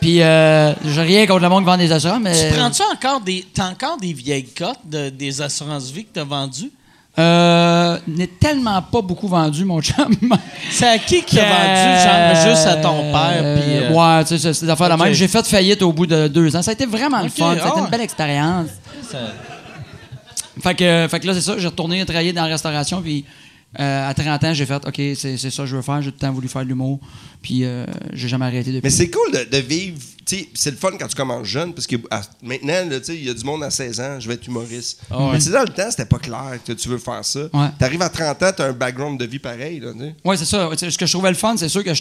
Puis, 0.00 0.22
euh, 0.22 0.72
j'ai 0.84 1.02
rien 1.02 1.26
contre 1.26 1.42
le 1.42 1.48
monde 1.48 1.64
qui 1.64 1.66
vend 1.66 1.76
des 1.76 1.90
assurances, 1.90 2.20
mais. 2.22 2.48
Tu 2.50 2.54
prends-tu 2.56 2.82
encore 2.92 3.20
des. 3.20 3.44
T'as 3.52 3.70
encore 3.70 3.96
des 3.98 4.12
vieilles 4.12 4.46
cotes 4.46 4.78
de- 4.84 5.08
des 5.10 5.42
assurances 5.42 5.90
vie 5.90 6.04
que 6.04 6.10
t'as 6.14 6.22
vendues? 6.22 6.70
Euh, 7.18 7.98
n'est 8.06 8.26
tellement 8.28 8.80
pas 8.82 9.00
beaucoup 9.02 9.26
vendu, 9.26 9.64
mon 9.64 9.80
chum. 9.82 10.14
C'est 10.70 10.86
à 10.86 10.98
qui 10.98 11.22
qui 11.24 11.40
a 11.40 11.44
vendu? 11.44 12.36
Genre, 12.44 12.54
juste 12.54 12.66
à 12.68 12.76
ton 12.76 13.10
père. 13.10 13.56
Puis, 13.58 13.76
euh, 13.78 13.90
Ouais, 13.90 14.22
tu 14.24 14.28
sais, 14.28 14.38
c'est- 14.38 14.52
c'est 14.52 14.66
des 14.66 14.70
affaires 14.70 14.90
de 14.90 14.94
Ok. 14.94 15.00
même. 15.02 15.12
J'ai 15.14 15.26
fait 15.26 15.44
faillite 15.46 15.82
au 15.82 15.92
bout 15.92 16.06
de 16.06 16.28
deux 16.28 16.54
ans. 16.54 16.62
Ça 16.62 16.70
a 16.70 16.74
été 16.74 16.86
vraiment 16.86 17.22
le 17.22 17.28
fun. 17.30 17.56
Ça 17.56 17.64
a 17.64 17.68
été 17.70 17.76
ah 17.76 17.80
une 17.80 17.90
belle 17.90 18.02
expérience. 18.02 18.68
ça- 19.10 19.18
Fait 20.62 20.74
que, 20.74 21.06
fait 21.10 21.20
que 21.20 21.26
là, 21.26 21.34
c'est 21.34 21.40
ça. 21.40 21.54
J'ai 21.58 21.66
retourné 21.66 22.04
travailler 22.04 22.32
dans 22.32 22.42
la 22.44 22.48
restauration. 22.48 23.00
Puis 23.02 23.24
euh, 23.78 24.08
à 24.08 24.14
30 24.14 24.44
ans, 24.44 24.54
j'ai 24.54 24.66
fait 24.66 24.86
OK, 24.86 24.94
c'est 25.16 25.36
c'est 25.36 25.50
ça 25.50 25.62
que 25.62 25.68
je 25.68 25.76
veux 25.76 25.82
faire. 25.82 26.00
J'ai 26.02 26.10
tout 26.10 26.16
le 26.20 26.26
temps 26.26 26.32
voulu 26.32 26.48
faire 26.48 26.62
de 26.62 26.68
l'humour. 26.68 26.98
Puis 27.42 27.64
euh, 27.64 27.84
j'ai 28.12 28.28
jamais 28.28 28.46
arrêté 28.46 28.70
depuis. 28.72 28.80
Mais 28.84 28.90
c'est 28.90 29.10
cool 29.10 29.30
de, 29.32 29.44
de 29.50 29.58
vivre. 29.62 29.98
tu 30.24 30.46
C'est 30.54 30.70
le 30.70 30.76
fun 30.76 30.90
quand 30.98 31.06
tu 31.06 31.14
commences 31.14 31.46
jeune, 31.46 31.72
parce 31.74 31.86
que 31.86 31.96
à- 32.10 32.22
maintenant, 32.42 32.74
tu 33.04 33.12
il 33.14 33.24
y 33.24 33.30
a 33.30 33.34
du 33.34 33.44
monde 33.44 33.62
à 33.62 33.70
16 33.70 34.00
ans, 34.00 34.18
je 34.18 34.26
vais 34.28 34.34
être 34.34 34.46
humoriste. 34.46 35.00
Mais 35.10 35.38
tu 35.38 35.42
sais, 35.42 35.50
dans 35.50 35.62
le 35.62 35.68
temps, 35.68 35.90
c'était 35.90 36.06
pas 36.06 36.18
clair 36.18 36.58
que 36.66 36.72
tu 36.72 36.88
veux 36.88 36.98
faire 36.98 37.24
ça. 37.24 37.40
Ouais. 37.52 37.68
T'arrives 37.78 38.02
à 38.02 38.08
30 38.08 38.42
ans, 38.42 38.50
t'as 38.56 38.68
un 38.68 38.72
background 38.72 39.20
de 39.20 39.26
vie 39.26 39.38
pareil. 39.38 39.80
Tu. 39.80 39.86
Oui, 40.24 40.36
c'est 40.38 40.44
ça. 40.44 40.68
Tu 40.76 40.90
Ce 40.90 40.98
que 40.98 41.06
je 41.06 41.12
trouvais 41.12 41.30
le 41.30 41.36
fun, 41.36 41.56
c'est 41.56 41.68
sûr 41.68 41.84
que 41.84 41.92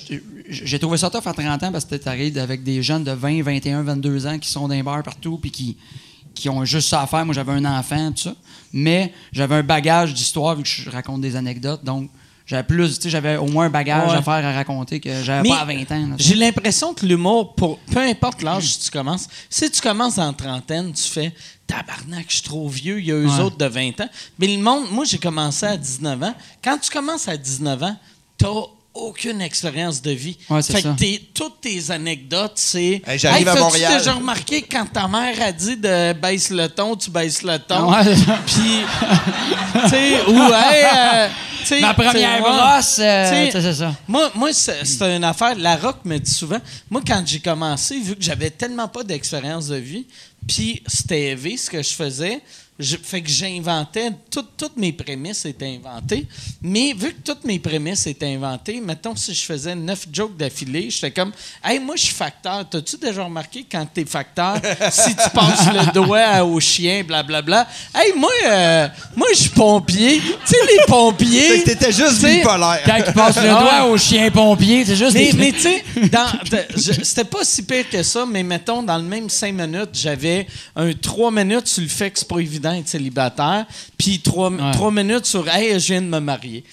j'ai 0.50 0.80
trouvé 0.80 0.98
ça 0.98 1.10
tough 1.10 1.22
à 1.28 1.34
30 1.34 1.64
ans 1.64 1.72
parce 1.72 1.86
que 1.86 1.96
t'arrives 1.96 2.38
avec 2.38 2.64
des 2.64 2.82
jeunes 2.82 3.04
de 3.04 3.12
20, 3.12 3.44
21, 3.44 3.84
22 3.84 4.28
ans 4.28 4.40
qui 4.40 4.50
sont 4.50 4.68
dans 4.68 4.74
les 4.74 4.84
bars 4.84 5.04
partout 5.04 5.38
puis 5.38 5.52
qui, 5.52 5.78
qui 6.36 6.50
ont 6.50 6.64
juste 6.66 6.90
ça 6.90 7.02
à 7.02 7.08
faire. 7.08 7.26
Moi, 7.26 7.34
j'avais 7.34 7.54
un 7.54 7.66
enfant, 7.66 8.12
tout 8.12 8.24
ça. 8.24 8.36
Mais 8.74 9.14
j'avais 9.32 9.56
un 9.56 9.64
bagage 9.64 10.14
d'histoire 10.14 10.56
vu 10.56 10.64
que 10.64 10.70
je 10.70 10.90
raconte 10.90 11.22
des 11.22 11.36
anecdotes. 11.36 11.84
Donc, 11.84 12.10
j'avais 12.46 12.64
plus, 12.64 12.96
tu 12.98 13.04
sais, 13.04 13.10
j'avais 13.10 13.38
au 13.38 13.48
moins 13.48 13.66
un 13.66 13.70
bagage 13.72 14.12
Ouais. 14.12 14.18
à 14.18 14.22
faire 14.22 14.34
à 14.46 14.52
raconter 14.54 15.00
que 15.00 15.24
j'avais 15.24 15.50
pas 15.50 15.62
à 15.62 15.66
20 15.66 15.92
ans. 15.92 16.10
J'ai 16.20 16.36
l'impression 16.36 16.94
que 16.94 17.04
l'humour, 17.06 17.56
pour 17.56 17.80
peu 17.80 18.00
importe 18.02 18.44
l'âge 18.44 18.78
que 18.78 18.84
tu 18.84 18.92
commences, 18.92 19.28
si 19.50 19.72
tu 19.72 19.82
commences 19.82 20.20
en 20.20 20.32
trentaine, 20.34 20.94
tu 20.94 21.02
fais 21.04 21.34
tabarnak, 21.66 22.26
je 22.28 22.34
suis 22.36 22.44
trop 22.44 22.70
vieux, 22.70 23.00
il 23.00 23.06
y 23.08 23.12
a 23.12 23.16
eux 23.16 23.26
Ouais. 23.26 23.40
autres 23.40 23.58
de 23.58 23.66
20 23.66 24.00
ans. 24.02 24.10
Mais 24.38 24.46
le 24.56 24.62
monde, 24.62 24.86
moi 24.92 25.06
j'ai 25.06 25.18
commencé 25.18 25.66
à 25.66 25.76
19 25.78 26.22
ans. 26.22 26.36
Quand 26.64 26.78
tu 26.78 26.92
commences 26.92 27.28
à 27.28 27.36
19 27.38 27.82
ans, 27.82 27.98
t'as 28.38 28.48
aucune 28.96 29.42
expérience 29.42 30.02
de 30.02 30.12
vie. 30.12 30.38
Ouais, 30.50 30.62
fait 30.64 30.82
ça. 30.82 30.94
que 30.94 30.98
tes- 30.98 31.22
toutes 31.34 31.62
tes 31.62 31.92
anecdotes, 31.92 32.54
c'est. 32.56 33.02
Hey, 33.06 33.20
j'arrive 33.20 33.48
à 33.50 33.56
Montréal. 33.56 33.98
déjà 33.98 34.14
remarqué 34.14 34.62
quand 34.64 34.86
ta 34.92 35.08
mère 35.08 35.36
a 35.42 35.52
dit 35.52 35.78
de 35.78 36.14
baisse 36.14 36.50
le 36.50 36.68
ton, 36.68 36.96
tu 36.96 37.10
baisses 37.12 37.44
le 37.44 37.60
ton. 37.60 37.92
Ouais. 37.92 38.04
Puis, 38.46 38.82
tu 39.84 39.90
sais, 39.90 40.26
ou, 40.28 40.38
hey, 40.38 40.86
euh, 40.98 41.28
tu 41.66 41.80
Ma 41.82 41.94
première 41.94 42.38
tu 42.38 42.42
brosse, 42.44 43.00
euh, 43.00 43.46
Tu 43.48 43.52
tu 43.52 43.62
c'est 43.62 43.74
ça. 43.74 43.94
Moi, 44.08 44.32
moi 44.36 44.54
c'est 44.54 44.86
c'est 44.86 45.16
une 45.16 45.24
affaire. 45.24 45.56
La 45.58 45.76
Rock 45.76 45.98
me 46.06 46.18
dit 46.18 46.32
souvent. 46.32 46.60
Moi, 46.90 47.02
quand 47.06 47.24
j'ai 47.26 47.40
commencé, 47.40 48.00
vu 48.00 48.16
que 48.16 48.24
j'avais 48.24 48.50
tellement 48.52 48.88
pas 48.88 49.04
d'expérience 49.04 49.68
de 49.68 49.76
vie, 49.78 50.06
puis 50.48 50.82
c'était 50.86 51.32
élevé 51.32 51.58
ce 51.58 51.70
que 51.70 51.82
je 51.82 51.90
faisais, 51.94 52.40
je- 52.80 52.98
fait 53.02 53.22
que 53.22 53.30
j'inventais. 53.30 54.12
tout- 54.30 54.46
toutes 54.58 54.76
mes 54.78 54.92
prémices 54.92 55.46
étaient 55.46 55.78
inventées. 55.82 56.26
Mais 56.62 56.94
vu 56.94 57.14
que 57.14 57.22
toutes 57.24 57.44
mes 57.46 57.58
prémices 57.60 58.06
étaient 58.08 58.34
inventées, 58.36 58.82
mettons 58.82 59.16
si 59.16 59.34
je 59.34 59.44
faisais 59.44 59.76
neuf 59.76 60.06
jokes 60.12 60.36
d'affilée, 60.36 60.90
j'étais 60.90 61.12
comme 61.12 61.32
Hey, 61.64 61.80
moi, 61.80 61.96
je 61.96 62.04
suis 62.06 62.14
facteur. 62.14 62.68
T'as-tu 62.70 62.98
déjà 62.98 63.24
remarqué 63.24 63.66
quand 63.72 63.86
t'es 63.94 64.04
facteur, 64.06 64.56
si 64.92 65.16
tu 65.16 65.30
passes 65.34 65.68
le 65.74 65.92
doigt 65.94 66.44
au 66.44 66.60
chien, 66.60 67.04
blablabla? 67.04 67.68
Hey, 67.94 68.14
moi, 68.18 68.30
euh, 68.46 68.88
moi, 69.16 69.28
je 69.34 69.40
suis 69.42 69.50
pompier. 69.50 70.20
Tu 70.20 70.32
sais, 70.46 70.58
les 70.68 70.86
pompiers. 70.88 71.42
Fait 71.50 71.60
que 71.62 71.66
t'étais 71.72 71.92
juste 71.92 72.20
tu 72.22 72.28
bipolaire. 72.28 72.82
Quand 72.86 72.98
il 73.08 73.14
passe 73.14 73.38
le 73.38 73.50
doigt 73.50 73.86
au 73.86 73.98
chien 73.98 74.30
pompier, 74.32 74.84
c'est 74.86 74.96
juste 74.96 75.14
mais, 75.14 75.32
des 75.32 75.38
mais 75.38 75.52
tu 75.54 75.60
sais, 75.60 75.84
c'était 77.04 77.24
pas 77.24 77.44
si 77.44 77.64
pire 77.64 77.90
que 77.90 78.04
ça, 78.04 78.26
mais 78.26 78.44
mettons, 78.44 78.84
dans 78.84 78.98
le 78.98 79.04
même 79.04 79.30
cinq 79.30 79.54
minutes, 79.54 79.90
j'avais 79.94 80.48
un 80.76 80.92
trois 80.94 81.32
minutes 81.32 81.68
sur 81.68 81.84
le 81.84 81.90
fait 81.90 82.12
que 82.12 82.20
c'est 82.20 82.28
pas 82.28 82.40
évident 82.40 82.65
d'être 82.74 82.88
célibataire, 82.90 83.66
puis 83.98 84.20
trois, 84.20 84.52
trois 84.74 84.92
minutes 84.92 85.26
sur 85.26 85.48
Hey, 85.48 85.80
je 85.80 85.88
viens 85.94 86.02
de 86.02 86.08
me 86.08 86.20
marier. 86.20 86.64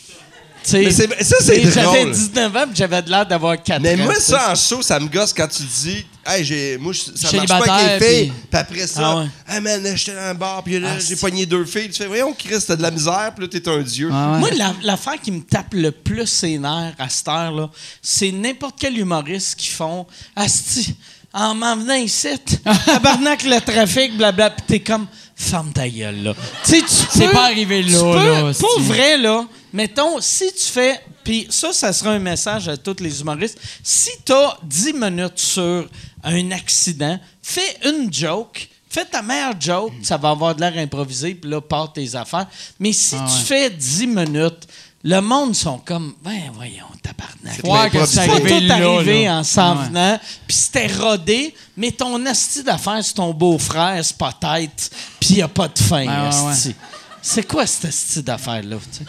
Tu 0.65 0.71
sais, 0.71 0.79
Mais 0.85 0.91
c'est- 0.93 1.25
ça, 1.25 1.37
c'est 1.41 1.55
sais, 1.65 1.71
J'avais 1.73 2.03
drôle. 2.05 2.13
19 2.13 2.57
ans, 2.57 2.65
puis 2.69 2.77
j'avais 2.77 3.03
de 3.03 3.11
l'air 3.11 3.27
d'avoir 3.27 3.61
4 3.61 3.83
Mais 3.83 3.95
ans. 4.01 4.05
moi, 4.05 4.15
tu 4.15 4.21
sais. 4.21 4.31
ça 4.31 4.53
en 4.53 4.55
show, 4.55 4.81
ça 4.81 5.01
me 5.01 5.09
gosse 5.09 5.33
quand 5.33 5.49
tu 5.49 5.65
dis, 5.65 6.07
hey, 6.25 6.45
j'ai, 6.45 6.79
moi, 6.79 6.93
je- 6.93 7.01
ça 7.19 7.33
marche 7.37 7.49
pas 7.49 7.57
avec 7.75 8.01
les 8.01 8.07
filles. 8.07 8.27
puis- 8.29 8.33
Puis 8.49 8.61
après 8.61 8.87
ça, 8.87 9.01
Ah 9.05 9.17
ouais. 9.19 9.27
hey 9.57 9.61
man, 9.61 9.83
j'étais 9.97 10.15
dans 10.15 10.21
un 10.21 10.35
bar, 10.35 10.63
puis 10.63 10.79
là, 10.79 10.91
Ah, 10.95 11.01
j'ai 11.01 11.17
pogné 11.17 11.47
deux 11.47 11.65
filles. 11.65 11.89
Tu 11.91 11.95
fais, 11.95 12.07
voyons, 12.07 12.33
Chris, 12.33 12.63
t'as 12.65 12.77
de 12.77 12.83
la 12.83 12.93
misère, 12.93 13.33
puis 13.35 13.45
là, 13.45 13.49
t'es 13.51 13.69
un 13.69 13.81
dieu. 13.81 14.09
Ah 14.13 14.35
ouais. 14.35 14.39
Moi, 14.39 14.51
la- 14.53 14.75
l'affaire 14.85 15.21
qui 15.21 15.33
me 15.33 15.41
tape 15.41 15.75
le 15.75 15.91
plus 15.91 16.29
ses 16.29 16.57
nerfs 16.59 16.95
à 16.97 17.09
cette 17.09 17.27
heure-là, 17.27 17.69
c'est 18.01 18.31
n'importe 18.31 18.77
quel 18.79 18.97
humoriste 18.97 19.57
qui 19.57 19.67
font 19.69 20.07
Asti, 20.37 20.95
en 21.33 21.57
m'en 21.57 21.75
venant 21.77 21.95
ici, 21.95 22.29
tabarnak 22.87 23.43
le 23.43 23.59
trafic, 23.61 24.17
blabla, 24.17 24.51
pis 24.51 24.63
t'es 24.69 24.81
comme 24.81 25.07
ferme 25.43 25.73
ta 25.73 25.89
gueule, 25.89 26.23
là. 26.23 26.35
Tu 26.65 26.71
sais, 26.71 26.81
tu 26.81 26.87
C'est 27.11 27.27
peux- 27.27 27.33
pas 27.33 27.45
arrivé 27.47 27.83
tu 27.85 27.91
là, 27.93 27.99
peux- 28.01 28.47
là, 28.49 28.53
Pour 28.59 28.81
vrai, 28.81 29.19
là, 29.19 29.47
mettons, 29.73 30.21
si 30.21 30.53
tu 30.53 30.65
fais. 30.65 31.01
Puis 31.25 31.47
ça, 31.51 31.73
ça 31.73 31.93
sera 31.93 32.11
un 32.11 32.19
message 32.19 32.69
à 32.69 32.77
tous 32.77 32.97
les 33.01 33.21
humoristes. 33.21 33.59
Si 33.83 34.11
t'as 34.25 34.57
10 34.65 34.93
minutes 34.93 35.39
sur 35.39 35.89
un 36.25 36.51
accident, 36.51 37.19
fais 37.43 37.77
une 37.85 38.13
joke. 38.13 38.69
Fais 38.91 39.05
ta 39.07 39.23
meilleure 39.23 39.59
joke, 39.59 39.93
ça 40.03 40.17
va 40.19 40.31
avoir 40.31 40.55
de 40.55 40.61
l'air 40.61 40.77
improvisé, 40.77 41.35
puis 41.35 41.51
là, 41.51 41.61
part 41.63 41.93
tes 41.93 42.15
affaires. 42.15 42.47
Mais 42.79 42.93
si 42.93 43.15
Ah 43.19 43.27
tu 43.27 43.43
fais 43.45 43.71
10 43.71 44.07
minutes, 44.07 44.67
le 45.05 45.21
monde 45.21 45.55
sont 45.55 45.79
comme, 45.79 46.15
ben 46.23 46.51
voyons, 46.55 46.87
tabarnak. 47.03 47.55
C'est 47.57 47.67
Ouais, 47.69 47.91
que 47.91 48.07
c'est 48.07 48.21
arrivé 48.21 48.61
tout 48.61 48.67
là, 48.69 48.75
arrivé 48.77 49.25
là. 49.25 49.39
en 49.39 49.45
s'en 49.45 49.77
Ouais. 49.77 49.87
venant, 49.89 50.21
puis 50.47 50.57
c'était 50.57 50.87
rodé, 50.87 51.55
mais 51.77 51.91
ton 51.91 52.25
asti 52.27 52.63
d'affaires, 52.63 53.01
c'est 53.03 53.15
ton 53.15 53.33
beau-frère, 53.33 53.99
c'est 54.05 54.17
pas 54.17 54.33
tête, 54.33 54.91
puis 55.21 55.35
il 55.37 55.43
a 55.43 55.49
pas 55.49 55.69
de 55.69 55.79
fin, 55.79 56.05
ouais. 56.07 56.73
C'est 57.21 57.47
quoi 57.47 57.67
cette 57.67 57.87
asti 57.87 58.23
d'affaires-là, 58.23 58.77
tu 58.93 58.99
sais? 58.99 59.05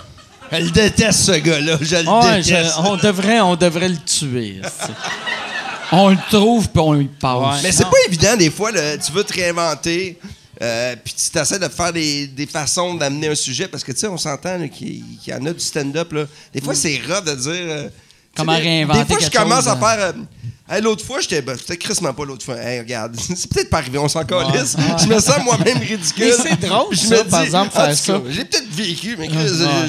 Elle 0.51 0.71
déteste 0.71 1.19
ce 1.21 1.31
gars-là. 1.31 1.77
Je 1.81 1.95
le 1.95 2.07
Ouais, 2.09 2.41
déteste. 2.43 2.75
je- 2.75 2.81
on, 2.87 2.95
devrait, 2.97 3.41
on 3.41 3.55
devrait 3.55 3.89
le 3.89 3.97
tuer. 3.97 4.61
On 5.91 6.09
le 6.09 6.17
trouve, 6.31 6.69
puis 6.69 6.79
on 6.81 6.93
lui. 6.93 7.09
Ouais. 7.23 7.29
Mais 7.63 7.71
c'est 7.71 7.85
pas 7.85 7.97
évident, 8.07 8.35
des 8.35 8.49
fois, 8.51 8.71
là, 8.71 8.97
tu 8.97 9.11
veux 9.11 9.23
te 9.23 9.33
réinventer, 9.33 10.19
euh, 10.63 10.95
puis 11.03 11.13
tu 11.13 11.37
essaies 11.37 11.59
de 11.59 11.67
faire 11.67 11.91
des, 11.93 12.27
des 12.27 12.45
façons 12.47 12.95
d'amener 12.95 13.27
un 13.27 13.35
sujet, 13.35 13.67
parce 13.67 13.83
que, 13.83 13.91
tu 13.91 13.99
sais, 13.99 14.07
on 14.07 14.17
s'entend 14.17 14.67
qu'il 14.69 15.03
y 15.27 15.33
en 15.33 15.45
a 15.45 15.53
du 15.53 15.59
stand-up. 15.59 16.11
là. 16.13 16.25
Des 16.53 16.61
fois, 16.61 16.73
c'est 16.75 16.99
rough 17.07 17.23
de 17.25 17.35
dire... 17.35 17.51
euh, 17.51 17.89
Comment 18.35 18.53
réinventer 18.57 18.99
Des 19.01 19.05
fois, 19.05 19.19
je 19.19 19.29
commence 19.29 19.65
chose, 19.65 19.67
à 19.67 19.75
faire... 19.77 19.99
euh, 19.99 20.13
Hey, 20.69 20.81
l'autre 20.81 21.03
fois, 21.05 21.19
j'étais. 21.19 21.41
Ben, 21.41 21.57
c'était 21.57 21.75
crissement 21.75 22.13
pas 22.13 22.23
l'autre 22.23 22.45
fois. 22.45 22.55
Hey, 22.55 22.79
regarde, 22.79 23.15
c'est 23.19 23.51
peut-être 23.51 23.69
pas 23.69 23.79
arrivé, 23.79 23.97
on 23.97 24.07
s'en 24.07 24.23
calisse. 24.23 24.77
Je 25.01 25.07
me 25.07 25.19
sens 25.19 25.43
moi-même 25.43 25.77
ridicule. 25.77 26.33
Mais 26.37 26.49
c'est 26.49 26.59
drôle, 26.67 26.95
Je 26.95 26.99
ça, 26.99 27.23
me 27.23 27.29
par 27.29 27.41
exemple, 27.43 27.71
faire 27.71 27.93
ça. 27.97 28.21
J'ai 28.29 28.45
peut-être 28.45 28.69
vécu, 28.71 29.17
mais 29.19 29.29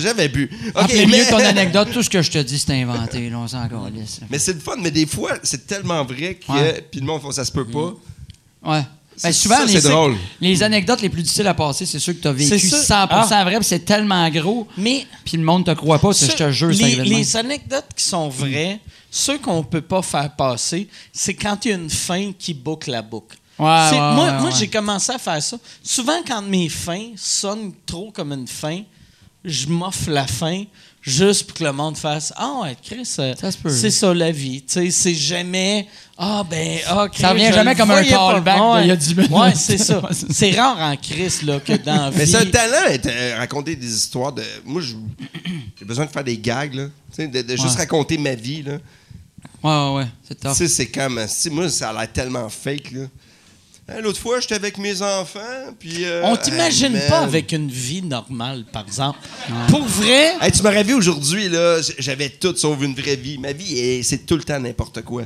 j'avais 0.01 0.29
bu. 0.29 0.51
OK, 0.75 0.85
mais- 0.93 1.07
mieux 1.07 1.25
ton 1.31 1.37
anecdote, 1.39 1.91
tout 1.93 2.03
ce 2.03 2.11
que 2.11 2.21
je 2.23 2.31
te 2.33 2.39
dis, 2.39 2.59
c'est 2.59 2.73
inventé. 2.73 3.31
Là, 3.31 3.39
on 3.39 3.47
s'en 3.47 3.67
calisse. 3.69 4.19
Mais 4.29 4.41
c'est 4.41 4.53
le 4.55 4.59
fun, 4.59 4.75
mais 4.81 4.91
des 4.91 5.07
fois, 5.07 5.35
c'est 5.45 5.65
tellement 5.65 6.05
vrai 6.05 6.35
que. 6.35 6.81
Puis 6.91 7.01
le 7.01 7.07
monde, 7.07 7.23
ça 7.33 7.45
se 7.45 7.53
peut 7.53 7.67
pas. 7.67 7.95
Ouais. 8.65 8.83
Ben, 9.23 9.33
souvent, 9.33 9.57
ça, 9.59 9.65
les, 9.67 9.81
drôle. 9.81 10.17
les 10.41 10.63
anecdotes 10.63 11.01
les 11.01 11.09
plus 11.09 11.23
difficiles 11.23 11.47
à 11.47 11.55
passer, 11.55 11.87
c'est 11.87 11.99
ceux 12.01 12.13
que 12.15 12.23
tu 12.23 12.29
as 12.29 12.33
vécu 12.33 12.59
C'est 12.59 12.67
100% 12.77 13.29
ça. 13.29 13.45
vrai, 13.45 13.59
c'est 13.63 13.85
tellement 13.85 14.29
gros, 14.31 14.67
Mais 14.77 15.07
puis 15.25 15.37
le 15.37 15.45
monde 15.45 15.65
te 15.67 15.71
croit 15.73 15.99
pas, 15.99 16.13
c'est- 16.13 16.31
je 16.33 16.37
te 16.37 16.51
jure, 16.51 16.69
les, 16.71 16.97
les 16.97 17.37
anecdotes 17.37 17.87
qui 17.97 18.05
sont 18.05 18.29
vraies, 18.29 18.81
ceux 19.11 19.39
qu'on 19.39 19.63
peut 19.63 19.81
pas 19.83 20.03
faire 20.03 20.31
passer, 20.35 20.89
c'est 21.13 21.35
quand 21.35 21.65
il 21.65 21.69
y 21.71 21.73
a 21.73 21.77
une 21.77 21.91
fin 21.91 22.33
qui 22.39 22.55
boucle 22.55 22.91
la 22.91 23.03
boucle. 23.03 23.37
Ouais, 23.59 23.87
C'est- 23.89 23.95
ouais, 23.95 24.15
moi, 24.15 24.25
ouais, 24.33 24.41
moi 24.41 24.51
j'ai 24.51 24.67
commencé 24.69 25.13
à 25.13 25.19
faire 25.19 25.41
ça. 25.41 25.57
Souvent, 25.83 26.21
quand 26.27 26.43
mes 26.43 26.69
fins 26.69 27.11
sonnent 27.15 27.73
trop 27.87 28.11
comme 28.11 28.33
une 28.33 28.49
fin, 28.49 28.81
je 29.45 29.69
m'offre 29.69 30.11
la 30.11 30.27
fin 30.27 30.65
juste 31.07 31.47
pour 31.47 31.59
que 31.59 31.65
le 31.65 31.73
monde 31.73 31.97
fasse 31.97 32.33
Ah, 32.37 32.61
ouais, 32.63 32.77
Chris, 32.83 33.09
euh, 33.19 33.35
c'est 33.69 33.91
ça 33.91 34.15
la 34.15 34.33
vie. 34.33 34.63
Tu 34.63 34.73
sais, 34.73 34.91
c'est 34.91 35.15
jamais 35.15 35.87
Ah, 36.17 36.43
ben, 36.49 36.79
ah, 36.87 37.07
Chris, 37.13 37.21
Ça 37.23 37.31
revient 37.31 37.51
jamais 37.53 37.75
comme 37.75 37.91
un 37.91 38.03
callback 38.03 38.61
Ouais. 38.61 38.81
d'il 38.83 38.89
y 38.89 38.93
a 38.93 38.97
10 38.97 39.15
minutes. 39.17 39.31
Ouais, 39.35 39.55
c'est 39.55 39.79
ça. 39.79 40.01
C'est 40.31 40.53
rare 40.53 40.79
en 40.81 40.97
Chris 40.97 41.41
là, 41.45 41.61
que 41.61 41.73
dans 41.77 42.05
la 42.07 42.11
vie. 42.11 42.19
Mais 42.19 42.27
c'est 42.27 42.37
un 42.39 42.47
talent, 42.47 42.87
être, 42.89 43.07
euh, 43.07 43.37
raconter 43.37 43.77
des 43.77 43.95
histoires 43.95 44.33
de. 44.33 44.43
Moi, 44.65 44.81
je- 44.81 44.95
j'ai 45.79 45.85
besoin 45.85 46.07
de 46.07 46.11
faire 46.11 46.25
des 46.25 46.39
gags, 46.39 46.73
là. 46.75 46.85
Tu 46.87 47.23
sais, 47.23 47.27
de, 47.29 47.43
de 47.43 47.57
juste 47.57 47.77
raconter 47.77 48.17
ma 48.17 48.35
vie, 48.35 48.63
là. 48.63 48.79
Ouais, 49.63 49.71
ouais, 49.71 49.95
ouais, 50.03 50.07
c'est 50.27 50.35
Tu 50.41 50.47
tough. 50.47 50.55
sais, 50.57 50.69
c'est 50.69 50.87
comme. 50.87 51.21
tu 51.43 51.51
Moi, 51.51 51.69
ça 51.69 51.91
a 51.91 51.93
l'air 51.93 52.13
tellement 52.13 52.49
fake, 52.49 52.93
là. 52.93 53.01
Hein, 53.87 54.01
L'autre 54.03 54.19
fois, 54.19 54.41
j'étais 54.41 54.55
avec 54.55 54.79
mes 54.79 55.03
enfants, 55.03 55.41
puis. 55.79 56.05
euh, 56.05 56.23
On 56.25 56.37
t'imagine 56.37 56.97
hey, 56.97 57.09
pas 57.09 57.19
avec 57.19 57.53
une 57.53 57.69
vie 57.69 58.01
normale, 58.03 58.65
par 58.73 58.85
exemple. 58.87 59.19
Pour 59.69 59.83
vrai, 59.85 60.33
Hey, 60.41 60.51
tu 60.53 60.63
m'aurais 60.63 60.83
vu 60.85 60.95
aujourd'hui, 60.95 61.49
là, 61.51 61.79
j'avais 61.99 62.31
tout 62.31 62.57
sauf 62.57 62.79
une 62.81 62.95
vraie 62.95 63.17
vie. 63.17 63.37
Ma 63.37 63.53
vie, 63.53 64.03
c'est 64.03 64.25
tout 64.25 64.37
le 64.37 64.43
temps 64.43 64.59
n'importe 64.59 65.03
quoi. 65.03 65.25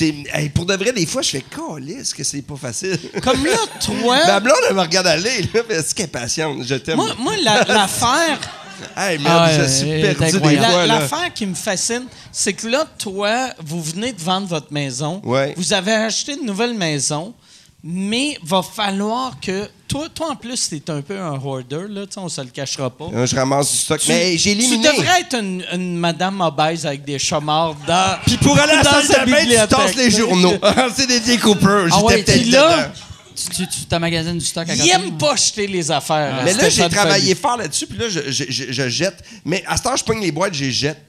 Hey, 0.00 0.48
pour 0.48 0.64
de 0.66 0.74
vrai, 0.74 0.92
des 0.92 1.04
fois, 1.04 1.20
je 1.20 1.30
fais 1.30 1.42
calisse 1.42 2.14
que 2.14 2.24
c'est 2.24 2.40
pas 2.42 2.56
facile. 2.56 2.98
comme 3.22 3.44
là, 3.44 3.56
toi, 3.84 4.18
Ma 4.26 4.40
blonde, 4.40 4.56
elle 4.70 4.76
me 4.76 4.80
regarde 4.80 5.06
aller, 5.06 5.42
là, 5.52 5.60
mais 5.68 5.74
est-ce 5.76 5.94
qu'elle 5.94 6.06
est 6.06 6.08
patiente? 6.08 6.62
Je 6.66 6.74
t'aime. 6.76 6.96
moi, 6.96 7.14
moi 7.18 7.34
la- 7.42 7.64
l'affaire, 7.64 8.38
Hey, 8.96 9.18
merde, 9.18 9.50
Ah, 9.50 9.58
je 9.60 9.66
suis 9.70 9.90
est 9.90 10.14
perdu 10.14 10.40
des 10.40 10.56
la- 10.56 10.86
l'affaire 10.86 11.32
qui 11.34 11.44
me 11.44 11.54
fascine, 11.54 12.04
c'est 12.32 12.54
que 12.54 12.66
là, 12.66 12.86
toi, 12.98 13.50
vous 13.62 13.82
venez 13.82 14.12
de 14.14 14.20
vendre 14.22 14.46
votre 14.46 14.72
maison, 14.72 15.20
Ouais. 15.22 15.52
vous 15.58 15.74
avez 15.74 15.92
acheté 15.92 16.32
une 16.40 16.46
nouvelle 16.46 16.72
maison, 16.72 17.34
mais 17.82 18.36
va 18.42 18.62
falloir 18.62 19.38
que 19.40 19.68
toi, 19.88 20.08
toi 20.14 20.30
en 20.32 20.36
plus, 20.36 20.68
t'es 20.68 20.90
un 20.90 21.00
peu 21.00 21.18
un 21.18 21.38
hoarder 21.42 21.86
là, 21.88 22.06
tu 22.06 22.12
sais, 22.12 22.20
on 22.20 22.28
se 22.28 22.40
le 22.40 22.48
cachera 22.48 22.90
pas. 22.90 23.06
Hein, 23.14 23.26
Je 23.26 23.34
ramasse 23.34 23.72
du 23.72 23.78
stock. 23.78 23.98
Tu- 24.00 24.08
mais 24.08 24.36
j'ai 24.38 24.52
éliminé. 24.52 24.88
Tu 24.88 24.96
devrais 24.96 25.20
être 25.20 25.34
une, 25.38 25.64
une 25.72 25.96
madame 25.96 26.40
obèse 26.40 26.84
avec 26.86 27.04
des 27.04 27.18
chamards 27.18 27.74
dans. 27.86 28.18
Puis 28.26 28.36
pour 28.36 28.58
aller 28.58 28.72
à 28.72 28.76
la 28.76 28.82
dans 28.82 28.90
salle 28.90 29.04
sa 29.06 29.24
de 29.24 29.30
bain, 29.30 29.44
tu 29.44 29.68
tasses 29.74 29.96
les 29.96 30.10
journaux. 30.10 30.54
c'est 30.96 31.06
des 31.06 31.20
découpeurs. 31.20 31.84
J'étais 31.88 31.96
Ah 31.98 32.04
ouais, 32.04 32.22
peut-être 32.22 32.46
là, 32.50 32.76
dedans. 32.76 32.92
Tu, 33.34 33.66
tu, 33.66 33.66
tu 33.68 34.32
du 34.34 34.44
stock 34.44 34.68
à 34.68 34.74
Il 34.74 34.90
aime 34.90 35.16
pas 35.16 35.34
jeter 35.34 35.66
les 35.66 35.90
affaires. 35.90 36.42
Mais 36.44 36.52
hein, 36.52 36.56
là, 36.58 36.68
j'ai 36.68 36.88
travaillé 36.88 37.34
fort 37.34 37.56
là-dessus, 37.56 37.86
puis 37.86 37.98
là, 37.98 38.08
je, 38.08 38.30
je- 38.30 38.44
je- 38.48 38.70
je 38.72 38.88
jette. 38.88 39.24
Mais 39.44 39.64
à 39.66 39.76
ce 39.78 39.82
temps, 39.82 39.96
je 39.96 40.04
pogne 40.04 40.20
les 40.20 40.30
boîtes, 40.32 40.52
je 40.54 40.64
les 40.64 40.72
jette. 40.72 41.02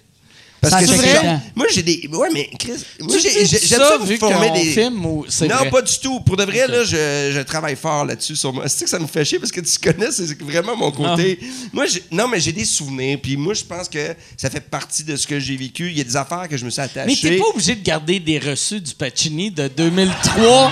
Parce 0.62 0.76
Ça 0.76 0.80
que 0.82 0.86
c'est 0.88 0.96
vrai? 0.96 1.40
Moi, 1.56 1.66
j'ai 1.74 1.82
des. 1.82 2.08
Ouais, 2.14 2.28
mais 2.32 2.48
Chris. 2.60 2.74
Moi, 3.00 3.18
j'aime 3.18 3.46
ça 3.48 3.78
ça, 3.78 3.98
vu 4.04 4.18
former 4.18 4.52
des. 4.52 4.72
filme 4.72 5.04
ou 5.04 5.26
c'est 5.28 5.48
non, 5.48 5.56
vrai? 5.56 5.70
pas 5.72 5.82
du 5.82 5.98
tout. 6.00 6.20
Pour 6.20 6.38
de 6.38 6.44
vrai, 6.44 6.68
là, 6.68 6.84
je, 6.84 7.32
je 7.34 7.42
travaille 7.42 7.76
fort 7.76 8.06
là-dessus 8.06 8.36
sur 8.36 8.54
moi. 8.54 8.70
C'est 8.70 8.84
que 8.84 8.90
ça 8.90 9.00
me 9.00 9.08
fait 9.08 9.26
chier 9.26 9.40
parce 9.40 9.52
que 9.52 9.60
tu 9.62 9.80
connais, 9.80 10.12
c'est 10.12 10.40
vraiment 10.40 10.78
mon 10.78 10.92
côté. 10.92 11.40
Moi, 11.74 11.88
j'ai- 11.88 12.04
non, 12.12 12.28
mais 12.28 12.40
j'ai 12.40 12.52
des 12.52 12.66
souvenirs. 12.66 13.18
Puis 13.24 13.38
moi, 13.38 13.56
je 13.56 13.64
pense 13.64 13.90
que 13.90 14.14
ça 14.38 14.52
fait 14.52 14.60
partie 14.62 15.04
de 15.04 15.16
ce 15.16 15.26
que 15.26 15.40
j'ai 15.40 15.58
vécu. 15.58 15.90
Il 15.90 15.98
y 15.98 16.02
a 16.02 16.04
des 16.04 16.16
affaires 16.16 16.48
que 16.48 16.56
je 16.58 16.64
me 16.66 16.70
suis 16.70 16.82
attaché. 16.82 17.08
Mais 17.08 17.16
t'es 17.30 17.38
pas 17.38 17.48
obligé 17.52 17.74
de 17.76 17.84
garder 17.84 18.20
des 18.20 18.38
reçus 18.38 18.82
du 18.82 18.94
Pacini 18.94 19.50
de 19.50 19.68
2003 19.68 20.72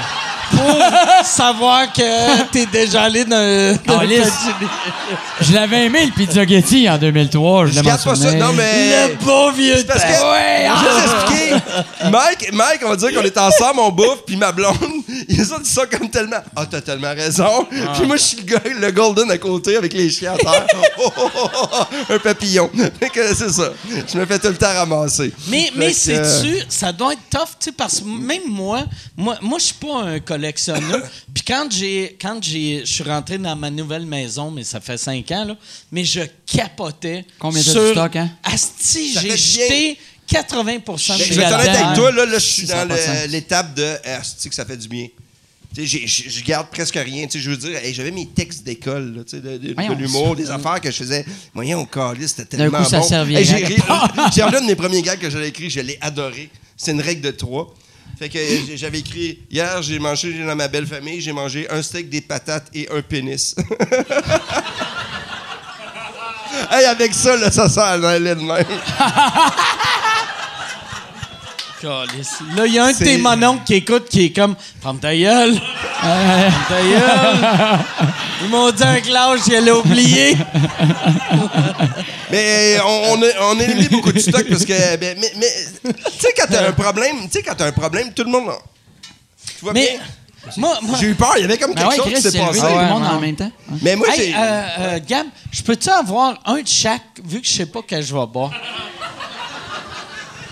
pour 0.51 0.77
savoir 1.25 1.91
que 1.93 2.43
t'es 2.51 2.65
déjà 2.67 3.03
allé 3.03 3.25
dans, 3.25 3.75
dans 3.87 4.01
le. 4.01 4.17
Pacini. 4.19 4.53
Je 5.41 5.53
l'avais 5.53 5.85
aimé, 5.85 6.05
le 6.05 6.11
Pizza 6.11 6.45
Getty, 6.45 6.89
en 6.89 6.97
2003. 6.97 7.67
Je 7.67 7.71
Je 7.73 7.81
pas 7.81 7.97
ça. 7.97 8.33
Non, 8.33 8.53
mais. 8.53 9.07
Le 9.09 9.15
bon 9.25 9.51
vieux 9.51 9.78
Parce 9.87 10.03
que, 10.03 10.09
Ouais, 10.09 10.65
je 10.65 10.71
ah! 10.71 10.83
vais 10.83 11.01
juste 11.01 11.13
expliquer. 11.13 12.09
Mike, 12.11 12.53
Mike, 12.53 12.81
on 12.85 12.89
va 12.89 12.95
dire 12.95 13.13
qu'on 13.13 13.25
est 13.25 13.37
ensemble, 13.37 13.79
on 13.79 13.91
bouffe, 13.91 14.23
puis 14.25 14.35
ma 14.35 14.51
blonde, 14.51 14.77
ils 15.27 15.53
ont 15.53 15.59
dit 15.59 15.69
ça 15.69 15.85
comme 15.85 16.09
tellement. 16.09 16.37
Ah, 16.55 16.65
t'as 16.65 16.81
tellement 16.81 17.13
raison. 17.13 17.65
Puis 17.69 18.05
moi, 18.05 18.17
je 18.17 18.23
suis 18.23 18.37
le 18.37 18.43
gars, 18.43 18.61
le 18.65 18.91
golden 18.91 19.31
à 19.31 19.37
côté 19.37 19.75
avec 19.75 19.93
les 19.93 20.09
chiens 20.09 20.33
à 20.33 20.37
terre. 20.37 20.67
Oh, 20.99 21.11
oh, 21.17 21.29
oh, 21.35 21.49
oh, 21.53 21.67
oh, 21.73 22.13
un 22.13 22.19
papillon. 22.19 22.69
Fait 22.99 23.09
que 23.09 23.33
c'est 23.35 23.51
ça. 23.51 23.71
Je 24.11 24.17
me 24.17 24.25
fais 24.25 24.39
tout 24.39 24.47
le 24.47 24.57
temps 24.57 24.73
ramasser. 24.73 25.31
Mais, 25.47 25.65
Fait 25.65 25.71
mais 25.75 25.93
sais-tu, 25.93 26.63
ça 26.69 26.91
doit 26.91 27.13
être 27.13 27.29
tough, 27.29 27.57
tu 27.59 27.65
sais, 27.65 27.71
parce 27.71 27.99
que 27.99 28.05
même 28.05 28.47
moi, 28.47 28.83
moi, 29.15 29.37
moi 29.41 29.59
je 29.59 29.65
suis 29.65 29.75
pas 29.75 30.01
un 30.03 30.19
collectionneur. 30.19 31.01
Puis 31.33 31.43
quand 31.43 31.67
j'ai, 31.69 32.17
quand 32.19 32.39
j'ai, 32.41 32.81
je 32.85 32.91
suis 32.91 33.03
rentré 33.03 33.37
dans 33.37 33.55
ma 33.55 33.69
nouvelle 33.69 34.05
maison, 34.05 34.51
mais 34.51 34.63
ça 34.63 34.79
fait 34.79 34.97
cinq 34.97 35.31
ans, 35.31 35.45
là, 35.45 35.55
mais 35.91 36.03
je 36.03 36.21
capotais. 36.45 37.25
Combien 37.39 37.61
sur, 37.61 37.81
de 37.81 37.91
stock, 37.91 38.15
hein? 38.15 38.29
Asti, 38.43 39.13
j'ai 39.19 39.37
jeté 39.73 39.97
80 40.27 40.75
de 40.75 40.81
je 40.97 41.33
vais 41.33 41.41
être 41.43 41.53
honnête 41.53 41.65
là-dedans, 41.65 41.85
avec 41.85 41.97
toi, 41.97 42.11
là, 42.11 42.25
là 42.25 42.33
je 42.37 42.45
suis 42.45 42.67
dans 42.67 42.85
de 42.85 43.27
l'étape 43.31 43.73
de. 43.73 43.95
Ah, 44.05 44.19
c'est 44.23 44.49
que 44.49 44.55
ça 44.55 44.65
fait 44.65 44.77
du 44.77 44.87
bien? 44.87 45.07
Tu 45.75 45.87
sais, 45.87 46.07
je 46.07 46.43
garde 46.43 46.67
presque 46.71 46.95
rien. 46.95 47.25
Tu 47.27 47.33
sais, 47.33 47.39
je 47.39 47.49
veux 47.51 47.57
dire, 47.57 47.77
hey, 47.77 47.93
j'avais 47.93 48.09
mes 48.11 48.27
textes 48.27 48.63
d'école, 48.63 49.23
tu 49.27 49.37
sais, 49.37 49.41
de, 49.41 49.57
de- 49.57 49.67
de 49.69 49.73
Voyons, 49.75 49.93
l'humour, 49.95 50.35
des 50.35 50.49
affaires 50.49 50.81
que 50.81 50.89
je 50.89 50.95
faisais. 50.97 51.23
Moyen 51.53 51.77
au 51.77 51.85
calice, 51.85 52.33
c'était 52.37 52.57
D'un 52.57 52.63
tellement 52.65 52.83
coup, 52.83 52.89
ça 52.89 52.99
bon. 52.99 53.07
servirait 53.07 53.43
j'ai 53.43 53.63
à 53.63 53.67
ri- 53.67 53.75
j'ai 54.35 54.41
un 54.41 54.49
de 54.61 54.65
mes 54.65 54.75
premiers 54.75 55.01
gars 55.03 55.15
que 55.15 55.29
j'avais 55.29 55.49
écrit, 55.49 55.69
je 55.69 55.79
l'ai 55.81 55.97
adoré. 56.01 56.49
C'est 56.75 56.91
une 56.91 57.01
règle 57.01 57.21
de 57.21 57.31
trois. 57.31 57.73
Fait 58.17 58.29
que 58.29 58.39
j'avais 58.75 58.99
écrit 58.99 59.39
hier, 59.51 59.81
j'ai 59.83 59.99
mangé 59.99 60.33
dans 60.43 60.55
ma 60.55 60.67
belle 60.67 60.87
famille, 60.87 61.21
j'ai 61.21 61.31
mangé 61.31 61.69
un 61.69 61.81
steak, 61.83 62.09
des 62.09 62.21
patates 62.21 62.67
et 62.73 62.89
un 62.91 63.01
pénis. 63.01 63.55
hey, 66.71 66.85
avec 66.85 67.13
ça, 67.13 67.35
là, 67.37 67.51
ça 67.51 67.69
sent 67.69 67.79
allait 67.79 68.35
de 68.35 68.41
même. 68.41 68.65
Là, 71.81 72.65
il 72.65 72.73
y 72.73 72.79
a 72.79 72.85
un 72.85 72.91
de 72.91 72.97
tes 72.97 73.17
mononcles 73.17 73.63
qui 73.65 73.75
écoute 73.75 74.09
qui 74.09 74.25
est 74.25 74.33
comme 74.35 74.55
Ferme 74.81 74.99
ta 74.99 75.15
gueule! 75.15 75.53
Ferme 76.01 76.53
ta 76.67 76.81
gueule! 76.81 77.79
Ils 78.43 78.49
m'ont 78.49 78.71
dit 78.71 78.83
un 78.83 78.99
clash, 78.99 79.39
je 79.47 79.63
l'ai 79.63 79.71
oublié! 79.71 80.37
Mais 82.31 82.77
euh, 82.77 82.81
on, 82.85 83.13
on, 83.13 83.23
a, 83.23 83.27
on 83.53 83.59
a 83.59 83.63
éliminé 83.63 83.89
beaucoup 83.89 84.11
de 84.11 84.19
stock 84.19 84.45
parce 84.47 84.65
que. 84.65 84.97
ben, 84.97 85.17
mais 85.19 85.31
mais 85.35 85.47
tu 85.83 86.19
sais, 86.19 86.33
quand 86.37 86.45
t'as 86.49 86.67
un 86.67 86.73
problème, 86.73 87.15
tu 87.23 87.31
sais, 87.31 87.43
quand 87.43 87.55
t'as 87.55 87.67
un 87.67 87.71
problème, 87.71 88.13
tout 88.13 88.23
le 88.23 88.31
monde. 88.31 88.51
Tu 89.57 89.63
vois 89.63 89.73
Mais 89.73 89.97
bien? 89.97 89.99
Moi, 90.57 90.77
moi 90.81 90.97
J'ai 90.99 91.07
eu 91.07 91.15
peur, 91.15 91.33
il 91.37 91.41
y 91.41 91.43
avait 91.45 91.57
comme 91.57 91.73
Ben 91.73 91.81
quelque 91.81 91.89
ouais, 91.91 91.95
chose 91.97 92.05
Chris, 92.05 92.15
qui 92.15 92.21
s'est 92.21 92.31
c'est 92.31 92.37
levé 92.39 92.47
passé. 92.47 92.59
tout 92.61 92.65
le 92.67 92.73
ouais, 92.73 92.85
monde 92.89 93.03
ouais. 93.03 93.09
en 93.09 93.19
même 93.19 93.35
temps. 93.35 93.51
Ouais. 93.71 93.77
Mais 93.81 93.95
moi, 93.95 94.07
Hey, 94.09 94.15
j'ai. 94.31 94.35
euh, 94.35 94.61
euh, 94.79 94.99
Gab, 95.07 95.27
je 95.51 95.61
peux-tu 95.61 95.89
avoir 95.89 96.39
un 96.45 96.55
de 96.61 96.67
chaque, 96.67 97.01
vu 97.23 97.41
que 97.41 97.47
je 97.47 97.51
sais 97.53 97.65
pas 97.65 97.81
que 97.81 98.01
je 98.01 98.13
vais 98.15 98.25
boire? 98.27 98.51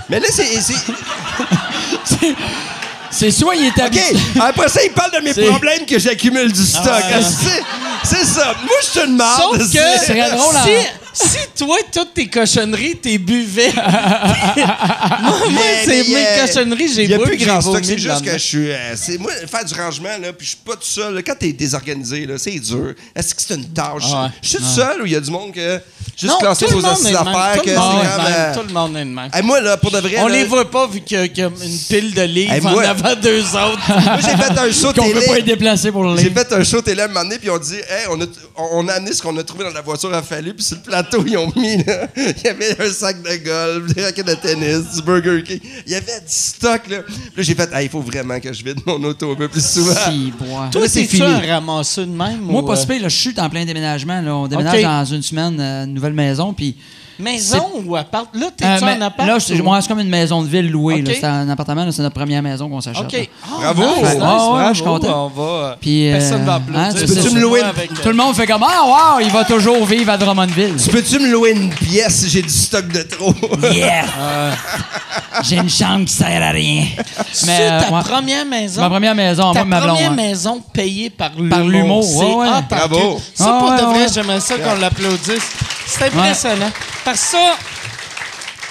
Mais 0.09 0.19
là, 0.19 0.27
c'est. 0.31 0.61
c'est- 0.61 0.75
C'est 3.09 3.31
soit 3.31 3.55
il 3.55 3.65
est 3.65 3.69
OK. 3.71 3.79
habitué. 3.79 4.17
Après 4.39 4.67
ça, 4.69 4.83
il 4.83 4.91
parle 4.91 5.11
de 5.11 5.19
mes 5.23 5.33
C'est- 5.33 5.45
problèmes 5.45 5.85
que 5.85 5.97
j'accumule 5.97 6.51
du 6.51 6.63
stock. 6.65 6.83
ouais. 6.85 7.21
C'est- 7.23 7.63
C'est 8.03 8.25
ça. 8.25 8.53
Moi, 8.63 8.75
je 8.93 8.99
une 9.05 9.15
marde. 9.15 9.41
Sauf 9.41 9.57
que 9.57 9.65
si, 9.67 9.79
hein? 9.79 10.27
Si 11.17 11.37
toi, 11.57 11.77
toutes 11.91 12.13
tes 12.13 12.27
cochonneries, 12.27 12.97
t'es 12.97 13.17
buvais. 13.17 13.71
moi, 13.75 15.49
moi, 15.49 15.61
c'est 15.83 16.03
mes 16.07 16.15
euh, 16.15 16.45
cochonneries, 16.45 16.93
j'ai 16.93 17.03
Il 17.05 17.09
y 17.09 17.13
a 17.13 17.17
bu, 17.17 17.23
plus 17.23 17.37
grand 17.37 17.61
stock. 17.61 17.83
C'est 17.83 17.97
juste 17.97 18.23
que 18.23 18.31
je 18.33 18.37
suis. 18.37 18.71
euh, 18.71 18.95
c'est 18.95 19.17
moi, 19.17 19.31
faire 19.47 19.65
du 19.65 19.73
rangement, 19.73 20.17
là, 20.21 20.33
puis 20.33 20.45
je 20.45 20.49
suis 20.51 20.59
pas 20.63 20.75
tout 20.75 20.83
seul. 20.83 21.15
là. 21.15 21.21
Quand 21.23 21.35
t'es 21.37 21.53
désorganisé, 21.53 22.25
là, 22.25 22.37
c'est 22.37 22.59
dur. 22.59 22.93
Est-ce 23.15 23.33
que 23.33 23.41
c'est 23.41 23.55
une 23.55 23.69
tâche? 23.73 24.03
Ah 24.13 24.23
ouais. 24.25 24.29
Je 24.41 24.47
suis 24.49 24.57
tout 24.57 24.63
seul 24.63 25.01
ou 25.01 25.05
il 25.05 25.11
y 25.13 25.15
a 25.15 25.19
du 25.21 25.31
monde 25.31 25.53
que. 25.53 25.79
Juste 26.15 26.33
Non, 26.33 26.39
classer 26.39 26.65
vos 26.67 26.85
affaires. 26.85 27.61
Tout 27.61 27.69
euh, 27.69 28.53
tout 28.53 28.67
le 28.67 28.73
monde 28.73 28.95
est 28.97 29.05
de 29.05 29.09
même. 29.09 29.29
hey, 29.33 29.41
moi, 29.43 29.59
là, 29.61 29.77
pour 29.77 29.91
de 29.91 29.99
vrai. 29.99 30.15
On 30.19 30.27
là, 30.27 30.35
les 30.35 30.43
voit 30.45 30.69
pas 30.69 30.87
vu 30.87 31.01
qu'il 31.01 31.17
y, 31.17 31.21
a- 31.21 31.27
qu'il 31.27 31.39
y 31.39 31.43
a 31.43 31.47
une 31.49 31.77
pile 31.89 32.13
de 32.13 32.21
livres 32.21 32.53
Hey, 32.53 32.65
en 32.65 32.71
moi- 32.71 32.83
avant 32.87 33.15
d'eux 33.15 33.41
autres. 33.41 33.87
Moi, 33.87 34.17
j'ai 34.21 34.37
fait 34.37 34.57
un 34.59 34.71
show 34.71 34.93
Qu'on 34.93 35.07
peut 35.07 35.13
pas 35.15 35.19
télé. 35.21 35.39
être 35.39 35.45
déplacé 35.45 35.91
pour 35.91 36.03
le 36.03 36.17
J'ai 36.17 36.29
fait 36.29 36.51
un 36.53 36.63
show 36.63 36.81
télé 36.81 37.01
à 37.01 37.05
un 37.05 37.07
moment 37.07 37.23
donné, 37.23 37.37
puis 37.39 37.49
on 37.49 37.57
dit, 37.57 37.75
hey, 37.75 38.05
on 38.09 38.19
a, 38.21 38.25
on 38.73 38.87
a 38.87 38.93
amené 38.93 39.13
ce 39.13 39.21
qu'on 39.21 39.35
a 39.37 39.43
trouvé 39.43 39.63
dans 39.65 39.71
la 39.73 39.81
voiture 39.81 40.13
à 40.13 40.21
Fallu, 40.21 40.53
puis 40.53 40.63
sur 40.63 40.77
le 40.77 40.83
plateau, 40.83 41.23
ils 41.25 41.37
ont 41.37 41.51
mis, 41.55 41.83
là, 41.83 42.07
il 42.17 42.43
y 42.43 42.47
avait 42.47 42.75
un 42.81 42.91
sac 42.91 43.21
de 43.21 43.35
golf, 43.43 43.93
des 43.93 44.03
raquettes 44.03 44.27
de 44.27 44.35
tennis, 44.35 44.95
du 44.95 45.01
Burger 45.01 45.43
King. 45.43 45.59
Il 45.85 45.91
y 45.91 45.95
avait 45.95 46.19
du 46.19 46.25
stock, 46.27 46.81
là. 46.89 46.97
Puis 47.05 47.15
là, 47.37 47.43
j'ai 47.43 47.55
fait, 47.55 47.69
hey, 47.73 47.85
il 47.85 47.89
faut 47.89 48.01
vraiment 48.01 48.39
que 48.39 48.51
je 48.53 48.63
vide 48.63 48.79
mon 48.85 49.03
auto 49.03 49.31
un 49.31 49.35
peu 49.35 49.47
plus 49.47 49.65
souvent. 49.65 49.93
Si, 50.09 50.31
bois. 50.39 50.69
Toi, 50.71 50.87
c'est 50.87 51.05
fini. 51.05 51.23
un 51.23 51.39
ramasseux 51.55 52.05
de 52.05 52.11
même? 52.11 52.39
Moi, 52.41 52.61
ou, 52.61 52.65
pas 52.65 52.73
euh, 52.73 52.99
je 53.03 53.07
suis 53.09 53.33
en 53.39 53.49
plein 53.49 53.65
déménagement. 53.65 54.21
Là. 54.21 54.35
On 54.35 54.47
déménage 54.47 54.81
dans 54.81 55.05
une 55.05 55.21
semaine, 55.23 55.57
euh, 55.59 55.85
nouvelle 55.97 56.13
maison. 56.13 56.53
Puis, 56.53 56.75
Maison 57.19 57.65
ou 57.85 57.95
appart? 57.95 58.27
Là, 58.33 58.47
t'es-tu 58.55 58.83
Euh, 58.83 58.95
en 58.97 59.01
appart? 59.01 59.27
Là, 59.27 59.39
c'est 59.39 59.59
ou- 59.59 59.63
moi, 59.63 59.81
c'est 59.81 59.87
comme 59.87 59.99
une 59.99 60.09
maison 60.09 60.41
de 60.41 60.47
ville 60.47 60.69
louée. 60.69 61.03
C'est 61.07 61.23
un 61.25 61.49
appartement, 61.49 61.83
là, 61.85 61.91
c'est 61.91 62.01
notre 62.01 62.15
première 62.15 62.41
maison 62.43 62.69
qu'on 62.69 62.81
s'achète. 62.81 63.05
Ah, 63.43 63.73
Bravo! 63.73 63.81
nice, 63.83 64.09
nice, 64.09 64.15
bravo. 64.19 64.69
je 64.69 64.73
suis 64.75 64.83
content. 64.83 65.31
On 65.35 65.39
va... 65.41 65.43
euh, 65.43 65.75
Puis, 65.81 66.09
Personne 66.11 66.41
euh, 66.41 66.45
va 66.45 66.61
hein, 66.75 66.93
tu 66.93 67.05
peux-tu 67.05 67.29
me 67.35 67.39
louer- 67.41 67.61
avec, 67.63 67.91
euh, 67.91 67.95
Tout 68.03 68.09
le 68.09 68.15
monde 68.15 68.35
fait 68.35 68.45
comme 68.47 68.63
Ah, 68.63 69.15
wow, 69.15 69.19
il 69.21 69.31
va 69.31 69.43
toujours 69.45 69.85
vivre 69.85 70.11
à 70.11 70.17
Drummondville. 70.17 70.75
Tu 70.81 70.89
peux-tu 70.89 71.19
me 71.19 71.31
louer 71.31 71.51
une 71.51 71.69
pièce 71.69 72.15
si 72.17 72.29
j'ai 72.29 72.41
du 72.41 72.49
stock 72.49 72.87
de 72.89 73.01
trop? 73.03 73.33
Yeah! 73.73 74.05
J'ai 75.43 75.57
une 75.57 75.69
chambre 75.69 76.05
qui 76.05 76.13
sert 76.13 76.41
à 76.41 76.51
rien. 76.51 76.85
C'est 77.31 77.45
Mais, 77.47 77.59
euh, 77.71 77.79
ta 77.81 78.01
première 78.03 78.45
maison? 78.45 78.81
Ma 78.81 78.89
première 78.89 79.15
maison, 79.15 79.51
Ta 79.53 79.63
moi, 79.63 79.65
ma 79.65 79.81
blonde. 79.81 79.95
première 79.95 80.13
maison 80.13 80.61
payée 80.73 81.09
par 81.09 81.31
l'humour. 81.35 81.49
Par 81.49 81.63
l'humour, 81.63 82.03
C'est 82.03 82.23
en 82.25 82.61
Bravo. 82.61 83.21
Ça, 83.33 83.45
Ah, 83.55 83.59
pour 83.59 83.69
ouais, 83.71 83.77
de 83.77 83.83
vrai, 83.85 84.07
j'aimerais 84.13 84.39
ça 84.39 84.55
qu'on 84.57 84.75
l'applaudisse. 84.79 85.51
C'est 85.85 86.05
impressionnant. 86.07 86.69
Parce 87.07 87.21
que 87.21 87.27
ça, 87.37 87.55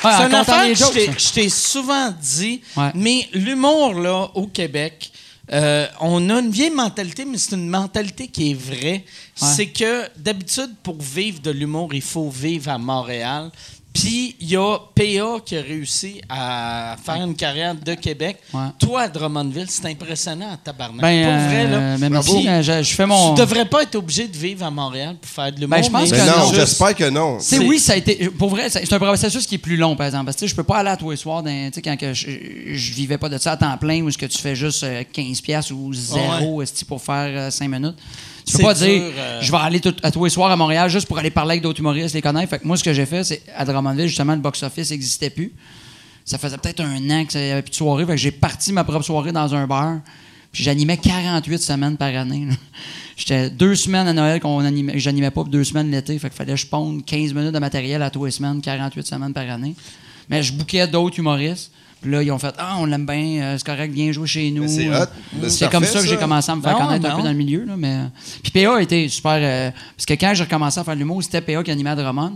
Ouais, 0.05 0.11
c'est 0.19 0.27
une 0.27 0.35
affaire 0.35 0.69
que 0.69 0.75
je 1.19 1.33
t'ai- 1.33 1.49
souvent 1.49 2.13
dit, 2.21 2.61
Ouais. 2.77 2.91
mais 2.95 3.27
l'humour, 3.33 3.95
là, 3.95 4.29
au 4.35 4.47
Québec, 4.47 5.11
euh, 5.51 5.87
on 6.03 6.29
a 6.29 6.41
une 6.41 6.51
vieille 6.51 6.69
mentalité, 6.69 7.25
mais 7.25 7.39
c'est 7.39 7.55
une 7.57 7.67
mentalité 7.71 8.29
qui 8.29 8.51
est 8.51 8.55
vraie. 8.55 9.07
C'est 9.35 9.69
que, 9.69 10.07
d'habitude, 10.19 10.75
pour 10.83 11.01
vivre 11.01 11.41
de 11.41 11.51
l'humour, 11.51 11.95
il 11.95 12.03
faut 12.03 12.29
vivre 12.29 12.71
à 12.71 12.77
Montréal. 12.77 13.51
Puis, 14.01 14.37
il 14.41 14.49
y 14.51 14.57
a 14.57 14.79
PA 14.95 15.41
qui 15.45 15.57
a 15.57 15.63
réussi 15.63 16.21
à 16.29 16.97
faire 17.03 17.17
une 17.17 17.35
carrière 17.35 17.75
de 17.75 17.95
Québec. 17.95 18.39
Ouais. 18.53 18.61
Toi, 18.79 19.03
à 19.03 19.09
Drummondville, 19.09 19.71
c'est 19.71 19.87
impressionnant 19.87 20.53
à 20.53 20.57
tabarnak. 20.57 21.01
Ben, 21.01 21.25
pour 21.25 21.49
vrai, 21.49 21.67
là. 21.67 21.77
euh, 21.79 21.97
merci, 21.99 22.49
euh, 22.49 22.63
je, 22.63 22.83
je 22.83 22.95
fais 22.95 23.07
mon. 23.07 23.35
Tu 23.35 23.41
devrais 23.41 23.65
pas 23.65 23.83
être 23.83 23.95
obligé 23.95 24.29
de 24.29 24.37
vivre 24.37 24.65
à 24.67 24.71
Montréal 24.71 25.17
pour 25.21 25.31
faire 25.31 25.51
de 25.53 25.61
l'humour. 25.61 25.77
Ben, 25.79 25.83
je 25.85 25.91
pense 25.91 26.11
mais 26.11 26.17
que 26.19 26.23
non, 26.27 26.47
non. 26.47 26.53
j'espère 26.55 26.95
que 26.95 27.09
non. 27.09 27.39
C'est- 27.41 27.59
oui, 27.59 27.79
ça 27.79 27.95
a 27.95 27.97
été. 27.97 28.29
Pour 28.31 28.51
vrai, 28.51 28.69
c'est 28.69 28.93
un 28.93 28.99
processus 28.99 29.47
qui 29.47 29.55
est 29.55 29.59
plus 29.59 29.77
long, 29.77 29.97
par 29.97 30.07
exemple. 30.07 30.27
Parce 30.27 30.37
que 30.37 30.47
je 30.47 30.55
peux 30.55 30.63
pas 30.65 30.79
aller 30.79 30.91
à 30.91 30.97
tous 30.97 31.11
les 31.11 31.17
soirs, 31.17 31.43
dans- 31.43 31.69
tu 31.71 31.75
sais, 31.75 31.83
quand 31.83 31.97
que 31.97 32.13
je, 32.13 32.27
je 32.73 32.93
vivais 32.93 33.19
pas 33.19 33.29
de 33.29 33.39
ça 33.39 33.53
à 33.53 33.57
temps 33.57 33.77
plein, 33.79 34.03
où 34.03 34.09
est-ce 34.09 34.19
que 34.19 34.27
tu 34.27 34.39
fais 34.39 34.55
juste 34.55 34.83
euh, 34.85 35.03
15$ 35.13 35.41
piastres 35.43 35.73
ou 35.73 35.93
zéro 35.95 36.61
esti, 36.63 36.85
pour 36.85 37.01
faire 37.03 37.51
5 37.53 37.69
minutes. 37.69 37.97
Tu 38.47 38.57
peux 38.59 38.63
pas 38.63 38.75
dur, 38.75 38.87
dire, 38.87 39.03
euh. 39.17 39.41
je 39.43 39.51
vais 39.51 39.59
aller 39.59 39.81
tout- 39.81 39.95
à 40.03 40.11
tous 40.13 40.25
les 40.25 40.31
soirs 40.31 40.51
à 40.51 40.57
Montréal 40.57 40.89
juste 40.89 41.07
pour 41.09 41.19
aller 41.19 41.31
parler 41.31 41.53
avec 41.53 41.63
d'autres 41.63 41.81
humoristes, 41.81 42.15
les 42.15 42.23
connaître. 42.23 42.49
Fait 42.49 42.59
que 42.61 42.67
moi, 42.67 42.77
ce 42.77 42.85
que 42.85 42.93
j'ai 42.93 43.05
fait, 43.07 43.25
c'est 43.25 43.43
à 43.57 43.65
Drummondville, 43.65 44.07
justement, 44.07 44.35
le 44.35 44.41
box-office 44.41 44.91
n'existait 44.91 45.31
plus. 45.31 45.53
Ça 46.25 46.39
faisait 46.39 46.57
peut-être 46.59 46.81
un 46.81 47.11
an 47.11 47.25
qu'il 47.25 47.41
n'y 47.41 47.51
avait 47.51 47.63
plus 47.63 47.71
de 47.71 47.75
soirée. 47.77 48.05
Fait 48.07 48.13
que 48.13 48.17
j'ai 48.19 48.31
parti 48.31 48.73
ma 48.73 48.85
propre 48.85 49.05
soirée 49.05 49.33
dans 49.33 49.53
un 49.55 49.67
bar. 49.67 49.99
Puis 50.53 50.63
j'animais 50.65 50.97
48 50.97 51.59
semaines 51.59 51.97
par 51.97 52.15
année. 52.17 52.47
J'étais 53.17 53.51
deux 53.51 53.75
semaines 53.75 54.09
à 54.09 54.13
Noël 54.13 54.41
qu'on 54.41 54.59
animait. 54.61 54.99
J'animais 54.99 55.31
pas, 55.31 55.43
puis 55.43 55.51
deux 55.51 55.65
semaines 55.65 55.91
l'été. 55.91 56.19
Fait 56.19 56.29
qu'il 56.29 56.37
fallait 56.37 56.53
que 56.55 56.59
je 56.61 56.67
ponde 56.67 57.05
15 57.05 57.35
minutes 57.35 57.53
de 57.53 57.59
matériel 57.59 58.03
à 58.03 58.11
tous 58.11 58.25
les 58.25 58.31
semaines, 58.31 58.61
48 58.61 59.07
semaines 59.07 59.33
par 59.33 59.49
année. 59.51 59.75
Mais 60.29 60.43
je 60.43 60.53
bouquais 60.53 60.87
d'autres 60.87 61.19
humoristes. 61.19 61.73
Puis 62.07 62.15
là, 62.15 62.23
ils 62.23 62.31
ont 62.31 62.39
fait 62.39 62.55
Ah, 62.57 62.77
on 62.79 62.85
l'aime 62.87 63.05
bien, 63.05 63.43
euh, 63.43 63.59
c'est 63.59 63.67
correct, 63.67 63.93
viens 63.93 64.13
jouer 64.13 64.29
chez 64.29 64.49
nous. 64.53 64.69
C'est 64.69 64.89
hot. 64.89 65.07
Mais 65.43 65.49
c'est 65.49 65.69
comme 65.69 65.83
ça 65.85 66.01
que 66.01 66.07
j'ai 66.07 66.17
commencé 66.17 66.53
à 66.53 66.55
me 66.55 66.63
faire 66.63 66.79
Ben 66.79 66.87
connaître 66.87 67.03
ben 67.03 67.11
un 67.11 67.17
peu 67.17 67.23
dans 67.23 67.31
le 67.31 67.37
milieu. 67.37 67.65
Là, 67.65 67.75
mais... 67.77 68.03
Puis 68.45 68.53
PA 68.53 68.77
a 68.77 68.81
été 68.81 69.09
super. 69.09 69.33
euh, 69.41 69.73
parce 69.97 70.07
que 70.07 70.15
quand 70.15 70.33
j'ai 70.33 70.45
recommencé 70.45 70.79
à 70.79 70.85
faire 70.85 70.95
de 70.95 71.01
l'humour, 71.01 71.21
c'était 71.25 71.41
PA 71.41 71.65
qui 71.65 71.73
animait 71.73 71.91
à 71.91 71.97
Drummond. 71.97 72.35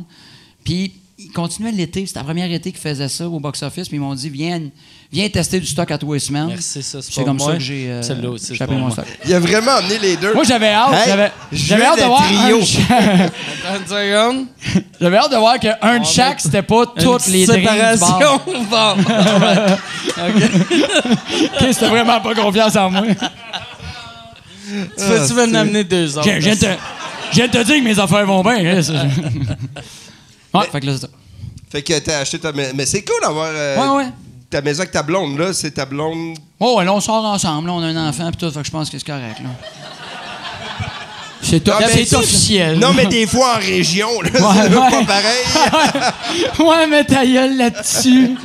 Puis 0.64 0.92
ils 1.24 1.32
continuaient 1.32 1.72
l'été. 1.72 2.06
C'était 2.06 2.18
la 2.20 2.24
première 2.24 2.50
été 2.50 2.70
qu'ils 2.72 2.80
faisaient 2.80 3.08
ça 3.08 3.28
au 3.28 3.38
box-office. 3.40 3.88
Puis 3.88 3.96
ils 3.96 4.00
m'ont 4.00 4.14
dit 4.14 4.28
viens, 4.30 4.60
viens 5.12 5.28
tester 5.28 5.60
du 5.60 5.66
stock 5.66 5.90
à 5.90 5.98
tous 5.98 6.12
les 6.14 6.18
semaines. 6.18 6.46
Merci, 6.48 6.82
ça, 6.82 7.00
c'est 7.02 7.24
comme 7.24 7.36
moi. 7.36 7.48
ça 7.52 7.52
que 7.54 7.60
j'ai 7.60 7.86
euh, 7.90 8.02
mon 8.68 8.78
moi. 8.78 8.90
stock. 8.90 9.04
Il 9.26 9.34
a 9.34 9.40
vraiment 9.40 9.72
amené 9.72 9.98
les 9.98 10.16
deux. 10.16 10.32
Moi, 10.34 10.44
j'avais 10.44 10.72
hâte. 10.72 10.94
Hey, 10.94 11.30
j'avais, 11.52 11.84
hâte 11.84 11.98
de 11.98 12.04
voir. 12.04 12.22
trio. 12.24 12.58
un- 12.58 13.24
Attends 13.24 13.80
une 13.80 13.86
seconde. 13.86 14.46
j'avais 15.00 15.16
hâte 15.16 15.32
de 15.32 15.36
voir 15.36 15.58
qu'un 15.58 15.98
de 15.98 16.04
chaque, 16.06 16.40
c'était 16.40 16.62
pas 16.62 16.86
toutes 16.86 17.26
les 17.26 17.46
séparation. 17.46 18.40
Bon. 18.46 18.96
Ok, 20.20 21.66
c'était 21.72 21.88
vraiment 21.88 22.20
pas 22.20 22.34
confiance 22.34 22.76
en 22.76 22.90
moi. 22.90 23.02
tu 23.06 25.02
veux-tu 25.04 25.32
me 25.34 25.46
l'amener 25.52 25.84
deux 25.84 26.18
autres? 26.18 26.28
Je 26.28 26.34
je 26.34 26.38
viens 26.40 26.54
de 26.54 26.60
te- 26.60 26.66
je 27.30 27.36
viens 27.36 27.46
de 27.46 27.52
te 27.52 27.62
dire 27.64 27.76
que 27.76 27.84
mes 27.84 27.98
affaires 27.98 28.26
vont 28.26 28.42
bien. 28.42 28.80
Ouais, 30.54 30.66
fait 30.70 30.80
que 30.80 30.86
là, 30.86 30.92
c'est 30.94 31.02
ça. 31.02 31.08
Fait 31.70 31.82
que 31.82 31.98
t'as 31.98 32.18
acheté 32.18 32.38
ta 32.38 32.52
maison. 32.52 32.72
Mais 32.74 32.86
c'est 32.86 33.02
cool 33.04 33.20
d'avoir 33.22 33.48
euh, 33.50 33.76
Ouais, 33.76 34.04
ouais. 34.04 34.10
ta 34.50 34.60
maison 34.60 34.80
avec 34.80 34.92
ta 34.92 35.02
blonde, 35.02 35.38
là. 35.38 35.52
C'est 35.52 35.70
ta 35.70 35.86
blonde. 35.86 36.36
Oh, 36.58 36.76
ouais, 36.78 36.84
là, 36.84 36.92
on 36.92 37.00
sort 37.00 37.24
ensemble. 37.24 37.68
Là, 37.68 37.74
on 37.74 37.82
a 37.82 37.86
un 37.86 38.08
enfant, 38.08 38.30
puis 38.30 38.38
tout. 38.38 38.50
Fait 38.50 38.60
que 38.60 38.66
je 38.66 38.70
pense 38.72 38.90
que 38.90 38.98
c'est 38.98 39.06
correct. 39.06 39.38
Là. 39.42 39.50
C'est, 41.42 42.14
officiel. 42.14 42.78
Non, 42.78 42.92
mais 42.92 43.06
des 43.06 43.26
fois 43.26 43.56
en 43.56 43.58
région, 43.58 44.20
là. 44.20 44.30
Ouais, 44.30 44.68
c'est 44.68 44.76
ouais. 44.76 44.90
pas 44.90 45.04
pareil. 45.04 46.08
ouais, 46.58 46.86
mais 46.86 47.04
ta 47.04 47.24
gueule 47.24 47.56
là-dessus. 47.56 48.36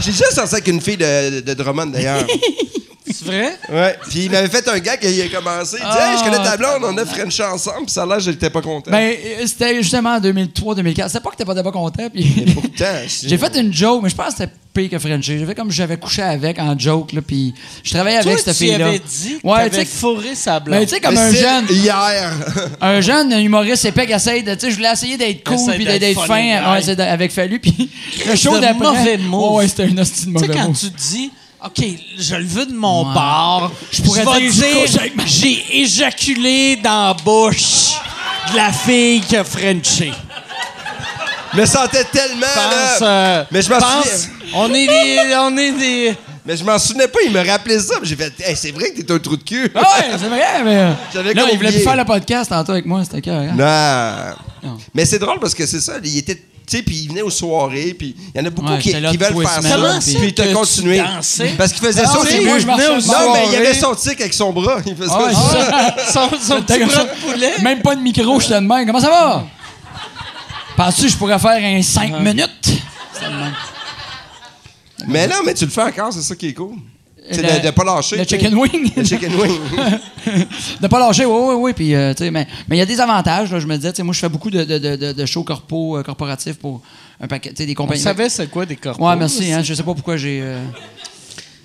J'ai 0.00 0.10
déjà 0.10 0.30
sorti 0.30 0.54
avec 0.54 0.68
une 0.68 0.80
fille 0.80 0.96
de, 0.96 1.40
de 1.40 1.54
Drummond, 1.54 1.86
d'ailleurs. 1.86 2.24
C'est 3.18 3.24
vrai? 3.26 3.56
ouais. 3.72 3.96
Puis 4.08 4.24
il 4.24 4.30
m'avait 4.30 4.48
fait 4.48 4.66
un 4.68 4.78
gars 4.78 4.96
qui 4.96 5.20
a 5.22 5.28
commencé. 5.28 5.76
Il 5.78 5.82
dit 5.90 5.98
Hey, 5.98 6.18
je 6.18 6.24
connais 6.24 6.44
ta 6.44 6.56
blonde, 6.56 6.82
on 6.84 6.96
a 6.98 7.04
French 7.04 7.40
ensemble. 7.40 7.84
Puis 7.86 7.92
ça 7.94 8.02
a 8.02 8.06
l'air, 8.06 8.20
j'étais 8.20 8.50
pas 8.50 8.62
content. 8.62 8.90
Ben, 8.90 9.12
euh, 9.14 9.46
c'était 9.46 9.74
justement 9.82 10.16
en 10.16 10.20
2003-2004. 10.20 11.06
C'était 11.08 11.20
pas 11.20 11.30
que 11.30 11.36
t'étais 11.36 11.44
pas, 11.54 11.62
pas 11.62 11.72
content. 11.72 12.08
Puis 12.12 12.24
Pourtant, 12.54 12.84
c'est- 13.08 13.28
j'ai 13.28 13.38
fait 13.38 13.56
une 13.58 13.72
joke, 13.72 14.00
mais 14.02 14.08
je 14.10 14.14
pense 14.14 14.28
que 14.28 14.32
c'était 14.38 14.52
pire 14.74 14.90
que 14.90 14.98
Frenchie. 14.98 15.38
J'ai 15.38 15.46
fait 15.46 15.54
comme 15.54 15.70
j'avais 15.70 15.96
couché 15.96 16.20
avec 16.22 16.58
en 16.58 16.78
joke, 16.78 17.12
là, 17.14 17.20
puis 17.26 17.54
je 17.82 17.90
travaillais 17.92 18.18
avec 18.18 18.38
cette 18.38 18.56
tu 18.56 18.64
fille-là. 18.64 18.88
avais 18.88 18.98
dit 18.98 19.38
que 19.42 19.46
Ouais, 19.46 19.56
t'avais 19.56 19.70
tu 19.70 19.76
sais- 19.76 19.84
fourré 19.86 20.34
sa 20.34 20.60
blonde. 20.60 20.78
Ben, 20.80 20.86
tu 20.86 20.94
sais, 20.94 21.00
comme 21.00 21.14
Mais 21.14 21.20
un 21.20 21.30
c'est 21.30 21.40
jeune. 21.40 21.64
Hier. 21.70 22.32
un 22.82 23.00
jeune 23.00 23.32
humoriste 23.32 23.84
épais 23.86 24.06
qui 24.06 24.12
essaye 24.12 24.42
de. 24.42 24.52
Tu 24.54 24.60
sais, 24.60 24.70
je 24.70 24.76
voulais 24.76 24.92
essayer 24.92 25.16
d'être 25.16 25.42
cool 25.48 25.72
puis 25.74 25.84
d'être 25.84 26.20
fin 26.26 26.72
ouais, 26.72 26.82
c'est 26.82 27.00
avec 27.00 27.32
Fallu. 27.32 27.58
Puis 27.58 27.90
le 28.26 28.36
show 28.36 28.54
de 28.56 28.60
d'après. 28.60 28.84
mauvais 28.86 29.16
mots. 29.18 29.56
Ouais, 29.56 29.68
c'était 29.68 29.84
un 29.84 29.96
hostie 29.98 30.26
de 30.26 30.32
Tu 30.32 30.38
sais, 30.38 30.46
mauvais 30.46 30.48
quand 30.58 30.68
mot. 30.68 30.74
tu 30.78 30.90
dis, 30.90 31.30
OK, 31.66 31.84
je 32.18 32.34
le 32.36 32.44
veux 32.44 32.66
de 32.66 32.74
mon 32.74 33.08
Ouais. 33.08 33.14
bar, 33.14 33.72
je 33.90 34.02
pourrais 34.02 34.24
dire, 34.24 34.52
je 34.52 34.52
dire, 34.52 35.10
j'ai 35.26 35.80
éjaculé 35.82 36.76
dans 36.76 37.08
la 37.08 37.14
bouche 37.14 37.92
de 38.52 38.56
la 38.56 38.72
fille 38.72 39.20
qui 39.20 39.36
a 39.36 39.44
Frenché. 39.44 40.12
Je 41.52 41.60
me 41.60 41.66
sentais 41.66 42.04
tellement. 42.04 42.46
Pense, 42.46 43.00
là. 43.00 43.06
euh, 43.06 43.44
Mais 43.50 43.62
je 43.62 43.70
m'en 43.70 43.80
souviens. 43.80 44.12
on 44.54 44.72
est 44.74 44.86
des, 44.86 45.34
on 45.38 45.56
est 45.56 45.72
des, 45.72 46.14
Mais 46.44 46.56
je 46.56 46.64
m'en 46.64 46.78
souvenais 46.78 47.08
pas, 47.08 47.18
il 47.24 47.32
me 47.32 47.44
rappelait 47.48 47.78
ça. 47.80 47.94
J'ai 48.02 48.14
fait 48.16 48.32
Hey, 48.40 48.54
c'est 48.56 48.72
vrai 48.72 48.90
que 48.92 49.00
t'es 49.02 49.12
un 49.12 49.18
trou 49.18 49.36
de 49.36 49.42
cul. 49.42 49.70
Ah 49.74 49.80
ouais, 49.80 50.06
c'est 50.18 50.28
vrai, 50.28 50.62
mais. 50.64 50.92
J'avais 51.12 51.32
Là, 51.34 51.42
comme 51.42 51.50
il 51.52 51.56
voulait 51.56 51.72
plus 51.72 51.80
faire 51.82 51.96
le 51.96 52.04
podcast 52.04 52.50
tantôt 52.50 52.72
avec 52.72 52.84
moi, 52.86 53.02
c'était 53.04 53.22
cœur. 53.22 53.42
Non. 53.54 54.34
Non. 54.70 54.78
Mais 54.94 55.04
c'est 55.06 55.18
drôle 55.18 55.38
parce 55.40 55.54
que 55.54 55.64
c'est 55.66 55.80
ça. 55.80 55.94
Il 56.04 56.18
était. 56.18 56.42
Tu 56.66 56.78
sais, 56.78 56.82
puis 56.82 56.96
il 56.96 57.08
venait 57.10 57.22
aux 57.22 57.30
soirées, 57.30 57.94
puis 57.96 58.16
il 58.34 58.38
y 58.40 58.42
en 58.42 58.46
a 58.46 58.50
beaucoup 58.50 58.72
Ouais, 58.72 58.78
qui, 58.80 58.92
veulent 58.92 59.16
faire 59.46 59.62
semaines, 59.62 60.00
ça. 60.00 60.18
Puis- 60.18 60.52
continué. 60.52 60.98
dansais? 60.98 61.54
Parce 61.56 61.72
qu'il 61.72 61.86
faisait 61.86 62.02
Ah 62.04 62.08
ça 62.12 62.18
au 62.18 62.24
début. 62.24 62.44
moi, 62.44 62.58
je 62.58 62.66
Non, 62.66 63.32
mais 63.34 63.46
il 63.52 63.56
avait 63.56 63.74
son 63.74 63.94
tic 63.94 64.20
avec 64.20 64.34
son 64.34 64.52
bras. 64.52 64.78
Il 64.84 64.96
faisait 64.96 65.12
Ah 65.14 65.30
ça. 65.32 65.96
son, 66.12 66.28
son 66.40 66.62
petit 66.62 66.80
comme 66.80 66.88
bras 66.88 66.96
ça. 66.96 67.04
de 67.04 67.20
poulet. 67.32 67.52
Même 67.62 67.82
pas 67.82 67.94
de 67.94 68.00
micro, 68.00 68.40
j'étais 68.40 68.54
de 68.60 68.66
même. 68.66 68.84
Comment 68.84 69.00
ça 69.00 69.08
va? 69.10 69.44
Penses-tu 70.76 71.02
que 71.02 71.08
je 71.08 71.16
pourrais 71.16 71.38
faire 71.38 71.52
un 71.62 71.80
5 71.82 72.18
minutes? 72.20 72.50
C'était 72.64 73.26
de 73.26 73.30
même. 73.36 73.54
Mais 75.06 75.28
non, 75.28 75.36
mais 75.44 75.54
tu 75.54 75.66
le 75.66 75.70
fais 75.70 75.82
encore, 75.82 76.12
c'est 76.12 76.22
ça 76.22 76.34
qui 76.34 76.48
est 76.48 76.54
cool. 76.54 76.74
C'est 77.30 77.42
Le- 77.42 77.60
de, 77.60 77.66
de 77.66 77.70
pas 77.72 77.84
lâcher. 77.84 78.16
Le 78.16 78.24
chicken 78.24 78.54
wing. 78.54 78.90
Le 78.96 79.04
chicken 79.04 79.34
wing. 79.34 79.58
de 80.80 80.86
pas 80.86 80.98
lâcher, 80.98 81.24
oui, 81.24 81.38
oui, 81.40 81.54
oui. 81.58 81.72
Puis, 81.74 81.94
euh, 81.94 82.14
tu 82.14 82.24
sais, 82.24 82.30
mais 82.30 82.46
mais 82.68 82.76
il 82.76 82.78
y 82.78 82.82
a 82.82 82.86
des 82.86 83.00
avantages. 83.00 83.50
Là, 83.52 83.58
je 83.60 83.66
me 83.66 83.76
disais, 83.76 83.92
moi, 84.02 84.14
je 84.14 84.20
fais 84.20 84.28
beaucoup 84.28 84.50
de, 84.50 84.62
de, 84.64 85.12
de, 85.12 85.26
shows 85.26 85.42
corpo, 85.44 85.96
euh, 85.98 86.02
corporatifs 86.02 86.56
pour 86.58 86.82
un 87.20 87.26
paquet, 87.26 87.50
tu 87.50 87.56
sais, 87.56 87.66
des 87.66 87.72
On 87.72 87.82
compagnies. 87.82 88.00
savait 88.00 88.28
c'est 88.28 88.48
quoi 88.48 88.64
des 88.66 88.76
corporations. 88.76 89.10
Ouais, 89.10 89.16
merci. 89.18 89.52
Hein, 89.52 89.62
je 89.62 89.74
sais 89.74 89.82
pas 89.82 89.94
pourquoi 89.94 90.16
j'ai. 90.16 90.40
euh, 90.42 90.62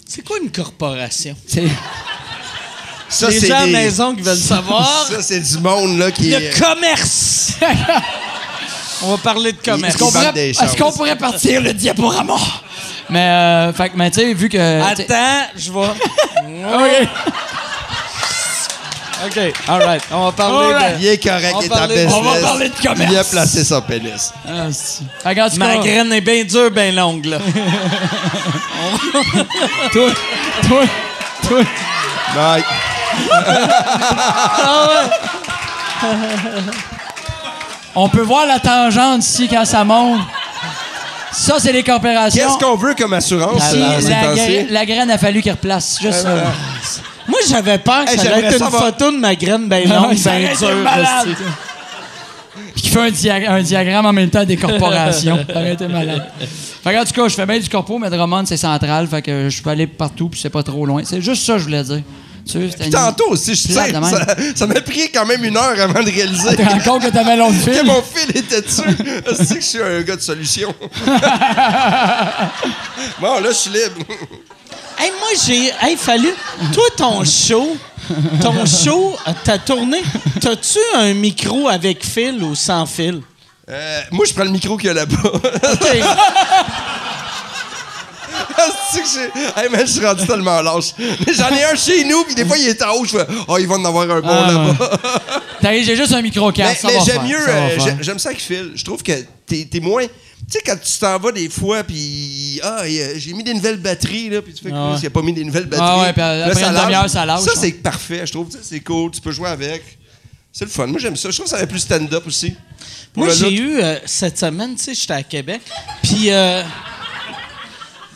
C'est 0.08 0.24
quoi 0.26 0.38
une 0.44 0.52
corporation? 0.52 1.36
c'est- 1.46 1.64
Ça, 3.10 3.30
Les 3.30 3.40
c'est 3.42 3.48
gens 3.48 3.56
à 3.58 3.66
des- 3.66 3.72
maison 3.74 4.16
qui 4.16 4.22
veulent 4.22 4.38
savoir. 4.38 5.06
Ça, 5.12 5.22
c'est 5.22 5.42
du 5.42 5.58
monde, 5.58 5.98
là, 5.98 6.12
qui 6.12 6.30
Le 6.30 6.38
est. 6.44 6.60
commerce! 6.60 7.54
On 9.04 9.12
va 9.12 9.18
parler 9.18 9.52
de 9.52 9.58
commerce. 9.58 9.96
Est-ce 9.96 9.98
qu'on 10.04 10.12
pourrait, 10.12 10.32
des 10.32 10.50
est-ce 10.52 10.78
qu'on 10.78 10.86
choses. 10.86 10.96
pourrait 10.96 11.18
partir 11.18 11.60
le 11.62 11.74
diaporama? 11.74 12.36
Mais, 13.12 13.20
euh, 13.20 13.74
fait 13.74 13.90
que, 13.90 13.98
mais 13.98 14.10
tu 14.10 14.22
sais, 14.22 14.34
vu 14.34 14.48
que. 14.50 14.82
Attends, 14.82 15.50
je 15.56 15.72
vais. 15.72 15.80
OK. 16.74 17.08
OK, 19.24 19.38
all 19.68 19.84
right. 19.84 20.02
On 20.12 20.26
va 20.26 20.32
parler 20.32 20.74
Alright. 20.74 20.98
de... 20.98 21.02
Il 21.04 21.08
est 21.10 21.24
correct, 21.24 21.54
On 21.56 21.62
il 21.62 21.68
est 21.68 21.72
en 21.74 21.88
business. 21.88 22.12
on 22.12 22.22
va 22.24 22.40
parler 22.40 22.70
de 22.70 22.74
commerce. 22.82 23.12
Il 23.12 23.18
a 23.20 23.24
placé 23.24 23.64
son 23.64 23.80
pénis. 23.82 24.34
Ah, 24.48 24.52
c'est- 24.72 25.04
Fait 25.22 25.36
qu'en 25.36 25.48
tout 25.48 25.58
Ma 25.58 25.78
graine 25.78 26.12
est 26.12 26.22
bien 26.22 26.44
dure, 26.44 26.72
bien 26.72 26.92
longue, 26.92 27.26
là. 27.26 27.38
toi, 29.92 30.10
toi, 30.68 30.82
toi, 31.48 31.60
Bye. 32.34 32.64
on 37.96 38.10
peut 38.10 38.22
voir 38.22 38.46
la 38.48 38.60
tangente 38.60 39.24
ici 39.24 39.48
quand 39.48 39.66
ça 39.66 39.84
monte. 39.84 40.22
Ça, 41.32 41.56
c'est 41.60 41.72
les 41.72 41.84
coopérations. 41.84 42.42
Qu'est-ce 42.44 42.58
qu'on 42.58 42.76
veut 42.76 42.94
comme 42.96 43.14
assurance? 43.14 43.62
Euh, 43.74 43.78
la, 43.80 44.16
temps-ci? 44.28 44.52
gra- 44.52 44.66
la 44.72 44.86
graine 44.86 45.12
a 45.12 45.18
fallu 45.18 45.42
qu'il 45.42 45.52
replace. 45.52 45.98
Juste 46.02 46.22
ça. 46.24 46.36
Moi, 47.28 47.40
j'avais 47.50 47.78
peur 47.78 48.04
que 48.06 48.12
Hey, 48.12 48.18
ça 48.20 48.34
allait 48.34 48.48
être 48.48 48.54
une 48.54 48.60
savoir- 48.60 48.84
photo 48.86 49.12
de 49.12 49.18
ma 49.18 49.36
graine 49.36 49.68
bien 49.70 49.86
longue, 49.86 50.14
bien 50.16 50.40
dure. 50.60 50.86
Puis 52.74 52.82
qui 52.84 52.90
fait 52.90 53.00
un, 53.00 53.10
dia- 53.12 53.52
un 53.54 53.62
diagramme 53.62 54.06
en 54.06 54.14
même 54.14 54.30
temps 54.30 54.44
des 54.44 54.58
corporations. 54.58 55.40
Ça 55.54 55.60
aurait 55.60 55.74
été 55.74 55.88
malade. 55.88 56.24
Fait 56.84 56.94
que, 56.94 57.02
en 57.02 57.06
tout 57.06 57.14
cas, 57.14 57.28
je 57.28 57.36
fais 57.36 57.46
bien 57.46 57.60
du 57.60 57.70
corpo, 57.70 57.98
mais 57.98 58.10
Drummond, 58.10 58.46
c'est 58.46 58.58
central. 58.58 59.08
Fait 59.08 59.22
que 59.22 59.50
je 59.50 59.62
peux 59.62 59.70
aller 59.70 59.88
partout, 59.88 60.30
puis 60.30 60.40
c'est 60.40 60.50
pas 60.50 60.64
trop 60.64 60.86
loin. 60.86 61.04
C'est 61.06 61.22
juste 61.22 61.46
ça 61.46 61.54
que 61.54 61.60
je 61.60 61.64
voulais 61.66 61.84
dire. 61.84 62.02
Tu 62.46 62.70
sais, 62.72 62.90
tantôt 62.90 63.30
aussi, 63.30 63.56
je 63.56 63.62
sais, 63.68 63.74
ça 63.74 64.02
ça 64.56 64.68
m'a 64.68 64.82
pris 64.82 65.12
quand 65.12 65.26
même 65.26 65.44
une 65.44 65.56
heure 65.58 65.80
avant 65.80 66.02
de 66.04 66.10
réaliser 66.12 66.50
Tu 66.50 66.56
te 66.58 66.62
rends 66.64 66.80
compte 66.80 67.04
que 67.04 67.10
t'avais 67.10 67.38
long 67.38 67.50
que 67.52 67.72
fil? 67.72 67.84
mon 67.86 68.02
fil 68.02 68.30
était 68.36 68.62
dessus. 68.62 68.82
C'est 69.36 69.56
que 69.56 69.62
je 69.62 69.66
suis 69.66 69.82
un 69.82 70.02
gars 70.02 70.16
de 70.16 70.22
solution? 70.22 70.74
bon, 73.20 73.40
là, 73.40 73.50
je 73.50 73.56
suis 73.56 73.70
libre. 73.72 74.06
Hey, 75.00 75.12
moi, 75.20 75.30
j'ai. 75.46 75.72
Hey, 75.82 75.96
fallu. 75.98 76.30
Toi, 76.74 76.84
ton 76.98 77.24
show, 77.24 77.76
ton 78.42 78.66
show, 78.66 79.16
euh, 79.28 79.32
ta 79.44 79.58
tournée, 79.58 80.04
t'as-tu 80.40 80.80
un 80.96 81.14
micro 81.14 81.68
avec 81.70 82.06
fil 82.06 82.44
ou 82.44 82.56
sans 82.56 82.86
fil? 82.86 83.22
Euh, 83.70 84.02
moi, 84.12 84.26
je 84.28 84.34
prends 84.34 84.44
le 84.44 84.52
micro 84.52 84.78
qu'il 84.78 84.88
y 84.88 84.90
a 84.90 84.94
là-bas. 84.94 85.16
OK. 85.24 85.88
C'est 88.92 89.02
que 89.02 89.08
j'ai- 89.08 89.62
hey, 89.62 89.70
man, 89.70 89.82
je 89.86 89.92
suis 89.92 90.06
rendu 90.06 90.26
tellement 90.26 90.62
lâche. 90.62 90.94
Mais 91.00 91.34
J'en 91.34 91.50
ai 91.50 91.64
un 91.64 91.76
chez 91.76 92.04
nous, 92.06 92.24
puis 92.26 92.36
des 92.36 92.46
fois, 92.46 92.58
il 92.58 92.68
est 92.68 92.82
en 92.84 92.92
haut. 92.96 93.06
Je 93.06 93.18
fais, 93.18 93.26
oh, 93.48 93.58
il 93.58 93.68
va 93.68 93.76
en 93.76 93.86
avoir 93.86 94.10
un 94.10 94.22
bon 94.22 94.28
Ah, 94.30 94.52
là-bas. 94.52 95.00
T'as- 95.62 95.82
J'ai 95.82 95.96
juste 95.96 96.12
un 96.14 96.22
micro 96.22 96.52
Mais, 96.58 96.76
ça 96.76 96.88
mais 96.88 97.00
j'aime 97.06 97.24
mieux, 97.24 97.46
ça 97.46 97.52
euh, 97.52 97.96
j'aime 98.02 98.20
ça 98.20 98.30
avec 98.30 98.42
Phil. 98.42 98.72
Je 98.76 98.84
trouve 98.84 99.02
que 99.04 99.12
t'es 99.46 99.68
es 99.74 99.80
moins. 99.80 100.06
Tu 100.06 100.58
sais, 100.58 100.64
quand 100.66 100.76
tu 100.84 100.98
t'en 101.00 101.18
vas 101.20 101.32
des 101.32 101.50
fois, 101.50 101.84
puis 101.84 102.60
ah, 102.64 102.84
j'ai 103.16 103.34
mis 103.34 103.44
des 103.44 103.54
nouvelles 103.54 103.78
batteries, 103.78 104.30
là, 104.30 104.42
puis 104.42 104.54
tu 104.54 104.64
fais 104.64 104.70
que 104.72 104.76
Ah 104.76 104.92
ouais. 104.94 104.98
Il 105.02 105.06
a 105.06 105.10
pas 105.12 105.22
mis 105.22 105.34
des 105.34 105.44
nouvelles 105.44 105.66
batteries. 105.68 105.88
Ah 105.90 106.02
ouais, 106.02 106.14
puis 106.14 106.22
Là, 106.22 106.46
après 106.48 106.64
une 106.64 106.74
lâche. 106.74 106.84
demi-heure, 106.84 107.10
ça 107.10 107.26
lâche, 107.26 107.42
Ça, 107.42 107.52
hein. 107.56 107.60
c'est 107.62 107.72
parfait, 107.74 108.24
je 108.26 108.32
trouve. 108.32 108.48
Tu 108.50 108.58
sais, 108.58 108.64
C'est 108.64 108.80
cool, 108.82 109.12
tu 109.12 109.22
peux 109.22 109.32
jouer 109.32 109.50
avec. 109.50 109.84
C'est 110.52 110.66
le 110.66 110.72
fun. 110.72 110.88
Moi, 110.88 111.00
j'aime 111.00 111.16
ça. 111.16 111.30
Je 111.30 111.36
trouve 111.36 111.46
que 111.46 111.52
ça 111.52 111.58
va 111.58 111.68
plus 111.68 111.80
stand-up 111.80 112.24
aussi. 112.28 112.54
Moi, 113.16 113.30
j'ai 113.30 113.54
eu 113.54 113.80
euh, 113.80 113.98
cette 114.06 114.38
semaine, 114.40 114.76
tu 114.76 114.84
sais, 114.84 114.94
j'étais 114.94 115.14
à 115.14 115.24
Québec. 115.24 115.62
Puis, 116.04 116.26
euh, 116.32 116.64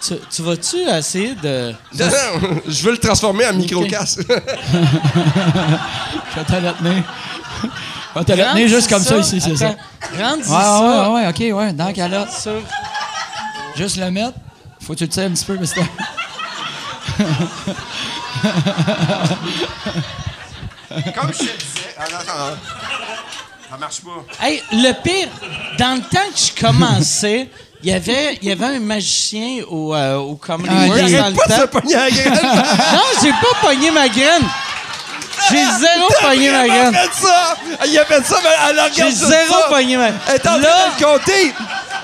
tu, 0.08 0.14
tu 0.30 0.42
vas-tu 0.42 0.78
essayer 0.90 1.36
de. 1.36 1.74
Non, 1.98 2.06
non, 2.08 2.62
je 2.68 2.84
veux 2.84 2.92
le 2.92 2.98
transformer 2.98 3.46
en 3.48 3.54
micro-casse. 3.54 4.18
Je 4.28 4.28
vais 6.42 6.46
te 6.46 6.54
le 6.54 6.74
tenir. 6.74 7.04
Je 7.64 8.20
vais 8.20 8.26
te 8.26 8.32
le 8.34 8.44
tenir 8.52 8.68
juste 8.68 8.90
comme 8.90 9.04
ça, 9.04 9.18
ici, 9.18 9.40
c'est 9.42 9.56
ça. 9.56 9.76
Rends 10.18 10.38
Ouais, 10.38 10.44
ça. 10.44 11.10
ouais, 11.10 11.14
ouais, 11.14 11.28
ok, 11.30 11.40
ouais, 11.58 11.74
dans 11.74 11.86
la 11.86 11.94
calotte. 11.94 12.30
sur- 12.32 12.62
Juste 13.76 13.98
le 13.98 14.12
mettre. 14.12 14.38
Faut 14.82 14.94
que 14.94 15.00
tu 15.00 15.04
le 15.06 15.10
tires 15.10 15.24
un 15.24 15.32
petit 15.32 15.46
peu, 15.46 15.58
mais. 15.60 15.68
Comme 20.90 21.32
je 21.34 21.40
te 21.40 21.44
disais. 21.44 21.96
Ah, 21.98 22.04
non, 22.12 22.18
non, 22.20 22.58
ça 23.70 23.78
marche 23.78 24.02
pas. 24.02 24.46
Hey, 24.46 24.62
le 24.72 24.92
pire, 25.04 25.28
dans 25.78 25.96
le 25.96 26.02
temps 26.02 26.30
que 26.34 26.38
je 26.40 26.62
commençais, 26.62 27.50
il 27.84 27.90
y 27.90 27.94
avait, 27.94 28.38
il 28.42 28.48
y 28.50 28.52
avait 28.52 28.66
un 28.66 28.80
magicien 28.80 29.64
au, 29.70 29.94
euh, 29.96 30.16
au 30.16 30.36
Comedy 30.36 30.70
Ah, 30.72 30.88
Works 30.88 31.02
il 31.08 31.18
dans 31.18 31.28
le 31.30 31.36
pas 31.36 31.48
temps. 31.82 31.90
la 31.90 32.10
graine. 32.10 32.34
Non, 32.94 33.02
j'ai 33.22 33.32
pas 33.32 33.58
pogné 33.68 33.92
ma 33.92 34.08
graine. 34.10 34.44
J'ai 35.52 35.58
zéro 35.58 36.08
pogné 36.22 36.50
ma 36.50 36.66
Il 36.66 36.72
a 36.72 36.76
graine. 36.76 36.94
fait 36.96 37.26
ça! 37.26 37.56
Il 37.86 38.00
a 38.00 38.06
fait 38.06 38.26
ça, 38.26 38.40
mais 38.44 38.50
elle 38.70 38.82
J'ai 38.96 39.12
zéro 39.12 39.54
ça. 39.54 39.68
pogné 39.70 39.98
ma 39.98 40.08
Elle 40.08 40.36
est 40.36 40.48
en 40.48 40.52
train 40.52 40.58
de 40.60 40.64
le 40.64 41.04
compter. 41.06 41.54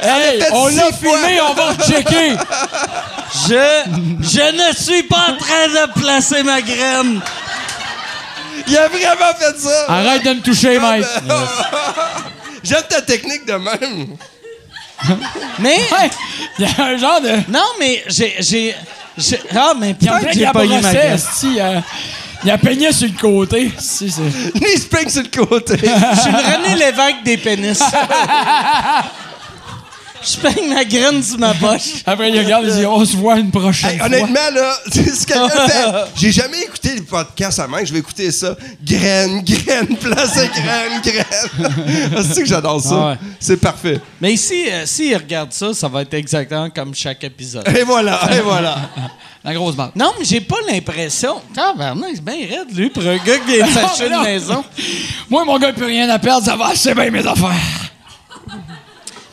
Hey, 0.04 0.44
on 0.52 0.68
l'a 0.68 0.92
filmé, 0.92 1.40
on 1.42 1.54
va 1.54 1.74
checker. 1.88 2.36
je, 3.48 3.84
je 4.22 4.70
ne 4.70 4.76
suis 4.76 5.04
pas 5.04 5.28
en 5.30 5.38
train 5.38 5.68
de 5.68 6.00
placer 6.00 6.44
ma 6.44 6.62
graine. 6.62 7.22
Il 8.68 8.78
a 8.78 8.88
vraiment 8.90 9.34
fait 9.40 9.58
ça. 9.60 9.86
Arrête 9.88 10.24
de 10.24 10.34
me 10.34 10.42
toucher, 10.42 10.78
Mike. 10.80 11.06
J'aime 12.64 12.84
ta 12.90 13.02
technique 13.02 13.46
de 13.48 13.54
même. 13.54 14.18
Mais, 15.60 15.76
Ouais, 15.76 16.10
il 16.60 16.66
y 16.66 16.68
a 16.68 16.86
un 16.86 16.98
genre 16.98 17.22
de. 17.22 17.30
non, 17.52 17.60
mais 17.80 18.04
j'ai, 18.08 18.36
j'ai, 18.40 18.76
j'ai- 19.18 19.40
ah, 19.56 19.74
mais 19.80 19.96
Il 20.00 20.06
y 20.06 20.10
a 20.10 20.14
peut-être 20.14 20.24
un 20.26 20.28
que 20.28 20.34
j'ai 20.34 20.46
qui 20.46 20.52
pogné 20.52 20.82
ma 20.82 20.90
euh, 20.90 21.82
Il 22.44 22.50
a 22.52 22.58
peigné 22.58 22.92
sur 22.92 23.08
le 23.08 23.14
côté. 23.20 23.72
Si, 23.78 24.10
c'est. 24.10 24.22
Il 24.56 24.80
se 24.80 24.86
peigne 24.88 25.10
sur 25.10 25.24
le 25.24 25.46
côté. 25.46 25.78
Je 25.78 26.22
suis 26.22 26.32
le 26.32 26.38
René 26.38 26.76
Lévesque 26.76 27.24
des 27.24 27.38
pénis. 27.38 27.80
Je 30.24 30.38
peigne 30.38 30.70
ma 30.74 30.86
graine 30.86 31.24
sur 31.24 31.40
ma 31.40 31.54
poche. 31.54 31.94
Après, 32.06 32.30
il 32.30 32.38
regarde, 32.40 32.66
il 32.68 32.74
dit 32.76 32.86
On 32.86 33.04
se 33.04 33.16
voit 33.18 33.40
une 33.40 33.50
prochaine 33.50 33.92
Hey, 33.92 33.98
fois. 33.98 34.06
honnêtement, 34.08 34.50
là, 34.54 34.74
si 34.92 35.26
quelqu'un 35.26 35.50
fait. 35.50 35.86
J'ai 36.16 36.32
jamais 36.32 36.62
écouté 36.62 36.96
le 36.96 37.02
podcast 37.04 37.60
à 37.60 37.68
main, 37.68 37.84
je 37.84 37.92
vais 37.92 38.00
écouter 38.00 38.32
ça. 38.32 38.56
Graine, 38.84 39.42
graine, 39.46 39.98
place 39.98 40.36
graine, 40.36 41.02
graine. 41.04 42.24
C'est 42.34 42.42
que 42.44 42.48
j'adore 42.48 42.82
ça. 42.82 42.90
Ah 42.94 43.10
ouais. 43.12 43.18
C'est 43.40 43.58
parfait. 43.58 44.00
Mais 44.22 44.34
ici, 44.34 44.66
euh, 44.70 44.86
s'il 44.86 45.16
regarde 45.16 45.52
ça, 45.52 45.74
ça 45.74 45.88
va 45.88 46.04
être 46.04 46.14
exactement 46.14 46.70
comme 46.70 46.94
chaque 46.94 47.24
épisode. 47.24 47.68
Et 47.76 47.84
voilà, 47.84 48.20
et 48.32 48.42
voilà. 48.42 48.78
La 49.44 49.56
grosse 49.56 49.76
barre. 49.76 49.92
Non, 49.96 50.12
mais 50.20 50.26
j'ai 50.26 50.42
pas 50.42 50.58
l'impression. 50.72 51.42
Tabarnak, 51.56 52.12
c'est 52.14 52.24
bien 52.24 52.36
raide, 52.48 52.76
lui, 52.76 52.92
pour 52.92 53.02
un 53.02 53.18
gars 53.18 53.40
qui 53.40 53.56
vient 53.56 53.66
de 53.66 53.72
s'acheter 53.72 54.06
une 54.08 54.22
maison. 54.22 54.64
Moi, 55.32 55.44
mon 55.46 55.58
gars, 55.58 55.70
il 55.70 55.74
peut 55.74 55.86
rien 55.88 56.08
à 56.10 56.20
perdre, 56.20 56.46
ça 56.46 56.56
va 56.56 56.68
assez 56.68 56.94
bien 56.94 57.10
mes 57.10 57.26
affaires. 57.26 57.91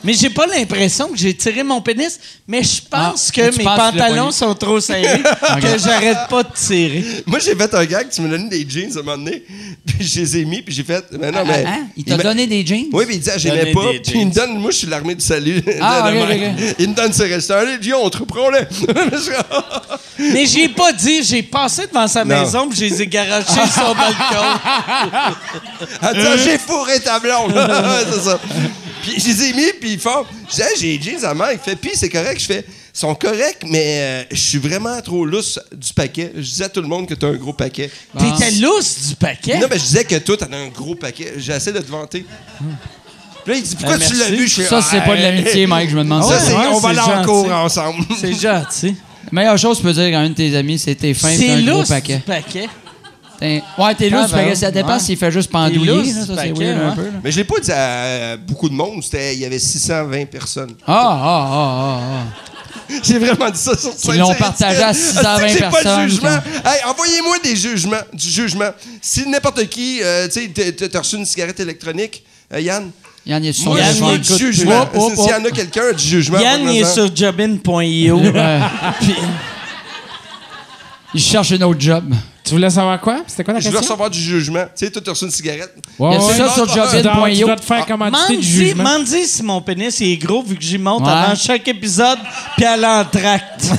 Mais 0.08 0.14
j'ai 0.14 0.30
pas 0.30 0.46
l'impression 0.46 1.08
que 1.08 1.18
j'ai 1.18 1.34
tiré 1.34 1.62
mon 1.62 1.82
pénis, 1.82 2.18
mais 2.46 2.62
je 2.62 2.80
pense 2.80 3.28
Ah, 3.30 3.32
que 3.36 3.58
mes 3.58 3.62
pantalons 3.64 4.30
sont 4.30 4.54
trop 4.54 4.80
serrés, 4.80 5.20
que 5.60 5.78
j'arrête 5.78 6.16
pas 6.30 6.42
de 6.44 6.48
tirer. 6.54 7.04
Moi, 7.26 7.38
j'ai 7.40 7.54
fait 7.54 7.74
un 7.74 7.84
gag, 7.84 8.08
tu 8.08 8.22
me 8.22 8.30
donné 8.30 8.48
des 8.48 8.66
jeans 8.66 8.90
à 8.96 9.00
un 9.00 9.02
moment 9.02 9.18
donné, 9.18 9.42
puis 9.84 10.06
je 10.08 10.20
les 10.20 10.38
ai 10.38 10.44
mis, 10.46 10.62
puis 10.62 10.74
j'ai 10.74 10.82
fait. 10.82 11.04
Mais 11.12 11.30
non, 11.30 11.44
mais. 11.44 11.62
Hein? 11.66 11.88
Il 11.94 12.06
t'a 12.06 12.16
donné 12.16 12.46
des 12.46 12.64
jeans? 12.64 12.86
Oui, 12.90 13.04
mais 13.06 13.16
il 13.16 13.20
dit, 13.20 13.28
ah, 13.30 13.36
j'aimais 13.36 13.70
pas. 13.70 13.90
Puis 14.02 14.12
il 14.14 14.28
me 14.28 14.32
donne, 14.32 14.56
moi, 14.56 14.70
je 14.70 14.76
suis 14.78 14.86
l'armée 14.86 15.14
du 15.14 15.22
salut. 15.22 15.62
Ah, 15.82 16.00
de- 16.10 16.16
de 16.16 16.22
ok, 16.22 16.28
même. 16.30 16.54
ok, 16.54 16.62
ok. 16.70 16.74
Il 16.78 16.88
me 16.88 16.94
donne 16.94 17.12
ses 17.12 17.26
restaurants. 17.26 17.60
Allez, 17.60 17.76
Dion, 17.76 17.98
on 18.02 18.08
te 18.08 18.16
reprend-les. 18.16 18.60
Mais 20.32 20.46
j'ai 20.46 20.70
pas 20.70 20.92
dit, 20.94 21.22
j'ai 21.22 21.42
passé 21.42 21.82
devant 21.86 22.08
sa 22.08 22.24
Non. 22.24 22.40
maison 22.40 22.66
puis 22.66 22.78
je 22.78 22.84
les 22.86 23.02
ai 23.02 23.10
sur 23.10 23.66
son 23.74 23.94
balcon. 23.94 24.58
Attends, 26.00 26.36
j'ai 26.42 26.56
fourré 26.56 26.98
ta 27.00 27.20
blonde. 27.20 27.52
C'est 28.10 28.20
ça. 28.22 28.40
Puis 29.02 29.20
je 29.20 29.26
les 29.28 29.42
ai 29.48 29.52
mis, 29.52 29.72
puis 29.80 29.92
ils 29.92 29.98
font. 29.98 30.24
Je 30.50 30.62
j'ai 30.80 31.00
jeans 31.00 31.24
à 31.24 31.34
main. 31.34 31.52
Il 31.52 31.58
fait, 31.58 31.76
puis 31.76 31.90
c'est 31.94 32.08
correct. 32.08 32.40
Je 32.40 32.46
fais, 32.46 32.64
ils 32.66 32.98
sont 32.98 33.14
corrects, 33.14 33.62
mais 33.66 33.84
euh, 34.00 34.24
je 34.30 34.40
suis 34.40 34.58
vraiment 34.58 35.00
trop 35.00 35.24
lousse 35.24 35.58
du 35.72 35.92
paquet. 35.92 36.32
Je 36.34 36.40
disais 36.40 36.64
à 36.64 36.68
tout 36.68 36.80
le 36.80 36.88
monde 36.88 37.06
que 37.06 37.14
t'as 37.14 37.28
un 37.28 37.36
gros 37.36 37.52
paquet. 37.52 37.90
T'étais 38.18 38.50
lousse 38.52 39.08
du 39.08 39.16
paquet? 39.16 39.58
Non, 39.58 39.66
mais 39.70 39.78
je 39.78 39.84
disais 39.84 40.04
que 40.04 40.16
toi, 40.16 40.36
t'en 40.36 40.52
as 40.52 40.56
un 40.56 40.68
gros 40.68 40.94
paquet. 40.94 41.34
J'essaie 41.36 41.72
de 41.72 41.80
te 41.80 41.90
vanter. 41.90 42.24
Puis 43.44 43.52
là, 43.54 43.58
il 43.58 43.62
dit, 43.62 43.76
pourquoi 43.76 43.96
Ben, 43.98 44.06
tu 44.06 44.14
l'as 44.16 44.30
vu? 44.30 44.46
Je 44.48 44.54
fais, 44.62 44.64
Ça, 44.64 44.82
c'est 44.82 45.00
pas 45.00 45.16
de 45.16 45.22
l'amitié, 45.22 45.66
Mike, 45.66 45.90
je 45.90 45.96
me 45.96 46.02
demande 46.02 46.24
Ça, 46.24 46.38
ça. 46.38 46.44
c'est, 46.46 46.54
Ouais, 46.54 46.66
on 46.70 46.78
va 46.80 46.88
aller 46.90 46.98
en 47.00 47.24
cours 47.24 47.50
ensemble. 47.50 48.04
C'est 48.20 48.38
gentil. 48.38 48.94
La 49.30 49.42
meilleure 49.42 49.58
chose 49.58 49.76
que 49.78 49.82
tu 49.82 49.86
peux 49.88 49.92
dire 49.94 50.18
à 50.18 50.22
un 50.22 50.30
de 50.30 50.34
tes 50.34 50.54
amis, 50.56 50.78
c'est 50.78 50.94
t'es 50.94 51.14
fin, 51.14 51.30
C'est 51.30 51.38
t'es 51.38 51.50
un 51.50 51.62
gros 51.62 51.78
lousse 51.80 51.90
du 51.90 52.18
paquet. 52.20 52.68
T'es- 53.38 53.62
Ouais, 53.78 53.94
t'es 53.94 54.10
Ah, 54.12 54.24
du 54.26 54.32
paquet. 54.32 54.46
ben, 54.46 54.54
Ça 54.56 54.70
dépend 54.70 54.94
ouais. 54.94 54.98
s'il 55.00 55.16
fait 55.16 55.30
juste 55.30 55.50
pendouiller. 55.50 55.86
là, 55.96 56.02
du 56.02 56.10
Ça, 56.12 56.20
c'est 56.26 56.32
un 56.32 56.36
ouais. 56.36 56.52
peu. 56.52 56.64
là. 56.64 56.94
Mais 57.22 57.30
je 57.30 57.36
l'ai 57.36 57.44
pas 57.44 57.60
dit 57.60 57.70
à 57.72 58.36
beaucoup 58.36 58.68
de 58.68 58.74
monde. 58.74 59.02
C'était, 59.02 59.34
il 59.34 59.40
y 59.40 59.44
avait 59.44 59.58
620 59.58 60.24
personnes. 60.26 60.74
Ah, 60.86 60.94
ah, 60.96 61.18
ah, 61.22 61.48
ah, 61.52 62.00
ah. 62.02 62.92
J'ai 63.02 63.18
vraiment 63.18 63.50
dit 63.50 63.58
ça 63.58 63.76
sur 63.76 63.92
scène. 63.92 64.18
l'ont 64.18 64.32
C'est 64.32 64.38
partagé 64.38 64.82
à 64.82 64.88
ridicule. 64.88 65.08
620 65.08 65.36
Est-ce 65.44 65.52
que 65.52 65.58
J'ai 65.58 65.58
pas 65.60 65.68
de 65.78 65.82
personnes, 65.84 66.08
jugement. 66.08 66.38
Hey, 66.64 66.84
envoyez-moi 66.90 67.36
des 67.44 67.56
jugements, 67.56 67.96
du 68.14 68.28
jugement. 68.30 68.70
Si 69.02 69.28
n'importe 69.28 69.66
qui, 69.68 70.00
euh, 70.02 70.26
tu 70.28 70.50
sais, 70.54 70.72
t'as- 70.88 70.98
reçu 70.98 71.16
une 71.16 71.26
cigarette 71.26 71.60
électronique, 71.60 72.24
euh, 72.54 72.60
Yann? 72.60 72.90
Yann, 73.26 73.44
il 73.44 73.48
est 73.48 73.52
sur 73.52 73.72
Moi, 73.72 73.80
Yann, 73.80 73.94
il 73.94 74.14
écoute 74.14 74.38
jugement. 74.38 74.88
S'il 74.94 75.30
y 75.30 75.34
en 75.34 75.44
a 75.44 75.50
quelqu'un, 75.50 75.92
du 75.92 76.02
jugement. 76.02 76.38
Yann, 76.38 76.62
il 76.70 76.80
est 76.80 76.84
sur 76.92 77.14
jobin.io. 77.14 78.20
Puis- 79.00 79.14
Il 81.14 81.20
cherche 81.22 81.52
un 81.52 81.62
autre 81.62 81.80
job. 81.80 82.12
Tu 82.44 82.50
voulais 82.54 82.70
savoir 82.70 83.00
quoi? 83.00 83.20
C'était 83.26 83.44
quoi 83.44 83.54
la 83.54 83.60
Je 83.60 83.66
veux 83.66 83.72
question? 83.72 83.88
recevoir 83.94 84.10
du 84.10 84.20
jugement. 84.20 84.64
Tu 84.76 84.84
sais, 84.86 84.90
toi, 84.90 85.02
t'as 85.04 85.10
reçu 85.12 85.24
une 85.24 85.30
cigarette. 85.30 85.74
Ouais, 85.98 86.10
Il 86.10 86.14
y 86.14 86.16
a 86.16 86.26
ouais. 86.26 86.34
ça 86.36 86.48
sur 86.54 86.66
Tu 86.66 86.74
dois, 86.76 86.86
tu 86.90 86.96
jobin.io. 87.02 87.46
dois 87.46 87.56
te 87.56 87.64
faire 87.64 87.86
commanditer 87.86 88.36
du 88.36 88.42
jugement. 88.46 88.82
Mandy, 88.84 89.26
si 89.26 89.42
mon 89.42 89.60
pénis 89.60 90.00
il 90.00 90.12
est 90.12 90.16
gros, 90.16 90.42
vu 90.42 90.54
que 90.56 90.62
j'y 90.62 90.78
monte 90.78 91.02
Ouais. 91.04 91.10
avant 91.12 91.34
chaque 91.34 91.66
épisode, 91.68 92.18
puis 92.56 92.64
elle 92.66 92.84
entracte. 92.86 93.70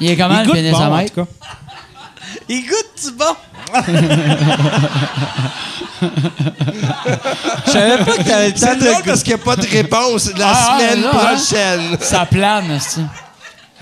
Il 0.00 0.10
est 0.10 0.16
comment 0.16 0.34
Il 0.34 0.40
le 0.40 0.44
goûte 0.46 0.54
pénis 0.54 0.72
bon, 0.72 0.78
à 0.80 0.88
Mike? 0.90 1.12
Il 2.48 2.62
goûte-tu 2.66 3.12
bon? 3.12 3.36
Je 7.66 7.70
savais 7.70 7.98
pas 8.04 8.16
que 8.16 8.22
t'avais 8.22 8.46
le 8.48 8.52
temps 8.52 8.58
C'est 8.60 8.76
de 8.76 8.80
drôle 8.80 8.94
goûter. 8.96 9.06
parce 9.06 9.22
qu'il 9.22 9.34
n'y 9.34 9.40
a 9.40 9.44
pas 9.44 9.56
de 9.56 9.66
réponse 9.66 10.24
de 10.32 10.38
la 10.38 10.52
Ah, 10.52 10.78
semaine 10.78 11.02
là, 11.02 11.10
hein? 11.12 11.18
prochaine. 11.36 11.96
Ça 12.00 12.26
plane, 12.26 12.78
c'est 12.80 13.00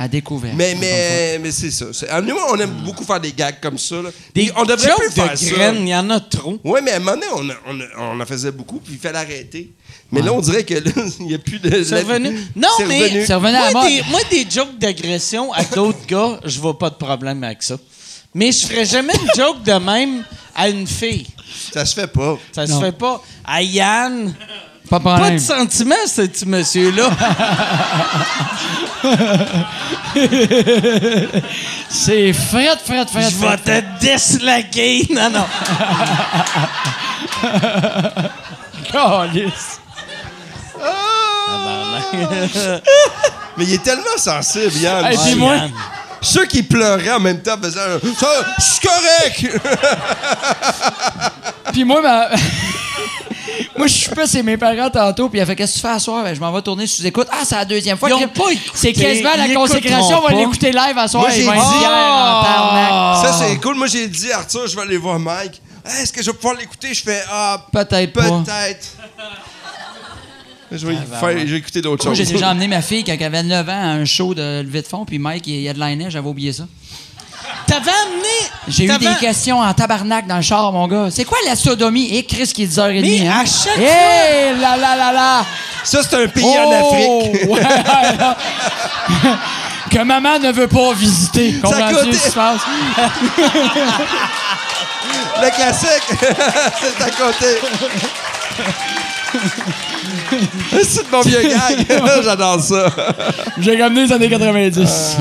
À 0.01 0.07
découvert. 0.07 0.55
Mais, 0.55 0.77
mais, 0.81 1.41
mais 1.43 1.51
c'est 1.51 1.73
ça. 1.73 1.87
C'est- 1.93 2.07
Nous, 2.23 2.37
on 2.51 2.57
aime 2.61 2.71
beaucoup 2.85 3.03
faire 3.03 3.19
des 3.21 3.33
gags 3.33 3.57
comme 3.61 3.77
ça. 3.79 3.97
là. 3.97 4.11
Des 4.33 4.53
on 4.57 4.65
devrait 4.65 4.89
jokes 4.91 4.97
plus 5.01 5.11
faire 5.11 5.33
de 5.35 5.55
graines, 5.57 5.83
il 5.83 5.89
y 5.89 5.95
en 5.97 6.09
a 6.11 6.21
trop. 6.21 6.57
Oui, 6.63 6.79
mais 6.85 6.93
à 6.93 6.97
un 6.97 6.99
moment 7.01 7.17
donné, 7.17 7.27
on, 7.35 7.51
a- 7.51 7.55
on, 7.67 7.81
a- 7.81 8.13
on 8.15 8.21
en 8.21 8.25
faisait 8.27 8.53
beaucoup, 8.53 8.79
puis 8.79 8.93
il 8.95 8.99
fallait 9.01 9.15
l'arrêter. 9.15 9.73
Mais 10.13 10.23
là, 10.23 10.33
on 10.33 10.41
dirait 10.41 10.63
que 10.63 10.75
là, 10.75 10.91
il 11.21 11.27
n'y 11.27 11.35
a 11.35 11.39
plus 11.39 11.59
de. 11.59 11.83
C'est 11.83 12.01
revenu. 12.03 12.31
Non, 12.57 12.69
C'est 12.77 12.87
mais 12.87 13.03
revenu. 13.03 13.27
C'est 13.27 13.35
revenu 13.35 13.57
à 13.57 13.65
la 13.65 13.71
moi, 13.73 13.83
mode. 13.83 13.93
des, 13.93 14.03
moi, 14.09 14.21
des 14.31 14.47
jokes 14.49 14.79
d'agression 14.79 15.53
à 15.53 15.65
d'autres 15.65 16.07
gars, 16.07 16.39
je 16.45 16.61
vois 16.61 16.79
pas 16.79 16.91
de 16.91 16.95
problème 16.95 17.43
avec 17.43 17.65
ça. 17.65 17.77
Mais 18.35 18.53
je 18.53 18.67
ferais 18.67 18.85
jamais 18.85 19.15
une 19.15 19.31
joke 19.43 19.65
de 19.65 19.73
même 19.73 20.23
à 20.55 20.69
une 20.69 20.87
fille. 20.87 21.27
Ça 21.73 21.85
se 21.85 21.95
fait 21.99 22.07
pas. 22.07 22.39
Ça 22.53 22.69
se 22.69 22.79
fait 22.79 22.93
pas. 22.93 23.21
À 23.45 23.63
Yann, 23.63 24.33
Pas 24.89 24.99
de 24.99 25.05
pas 25.05 25.15
problème. 25.17 25.35
de 25.35 25.41
sentiment, 25.41 25.95
ce 26.07 26.23
petit 26.23 26.47
monsieur-là. 26.47 27.11
C'est 31.91 32.33
Fred, 32.33 32.79
Fred, 32.85 33.09
Fred, 33.09 33.31
Je 33.31 33.37
vais 33.37 33.57
te 33.59 33.83
déslaquer. 34.01 35.07
Non, 35.11 35.31
non. 35.31 35.45
Mais 43.57 43.65
il 43.65 43.75
est 43.75 43.83
tellement 43.83 44.17
sensible, 44.17 44.77
Yann. 44.77 45.05
Hey, 45.07 45.19
puis 45.19 45.35
moi, 45.35 45.57
Yann. 45.57 45.71
Ceux 46.21 46.47
qui 46.47 46.63
pleuraient 46.63 47.13
en 47.13 47.21
même 47.21 47.41
temps 47.43 47.57
faisaient 47.63 47.81
un. 47.81 48.01
Ça, 48.19 48.29
je 48.59 48.63
suis 48.63 48.81
correct! 48.89 49.61
puis 51.73 51.85
moi, 51.85 52.03
ma... 52.03 52.29
moi, 53.77 53.87
je 53.87 53.93
suis 53.93 54.15
pas 54.15 54.27
chez 54.27 54.43
mes 54.43 54.57
parents 54.57 54.91
tantôt, 54.91 55.29
puis 55.29 55.39
elle 55.41 55.47
fait 55.47 55.57
Qu'est-ce 55.57 55.73
que 55.75 55.79
tu 55.81 55.87
fais 55.87 55.93
à 55.95 55.99
soir? 55.99 56.25
Ben, 56.25 56.35
je 56.35 56.41
m'en 56.41 56.53
vais 56.53 56.63
tourner 56.63 56.87
sous 56.87 57.05
écoute. 57.07 57.27
Ah, 57.31 57.45
c'est 57.45 57.55
la 57.57 57.65
deuxième 57.65 57.97
fois. 57.99 58.09
Ils 58.09 58.15
ont 58.15 58.21
que- 58.21 58.39
pas 58.39 58.51
écouté. 58.51 58.71
C'est 58.75 58.93
quasiment 58.93 59.31
la 59.37 59.55
consécration. 59.55 60.19
On 60.19 60.29
va 60.29 60.35
l'écouter 60.35 60.73
live 60.73 60.97
à 60.97 61.09
soir. 61.09 61.23
Moi, 61.25 61.31
j'ai 61.33 61.43
dit- 61.43 61.49
être 61.49 61.55
hier 61.55 61.91
en 61.91 62.43
tabarnak. 62.43 63.27
Ça, 63.27 63.33
c'est 63.33 63.57
cool. 63.61 63.75
Moi, 63.77 63.87
j'ai 63.87 64.09
dit 64.09 64.31
à 64.33 64.39
Arthur, 64.39 64.67
je 64.67 64.77
vais 64.77 64.83
aller 64.83 64.97
voir 64.97 65.19
Mike. 65.19 65.61
Hey, 65.85 66.03
Est-ce 66.03 66.13
que 66.13 66.23
je 66.23 66.31
vais 66.31 66.37
pouvoir 66.37 66.55
l'écouter? 66.57 66.93
Je 66.93 67.03
fais 67.03 67.23
Ah, 67.31 67.65
Peut-être 67.73 68.13
pas. 68.13 68.23
peut-être. 68.23 68.89
Je 70.71 70.87
vais, 70.87 70.97
faire- 70.97 71.39
je 71.47 71.53
vais 71.53 71.59
écouter 71.59 71.81
d'autres 71.81 72.05
Moi, 72.05 72.15
choses. 72.15 72.27
j'ai 72.27 72.31
déjà 72.31 72.51
emmené 72.51 72.69
ma 72.69 72.83
fille 72.83 73.03
quand 73.03 73.15
elle 73.19 73.23
avait 73.25 73.43
9 73.43 73.67
ans 73.71 73.73
à 73.73 73.87
un 73.95 74.05
show 74.05 74.35
de 74.35 74.61
levée 74.61 74.83
de 74.83 74.87
fond, 74.87 75.07
puis 75.07 75.19
Mike, 75.19 75.47
il 75.47 75.63
y 75.63 75.69
a 75.69 75.73
de 75.73 75.79
l'année, 75.79 76.07
j'avais 76.11 76.29
oublié 76.29 76.53
ça. 76.53 76.65
T'avais 77.69 77.91
amené. 78.07 78.37
J'ai 78.67 78.85
eu 78.87 78.99
des 78.99 79.15
questions 79.21 79.61
en 79.61 79.75
tabarnak 79.75 80.27
dans 80.27 80.37
le 80.37 80.43
char, 80.43 80.73
mon 80.73 80.89
gars. 80.89 81.09
C'est 81.11 81.25
quoi 81.25 81.37
la 81.47 81.55
sodomie? 81.55 82.09
Et 82.17 82.25
Chris 82.25 82.51
qui 82.55 82.63
est 82.65 82.67
10h30. 82.67 83.01
Mais 83.03 83.29
hein? 83.29 83.43
à 83.43 83.45
chaque 83.45 83.77
Hé, 83.79 84.55
là, 84.59 84.77
là, 84.79 84.97
là, 84.97 85.13
là! 85.13 85.45
Ça, 85.85 86.01
c'est 86.03 86.17
un 86.17 86.27
pays 86.29 86.45
Oh, 86.47 86.67
en 86.67 86.73
Afrique. 86.73 87.47
ouais, 87.51 87.61
que 89.91 89.99
maman 90.03 90.39
ne 90.39 90.51
veut 90.51 90.67
pas 90.67 90.95
visiter. 90.95 91.57
Comprends-tu 91.63 91.95
ce 91.95 92.05
qui 92.11 92.17
se 92.31 92.33
passe? 92.33 92.61
Le 95.41 95.51
classique, 95.51 96.09
c'est 96.81 97.01
à 97.05 97.11
côté. 97.11 97.61
c'est 100.85 101.07
de 101.07 101.11
mon 101.13 101.21
vieux 101.21 101.43
gag. 101.43 101.87
J'adore 102.25 102.61
ça. 102.61 102.91
J'ai 103.59 103.81
ramené 103.81 104.07
les 104.07 104.13
années 104.13 104.29
90. 104.29 105.17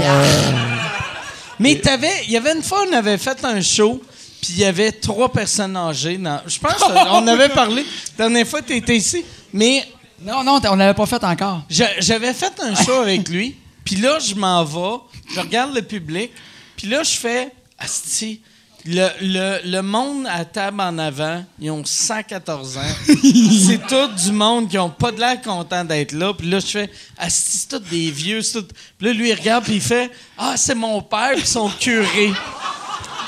Mais 1.59 1.75
t'avais, 1.79 2.23
il 2.25 2.31
y 2.31 2.38
avait 2.38 2.53
une 2.53 2.63
fois, 2.63 2.85
on 2.89 2.93
avait 2.93 3.17
fait 3.17 3.43
un 3.43 3.61
show, 3.61 4.01
puis 4.41 4.53
il 4.53 4.59
y 4.59 4.65
avait 4.65 4.91
trois 4.91 5.31
personnes 5.31 5.75
âgées. 5.75 6.17
Dans, 6.17 6.41
je 6.45 6.59
pense 6.59 6.75
qu'on 6.75 7.27
avait 7.27 7.49
parlé. 7.49 7.84
La 8.17 8.25
dernière 8.25 8.47
fois, 8.47 8.61
tu 8.61 8.75
étais 8.75 8.95
ici. 8.97 9.23
Mais 9.53 9.84
Non, 10.21 10.43
non, 10.43 10.59
on 10.69 10.75
l'avait 10.75 10.93
pas 10.93 11.05
fait 11.05 11.23
encore. 11.23 11.63
j'avais 11.69 12.34
fait 12.34 12.53
un 12.61 12.75
show 12.75 12.93
avec 13.01 13.27
lui, 13.29 13.55
puis 13.84 13.95
là, 13.95 14.19
je 14.19 14.35
m'en 14.35 14.63
vais, 14.63 14.97
je 15.34 15.39
regarde 15.39 15.73
le 15.73 15.81
public, 15.81 16.31
puis 16.75 16.88
là, 16.88 17.03
je 17.03 17.11
fais 17.17 17.51
Asti, 17.79 18.41
le, 18.88 19.09
le, 19.22 19.59
le 19.72 19.81
monde 19.81 20.26
à 20.30 20.45
table 20.45 20.80
en 20.81 20.97
avant, 20.97 21.43
ils 21.59 21.69
ont 21.72 21.84
114 21.85 22.77
ans. 22.77 22.81
c'est 23.05 23.85
tout 23.88 24.07
du 24.23 24.31
monde 24.31 24.69
qui 24.69 24.77
ont 24.77 24.89
pas 24.89 25.11
de 25.11 25.19
l'air 25.19 25.41
content 25.41 25.84
d'être 25.84 26.14
là. 26.14 26.34
Puis 26.34 26.49
là, 26.49 26.59
je 26.59 26.65
fais 26.68 26.89
Asti, 27.18 27.57
c'est 27.57 27.68
tout 27.69 27.80
des 27.89 28.09
vieux. 28.11 28.41
tout- 28.43 28.65
Puis 28.97 29.07
là, 29.07 29.14
lui, 29.14 29.30
il 29.30 29.35
regarde, 29.35 29.64
puis 29.65 29.76
il 29.76 29.81
fait 29.81 30.09
Ah, 30.38 30.53
c'est 30.55 30.76
mon 30.76 31.01
père, 31.01 31.31
puis 31.35 31.45
son 31.45 31.69
curé. 31.69 32.31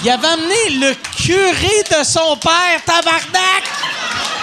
Il 0.04 0.10
avait 0.10 0.28
amené 0.28 0.70
le 0.80 0.94
curé 1.26 1.84
de 2.00 2.04
son 2.06 2.38
père, 2.38 2.82
tabarnak! 2.86 3.64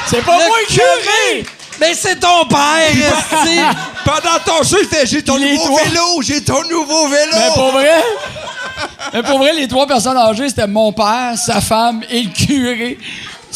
C'est 0.06 0.22
pas 0.22 0.38
le 0.38 0.47
moi 0.47 0.56
qui 0.68 0.74
curé! 0.74 1.47
Mais 1.81 1.94
c'est 1.94 2.16
ton 2.20 2.47
père! 2.48 3.15
Pendant 4.05 4.39
ton 4.44 4.62
show, 4.66 4.77
il 4.81 4.89
fait 4.89 5.07
J'ai 5.07 5.23
ton 5.23 5.36
Les 5.36 5.53
nouveau 5.55 5.66
trois- 5.66 5.82
vélo, 5.85 6.23
j'ai 6.23 6.43
ton 6.43 6.62
nouveau 6.69 7.09
vélo. 7.09 7.32
Mais 7.35 7.48
pour 7.55 7.73
vrai, 7.73 8.03
mais 9.12 9.23
pour 9.23 9.39
vrai, 9.39 9.53
les 9.55 9.69
trois 9.69 9.86
personnes 9.86 10.16
âgées, 10.16 10.48
c'était 10.48 10.66
mon 10.66 10.93
père, 10.93 11.32
sa 11.36 11.61
femme 11.61 12.03
et 12.11 12.23
le 12.23 12.31
curé. 12.31 12.98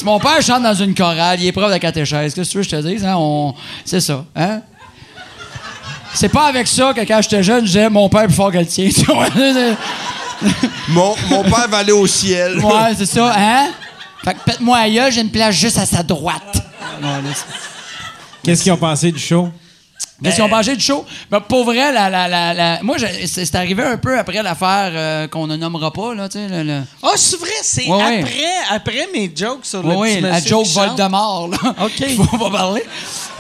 Mon 0.05 0.19
père 0.19 0.41
chante 0.43 0.63
dans 0.63 0.75
une 0.75 0.95
chorale, 0.95 1.39
il 1.41 1.47
est 1.47 1.53
prof 1.53 1.71
de 1.71 1.77
catéchèse. 1.79 2.35
Qu'est-ce 2.35 2.49
que 2.49 2.53
tu 2.53 2.59
veux 2.59 2.65
que 2.65 2.71
je 2.71 2.77
te 2.77 2.87
dise? 2.89 3.05
Hein? 3.05 3.17
On... 3.19 3.55
C'est 3.85 4.01
ça. 4.01 4.25
Hein? 4.35 4.61
C'est 6.15 6.29
pas 6.31 6.47
avec 6.47 6.67
ça 6.67 6.93
que 6.95 7.01
quand 7.03 7.21
j'étais 7.23 7.43
jeune, 7.43 7.61
je 7.61 7.67
disais 7.67 7.89
mon 7.91 8.09
père 8.09 8.25
plus 8.27 8.35
fort 8.35 8.51
que 8.51 8.59
le 8.59 8.67
tien. 8.67 8.89
Tu 8.95 9.05
vois? 9.05 9.27
Mon, 10.89 11.15
mon 11.29 11.43
père 11.43 11.69
va 11.69 11.79
aller 11.79 11.93
au 11.93 12.07
ciel. 12.07 12.59
ouais, 12.65 12.95
c'est 12.97 13.05
ça. 13.05 13.31
Hein? 13.37 13.69
Fait 14.25 14.33
que 14.33 14.39
pète-moi 14.41 14.79
à 14.79 14.89
gueule, 14.89 15.13
j'ai 15.13 15.21
une 15.21 15.31
place 15.31 15.55
juste 15.55 15.77
à 15.79 15.85
sa 15.85 16.03
droite. 16.03 16.63
Là, 17.03 17.09
c'est- 17.35 17.45
Qu'est-ce 18.43 18.63
qu'ils 18.63 18.73
ont 18.73 18.77
pensé 18.77 19.13
du 19.13 19.19
show? 19.19 19.49
Qu'est-ce 20.23 20.35
qu'ils 20.37 20.45
ont 20.45 20.49
mangé 20.49 20.77
du 20.77 20.83
show? 20.83 21.05
Ben, 21.31 21.41
pour 21.41 21.65
vrai, 21.65 21.93
la, 21.93 22.11
la, 22.11 22.29
la, 22.29 22.53
la- 22.53 22.83
moi, 22.83 22.97
c'est 23.27 23.55
arrivé 23.55 23.83
un 23.83 23.97
peu 23.97 24.19
après 24.19 24.43
l'affaire 24.43 24.91
euh, 24.95 25.29
qu'on 25.29 25.47
ne 25.47 25.57
nommera 25.57 25.91
pas, 25.93 26.15
là, 26.15 26.29
tu 26.29 26.39
sais. 26.39 26.47
le- 26.49 26.63
le- 26.63 26.83
Ah, 27.03 27.13
c'est 27.17 27.39
vrai, 27.39 27.49
c'est 27.63 27.87
Ouais, 27.87 27.97
ouais. 28.23 28.25
après, 28.71 29.09
mes 29.15 29.33
jokes 29.35 29.65
sur 29.65 29.83
Oui, 29.83 29.91
le 29.95 29.97
oui, 29.99 30.15
petit 30.17 30.21
la 30.23 30.41
joke. 30.41 30.67
Voldemort, 30.67 31.49
là. 31.49 31.75
OK. 31.85 32.05
Faut 32.31 32.37
pas 32.39 32.51
parler. 32.51 32.83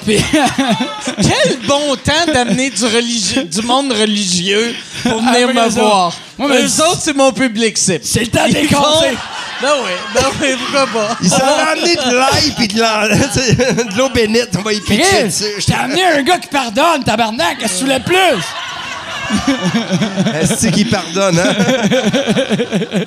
Puis, 0.05 0.19
Quel 1.17 1.59
bon 1.67 1.95
temps 1.97 2.33
d'amener 2.33 2.71
du, 2.71 3.63
monde 3.63 3.93
religieux 3.93 4.75
pour 5.03 5.19
venir 5.21 5.49
Après 5.49 5.55
me 5.55 5.69
voir. 5.69 6.13
Moi, 6.39 6.49
mais 6.49 6.63
Eux 6.63 6.81
autres, 6.83 7.01
c'est 7.03 7.17
mon 7.17 7.33
public 7.33 7.77
cible. 7.77 8.01
c'est 8.03 8.21
le 8.21 8.27
temps 8.29 8.45
Ils 8.47 8.55
des 8.55 8.69
font- 8.69 8.83
conseils. 8.83 9.17
Ben 9.63 9.69
oui, 9.85 9.91
ben 10.15 10.23
oui, 10.41 10.49
pourquoi 10.59 10.87
pas? 10.87 11.17
Il 11.23 11.29
s'en 11.29 11.37
a 11.37 11.73
amené 11.73 11.95
de 11.95 12.15
l'ail 12.17 12.51
puis 12.57 12.67
de 12.67 12.79
de 13.93 13.99
l'eau 13.99 14.09
bénite. 14.09 14.49
On 14.59 14.63
va 14.63 14.73
y 14.73 14.81
pitcher 14.81 15.03
Chris, 15.03 15.25
dessus. 15.25 15.45
je 15.59 15.67
t'ai 15.67 15.75
amené 15.75 16.03
un 16.03 16.23
gars 16.23 16.39
qui 16.39 16.49
pardonne, 16.49 17.05
tabarnak, 17.05 17.59
qu'est-ce 17.59 17.75
que 17.75 17.79
tu 17.81 17.85
voulais 17.85 18.01
plus? 18.01 18.17
Est-ce 20.41 20.67
qu'il 20.69 20.89
pardonne, 20.89 21.39
hein? 21.39 21.55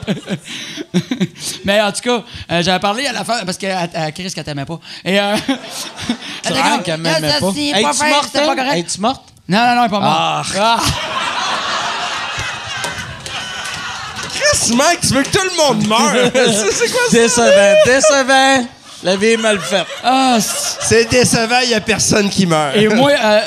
Mais 1.65 1.81
en 1.81 1.91
tout 1.91 2.01
cas, 2.01 2.23
euh, 2.51 2.61
j'avais 2.63 2.79
parlé 2.79 3.05
à 3.07 3.13
la 3.13 3.23
fin, 3.23 3.43
parce 3.45 3.57
que 3.57 3.65
à, 3.67 3.87
à 4.05 4.11
Chris 4.11 4.31
qu'elle 4.33 4.43
t'aimait 4.43 4.65
pas. 4.65 4.79
Et, 5.05 5.19
euh, 5.19 5.35
Tu 6.07 6.13
elle 6.45 6.53
était 6.57 6.61
comme, 6.69 6.83
qu'elle 6.83 6.99
m'aimait 6.99 7.29
Ça, 7.31 7.39
pas. 7.39 7.47
Es-tu 7.55 7.83
pas 7.83 7.93
fair, 7.93 8.09
morte, 8.09 8.31
pas 8.33 8.39
elle? 8.39 8.45
correct. 8.55 8.77
Es-tu 8.89 9.01
morte? 9.01 9.21
Non, 9.47 9.57
non, 9.59 9.75
non, 9.75 9.81
elle 9.81 9.85
est 9.87 9.89
pas 9.89 9.99
morte. 9.99 10.47
Ah. 10.59 10.77
Chris, 14.33 14.73
Mike, 14.75 15.01
tu 15.01 15.13
veux 15.13 15.23
que 15.23 15.29
tout 15.29 15.43
le 15.43 15.57
monde 15.57 15.87
meure? 15.87 16.31
c'est 16.33 16.91
quoi 16.91 17.01
ça? 17.09 17.17
Décevant, 17.17 17.75
décevant. 17.85 18.67
La 19.03 19.15
vie 19.17 19.27
est 19.33 19.37
mal 19.37 19.59
faite. 19.59 19.85
Ah, 20.03 20.37
c'est- 20.39 20.77
C'est 20.81 21.05
décevant, 21.09 21.59
il 21.63 21.69
n'y 21.69 21.73
a 21.73 21.81
personne 21.81 22.29
qui 22.29 22.45
meurt. 22.45 22.75
Et 22.75 22.87
moi, 22.87 23.11
euh, 23.11 23.39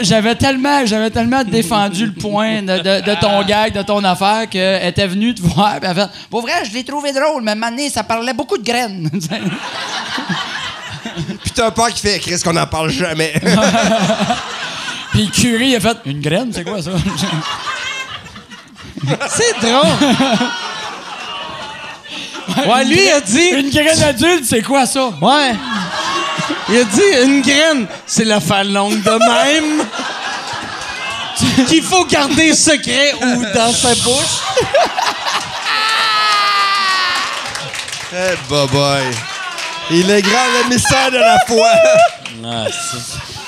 j'avais 0.00 0.34
tellement, 0.34 0.84
j'avais 0.86 1.10
tellement 1.10 1.42
défendu 1.44 2.06
le 2.06 2.12
point 2.12 2.62
de, 2.62 2.78
de- 2.78 3.00
de 3.04 3.20
ton 3.20 3.42
gag, 3.44 3.72
de 3.72 3.82
ton 3.82 4.02
affaire, 4.04 4.48
qu'elle 4.50 4.86
était 4.86 5.06
venue 5.06 5.34
te 5.34 5.42
voir. 5.42 5.78
Puis 5.80 5.88
elle 5.90 5.96
fait, 5.96 6.08
pour 6.30 6.42
vrai, 6.42 6.52
je 6.68 6.72
l'ai 6.72 6.84
trouvé 6.84 7.12
drôle, 7.12 7.42
mais 7.42 7.54
maintenant, 7.54 7.88
ça 7.92 8.02
parlait 8.04 8.32
beaucoup 8.34 8.58
de 8.58 8.64
graines. 8.64 9.10
Puis 11.42 11.50
t'as 11.54 11.66
un 11.66 11.70
père 11.70 11.88
qui 11.88 12.00
fait 12.00 12.18
Chris 12.18 12.40
qu'on 12.44 12.52
n'en 12.52 12.66
parle 12.66 12.90
jamais. 12.90 13.32
Puis 15.12 15.24
le 15.24 15.30
curé, 15.30 15.66
il 15.68 15.76
a 15.76 15.80
fait, 15.80 15.96
une 16.06 16.20
graine, 16.20 16.50
c'est 16.52 16.64
quoi 16.64 16.82
ça? 16.82 16.90
C'est 19.30 19.60
drôle. 19.66 19.86
Ouais, 22.66 22.84
lui, 22.84 22.98
il 23.04 23.10
a 23.10 23.20
dit. 23.20 23.48
une 23.56 23.70
graine 23.70 24.02
adulte, 24.02 24.44
c'est 24.44 24.62
quoi 24.62 24.86
ça? 24.86 25.10
Ouais. 25.20 25.52
Il 26.70 26.76
a 26.78 26.84
dit 26.84 27.24
une 27.24 27.40
graine, 27.42 27.86
c'est 28.06 28.24
la 28.24 28.40
fan 28.40 28.72
longue 28.72 29.02
de 29.02 29.10
même. 29.10 29.84
Qu'il 31.68 31.82
faut 31.82 32.04
garder 32.04 32.52
secret 32.54 33.14
ou 33.22 33.44
dans 33.54 33.72
sa 33.72 33.94
bouche. 33.94 34.42
Eh, 38.12 38.36
bye 38.50 38.66
bye. 38.68 39.14
Il 39.90 40.10
est 40.10 40.22
grand, 40.22 40.32
le 40.62 40.68
mystère 40.74 41.10
de 41.10 41.18
la 41.18 41.38
foi. 41.46 41.70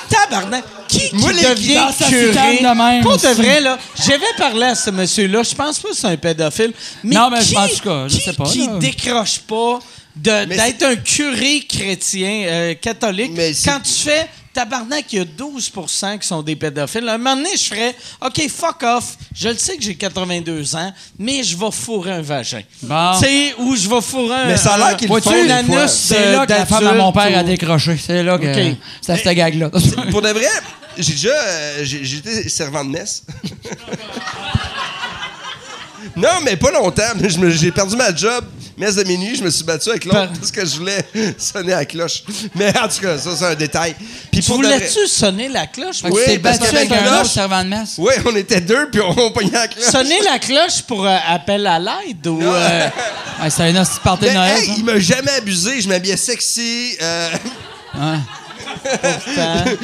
tabarnak, 0.09 0.63
qui, 0.87 1.09
qui 1.09 1.15
Moi, 1.15 1.31
les- 1.33 1.43
devient 1.43 1.87
curé? 1.97 2.59
de 2.61 2.75
même 2.77 3.01
Pour 3.03 3.17
de 3.17 3.27
vrai, 3.29 3.59
là, 3.61 3.77
j'avais 4.05 4.33
parlé 4.37 4.65
à 4.65 4.75
ce 4.75 4.89
monsieur-là, 4.89 5.41
je 5.43 5.55
pense 5.55 5.79
pas 5.79 5.89
que 5.89 5.95
c'est 5.95 6.07
un 6.07 6.17
pédophile, 6.17 6.73
mais 7.03 7.15
Non, 7.15 7.29
mais 7.29 7.39
qui, 7.39 7.57
en 7.57 7.67
tout 7.67 7.79
cas, 7.83 8.07
je 8.07 8.17
qui- 8.17 8.21
sais 8.23 8.33
pas, 8.33 8.43
qui 8.45 8.67
là. 8.67 8.73
décroche 8.79 9.39
pas? 9.39 9.79
D'être 10.15 10.83
un 10.83 10.95
curé 10.95 11.65
chrétien, 11.67 12.43
euh, 12.47 12.73
catholique, 12.75 13.31
Mais 13.35 13.53
c'est- 13.53 13.69
quand 13.69 13.79
tu 13.79 13.91
fais... 13.91 14.27
Tabarnak, 14.53 15.05
il 15.13 15.19
y 15.19 15.21
a 15.21 15.23
12% 15.23 16.19
qui 16.19 16.27
sont 16.27 16.41
des 16.41 16.57
pédophiles. 16.57 17.07
Un 17.07 17.17
moment 17.17 17.37
donné, 17.37 17.51
je 17.55 17.63
ferais 17.73 17.95
OK, 18.21 18.49
fuck 18.49 18.83
off. 18.83 19.15
Je 19.33 19.47
le 19.47 19.55
sais 19.57 19.77
que 19.77 19.81
j'ai 19.81 19.95
82 19.95 20.75
ans, 20.75 20.91
mais 21.17 21.41
je 21.41 21.55
vais 21.55 21.71
fourrer 21.71 22.11
un 22.11 22.21
vagin. 22.21 22.61
Bon. 22.83 23.13
Tu 23.17 23.19
sais, 23.27 23.55
ou 23.59 23.77
je 23.77 23.87
vais 23.87 24.01
fourrer 24.01 24.35
un. 24.35 24.47
Mais 24.47 24.57
ça 24.57 24.73
a 24.73 24.77
l'air 24.77 24.97
font 25.07 25.19
des 25.31 25.49
un 25.49 25.55
anus 25.55 25.89
C'est 25.91 26.33
là 26.33 26.45
que 26.45 26.51
la 26.51 26.65
femme 26.65 26.85
à 26.85 26.93
mon 26.95 27.13
père 27.13 27.37
a 27.37 27.43
ou- 27.43 27.45
décroché. 27.45 27.95
C'est 27.97 28.23
là 28.23 28.37
que 28.37 28.71
OK. 28.71 28.77
c'est 29.01 29.13
à 29.13 29.17
cette 29.17 29.33
gag-là. 29.37 29.69
Pour 30.11 30.21
de 30.21 30.27
vrai, 30.31 30.49
j'ai 30.97 31.13
déjà. 31.13 31.29
euh, 31.29 31.85
été 31.85 32.49
servant 32.49 32.83
de 32.83 32.89
messe. 32.89 33.23
non, 36.15 36.41
mais 36.43 36.55
pas 36.57 36.71
longtemps. 36.71 37.03
Je 37.27 37.37
me- 37.37 37.49
J'ai 37.51 37.71
perdu 37.71 37.95
ma 37.95 38.13
job. 38.15 38.43
Messe 38.77 38.95
de 38.95 39.03
minuit, 39.03 39.35
je 39.35 39.43
me 39.43 39.49
suis 39.51 39.63
battu 39.63 39.89
avec 39.89 40.05
l'autre 40.05 40.17
Par- 40.17 40.31
parce 40.39 40.49
que 40.49 40.65
je 40.65 40.77
voulais 40.77 41.05
sonner 41.37 41.73
à 41.73 41.79
la 41.79 41.85
cloche. 41.85 42.23
Mais 42.55 42.69
en 42.79 42.87
tout 42.87 42.99
cas, 43.01 43.17
ça, 43.17 43.29
c'est 43.37 43.45
un 43.45 43.53
détail. 43.53 43.95
Puis 44.31 44.41
Tu 44.41 44.51
voulais-tu 44.51 45.05
sonner 45.07 45.49
la 45.49 45.67
cloche? 45.67 45.97
Oui, 46.05 46.21
tu 46.25 46.37
battu 46.39 46.65
avec 46.65 46.91
un 46.91 46.95
autre 47.05 47.11
cloche- 47.21 47.27
servant 47.33 47.63
de 47.63 47.69
messe. 47.69 47.95
Oui, 47.99 48.13
on 48.25 48.35
était 48.35 48.61
deux, 48.61 48.89
puis 48.89 49.01
on, 49.01 49.09
on 49.11 49.31
pognait 49.31 49.51
la 49.51 49.67
cloche. 49.67 49.85
Sonner 49.85 50.19
la 50.23 50.39
cloche 50.39 50.81
pour 50.87 51.05
euh, 51.05 51.15
appel 51.27 51.67
à 51.67 51.77
l'aide 51.77 52.25
ou. 52.25 52.41
euh, 52.41 52.87
Ouais, 53.43 53.49
c'est 53.49 53.63
un 53.63 53.75
hostie 53.81 53.99
de 54.21 54.29
Noël. 54.29 54.57
hey, 54.57 54.71
il 54.77 54.83
m'a 54.85 54.99
jamais 54.99 55.31
abusé. 55.31 55.79
Je 55.81 55.87
m'habillais 55.89 56.17
sexy. 56.17 56.95
euh, 57.01 57.29
pourtant, 57.91 58.17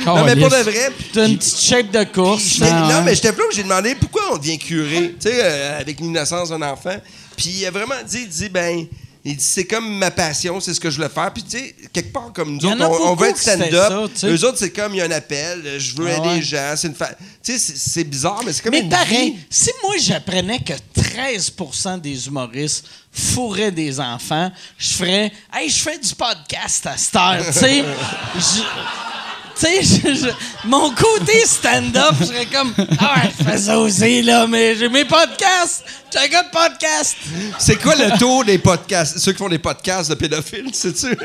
non, 0.06 0.24
mais 0.26 0.36
pour 0.36 0.50
de 0.50 0.64
vrai. 0.64 0.92
T'as 1.14 1.28
une 1.28 1.38
petite 1.38 1.60
shape 1.60 1.92
de 1.92 2.04
course. 2.06 2.60
Ah, 2.62 2.88
non, 2.92 3.02
mais 3.04 3.16
j'étais 3.16 3.32
où 3.32 3.52
j'ai 3.52 3.64
demandé 3.64 3.96
pourquoi 3.96 4.34
on 4.34 4.38
devient 4.38 4.58
curé, 4.58 5.16
tu 5.20 5.30
sais, 5.30 5.40
euh, 5.42 5.80
avec 5.80 6.00
l'innocence 6.00 6.50
d'un 6.50 6.62
enfant. 6.62 6.96
Puis 7.36 7.50
il 7.50 7.66
a 7.66 7.72
vraiment 7.72 7.96
dit, 8.06 8.22
il 8.24 8.30
dit, 8.30 8.50
ben, 8.50 8.86
il 9.32 9.36
dit, 9.38 9.44
c'est 9.44 9.66
comme 9.66 9.98
ma 9.98 10.12
passion, 10.12 10.60
c'est 10.60 10.74
ce 10.74 10.80
que 10.80 10.90
je 10.90 10.96
voulais 10.98 11.10
faire. 11.10 11.32
Puis 11.34 11.44
tu 11.44 11.58
sais, 11.58 11.76
quelque 11.92 12.14
part, 12.14 12.32
comme 12.34 12.56
nous 12.58 12.66
autres, 12.66 12.82
on, 12.82 13.12
on 13.12 13.16
veut 13.16 13.30
être 13.30 13.38
stand-up. 13.38 14.10
Eux 14.24 14.46
autres, 14.46 14.58
c'est 14.58 14.72
comme, 14.72 14.94
il 14.94 14.98
y 14.98 15.02
a 15.02 15.06
un 15.06 15.12
appel, 15.12 15.62
euh, 15.66 15.80
je 15.80 15.96
veux 15.96 16.08
Ah 16.10 16.18
aider 16.18 16.36
les 16.36 16.42
gens, 16.42 16.74
c'est 16.76 16.88
une 16.88 16.96
fa... 16.96 17.10
Tu 17.44 17.54
sais, 17.54 17.58
c'est- 17.60 17.78
c'est 17.78 18.04
bizarre, 18.04 18.42
mais 18.46 18.54
c'est 18.54 18.62
comme 18.62 18.72
Mais 18.72 18.82
une 18.82 18.90
pareil, 18.90 19.32
vie. 19.32 19.38
si 19.50 19.70
moi 19.84 19.96
j'apprenais 20.00 20.60
que 20.60 20.74
13% 21.00 22.00
des 22.00 22.28
humoristes 22.28 22.86
fourraient 23.12 23.72
des 23.72 24.00
enfants, 24.00 24.52
je 24.78 24.90
ferais 24.92 25.32
Hey, 25.54 25.70
je 25.70 25.80
fais 25.80 25.98
du 25.98 26.14
podcast 26.16 26.86
à 26.86 26.96
cette 26.98 27.16
heure, 27.16 27.46
tu 27.46 27.54
sais. 27.54 27.84
Tu 29.60 29.84
sais, 29.86 30.30
mon 30.66 30.92
côté 30.92 31.44
stand-up, 31.46 32.14
je 32.20 32.26
serais 32.26 32.46
comme 32.46 32.74
Ah 33.00 33.16
ouais, 33.16 33.32
je 33.40 33.44
fais 33.44 33.58
ça 33.58 33.80
aussi, 33.80 34.22
là, 34.22 34.46
mais 34.48 34.76
j'ai 34.76 34.88
mes 34.90 35.06
podcasts. 35.06 35.84
J'ai 36.14 36.20
un 36.20 36.28
gars 36.28 36.44
de 36.44 36.50
podcast. 36.50 37.16
C'est 37.58 37.76
quoi 37.82 37.96
le 37.96 38.18
taux 38.20 38.44
des 38.44 38.58
podcasts, 38.60 39.18
ceux 39.20 39.32
qui 39.32 39.38
font 39.40 39.50
des 39.50 39.60
podcasts 39.60 40.10
de 40.10 40.16
pédophiles, 40.16 40.70
sais-tu? 40.74 41.18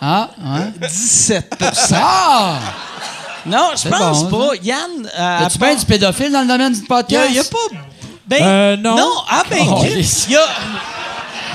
Ah, 0.00 0.30
ouais. 0.38 0.88
17 0.88 1.52
Ah! 1.92 2.58
Non, 3.46 3.70
je 3.76 3.88
pense 3.88 4.24
bon, 4.24 4.48
pas. 4.48 4.54
Yann, 4.62 4.90
euh, 5.18 5.38
As-tu 5.46 5.58
part- 5.58 5.68
bien 5.68 5.76
du 5.78 5.84
pédophile 5.86 6.32
dans 6.32 6.40
le 6.40 6.46
domaine 6.48 6.72
du 6.72 6.80
podcast? 6.82 7.26
il 7.28 7.36
y 7.36 7.38
a 7.38 7.44
pas. 7.44 7.58
Ben, 8.26 8.42
Euh, 8.42 8.76
non. 8.78 8.96
ah 9.28 9.42
ben, 9.50 9.58
Oh, 9.68 9.82
il 9.84 10.00
y 10.32 10.36
a. 10.36 10.40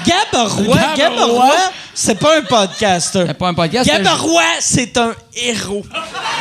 Gab 0.09 0.47
Roy, 0.49 0.75
Gab 0.77 0.95
Gab 0.97 1.13
Roy. 1.13 1.25
Roy, 1.45 1.55
c'est 1.93 2.15
pas 2.19 2.37
un 2.37 2.41
podcaster. 2.41 3.23
C'est 3.27 3.33
pas 3.37 3.47
un 3.49 3.53
podcast. 3.53 3.87
Gab 3.87 4.03
c'est- 4.03 4.09
un 4.09 4.15
héros. 5.35 5.85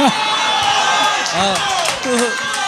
Ah. 0.01 1.55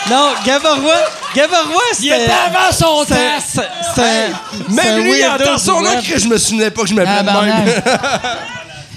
Non, 0.09 0.29
Gab 0.45 0.63
Roy, 0.63 0.95
Gab 1.35 1.51
Roy, 1.51 1.83
Il 2.01 2.07
était 2.09 2.19
c'était. 2.21 2.33
avant 2.33 2.73
son 2.73 3.05
c'est- 3.07 3.15
temps. 3.15 3.63
c'est- 3.95 4.31
Même 4.69 5.03
lui, 5.03 5.23
nom, 5.23 5.97
web. 5.97 6.05
que 6.05 6.19
je 6.19 6.27
me 6.29 6.39
souvenais 6.39 6.71
pas 6.71 6.83
que 6.83 6.89
je 6.89 6.95
m'appelais 6.95 7.31
Ah, 7.31 7.43
même. 7.43 7.83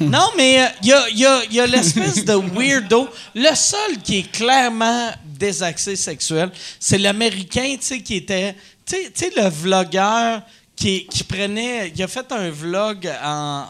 Non, 0.12 0.32
mais 0.36 0.60
euh, 0.62 0.66
il 0.82 0.88
y 0.90 0.94
a, 0.94 1.10
y 1.12 1.26
a- 1.26 1.42
y 1.52 1.60
a 1.62 1.68
l'espèce 1.68 2.26
de 2.26 2.34
weirdo. 2.34 3.08
Le 3.36 3.54
seul 3.56 4.00
qui 4.04 4.20
est 4.20 4.32
clairement 4.32 5.10
désaxé 5.24 5.96
sexuel, 5.96 6.50
c'est 6.80 6.98
l'Américain, 6.98 7.76
tu 7.80 7.86
sais, 7.88 8.02
qui 8.02 8.16
était... 8.18 8.56
Tu 8.86 8.98
sais, 9.14 9.32
le 9.38 9.48
vlogueur 9.50 10.42
qui, 10.84 11.06
qui 11.08 11.24
prenait... 11.24 11.94
Il 11.96 12.04
a 12.04 12.10
fait 12.10 12.30
un 12.34 12.50
vlog 12.50 13.10
en- 13.24 13.66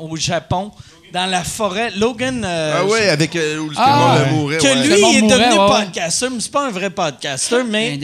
au 0.10 0.16
Japon, 0.16 0.72
dans 1.12 1.26
la 1.26 1.44
forêt. 1.44 1.90
Logan... 1.96 2.42
euh, 2.44 2.74
Ah 2.80 2.84
ouais, 2.84 3.08
avec 3.08 3.34
euh, 3.36 3.58
où 3.58 3.68
tout 3.68 3.74
Ah, 3.78 4.16
le 4.18 4.24
monde 4.32 4.40
mourait. 4.42 4.56
que 4.58 4.62
ouais. 4.64 4.74
lui, 4.74 4.94
il 4.98 5.16
est 5.18 5.20
mourait, 5.22 5.36
devenu 5.38 5.52
ouais, 5.52 5.58
ouais. 5.58 5.84
podcaster, 5.84 6.26
mais 6.30 6.40
c'est 6.40 6.52
pas 6.52 6.66
un 6.66 6.70
vrai 6.70 6.90
podcaster, 6.90 7.62
mais 7.68 7.96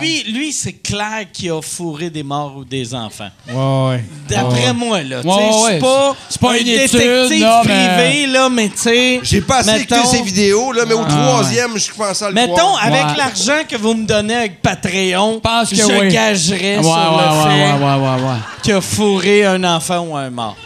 lui, 0.00 0.22
lui 0.32 0.52
c'est 0.52 0.72
clair 0.74 1.26
qu'il 1.32 1.50
a 1.50 1.60
fourré 1.62 2.10
des 2.10 2.22
morts 2.22 2.54
ou 2.58 2.64
des 2.64 2.94
enfants. 2.94 3.30
Ouais, 3.48 3.88
ouais. 3.96 4.04
D'après 4.28 4.72
moi, 4.72 5.02
là. 5.02 5.20
Ouais. 5.20 5.78
pas, 5.78 6.16
C'est 6.28 6.40
pas 6.40 6.52
un 6.52 6.56
une 6.56 6.68
étude, 6.68 6.98
détective 6.98 7.40
là, 7.42 7.60
privé, 7.64 8.26
là, 8.26 8.48
mais 8.48 8.68
tu 8.68 8.78
sais... 8.78 9.20
J'ai 9.22 9.40
pas 9.40 9.58
assez 9.58 9.72
mettons- 9.72 9.96
écouté 9.96 10.16
ces 10.16 10.22
vidéos, 10.22 10.72
là, 10.72 10.84
mais 10.86 10.94
au 10.94 11.02
Ah, 11.06 11.10
troisième, 11.10 11.76
je 11.78 11.90
commençais 11.90 12.24
à 12.24 12.28
le 12.28 12.34
Mettons, 12.34 12.54
croire. 12.54 12.80
avec 12.84 13.04
Ouais. 13.04 13.16
l'argent 13.18 13.62
que 13.68 13.76
vous 13.76 13.94
me 13.94 14.06
donnez 14.06 14.34
avec 14.36 14.62
Patreon, 14.62 15.40
pense 15.40 15.70
que 15.70 15.76
je 15.76 15.82
oui. 15.84 16.08
gagerais 16.08 16.76
Ouais, 16.78 16.82
sur 16.82 16.90
ouais, 16.92 16.98
le 16.98 17.36
ouais, 17.36 17.42
fait 17.42 17.84
ouais, 17.84 17.84
ouais, 17.84 18.08
ouais, 18.08 18.22
ouais. 18.30 18.38
qu'il 18.62 18.72
a 18.74 18.80
fourré 18.80 19.44
un 19.44 19.62
enfant 19.64 19.98
ou 20.00 20.16
un 20.16 20.30
mort. 20.30 20.56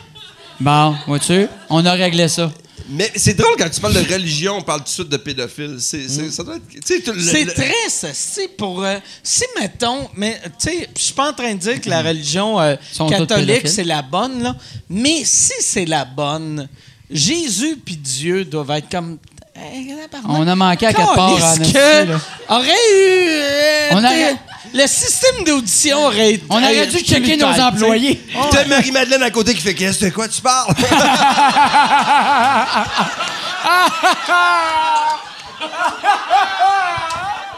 Bon, 0.61 0.97
vois-tu? 1.07 1.47
On 1.71 1.85
a 1.87 1.93
réglé 1.93 2.29
ça. 2.29 2.51
Mais 2.91 3.11
c'est 3.17 3.35
drôle 3.35 3.55
quand 3.59 3.69
tu 3.69 3.81
parles 3.81 3.93
de 4.03 4.13
religion, 4.13 4.57
on 4.57 4.63
parle 4.63 4.79
tout 4.81 4.85
de 4.87 4.89
suite 4.91 5.09
de 5.11 5.17
pédophile. 5.19 5.77
C'est, 5.79 6.09
c'est- 6.09 6.31
ça 6.31 6.43
doit 6.43 6.57
être. 6.57 6.69
tu 6.69 6.81
sais, 6.83 7.01
tout 7.01 7.13
le- 7.13 7.21
C'est 7.21 7.45
le- 7.45 7.53
très 7.53 7.75
ceci 7.91 8.49
pour 8.57 8.83
euh, 8.83 8.97
si 9.23 9.45
mettons 9.61 10.09
mais 10.17 10.41
tu 10.59 10.71
sais 10.71 10.89
je 10.97 11.03
suis 11.03 11.13
pas 11.13 11.31
en 11.31 11.35
train 11.35 11.53
de 11.55 11.59
dire 11.59 11.81
que 11.83 11.91
la 11.91 12.01
religion 12.03 12.59
euh, 12.59 12.77
catholique 13.11 13.69
c'est 13.69 13.85
la 13.85 14.01
bonne 14.01 14.43
là 14.43 14.57
mais 14.89 15.23
si 15.25 15.53
c'est 15.61 15.85
la 15.85 16.07
bonne 16.07 16.67
Jésus 17.11 17.77
puis 17.85 17.97
Dieu 17.97 18.45
doivent 18.47 18.71
être 18.71 18.91
comme 18.91 19.19
Hey, 19.55 19.93
On 20.29 20.47
a 20.47 20.55
manqué 20.55 20.87
à 20.87 20.93
quatre 20.93 21.15
parts 21.15 21.37
que 21.59 22.09
là. 22.09 22.21
aurait 22.49 22.69
eu 22.69 23.29
euh, 23.29 23.89
On 23.91 23.99
aurait- 24.05 24.37
le 24.75 24.87
système 24.87 25.45
d'audition 25.45 26.05
aurait 26.07 26.35
été 26.35 26.45
On 26.49 26.57
aurait 26.57 26.87
dû 26.87 26.99
checker 26.99 27.37
nos 27.37 27.61
employés. 27.61 28.15
Puis 28.15 28.39
t'as 28.51 28.65
Marie-Madeleine 28.67 29.23
à 29.23 29.31
côté 29.31 29.55
qui 29.55 29.61
fait 29.63 29.75
Qu'est-ce 29.75 30.05
de 30.05 30.11
quoi 30.11 30.29
tu 30.29 30.41
parles? 30.41 30.75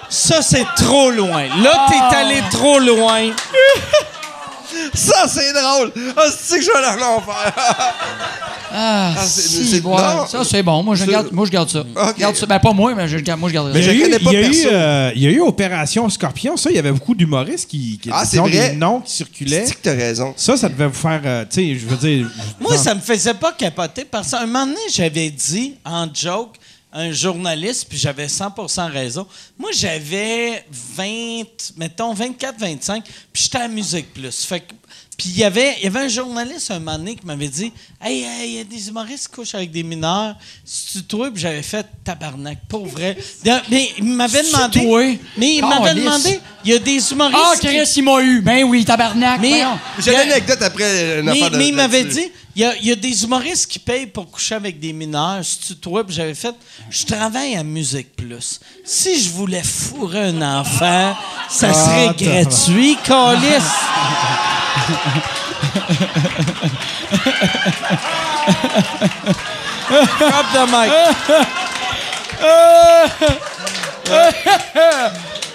Ça, 0.09 0.43
c'est 0.43 0.67
trop 0.77 1.11
loin. 1.11 1.45
Là, 1.63 1.87
t'es 1.89 2.17
allé 2.17 2.43
trop 2.51 2.81
loin. 2.81 3.31
Ça, 4.95 5.27
c'est 5.29 5.53
drôle. 5.53 5.93
Ah, 6.17 6.23
c'est 6.37 6.59
que 6.59 6.65
je 6.65 6.71
vais 6.71 7.03
en 7.03 7.21
faire. 7.21 7.53
Ah, 8.73 9.15
Ah, 9.19 9.25
c'est- 9.27 9.41
si, 9.43 9.67
c'est- 9.69 9.81
ouais. 9.85 9.91
non. 9.97 10.27
Ça, 10.27 10.45
c'est 10.45 10.63
bon. 10.63 10.83
Moi, 10.83 10.95
je 10.95 11.05
garde, 11.05 11.29
moi, 11.33 11.45
je 11.47 11.51
garde 11.51 11.69
ça. 11.71 11.81
Ok. 11.81 12.19
Garde 12.19 12.37
ça. 12.37 12.47
Ben, 12.47 12.59
pas 12.59 12.73
moi, 12.73 12.95
mais 12.95 13.09
je, 13.09 13.19
garde- 13.19 13.41
moi, 13.41 13.49
je 13.49 13.55
garde 13.55 13.73
Mais 13.73 13.81
Il 13.81 13.83
y, 13.83 13.85
je 13.85 13.91
a 13.91 13.95
eu, 13.95 14.01
connais 14.03 14.19
pas 14.19 14.31
il 14.31 14.35
y 14.35 14.37
a 14.37 14.41
eu, 14.47 14.51
perso. 14.51 14.69
euh, 14.71 15.13
il 15.17 15.23
y 15.23 15.27
a 15.27 15.31
eu 15.31 15.41
Opération 15.41 16.09
Scorpion. 16.09 16.57
Ça, 16.57 16.71
il 16.71 16.77
y 16.77 16.79
avait 16.79 16.93
beaucoup 16.93 17.15
d'humoristes 17.15 17.69
qui, 17.69 17.99
qui 17.99 18.11
Ah, 18.13 18.25
ont 18.39 18.43
vrai? 18.47 18.71
des 18.71 18.77
noms 18.77 19.01
qui 19.01 19.13
circulaient. 19.13 19.67
C'est 19.67 19.75
que 19.75 19.83
t'as 19.83 19.95
raison. 19.95 20.33
Ça, 20.37 20.57
ça 20.57 20.69
devait 20.69 20.87
vous 20.87 20.95
faire. 20.95 21.21
euh, 21.25 21.45
tu 21.51 21.57
sais, 21.75 21.75
je 21.79 21.87
veux 21.87 21.97
dire. 21.97 22.31
Moi, 22.61 22.77
ça 22.77 22.95
me 22.95 23.01
faisait 23.01 23.35
pas 23.35 23.53
capoter 23.53 24.05
parce 24.05 24.31
qu'à 24.31 24.41
un 24.43 24.47
moment 24.47 24.67
donné, 24.67 24.79
j'avais 24.93 25.31
dit 25.31 25.75
en 25.85 26.07
joke 26.13 26.57
à 26.93 27.01
un 27.03 27.13
journaliste, 27.13 27.87
puis 27.89 27.97
j'avais 27.99 28.27
100% 28.27 28.91
raison. 28.91 29.27
Moi, 29.59 29.71
j'avais 29.73 30.65
20, 30.97 31.43
mettons 31.77 32.13
24, 32.13 32.59
25, 32.59 33.05
puis 33.33 33.43
j'étais 33.45 33.59
à 33.59 33.69
Musique 33.69 34.13
Plus. 34.13 34.45
Fait 34.45 34.61
que- 34.61 34.75
puis 35.21 35.29
il 35.35 35.39
y 35.39 35.45
avait 35.45 35.77
il 35.81 35.85
y 35.85 35.87
avait 35.89 36.01
un 36.07 36.09
journaliste 36.09 36.71
un 36.71 36.79
moment 36.79 36.97
donné 36.97 37.15
qui 37.15 37.27
m'avait 37.27 37.49
dit 37.49 37.71
Hey, 38.01 38.23
hey, 38.23 38.49
il 38.53 38.57
y 38.57 38.61
a 38.61 38.65
des 38.65 38.89
humoristes 38.89 39.29
qui 39.29 39.35
couchent 39.35 39.55
avec 39.55 39.71
des 39.71 39.83
mineurs. 39.83 40.35
Si 40.65 40.93
tu 40.99 41.05
trouves, 41.05 41.31
Puis 41.33 41.43
j'avais 41.43 41.61
fait 41.63 41.85
tabarnak, 42.03 42.57
pour 42.67 42.87
vrai. 42.87 43.19
Mais 43.71 43.91
il 43.99 44.05
m'avait 44.05 44.43
demandé. 44.43 44.81
toi? 44.81 45.03
Mais 45.37 45.57
il 45.57 45.61
m'avait 45.67 45.95
demandé 45.95 46.41
il 46.65 46.71
y 46.71 46.75
a 46.75 46.79
des 46.79 47.13
humoristes. 47.13 47.39
Ah, 47.39 47.53
qui- 47.61 47.67
Chris, 47.67 47.93
il 47.97 48.03
m'a 48.03 48.23
eu. 48.23 48.41
Ben 48.41 48.65
oui, 48.65 48.83
tabarnak. 48.87 49.43
Mais-. 49.43 49.63
J'ai 49.99 50.13
une 50.15 50.21
anecdote 50.21 50.63
après 50.63 51.19
une 51.19 51.27
mais, 51.27 51.33
affaire 51.33 51.51
de. 51.51 51.57
mais 51.59 51.69
il 51.69 51.75
m'avait 51.75 52.05
dit, 52.05 52.31
il 52.57 52.63
y, 52.63 52.65
a, 52.65 52.75
il 52.77 52.87
y 52.87 52.93
a 52.93 52.97
des 52.97 53.23
humoristes 53.23 53.71
qui 53.71 53.79
payent 53.79 54.07
pour 54.07 54.31
coucher 54.31 54.55
avec 54.55 54.81
des 54.81 54.95
mineurs. 54.95 55.45
Si 55.45 55.59
tu 55.59 55.77
trouves, 55.77 56.05
puis 56.05 56.15
j'avais 56.17 56.35
fait, 56.35 56.55
je 56.89 57.05
travaille 57.05 57.55
à 57.57 57.63
Musique 57.63 58.17
Plus. 58.17 58.61
Si 58.83 59.21
je 59.23 59.29
voulais 59.29 59.63
fourrer 59.63 60.29
un 60.29 60.61
enfant, 60.61 61.15
ça 61.51 61.75
serait 61.75 62.09
Ah, 62.09 62.15
gratuit, 62.19 62.97
Calis. 63.05 63.63
Drop 69.89 70.47
the 70.55 70.67
mic. 70.71 70.91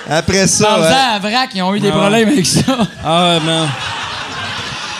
Après 0.10 0.48
ça. 0.48 0.66
Parle-en 0.68 0.84
ouais. 0.84 0.94
à 1.16 1.20
Vrac, 1.20 1.50
ils 1.56 1.62
ont 1.64 1.74
eu 1.74 1.80
des 1.80 1.90
problèmes 1.92 2.30
avec 2.30 2.46
ça. 2.46 2.62
Ah, 3.04 3.40
man. 3.44 3.68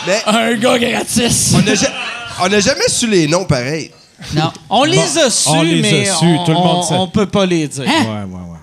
Mais 0.08 0.22
Un 0.26 0.54
gars 0.56 0.78
gratis. 0.80 1.54
on 1.56 1.62
n'a 1.62 1.76
ja- 1.76 1.88
on 2.42 2.48
n'a 2.48 2.60
jamais 2.60 2.88
su 2.88 3.08
les 3.08 3.28
noms 3.28 3.46
pareils. 3.46 3.92
Non. 4.34 4.52
On 4.70 4.84
les 4.84 5.18
a 5.18 5.30
su, 5.30 5.50
on 5.50 5.62
les 5.62 5.80
a 5.80 5.82
mais 5.82 6.06
su, 6.06 6.14
on, 6.26 6.44
tout 6.46 6.52
le 6.52 6.58
monde 6.58 6.78
on- 6.78 6.84
sait. 6.84 6.94
on 6.96 7.08
peut 7.08 7.26
pas 7.26 7.46
les 7.46 7.68
dire. 7.68 7.84
Hein? 7.88 8.02
Ouais, 8.04 8.08
ouais, 8.08 8.52
ouais. 8.52 8.60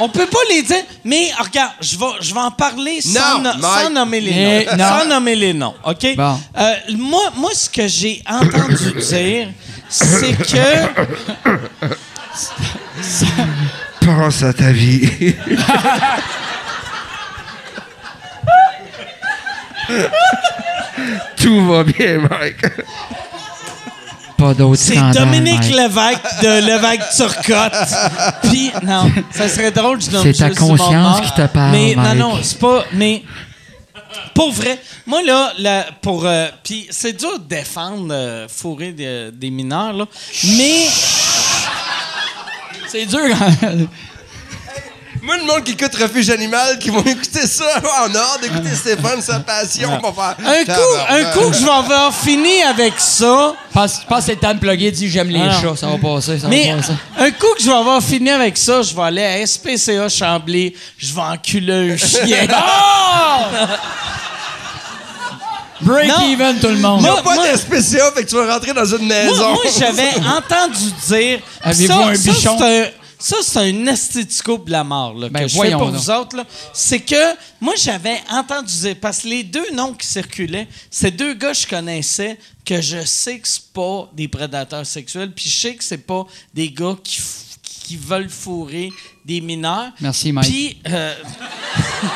On 0.00 0.08
peut 0.08 0.26
pas 0.26 0.38
les 0.50 0.62
dire, 0.62 0.82
mais 1.04 1.30
regarde, 1.38 1.72
je 1.80 1.98
vais, 1.98 2.06
je 2.20 2.32
vais 2.32 2.40
en 2.40 2.50
parler 2.52 3.00
sans, 3.00 3.38
Non, 3.38 3.52
no- 3.52 3.58
Mike. 3.58 3.82
sans 3.84 3.90
nommer 3.90 4.20
les 4.20 4.30
Mais 4.30 4.64
noms. 4.66 4.76
non. 4.76 4.88
Sans 5.00 5.04
nommer 5.08 5.34
les 5.34 5.52
noms, 5.54 5.74
OK? 5.84 6.06
Bon. 6.16 6.40
Euh, 6.56 6.74
moi, 6.96 7.22
moi, 7.36 7.50
ce 7.54 7.68
que 7.68 7.86
j'ai 7.88 8.22
entendu 8.28 8.92
dire, 9.00 9.48
c'est 9.88 10.36
que... 10.36 11.88
Pense 14.06 14.42
à 14.42 14.52
ta 14.52 14.70
vie. 14.72 15.08
Tout 21.36 21.66
va 21.66 21.84
bien, 21.84 22.18
Mike. 22.28 22.64
Pas 24.38 24.54
d'autres 24.54 24.80
C'est 24.80 24.94
scandales, 24.94 25.14
Dominique 25.26 25.58
Mike. 25.60 25.74
Lévesque 25.74 26.42
de 26.42 26.64
Lévesque 26.64 27.16
Turcotte. 27.16 27.88
Puis, 28.44 28.70
non, 28.84 29.10
ça 29.32 29.48
serait 29.48 29.72
drôle, 29.72 30.00
je 30.00 30.10
nomme 30.10 30.22
C'est 30.22 30.32
ta 30.32 30.46
juste 30.48 30.58
conscience 30.60 30.90
mort. 31.18 31.22
qui 31.22 31.32
te 31.32 31.46
parle, 31.48 31.72
Mais 31.72 31.94
non, 31.96 32.02
Mike. 32.02 32.18
non, 32.18 32.38
c'est 32.42 32.58
pas. 32.58 32.84
Mais. 32.92 33.22
Pour 34.34 34.52
vrai, 34.52 34.78
moi 35.06 35.20
là, 35.22 35.52
là, 35.58 35.86
pour. 36.00 36.24
euh, 36.24 36.46
Puis 36.64 36.86
c'est 36.90 37.12
dur 37.18 37.38
de 37.38 37.44
défendre 37.44 38.06
euh, 38.10 38.46
fourrer 38.48 38.92
des, 38.92 39.30
des 39.32 39.50
mineurs, 39.50 39.92
là. 39.92 40.04
Mais. 40.56 40.86
C'est 42.88 43.06
dur. 43.06 43.18
hein? 43.40 43.86
Moi, 45.28 45.36
le 45.36 45.44
monde 45.44 45.62
qui 45.62 45.72
écoute 45.72 45.94
Refuge 45.94 46.30
Animal, 46.30 46.78
qui 46.78 46.88
vont 46.88 47.02
écouter 47.04 47.46
ça 47.46 47.66
en 48.00 48.14
ordre, 48.14 48.38
d'écouter 48.40 48.74
Stéphane, 48.74 49.20
sa 49.20 49.40
passion, 49.40 49.90
va 50.00 50.10
faire. 50.10 50.36
Un 50.48 50.64
coup, 50.64 50.96
un 51.10 51.24
coup 51.32 51.50
que 51.50 51.56
je 51.58 51.64
vais 51.66 51.70
avoir 51.70 52.14
fini 52.14 52.62
avec 52.62 52.94
ça. 52.96 53.52
Pense, 53.74 54.00
pense 54.08 54.20
que 54.20 54.24
c'est 54.24 54.32
le 54.36 54.38
temps 54.38 54.54
de 54.54 54.58
plugger, 54.58 54.90
dis 54.90 55.10
j'aime 55.10 55.28
les 55.28 55.42
Ah. 55.42 55.60
chats, 55.60 55.76
ça 55.76 55.86
va 55.86 55.98
passer, 55.98 56.38
ça 56.38 56.48
Mais 56.48 56.70
va 56.70 56.76
passer. 56.78 56.92
un 57.18 57.30
coup 57.32 57.54
que 57.58 57.62
je 57.62 57.66
vais 57.68 57.76
avoir 57.76 58.02
fini 58.02 58.30
avec 58.30 58.56
ça, 58.56 58.80
je 58.80 58.94
vais 58.96 59.02
aller 59.02 59.22
à 59.22 59.46
SPCA 59.46 60.08
Chambly, 60.08 60.74
je 60.96 61.12
vais 61.14 61.20
enculer 61.20 61.92
un 61.92 61.96
chien. 61.98 62.46
Break 65.80 66.08
Non. 66.08 66.28
even 66.32 66.58
tout 66.58 66.66
le 66.68 66.76
monde. 66.78 67.02
Moi- 67.02 67.20
T'as 67.22 67.36
pas 67.36 67.52
de 67.52 67.56
spécial, 67.58 68.10
fait 68.16 68.24
que 68.24 68.30
tu 68.30 68.34
vas 68.34 68.52
rentrer 68.54 68.72
dans 68.72 68.84
une 68.84 69.06
Moi, 69.06 69.14
maison. 69.14 69.50
moi, 69.50 69.62
j'avais 69.78 70.08
entendu 70.36 70.90
dire. 71.06 71.38
Avez-vous 71.62 71.92
un 72.00 72.14
ça, 72.16 72.30
bichon? 72.32 72.56
c'est 72.58 72.82
un- 72.82 72.88
Ça, 73.18 73.36
c'est 73.42 73.58
un 73.58 73.86
esthético 73.86 74.58
de 74.58 74.70
la 74.70 74.84
mort 74.84 75.14
là, 75.14 75.28
Ben, 75.28 75.40
que 75.42 75.48
je 75.48 75.60
fais 75.60 75.72
pour 75.72 75.90
donc. 75.90 75.94
vous 75.94 76.10
autres. 76.10 76.36
là. 76.36 76.44
C'est 76.72 77.00
que 77.00 77.34
moi, 77.60 77.74
j'avais 77.76 78.20
entendu 78.30 78.72
dire, 78.72 78.96
parce 79.00 79.20
que 79.20 79.28
les 79.28 79.42
deux 79.42 79.70
noms 79.72 79.92
qui 79.94 80.06
circulaient, 80.06 80.68
c'est 80.90 81.10
deux 81.10 81.34
gars 81.34 81.52
que 81.52 81.58
je 81.58 81.66
connaissais 81.66 82.38
que 82.64 82.80
je 82.80 83.04
sais 83.04 83.38
que 83.40 83.48
c'est 83.48 83.72
pas 83.72 84.08
des 84.12 84.28
prédateurs 84.28 84.86
sexuels, 84.86 85.32
puis 85.32 85.48
je 85.48 85.56
sais 85.56 85.74
que 85.74 85.82
c'est 85.82 86.06
pas 86.06 86.26
des 86.54 86.70
gars 86.70 86.96
qui 87.02 87.96
veulent 87.96 88.28
fourrer 88.28 88.90
des 89.24 89.40
mineurs. 89.40 89.90
Merci, 90.00 90.30
Mike. 90.32 90.46
Puis, 90.46 90.78
euh, 90.88 91.14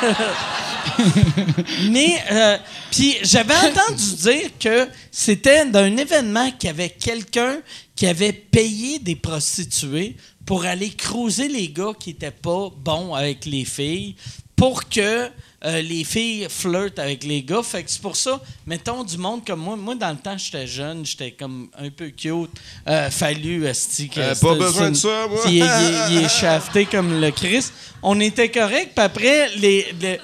mais, 1.91 2.23
euh, 2.31 2.59
puis 2.91 3.17
j'avais 3.23 3.55
entendu 3.57 4.15
dire 4.17 4.51
que 4.59 4.89
c'était 5.11 5.67
d'un 5.67 5.97
événement 5.97 6.51
qu'il 6.53 6.69
y 6.69 6.71
avait 6.71 6.91
quelqu'un 6.91 7.59
qui 7.95 8.07
avait 8.07 8.33
payé 8.33 8.99
des 8.99 9.17
prostituées 9.17 10.17
pour 10.47 10.65
aller 10.65 10.91
cruiser 10.91 11.49
les 11.49 11.69
gars 11.69 11.93
qui 11.99 12.11
étaient 12.11 12.31
pas 12.31 12.69
bons 12.85 13.15
avec 13.15 13.45
les 13.47 13.65
filles 13.65 14.15
pour 14.57 14.89
que 14.89 15.29
euh, 15.65 15.81
les 15.81 16.03
filles 16.03 16.47
flirtent 16.51 16.99
avec 16.99 17.23
les 17.25 17.43
gars. 17.43 17.63
Fait 17.63 17.85
que 17.85 17.91
c'est 17.91 18.03
pour 18.03 18.17
ça, 18.17 18.41
mettons 18.67 19.05
du 19.05 19.17
monde 19.17 19.45
comme 19.47 19.61
moi. 19.61 19.77
Moi, 19.77 19.95
dans 19.95 20.11
le 20.11 20.17
temps, 20.17 20.37
j'étais 20.37 20.67
jeune, 20.67 21.07
j'étais 21.07 21.31
comme 21.31 21.69
un 21.79 21.91
peu 21.91 22.09
cute. 22.11 22.51
Euh, 22.89 23.11
fallu, 23.11 23.65
esti, 23.67 24.09
que 24.09 24.21
Euh, 24.21 24.35
pas 24.35 24.55
besoin 24.57 24.91
de 24.91 24.97
ça, 24.97 25.27
moi. 25.29 25.41
Il, 25.47 25.59
est- 25.59 25.61
il 25.61 25.63
est- 25.63 26.11
il 26.21 26.25
est 26.25 26.29
shafté 26.41 26.87
comme 26.87 27.21
le 27.21 27.31
Christ. 27.31 27.73
On 28.03 28.19
était 28.19 28.51
correct, 28.51 28.91
puis 28.95 29.05
après, 29.05 29.55
les... 29.57 29.87
les- 30.01 30.21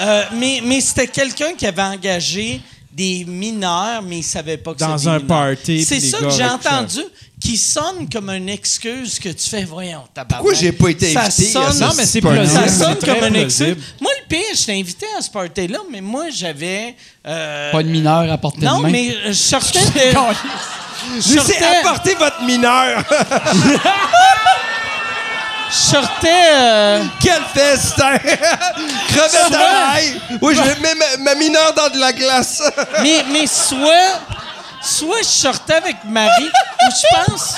euh, 0.00 0.22
mais 0.34 0.60
mais 0.64 0.80
c'était 0.80 1.06
quelqu'un 1.08 1.54
qui 1.54 1.66
avait 1.66 1.82
engagé 1.82 2.60
des 2.92 3.24
mineurs, 3.24 4.02
mais 4.02 4.18
il 4.18 4.22
savait 4.22 4.56
pas 4.56 4.74
que 4.74 4.78
Dans 4.78 4.96
c'était 4.98 5.10
des 5.10 5.16
un 5.16 5.18
mineurs. 5.20 5.26
party, 5.56 5.84
C'est 5.84 6.00
ça 6.00 6.18
que 6.18 6.30
j'ai 6.30 6.44
entendu, 6.44 7.00
qui 7.40 7.56
sonne 7.56 8.06
comme 8.12 8.28
une 8.30 8.48
excuse 8.50 9.18
que 9.18 9.30
tu 9.30 9.48
fais, 9.48 9.64
voyons, 9.64 10.02
tabarnak. 10.14 10.38
Pourquoi 10.42 10.54
j'ai 10.54 10.72
pas 10.72 10.88
été 10.90 11.12
Ça 11.12 11.22
invité 11.22 11.56
à 11.56 11.62
sonne- 11.62 11.72
ça? 11.72 11.86
Non, 11.86 11.92
mais 11.96 12.06
c'est 12.06 12.20
plausible. 12.20 12.46
ça 12.46 12.68
sonne 12.68 12.96
comme 12.98 13.24
une 13.28 13.36
excuse. 13.36 13.76
Moi, 14.00 14.10
le 14.20 14.26
pire, 14.28 14.40
je 14.54 14.66
t'ai 14.66 14.78
invité 14.78 15.06
à 15.18 15.22
ce 15.22 15.30
party-là, 15.30 15.78
mais 15.90 16.00
moi, 16.02 16.24
j'avais... 16.30 16.94
euh, 17.26 17.72
Pas 17.72 17.82
de 17.82 17.88
mineur 17.88 18.30
à 18.30 18.36
portée 18.38 18.60
Non, 18.66 18.78
de 18.78 18.82
main. 18.82 18.90
mais 18.90 19.16
je 19.28 19.32
sortais 19.32 19.80
de... 19.80 20.16
je 21.16 21.38
sortais, 21.38 21.64
apporter 21.82 22.14
votre 22.16 22.42
mineur. 22.42 23.02
je 25.70 25.74
sortais, 25.76 26.50
euh, 26.54 27.02
Quel 27.22 27.42
festin! 27.54 28.18
Crevette 29.08 29.54
à 29.54 29.94
l'ail. 29.94 30.20
Oui, 30.42 30.54
je 30.54 30.82
mets 30.82 30.94
ma, 30.94 31.16
ma 31.24 31.34
mineure 31.36 31.72
dans 31.74 31.88
de 31.88 31.98
la 31.98 32.12
glace. 32.12 32.62
mais, 33.02 33.24
mais 33.32 33.46
soit, 33.46 34.20
soit 34.82 35.18
je 35.22 35.24
sortais 35.28 35.74
avec 35.74 35.96
Marie, 36.04 36.44
ou 36.48 36.90
je 36.90 37.24
pense. 37.26 37.54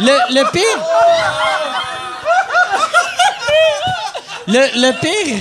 Le, 0.00 0.34
le 0.34 0.50
pire. 0.50 0.80
Le, 4.46 4.60
le 4.74 4.92
pire. 5.00 5.38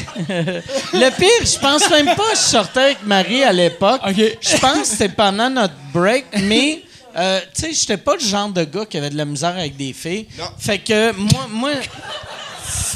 Le 0.93 1.09
pire, 1.09 1.29
je 1.45 1.59
pense 1.59 1.89
même 1.89 2.05
pas 2.15 2.23
que 2.31 2.35
je 2.35 2.41
sortais 2.41 2.79
avec 2.81 3.03
Marie 3.05 3.43
à 3.43 3.51
l'époque. 3.51 4.01
Je 4.07 4.57
pense 4.57 4.79
que 4.79 4.85
c'était 4.85 5.09
pendant 5.09 5.49
notre 5.49 5.73
break, 5.93 6.25
mais. 6.43 6.83
euh, 7.17 7.39
tu 7.53 7.61
sais, 7.61 7.73
j'étais 7.73 7.97
pas 7.97 8.13
le 8.13 8.19
genre 8.21 8.49
de 8.49 8.63
gars 8.63 8.85
qui 8.85 8.97
avait 8.97 9.09
de 9.09 9.17
la 9.17 9.25
misère 9.25 9.55
avec 9.57 9.75
des 9.75 9.91
filles. 9.93 10.27
Fait 10.59 10.79
que 10.79 11.11
moi, 11.13 11.47
moi 11.49 11.71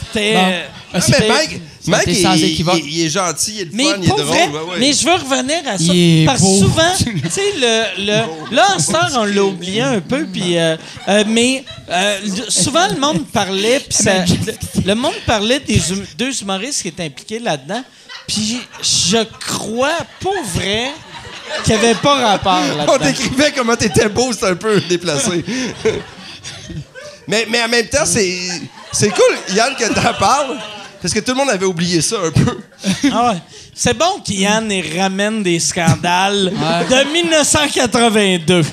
c'était. 0.08 0.34
Euh, 0.36 0.64
Ah, 0.94 1.02
c'était- 1.02 1.20
mais 1.20 1.28
Mike, 1.28 1.62
Mike 1.88 2.04
il, 2.08 2.16
sans 2.24 2.34
il- 2.34 2.44
équivoque. 2.46 2.80
il- 2.80 2.98
il 2.98 3.06
est 3.06 3.10
gentil, 3.10 3.52
il 3.56 3.62
est 3.62 3.66
le 3.66 3.72
Mais 3.74 3.84
fun, 3.84 3.96
il 4.02 4.06
est 4.06 4.08
pour 4.08 4.18
drôle. 4.18 4.28
vrai, 4.30 4.48
ouais, 4.48 4.60
ouais. 4.72 4.78
mais 4.80 4.94
je 4.94 5.06
veux 5.06 5.14
revenir 5.14 5.58
à 5.68 5.78
ça. 5.78 5.84
Il 5.84 6.22
est 6.22 6.26
parce 6.26 6.40
que 6.40 6.46
beau. 6.46 6.60
souvent, 6.60 6.92
tu 6.98 7.30
sais, 7.30 7.42
le, 7.58 8.06
le, 8.06 8.56
là, 8.56 8.68
en 8.76 8.80
ce 8.80 8.92
temps, 8.94 9.08
on 9.18 9.26
l'a 9.26 9.44
oublié 9.44 9.82
un 9.82 10.00
peu, 10.00 10.26
puis, 10.26 10.58
euh, 10.58 10.78
euh, 11.10 11.24
mais 11.28 11.66
euh, 11.90 12.20
le- 12.24 12.50
souvent, 12.50 12.88
le 12.88 12.98
monde 13.00 13.26
parlait, 13.28 13.80
puis 13.82 13.98
ça, 13.98 14.24
le, 14.26 14.54
le 14.86 14.96
monde 14.96 15.14
parlait 15.26 15.60
des 15.60 15.92
hum- 15.92 16.06
deux 16.18 16.42
humoristes 16.42 16.82
qui 16.84 16.88
étaient 16.88 17.04
impliqués 17.04 17.40
là-dedans, 17.40 17.84
puis 18.28 18.60
je 18.82 19.18
crois, 19.46 19.98
pour 20.22 20.36
vrai, 20.56 20.92
qu'il 21.66 21.76
n'y 21.78 21.86
avait 21.86 21.96
pas 21.96 22.16
rapport 22.16 22.62
On 22.74 22.78
là-dedans. 22.78 22.98
décrivait 23.06 23.52
comment 23.56 23.76
t'étais 23.76 24.08
beau, 24.10 24.32
c'est 24.32 24.48
un 24.48 24.56
peu 24.56 24.80
déplacé. 24.82 25.44
mais, 27.28 27.46
mais 27.50 27.62
en 27.62 27.68
même 27.68 27.88
temps, 27.88 28.06
c'est, 28.06 28.40
c'est 28.92 29.10
cool, 29.10 29.56
Yann, 29.56 29.74
que 29.76 29.94
t'en 29.94 30.14
parles, 30.14 30.58
parce 31.02 31.14
que 31.14 31.20
tout 31.20 31.32
le 31.32 31.38
monde 31.38 31.50
avait 31.50 31.66
oublié 31.66 32.02
ça 32.02 32.16
un 32.26 32.32
peu. 32.32 32.58
Ah 33.12 33.32
ouais. 33.32 33.38
C'est 33.80 33.96
bon 33.96 34.20
qu'Yann 34.26 34.72
ramène 34.98 35.44
des 35.44 35.60
scandales 35.60 36.52
de 36.90 37.14
1982. 37.14 38.64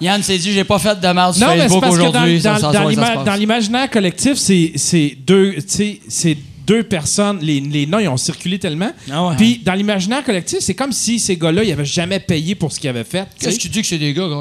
Yann 0.00 0.22
s'est 0.22 0.38
dit, 0.38 0.52
j'ai 0.52 0.64
pas 0.64 0.78
fait 0.78 0.98
de 0.98 1.06
merde 1.08 1.34
sur 1.34 1.46
Non, 1.46 1.54
mais 1.54 1.68
c'est 1.68 1.68
Facebook 1.68 1.80
parce 1.82 1.96
que 1.96 2.00
dans, 2.02 2.08
aujourd'hui. 2.10 2.40
ça, 2.40 2.52
dans- 2.54 2.72
ça, 2.72 2.72
dans 2.72 2.94
ça, 2.94 3.24
ça 3.24 3.36
l'imaginaire 3.36 3.90
collectif, 3.90 4.34
c'est 4.38 4.72
c'est 4.76 5.16
deux, 5.26 5.54
tu 5.56 5.62
sais, 5.66 6.00
c'est 6.08 6.38
deux 6.66 6.82
personnes. 6.84 7.38
Les, 7.42 7.60
les 7.60 7.84
noms, 7.86 7.98
ils 7.98 8.08
ont 8.08 8.16
circulé 8.16 8.58
tellement. 8.58 8.90
Ah 9.12 9.26
ouais. 9.28 9.36
Puis 9.36 9.60
dans 9.62 9.74
l'imaginaire 9.74 10.24
collectif, 10.24 10.60
c'est 10.60 10.74
comme 10.74 10.92
si 10.92 11.18
ces 11.18 11.36
gars-là, 11.36 11.62
ils 11.64 11.72
avaient 11.72 11.84
jamais 11.84 12.20
payé 12.20 12.54
pour 12.54 12.72
ce 12.72 12.80
qu'ils 12.80 12.88
avaient 12.90 13.04
fait. 13.04 13.26
Qu'est-ce 13.38 13.56
que 13.56 13.62
tu 13.62 13.68
dis 13.68 13.82
que 13.82 13.86
c'est 13.88 13.98
des 13.98 14.14
gars, 14.14 14.26
gars 14.28 14.40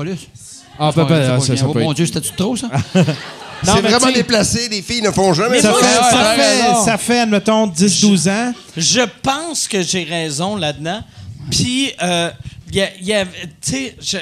Ah, 0.80 0.88
ah, 0.88 0.94
pas 0.94 1.07
ça, 1.07 1.38
bien. 1.38 1.57
ça 1.57 1.65
Oh 1.68 1.73
mon. 1.73 1.91
Dieu, 1.91 2.06
c'était-tu 2.06 2.31
trop, 2.38 2.56
ça? 2.56 2.69
C'est 3.64 3.81
vraiment 3.81 4.11
déplacé, 4.11 4.68
les 4.69 4.81
filles 4.81 5.02
ne 5.02 5.11
font 5.11 5.34
jamais 5.34 5.61
Ça 5.61 5.73
ça. 5.73 5.80
fait, 5.80 5.95
ça, 5.95 6.35
fait, 6.35 6.64
non. 6.72 6.85
ça 6.85 6.98
fait, 6.98 7.19
admettons, 7.19 7.68
10-12 7.68 8.30
ans. 8.30 8.53
Je 8.76 9.02
pense 9.22 9.68
que 9.68 9.81
j'ai 9.81 10.03
raison 10.03 10.56
là-dedans. 10.56 11.02
Puis, 11.49 11.91
euh, 12.02 12.31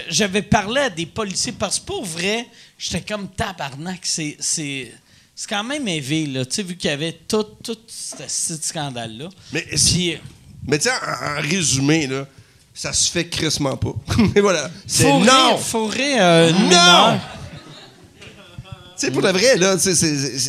j'avais 0.10 0.42
parlé 0.42 0.82
à 0.82 0.90
des 0.90 1.06
policiers 1.06 1.54
parce 1.54 1.80
que 1.80 1.86
pour 1.86 2.06
vrai, 2.06 2.46
j'étais 2.78 3.02
comme 3.02 3.28
tabarnak. 3.30 4.00
C'est, 4.04 4.92
quand 5.50 5.64
même 5.64 5.88
élevé, 5.88 6.28
là. 6.28 6.46
Tu 6.46 6.56
sais, 6.56 6.64
vu 6.64 6.76
qu'il 6.78 6.90
y 6.92 6.94
avait 6.94 7.18
tout, 7.28 7.44
tout 7.64 7.78
ce, 7.88 8.16
ce 8.28 8.62
scandale-là. 8.62 9.30
Mais, 9.52 9.62
Puis, 9.62 10.18
mais 10.68 10.78
tiens, 10.78 10.94
en, 11.04 11.40
en 11.40 11.42
résumé, 11.42 12.06
là, 12.06 12.28
ça 12.74 12.94
se 12.94 13.10
fait 13.12 13.28
crissement 13.28 13.76
pas. 13.78 13.94
Mais 14.36 14.42
voilà, 14.42 14.70
c'est 14.88 15.12
non! 15.12 15.58
fourrer 15.58 16.20
euh, 16.20 16.52
Non! 16.52 17.20
Tu 19.02 19.08
sais, 19.08 19.12
pour 19.12 19.24
le 19.24 19.32
vrai, 19.32 19.58
là, 19.58 19.80
c'est- 19.80 19.96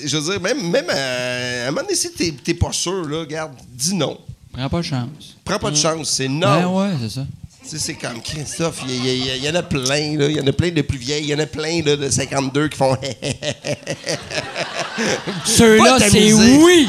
je 0.06 0.16
veux 0.18 0.30
dire, 0.32 0.40
même, 0.42 0.70
même 0.70 0.90
à, 0.90 0.94
à 0.94 1.68
un 1.68 1.70
moment 1.70 1.80
donné, 1.82 1.94
si 1.94 2.12
t'es 2.12 2.34
t'es 2.44 2.52
pas 2.52 2.70
sûr, 2.72 3.08
là, 3.08 3.20
regarde, 3.20 3.52
dis 3.72 3.94
non. 3.94 4.18
Prends 4.52 4.68
pas 4.68 4.78
de 4.78 4.82
chance. 4.82 5.36
Prends 5.42 5.58
pas 5.58 5.70
de 5.70 5.76
chance, 5.76 6.10
c'est 6.10 6.24
Ouais, 6.24 6.28
non. 6.28 6.78
ouais, 6.78 6.90
c'est 7.00 7.08
ça. 7.20 7.26
Tu 7.62 7.68
sais, 7.70 7.78
c'est 7.78 7.94
comme 7.94 8.20
Christophe, 8.20 8.82
il 8.86 9.06
y, 9.06 9.40
y- 9.44 9.48
en 9.48 9.54
a 9.54 9.62
plein, 9.62 10.18
là. 10.18 10.26
Il 10.28 10.36
y 10.36 10.40
en 10.40 10.46
a 10.46 10.52
plein 10.52 10.70
de 10.70 10.82
plus 10.82 10.98
vieilles, 10.98 11.22
il 11.24 11.30
y 11.30 11.34
en 11.34 11.38
a 11.38 11.46
plein 11.46 11.80
là, 11.82 11.96
de 11.96 12.10
52 12.10 12.68
qui 12.68 12.76
font. 12.76 12.94
Ceux-là, 15.46 15.96
c'est 16.10 16.32
oui! 16.34 16.88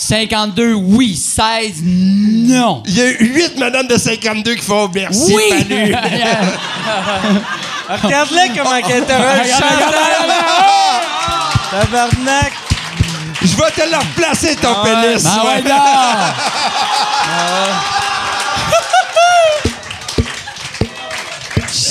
52, 0.00 0.72
oui. 0.74 1.14
16, 1.14 1.82
non. 1.84 2.82
Il 2.86 2.96
y 2.96 3.02
a 3.02 3.10
huit 3.20 3.58
madames 3.58 3.86
de 3.86 3.98
52 3.98 4.54
qui 4.54 4.64
font 4.64 4.90
merci. 4.94 5.34
Oui! 5.34 5.42
salut. 5.50 5.94
Regarde-le 8.02 8.56
comment 8.56 8.76
elle 8.76 9.02
interroge 9.02 9.46
Chantal. 9.48 9.94
Tabarnak. 11.70 12.52
Je 13.42 13.56
vais 13.56 13.70
te 13.70 13.80
le 13.90 13.96
replacer, 13.96 14.54
ton 14.56 14.74
pénis. 14.82 15.22
Ben 15.22 15.42
ouais, 15.44 15.62
non! 15.62 15.76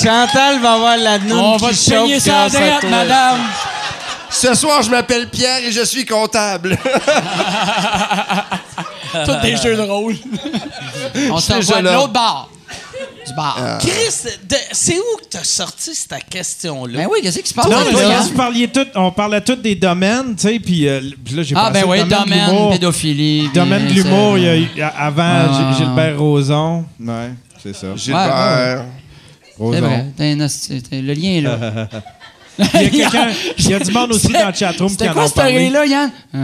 Chantal 0.02 0.60
va 0.60 0.72
avoir 0.72 0.96
la 0.96 1.18
noune 1.18 1.38
On 1.38 1.56
va 1.56 1.70
qui 1.70 1.84
te 1.90 1.94
chauffe 1.94 2.18
ça 2.18 2.44
à 2.44 2.48
grâce 2.48 2.54
à 2.54 2.58
droite, 2.60 2.80
toi. 2.80 2.90
madame. 2.90 3.38
Ce 4.30 4.54
soir, 4.54 4.82
je 4.82 4.90
m'appelle 4.90 5.28
Pierre 5.28 5.64
et 5.64 5.72
je 5.72 5.84
suis 5.84 6.06
comptable. 6.06 6.78
Tous 9.24 9.36
des 9.42 9.56
jeux 9.56 9.76
de 9.76 9.82
rôle. 9.82 10.14
On 11.30 11.38
se 11.38 11.52
déjà 11.52 11.76
revoit 11.76 11.82
de 11.90 11.96
l'autre 11.96 12.12
bar. 12.12 12.48
Du 13.26 13.34
bar. 13.34 13.78
Chris, 13.80 14.30
de- 14.48 14.56
c'est 14.72 14.96
où 14.98 15.16
que 15.20 15.24
t'as 15.30 15.42
sorti 15.44 15.94
cette 15.94 16.24
question-là? 16.30 16.98
Ben 17.00 17.08
oui, 17.10 17.18
qu'est-ce 17.22 17.40
qui 17.40 17.48
se 17.48 17.54
passe? 17.54 17.66
Non, 17.66 17.78
là, 17.92 18.20
vous 18.20 18.30
parliez 18.34 18.68
tout, 18.68 18.86
on 18.94 19.10
parlait 19.10 19.40
tous 19.40 19.56
des 19.56 19.74
domaines, 19.74 20.36
tu 20.36 20.48
sais, 20.48 20.58
puis 20.60 20.86
euh, 20.88 21.00
là, 21.34 21.42
j'ai 21.42 21.54
Ah, 21.56 21.70
pensé 21.72 21.82
ben 21.84 21.90
oui, 21.90 22.04
domaine 22.04 22.70
pédophilie. 22.70 23.48
Domaine 23.52 23.88
de 23.88 23.92
l'humour, 23.94 24.38
il 24.38 24.44
y 24.44 24.48
a 24.48 24.52
euh, 24.52 24.60
eu- 24.60 24.80
avant 24.96 25.22
Ah. 25.50 25.74
Gilbert 25.76 26.18
Rozon. 26.18 26.84
Ouais, 27.00 27.30
c'est 27.62 27.74
ça. 27.74 27.88
Gilbert. 27.96 28.84
C'est 29.44 29.62
Rozon. 29.62 29.80
vrai. 29.80 30.06
Le 30.92 31.12
lien 31.14 31.30
est 31.30 31.40
là. 31.40 31.58
Il 32.74 32.96
y 32.96 33.02
a 33.02 33.10
quelqu'un, 33.10 33.28
il 33.58 33.70
y 33.70 33.74
a 33.74 33.78
du 33.78 33.90
monde 33.92 34.12
aussi 34.12 34.28
dans 34.32 34.48
le 34.48 34.54
chatroom 34.54 34.96
qui 34.96 35.08
en 35.08 35.12
quoi 35.12 35.24
ont 35.24 35.28
ce 35.28 35.34
parlé. 35.34 35.58
rire-là, 35.58 35.86
Yann? 35.86 36.10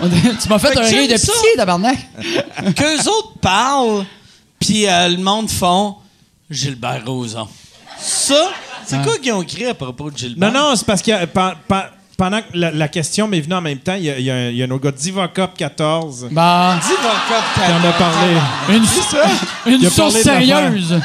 Tu 0.00 0.48
m'as 0.48 0.58
fait, 0.60 0.68
Fait 0.68 0.78
un 0.78 0.82
rire 0.82 1.08
de 1.08 1.14
pitié, 1.14 1.56
tabarnak. 1.56 1.98
Qu'eux 2.76 3.00
autres 3.08 3.32
parlent, 3.40 4.04
puis 4.60 4.86
euh, 4.86 5.08
le 5.08 5.16
monde 5.16 5.50
font 5.50 5.96
Gilbert 6.48 7.02
Rozon. 7.04 7.48
Ça, 7.98 8.48
c'est 8.86 9.02
quoi 9.02 9.18
qu'ils 9.18 9.32
ont 9.32 9.42
écrit 9.42 9.66
à 9.66 9.74
propos 9.74 10.08
de 10.10 10.16
Gilbert? 10.16 10.52
Non, 10.52 10.60
non, 10.70 10.76
c'est 10.76 10.86
parce 10.86 11.02
que 11.02 11.10
euh, 11.10 11.26
pe- 11.26 11.56
pe- 11.66 11.88
pendant 12.16 12.38
que 12.40 12.46
la, 12.54 12.70
la 12.70 12.86
question 12.88 13.26
m'est 13.26 13.40
venue 13.40 13.54
en 13.56 13.60
même 13.60 13.78
temps, 13.78 13.94
il 13.94 14.04
y 14.04 14.10
a, 14.10 14.18
y 14.20 14.30
a 14.30 14.50
y 14.52 14.62
a 14.62 14.66
autre 14.66 14.84
gars, 14.84 14.92
Divocop 14.92 15.56
14, 15.56 16.28
Bon. 16.30 16.74
Dis 16.76 16.88
Vodka 17.02 17.44
qui 17.54 17.60
en 17.72 17.88
a 17.88 17.92
parlé. 17.92 18.34
Une, 18.68 19.72
une 19.74 19.86
a 19.86 19.90
source 19.90 20.22
parlé 20.22 20.22
sérieuse. 20.22 21.00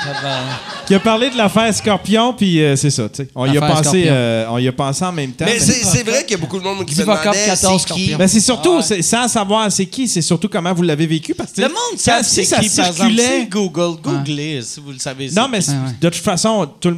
Qui 0.86 0.96
a 0.96 1.00
parlé 1.00 1.30
de 1.30 1.38
l'affaire 1.38 1.74
Scorpion, 1.74 2.34
puis 2.34 2.62
euh, 2.62 2.76
c'est 2.76 2.90
ça, 2.90 3.08
tu 3.08 3.24
sais. 3.24 3.30
On, 3.34 3.46
y 3.46 3.58
a 3.58 3.62
pensé, 3.62 4.04
euh, 4.08 4.46
on 4.50 4.58
y 4.58 4.68
a 4.68 4.72
pensé 4.74 5.06
en 5.06 5.14
même 5.14 5.32
temps. 5.32 5.46
Mais 5.46 5.54
mais- 5.54 5.60
c'est 5.60 6.04
vrai 6.04 6.24
qu'il 6.24 6.32
y 6.32 6.34
a 6.34 6.38
beaucoup 6.38 6.60
de 6.60 6.64
monde 6.64 6.80
qui 6.86 6.94
me 6.94 7.00
Divocop 7.00 7.22
demandait 7.24 7.46
14 7.46 7.86
c'est 7.88 7.94
qui. 7.94 8.16
Ben, 8.16 8.28
c'est 8.28 8.42
surtout, 8.42 8.82
c'est- 8.82 9.02
sans 9.02 9.30
savoir 9.30 9.72
c'est 9.72 9.86
qui, 9.86 10.10
c'est 10.10 10.22
surtout 10.22 10.50
comment 10.50 10.74
vous 10.74 10.84
l'avez 10.84 11.08
vécu. 11.08 11.34
Parce 11.34 11.54
que, 11.54 11.62
Le 11.62 11.70
monde 11.70 11.98
sait 11.98 12.22
si 12.24 12.30
c'est 12.36 12.44
ça 12.44 12.60
qui, 12.60 12.66
exemple. 12.66 12.94
circulait. 12.96 13.48
Google. 13.50 14.02
Googlez, 14.04 14.62
si 14.62 14.82
vous 14.82 14.92
le 14.92 15.00
savez. 15.00 15.30
Non, 15.32 15.48
mais 15.50 15.60
Ouais, 15.70 15.74
ouais. 15.74 15.92
de 16.02 16.10
toute 16.10 16.22
façon, 16.22 16.70
tout 16.82 16.98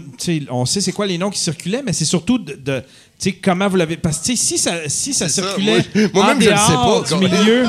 on 0.49 0.66
sait 0.66 0.82
c'est 0.82 0.91
quoi 0.91 1.06
les 1.06 1.20
noms 1.20 1.30
qui 1.30 1.40
circulaient, 1.40 1.84
mais 1.86 1.94
c'est 1.94 2.06
surtout 2.06 2.40
de, 2.40 2.53
de- 2.53 2.80
tu 3.20 3.30
sais, 3.30 3.32
comment 3.34 3.68
vous 3.68 3.76
l'avez. 3.78 3.98
Parce 3.98 4.18
que 4.18 4.26
tu 4.26 4.36
sais, 4.36 4.44
si 4.45 4.57
ça, 4.57 4.72
si 4.88 5.14
ça 5.14 5.30
C'est 5.30 5.41
ça, 5.41 5.48
circulait 5.48 5.86
moi- 5.94 6.10
moi-même, 6.14 6.38
en 6.38 6.41
je 6.41 6.49
le 6.49 6.56
sais 6.57 6.72
dehors 6.72 7.03
pas, 7.03 7.16
du 7.16 7.24
milieu. 7.24 7.64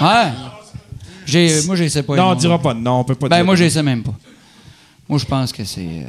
Ouais. 0.00 1.62
Moi, 1.66 1.76
je 1.76 1.88
sais 1.88 2.02
pas. 2.02 2.16
non, 2.16 2.30
on 2.30 2.34
dira 2.34 2.58
pas. 2.60 2.74
Non, 2.74 2.98
on 3.00 3.04
peut 3.04 3.14
pas 3.14 3.28
Ben, 3.28 3.36
dire. 3.36 3.44
moi, 3.44 3.54
je 3.54 3.68
sais 3.68 3.82
même 3.82 4.02
pas. 4.02 4.14
Moi, 5.08 5.18
je 5.18 5.24
pense 5.26 5.52
que 5.52 5.64
c'est. 5.64 5.80
euh, 5.80 6.04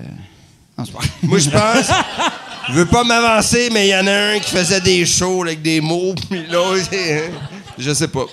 Non, 0.78 0.86
c'est 0.86 0.94
pas. 0.94 1.00
Moi, 1.24 1.40
je 1.40 1.50
pense. 1.50 1.88
Je 2.70 2.74
veux 2.74 2.86
pas 2.86 3.04
m'avancer, 3.04 3.70
mais 3.74 3.88
il 3.88 3.92
y 3.92 3.96
en 3.96 4.08
a 4.08 4.36
un 4.36 4.40
qui 4.40 4.52
faisait 4.52 4.80
des 4.82 5.06
shows 5.06 5.44
avec 5.44 5.62
des 5.62 5.82
mots, 5.82 6.16
puis 6.30 6.46
l'autre, 6.50 6.86
c'est- 6.90 7.32
je 7.78 7.94
sais 7.94 8.08
pas. 8.08 8.26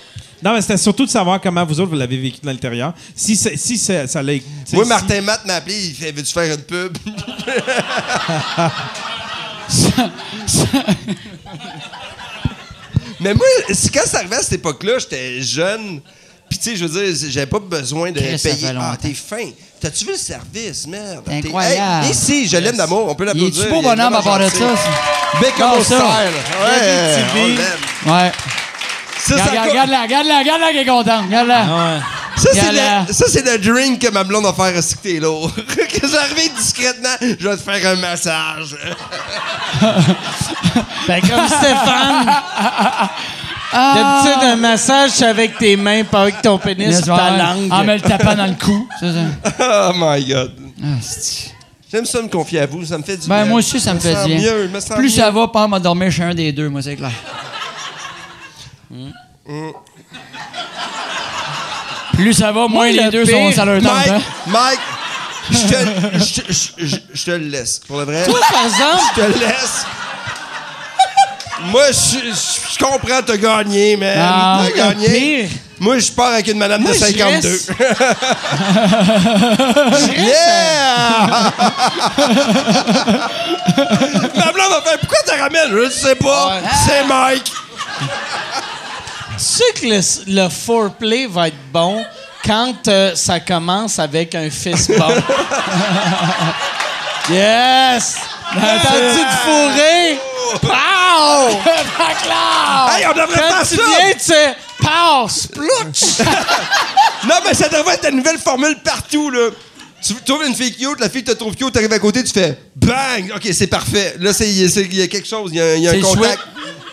Non, 0.42 0.54
mais 0.54 0.62
c'était 0.62 0.78
surtout 0.78 1.04
de 1.04 1.10
savoir 1.10 1.38
comment 1.40 1.66
vous 1.66 1.78
autres 1.80 1.90
vous 1.90 1.96
l'avez 1.96 2.16
vécu 2.16 2.38
dans 2.42 2.50
l'intérieur. 2.50 2.94
Si, 3.14 3.36
ça- 3.36 3.50
si 3.56 3.76
ça, 3.76 4.06
ça 4.06 4.22
l'a. 4.22 4.34
Moi, 4.72 4.84
si- 4.84 4.88
Martin 4.88 5.20
Matt 5.20 5.44
m'a 5.44 5.54
appelé, 5.56 5.88
il 5.88 5.94
fait 5.94 6.12
Veux-tu 6.12 6.32
faire 6.32 6.54
une 6.54 6.62
pub? 6.62 6.96
Mais 13.20 13.34
moi, 13.34 13.46
c'est- 13.72 13.92
quand 13.92 14.06
ça 14.06 14.18
arrivait 14.18 14.36
à 14.36 14.42
cette 14.42 14.54
époque-là, 14.54 14.98
j'étais 14.98 15.42
jeune. 15.42 16.00
Puis, 16.48 16.58
tu 16.58 16.70
sais, 16.70 16.76
je 16.76 16.84
veux 16.86 17.14
dire, 17.14 17.30
j'avais 17.30 17.46
pas 17.46 17.58
besoin 17.60 18.10
de 18.10 18.18
Chris, 18.18 18.38
ça 18.38 18.48
payer. 18.50 18.66
fait 18.68 18.72
longtemps. 18.72 18.88
Ah, 18.92 18.96
t'es 19.00 19.14
fin. 19.14 19.50
T'as-tu 19.80 20.04
vu 20.04 20.12
le 20.12 20.18
service, 20.18 20.86
merde? 20.86 21.24
Incroyable. 21.30 22.04
Hey, 22.04 22.10
ici, 22.12 22.46
je 22.48 22.56
l'aime 22.58 22.76
d'amour. 22.76 23.06
On 23.08 23.14
peut 23.14 23.24
Il 23.24 23.28
l'applaudir. 23.28 23.62
est-tu 23.64 23.72
beau 23.72 23.80
il 23.80 23.86
est 23.86 23.88
bonhomme 23.88 24.14
à 24.14 24.22
part 24.22 24.38
de 24.38 24.48
ça? 24.48 24.64
Ah, 24.74 25.82
ça. 25.82 25.82
style. 25.84 25.98
Ouais, 26.62 27.24
on. 28.04 28.10
Ouais. 28.10 28.32
Ça, 29.26 29.36
ça, 29.38 29.44
Regarde, 29.50 29.68
regarde, 29.70 29.90
la 29.90 30.02
regarde, 30.02 30.26
la 30.26 30.38
regarde, 30.38 30.60
la 30.60 30.70
qui 30.72 30.78
est 30.78 30.86
contente. 30.86 31.24
Regarde, 31.26 31.48
la 31.48 31.60
Ouais. 31.62 32.00
ça, 32.36 32.48
c'est 32.52 32.72
le, 32.72 33.12
ça, 33.12 33.24
c'est 33.28 33.46
le 33.46 33.58
drink 33.58 34.00
que 34.00 34.10
ma 34.10 34.24
blonde 34.24 34.44
va 34.44 34.52
faire 34.52 34.76
à 34.76 34.82
que 34.96 35.00
t'es 35.02 35.18
lourd. 35.20 35.50
que 35.66 36.08
j'arrive 36.08 36.52
discrètement, 36.56 37.16
je 37.20 37.48
vais 37.48 37.56
te 37.56 37.62
faire 37.62 37.92
un 37.92 37.96
massage. 37.96 38.76
Ben, 41.08 41.20
comme 41.22 41.48
Stéphane. 41.48 42.26
Ah. 43.72 44.22
D'habitude, 44.24 44.42
un 44.48 44.56
massage, 44.56 45.10
c'est 45.10 45.26
avec 45.26 45.56
tes 45.58 45.76
mains, 45.76 46.02
pas 46.04 46.22
avec 46.22 46.42
ton 46.42 46.58
pénis 46.58 46.88
Yes, 46.88 47.02
ou 47.02 47.06
ta 47.06 47.14
ouais. 47.32 47.38
langue. 47.38 47.72
En 47.72 47.84
me 47.84 47.94
le 47.94 48.00
tapant 48.00 48.34
dans 48.34 48.46
le 48.46 48.54
cou. 48.54 48.88
Oh 49.60 49.90
my 49.94 50.24
God. 50.24 50.52
Ah, 50.82 50.86
J'aime 51.92 52.04
ça 52.06 52.22
me 52.22 52.28
confier 52.28 52.60
à 52.60 52.66
vous, 52.66 52.84
ça 52.84 52.96
me 52.98 53.02
fait 53.02 53.16
du 53.16 53.26
Ben, 53.28 53.36
bien. 53.42 53.44
moi 53.46 53.58
aussi, 53.58 53.80
ça 53.80 53.94
me 53.94 54.00
fait 54.00 54.14
sens 54.14 54.26
bien. 54.26 54.38
mieux, 54.38 54.68
me 54.68 54.94
Plus 54.96 55.02
mieux. 55.04 55.08
ça 55.22 55.30
va, 55.30 55.48
pas 55.48 55.66
m'a 55.66 55.78
dormir 55.80 56.10
chez 56.10 56.22
un 56.22 56.34
des 56.34 56.52
deux, 56.52 56.68
moi, 56.68 56.82
c'est 56.82 56.94
clair. 56.96 57.10
Plus 62.14 62.34
ça 62.34 62.46
va, 62.52 62.68
moins 62.68 62.68
Moi, 62.68 62.90
les 62.90 63.04
le 63.04 63.10
deux 63.10 63.24
pire, 63.24 63.34
sont 63.34 63.52
ça 63.52 63.64
leur 63.64 63.82
tente. 63.82 63.92
Mike, 63.92 64.08
hein. 64.10 64.20
Mike, 64.46 64.80
je 65.50 65.56
te, 65.58 66.18
je, 66.18 66.40
te- 66.42 66.52
je- 66.52 66.86
je- 66.86 66.96
je 67.14 67.24
te 67.24 67.30
le 67.30 67.46
laisse. 67.48 67.80
Pour 67.86 67.98
le 67.98 68.04
vrai, 68.04 68.24
Toi, 68.26 68.38
par 68.52 68.64
exemple, 68.66 69.02
je 69.16 69.22
te 69.22 69.38
laisse. 69.38 69.86
Moi, 71.64 71.82
je, 71.92 72.78
comprends, 72.78 73.22
t'as 73.24 73.36
gagné, 73.36 73.96
man. 73.96 74.16
Ah, 74.18 74.62
t'as 74.64 74.76
gagné. 74.76 75.08
pire. 75.48 75.50
Moi, 75.78 75.98
je 75.98 76.10
pars 76.12 76.32
avec 76.32 76.46
une 76.48 76.58
madame 76.58 76.82
Moi, 76.82 76.92
de 76.92 76.96
je 76.96 77.00
52. 77.04 77.48
reste- 77.48 77.72
yeah! 80.18 81.52
Ma 84.36 84.52
blonde 84.52 84.82
faire 84.84 84.98
Pourquoi 85.00 85.18
tu 85.26 85.40
ramènes? 85.40 85.70
Je 85.70 85.84
ne 85.86 85.90
sais 85.90 86.14
pas. 86.16 86.60
C'est 86.86 87.04
Mike. 87.04 87.50
Tu 88.00 88.06
sais 89.38 89.64
que 89.80 89.86
le, 89.86 90.00
le 90.42 90.48
foreplay 90.50 91.26
va 91.26 91.48
être 91.48 91.56
bon 91.72 92.04
quand 92.44 92.88
euh, 92.88 93.14
ça 93.14 93.40
commence 93.40 93.98
avec 93.98 94.34
un 94.34 94.50
fist 94.50 94.90
bump. 94.98 95.24
yes! 97.30 98.16
T'as-tu 98.54 99.20
de 99.20 99.36
fourrer? 99.44 100.18
Pow! 100.60 101.58
Hey, 102.92 103.06
on 103.06 103.12
devrait 103.12 103.40
Quand 103.48 103.64
faire 103.64 103.68
tu 103.68 103.76
ça. 103.76 103.82
viens, 103.86 104.12
tu 104.12 104.18
sais, 104.20 104.56
pow! 104.80 105.28
Splouch! 105.28 106.26
Non, 107.28 107.34
mais 107.46 107.52
ça 107.54 107.68
devrait 107.68 107.94
être 107.94 108.04
la 108.04 108.10
nouvelle 108.12 108.38
formule 108.38 108.76
partout, 108.82 109.28
là. 109.30 109.50
Tu 110.02 110.14
trouves 110.24 110.42
une 110.46 110.54
fille 110.54 110.74
cute, 110.74 110.98
la 110.98 111.10
fille 111.10 111.22
te 111.22 111.32
trouve 111.32 111.54
cute, 111.54 111.70
t'arrives 111.72 111.92
à 111.92 111.98
côté, 111.98 112.24
tu 112.24 112.32
fais 112.32 112.58
bang! 112.76 113.30
OK, 113.36 113.46
c'est 113.52 113.66
parfait. 113.66 114.16
Là, 114.18 114.32
c'est- 114.32 114.48
il 114.48 114.56
y, 114.56 114.64
a- 114.64 114.80
il 114.80 114.94
y 114.96 115.02
a 115.02 115.06
quelque 115.06 115.28
chose, 115.28 115.50
il 115.52 115.58
y 115.58 115.60
a, 115.60 115.76
y 115.76 115.86
un 115.88 115.92
le 115.92 116.00
switch. 116.02 116.14
contact. 116.16 116.38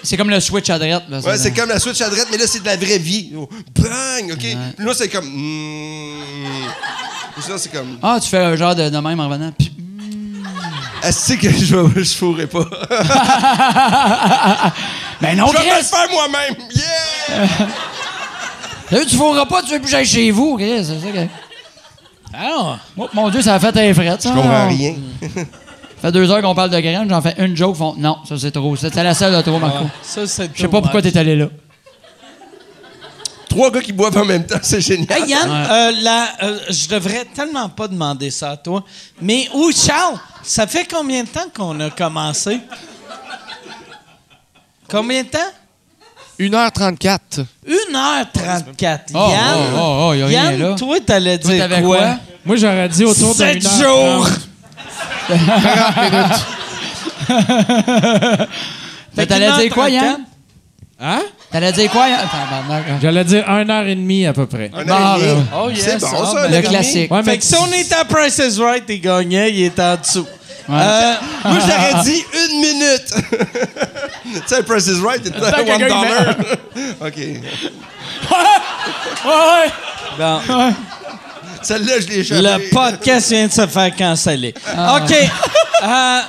C'est 0.04 0.18
comme 0.18 0.30
le 0.30 0.40
switch 0.42 0.70
à 0.70 0.78
droite. 0.78 1.04
Là, 1.10 1.20
Ouais, 1.20 1.38
c'est 1.38 1.52
comme 1.54 1.70
la 1.70 1.80
switch 1.80 2.02
à 2.02 2.10
droite, 2.10 2.28
mais 2.30 2.38
là, 2.38 2.46
c'est 2.48 2.60
de 2.60 2.66
la 2.66 2.76
vraie 2.76 2.98
vie. 2.98 3.32
Oh, 3.38 3.48
Bang! 3.80 4.34
OK. 4.34 4.46
Là, 4.80 4.94
c'est 4.94 5.08
comme. 5.08 5.26
mm. 5.26 6.68
Puis 7.36 7.44
ça, 7.44 7.58
c'est 7.58 7.72
comme. 7.72 7.98
Ah, 8.04 8.20
tu 8.22 8.28
fais 8.30 8.38
un 8.40 8.56
genre 8.58 8.76
de, 8.76 8.90
de 8.90 8.98
même 8.98 9.20
en 9.20 9.28
revenant. 9.30 9.52
Puis- 9.58 9.72
Est-ce 11.04 11.34
que 11.34 11.50
je, 11.50 11.76
vais- 11.76 12.04
je 12.04 12.16
fourrai 12.16 12.46
pas? 12.48 12.66
Ben 15.22 15.36
non, 15.36 15.48
je 15.48 15.54
vais 15.54 15.60
me 15.64 15.70
le 15.70 15.76
Chris! 15.78 15.86
faire 15.86 16.08
moi-même! 16.12 16.56
Yeah! 16.76 17.48
Là, 18.92 19.04
tu 19.06 19.16
fourras 19.16 19.46
pas, 19.48 19.62
tu 19.64 19.72
veux 19.72 19.80
plus 19.80 19.86
que 19.86 19.92
j'aille 19.92 20.06
chez 20.06 20.30
vous, 20.32 20.58
Chris. 20.58 20.84
C'est 20.86 21.00
ça 21.00 21.08
que... 21.12 21.28
Ah! 22.34 22.78
Oh, 22.98 23.08
mon 23.14 23.30
Dieu, 23.30 23.42
ça 23.42 23.56
a 23.56 23.60
fait 23.60 23.76
un 23.78 23.94
fret, 23.94 24.16
ça. 24.20 24.30
Je 24.30 24.36
comprends 24.36 24.68
rien. 24.68 24.94
Ça 25.34 25.42
fait 26.04 26.12
deux 26.12 26.30
heures 26.30 26.42
qu'on 26.44 26.54
parle 26.54 26.70
de 26.70 26.80
graines, 26.80 27.10
j'en 27.10 27.22
fais 27.22 27.34
une 27.40 27.58
joke, 27.58 27.76
font 27.76 27.96
non, 27.98 28.18
ça 28.30 28.38
c'est 28.38 28.52
trop. 28.52 28.76
C'était 28.76 29.02
la 29.04 29.16
seule 29.16 29.36
de 29.36 29.42
trop, 29.42 29.58
Marco. 29.58 29.86
Ça, 30.04 30.28
c'est 30.28 30.52
Je 30.54 30.62
sais 30.62 30.68
pas 30.68 30.80
pourquoi 30.82 31.02
t'es 31.02 31.18
allé 31.18 31.36
là. 31.36 31.48
Trois 33.58 33.72
gars 33.72 33.82
qui 33.82 33.92
boivent 33.92 34.16
en 34.16 34.24
même 34.24 34.46
temps, 34.46 34.60
c'est 34.62 34.82
génial. 34.82 35.18
Hey 35.18 35.30
Yann, 35.32 35.50
euh, 35.50 35.92
la- 36.04 36.28
euh, 36.44 36.60
je 36.70 36.88
devrais 36.90 37.26
tellement 37.26 37.68
pas 37.70 37.88
demander 37.88 38.30
ça 38.30 38.52
à 38.52 38.58
toi. 38.58 38.84
Mais 39.20 39.50
où, 39.52 39.72
Charles, 39.72 40.20
ça 40.44 40.68
fait 40.68 40.86
combien 40.88 41.24
de 41.24 41.28
temps 41.28 41.48
qu'on 41.56 41.80
a 41.80 41.90
commencé? 41.90 42.60
Combien 44.88 45.24
de 45.24 45.30
temps? 45.30 45.40
1h34. 46.40 47.46
1h34. 47.68 49.00
Oh, 49.16 49.28
Yann, 49.32 49.58
oh, 49.74 49.78
oh, 49.80 50.08
oh, 50.10 50.14
y 50.14 50.22
a 50.22 50.26
rien 50.28 50.52
Yann 50.52 50.60
là. 50.60 50.76
toi, 50.76 51.00
t'allais 51.04 51.40
dire 51.40 51.58
t'avais 51.58 51.82
quoi? 51.82 51.98
quoi? 51.98 52.16
Moi, 52.46 52.56
j'aurais 52.58 52.90
dit 52.90 53.06
autour 53.06 53.32
de 53.34 53.38
7 53.40 53.64
jours! 53.64 54.30
T'allais 59.16 59.52
dire 59.64 59.74
quoi, 59.74 59.90
Yann? 59.90 60.26
Hein? 61.00 61.24
T'allais 61.52 61.72
dire 61.72 61.90
quoi? 61.92 62.06
hein? 62.06 62.28
Hein? 62.70 62.82
J'allais 63.02 63.24
dire 63.24 63.48
une 63.50 63.70
heure 63.72 63.86
et 63.86 63.96
demie 63.96 64.26
à 64.26 64.34
peu 64.34 64.46
près. 64.46 64.70
Un 64.74 64.90
an 64.90 65.16
et 65.18 65.22
demi. 65.22 65.34
ben, 65.34 65.46
Oh, 65.56 65.70
yes. 65.70 65.84
C'est 65.86 66.00
bon, 66.00 66.08
Ah, 66.12 66.26
ça, 66.26 66.48
ben, 66.48 66.62
Le 66.62 66.68
classique. 66.68 67.12
Ouais, 67.12 67.22
mais 67.24 67.32
Fait 67.32 67.38
que 67.38 67.44
si 67.46 67.56
on 67.56 67.72
était 67.72 67.96
à 67.96 68.04
Price 68.06 68.38
is 68.40 68.62
Right, 68.62 68.84
il 68.90 69.00
gagnait, 69.02 69.52
il 69.54 69.64
était 69.64 69.82
en 69.82 69.96
dessous. 69.96 70.28
Euh, 70.70 71.14
Moi, 71.46 71.58
j'aurais 71.62 72.04
dit 72.04 72.22
une 72.34 72.60
minute. 72.60 73.06
tu 74.34 74.42
sais, 74.46 74.64
Price 74.64 74.88
is 74.88 75.00
Right, 75.02 75.26
it's 75.26 75.36
Attends, 75.42 75.72
one 75.72 75.80
dollar. 75.80 76.36
OK. 77.02 77.16
Ouais, 77.16 77.38
ouais. 79.26 79.72
bon. 80.18 80.40
Celle-là, 81.62 81.94
je 82.02 82.08
l'ai 82.08 82.20
échappée. 82.20 82.42
Le 82.42 82.70
podcast 82.74 83.30
vient 83.32 83.48
de 83.48 83.52
se 83.54 83.66
faire 83.68 83.96
canceller. 83.96 84.54
OK. 84.68 85.14
Euh, 85.84 86.20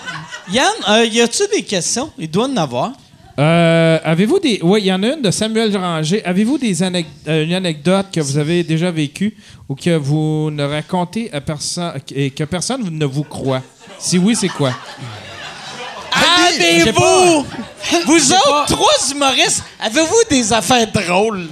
Yann, 0.50 0.66
euh, 0.88 1.04
y 1.06 1.20
a-tu 1.20 1.42
des 1.52 1.62
questions? 1.62 2.10
Il 2.18 2.30
doit 2.30 2.46
en 2.46 2.56
avoir. 2.56 2.92
Euh, 3.38 3.98
avez-vous 4.02 4.40
des. 4.40 4.58
Oui, 4.62 4.80
il 4.82 4.86
y 4.86 4.92
en 4.92 5.00
a 5.02 5.06
une 5.08 5.22
de 5.22 5.30
Samuel 5.30 5.76
Ranger. 5.76 6.24
Avez-vous 6.24 6.58
des 6.58 6.82
anec- 6.82 7.06
euh, 7.28 7.44
une 7.44 7.54
anecdote 7.54 8.06
que 8.12 8.20
vous 8.20 8.36
avez 8.36 8.64
déjà 8.64 8.90
vécue 8.90 9.36
ou 9.68 9.76
que 9.76 9.96
vous 9.96 10.50
ne 10.50 10.64
racontez 10.64 11.30
à 11.32 11.40
personne 11.40 11.92
et 12.14 12.30
que 12.30 12.42
personne 12.44 12.82
ne 12.90 13.04
vous 13.06 13.22
croit? 13.22 13.62
Si 13.98 14.18
oui, 14.18 14.34
c'est 14.34 14.48
quoi? 14.48 14.72
Avez-vous, 16.48 17.46
vous 18.06 18.32
autres, 18.32 18.66
trois 18.66 19.10
humoristes, 19.12 19.62
avez-vous 19.80 20.22
des 20.28 20.52
affaires 20.52 20.90
drôles? 20.90 21.46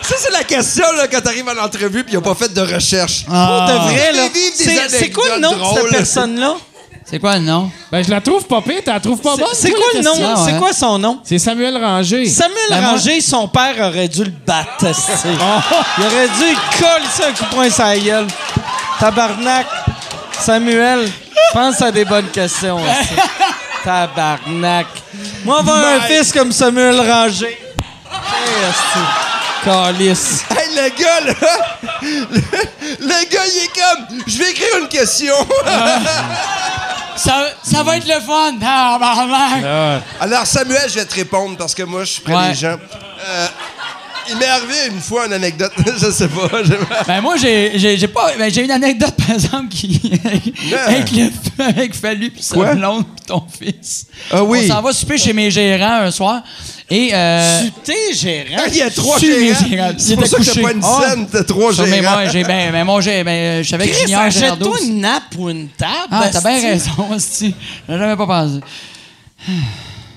Ça, 0.00 0.14
c'est 0.18 0.32
la 0.32 0.44
question 0.44 0.84
là, 0.96 1.06
quand 1.06 1.20
t'arrives 1.20 1.48
à 1.48 1.54
l'entrevue 1.54 2.02
puis 2.02 2.14
ils 2.14 2.16
n'ont 2.16 2.22
pas 2.22 2.34
fait 2.34 2.52
de 2.52 2.60
recherche. 2.60 3.24
Pour 3.24 3.34
de 3.34 3.92
vrai, 3.92 4.12
là. 4.12 4.28
C'est, 4.54 4.88
c'est 4.88 5.10
quoi 5.10 5.34
le 5.34 5.40
nom 5.40 5.50
de 5.52 5.80
cette 5.80 5.90
personne-là? 5.90 6.56
C'est 7.12 7.18
quoi 7.18 7.36
le 7.36 7.42
nom? 7.42 7.70
Ben, 7.90 8.02
je 8.02 8.08
la 8.10 8.22
trouve 8.22 8.46
pas 8.46 8.62
pire, 8.62 8.80
tu 8.82 8.88
la 8.90 8.98
trouves 8.98 9.20
pas 9.20 9.36
bonne? 9.36 9.44
C'est, 9.52 9.70
quoi 9.70 9.84
le 9.94 10.00
nom? 10.00 10.12
question, 10.16 10.46
C'est 10.46 10.56
quoi 10.58 10.72
son 10.72 10.98
nom? 10.98 11.20
C'est 11.22 11.38
Samuel 11.38 11.76
Ranger. 11.76 12.24
Samuel 12.24 12.56
Ben, 12.70 12.80
moi- 12.80 12.90
Ranger, 12.92 13.20
son 13.20 13.48
père 13.48 13.74
aurait 13.86 14.08
dû 14.08 14.24
le 14.24 14.32
battre. 14.46 14.86
Il 15.26 16.04
aurait 16.06 16.28
dû 16.28 16.56
coller 16.78 17.04
ça 17.12 17.24
un 17.28 17.32
coup 17.32 17.44
de 17.44 17.54
poing 17.54 17.68
sur 17.68 17.84
la 17.84 17.98
gueule. 17.98 18.26
Tabarnak. 18.98 19.66
Samuel, 20.40 21.06
pense 21.52 21.82
à 21.82 21.92
des 21.92 22.06
bonnes 22.06 22.30
questions. 22.30 22.78
esti. 22.78 23.14
Tabarnak. 23.84 24.86
Moi, 25.44 25.58
avoir 25.58 25.84
un 25.84 26.00
fils 26.00 26.32
comme 26.32 26.50
Samuel 26.50 26.98
Ranger. 26.98 27.58
Calice. 29.62 30.44
Hey, 30.50 30.74
le 30.74 30.88
gars, 30.98 31.20
là, 31.26 31.34
le, 32.02 32.18
le 33.00 33.30
gars, 33.30 33.46
il 33.46 33.64
est 33.64 33.70
comme, 33.78 34.18
je 34.26 34.38
vais 34.38 34.50
écrire 34.50 34.78
une 34.80 34.88
question. 34.88 35.34
Ça, 37.16 37.44
ça 37.62 37.82
va 37.82 37.96
être 37.98 38.06
le 38.06 38.20
fun. 38.20 38.54
Tabarnak. 38.60 40.02
Alors, 40.20 40.46
Samuel, 40.46 40.88
je 40.88 40.94
vais 40.94 41.04
te 41.04 41.14
répondre 41.14 41.56
parce 41.56 41.74
que 41.74 41.82
moi, 41.82 42.04
je 42.04 42.12
suis 42.12 42.22
près 42.22 42.34
Ouais. 42.34 42.48
des 42.48 42.54
gens. 42.54 42.76
Euh, 43.24 43.46
il 44.30 44.36
m'est 44.36 44.46
arrivé 44.46 44.74
une 44.90 45.00
fois 45.00 45.26
une 45.26 45.32
anecdote, 45.32 45.72
je 45.98 46.10
sais 46.10 46.28
pas. 46.28 46.62
je- 46.64 46.72
Ben 47.06 47.20
moi 47.20 47.36
j'ai 47.36 47.72
j'ai 47.78 48.08
pas 48.08 48.32
ben, 48.38 48.52
j'ai 48.52 48.64
une 48.64 48.70
anecdote 48.70 49.14
par 49.16 49.30
exemple 49.34 49.68
qui 49.68 50.00
avec 50.86 51.10
le 51.12 51.30
avec 51.64 51.94
Fallu 51.94 52.30
puis 52.30 52.42
sa 52.42 52.74
blonde 52.74 53.04
puis 53.16 53.24
ton 53.26 53.42
fils. 53.50 54.06
Ah 54.30 54.42
oui. 54.44 54.60
On 54.70 54.74
s'en 54.74 54.82
va 54.82 54.92
souper 54.92 55.18
chez 55.18 55.32
mes 55.32 55.50
gérants 55.50 56.02
un 56.02 56.10
soir 56.10 56.42
et 56.90 57.10
euh, 57.12 57.62
Tu 57.64 57.70
t'es 57.84 58.12
gérant. 58.14 58.62
Il 58.68 58.76
y 58.76 58.82
a 58.82 58.90
trois 58.90 59.18
gérants. 59.18 59.68
gérants. 59.68 59.92
C'est 59.98 60.14
pour 60.16 60.26
ça 60.26 60.36
que 60.38 60.42
t'as 60.44 60.50
couché. 60.50 60.62
pas 60.62 60.72
une 60.72 60.80
Ah. 60.84 61.00
scène, 61.08 61.26
t'as 61.30 61.44
trois 61.44 61.72
gérants. 61.72 61.88
moi 62.02 62.26
j'ai 62.30 62.44
ben, 62.44 62.72
ben 62.72 62.84
moi 62.84 63.00
j'ai 63.00 63.24
ben 63.24 63.62
je 63.62 63.66
suis 63.66 63.74
avec 63.74 63.90
Chris, 63.92 64.02
Junior 64.02 64.20
achète-toi 64.22 64.76
une 64.84 65.00
nappe 65.00 65.34
ou 65.38 65.48
une 65.50 65.68
table. 65.68 65.92
Ah, 66.10 66.28
t'as 66.32 66.40
bien 66.40 66.60
raison, 66.70 66.90
hostie. 67.12 67.54
J'ai 67.88 67.98
jamais 67.98 68.16
pas 68.16 68.26
pensé. 68.26 68.60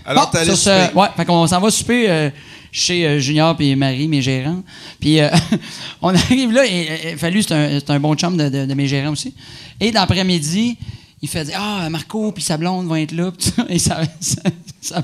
Alors, 0.07 0.29
Bon, 0.31 0.55
souper. 0.55 0.87
ouais, 0.93 1.07
fait 1.17 1.25
qu'on 1.25 1.47
s'en 1.47 1.59
va 1.59 1.71
souper 1.71 2.05
euh, 2.07 2.29
chez 2.77 3.07
euh, 3.07 3.19
Junior 3.19 3.55
et 3.61 3.73
Marie, 3.73 4.09
mes 4.09 4.21
gérants. 4.21 4.61
Puis 4.99 5.21
euh, 5.21 5.29
on 6.01 6.13
arrive 6.13 6.51
là, 6.51 6.65
et, 6.65 7.15
Fallu, 7.15 7.41
c'est 7.41 7.53
un, 7.53 7.79
un 7.95 7.99
bon 8.01 8.15
chum 8.15 8.35
de, 8.35 8.49
de- 8.49 8.65
de 8.65 8.73
mes 8.73 8.85
gérants 8.85 9.13
aussi. 9.13 9.33
Et 9.79 9.91
d'après-midi, 9.91 10.77
il 11.21 11.29
fait 11.29 11.49
Ah, 11.55 11.87
Marco 11.89 12.33
puis 12.33 12.43
sa 12.43 12.57
blonde 12.57 12.85
vont 12.87 12.97
être 12.97 13.13
là. 13.13 13.31
Et 13.69 13.79
sa, 13.79 14.01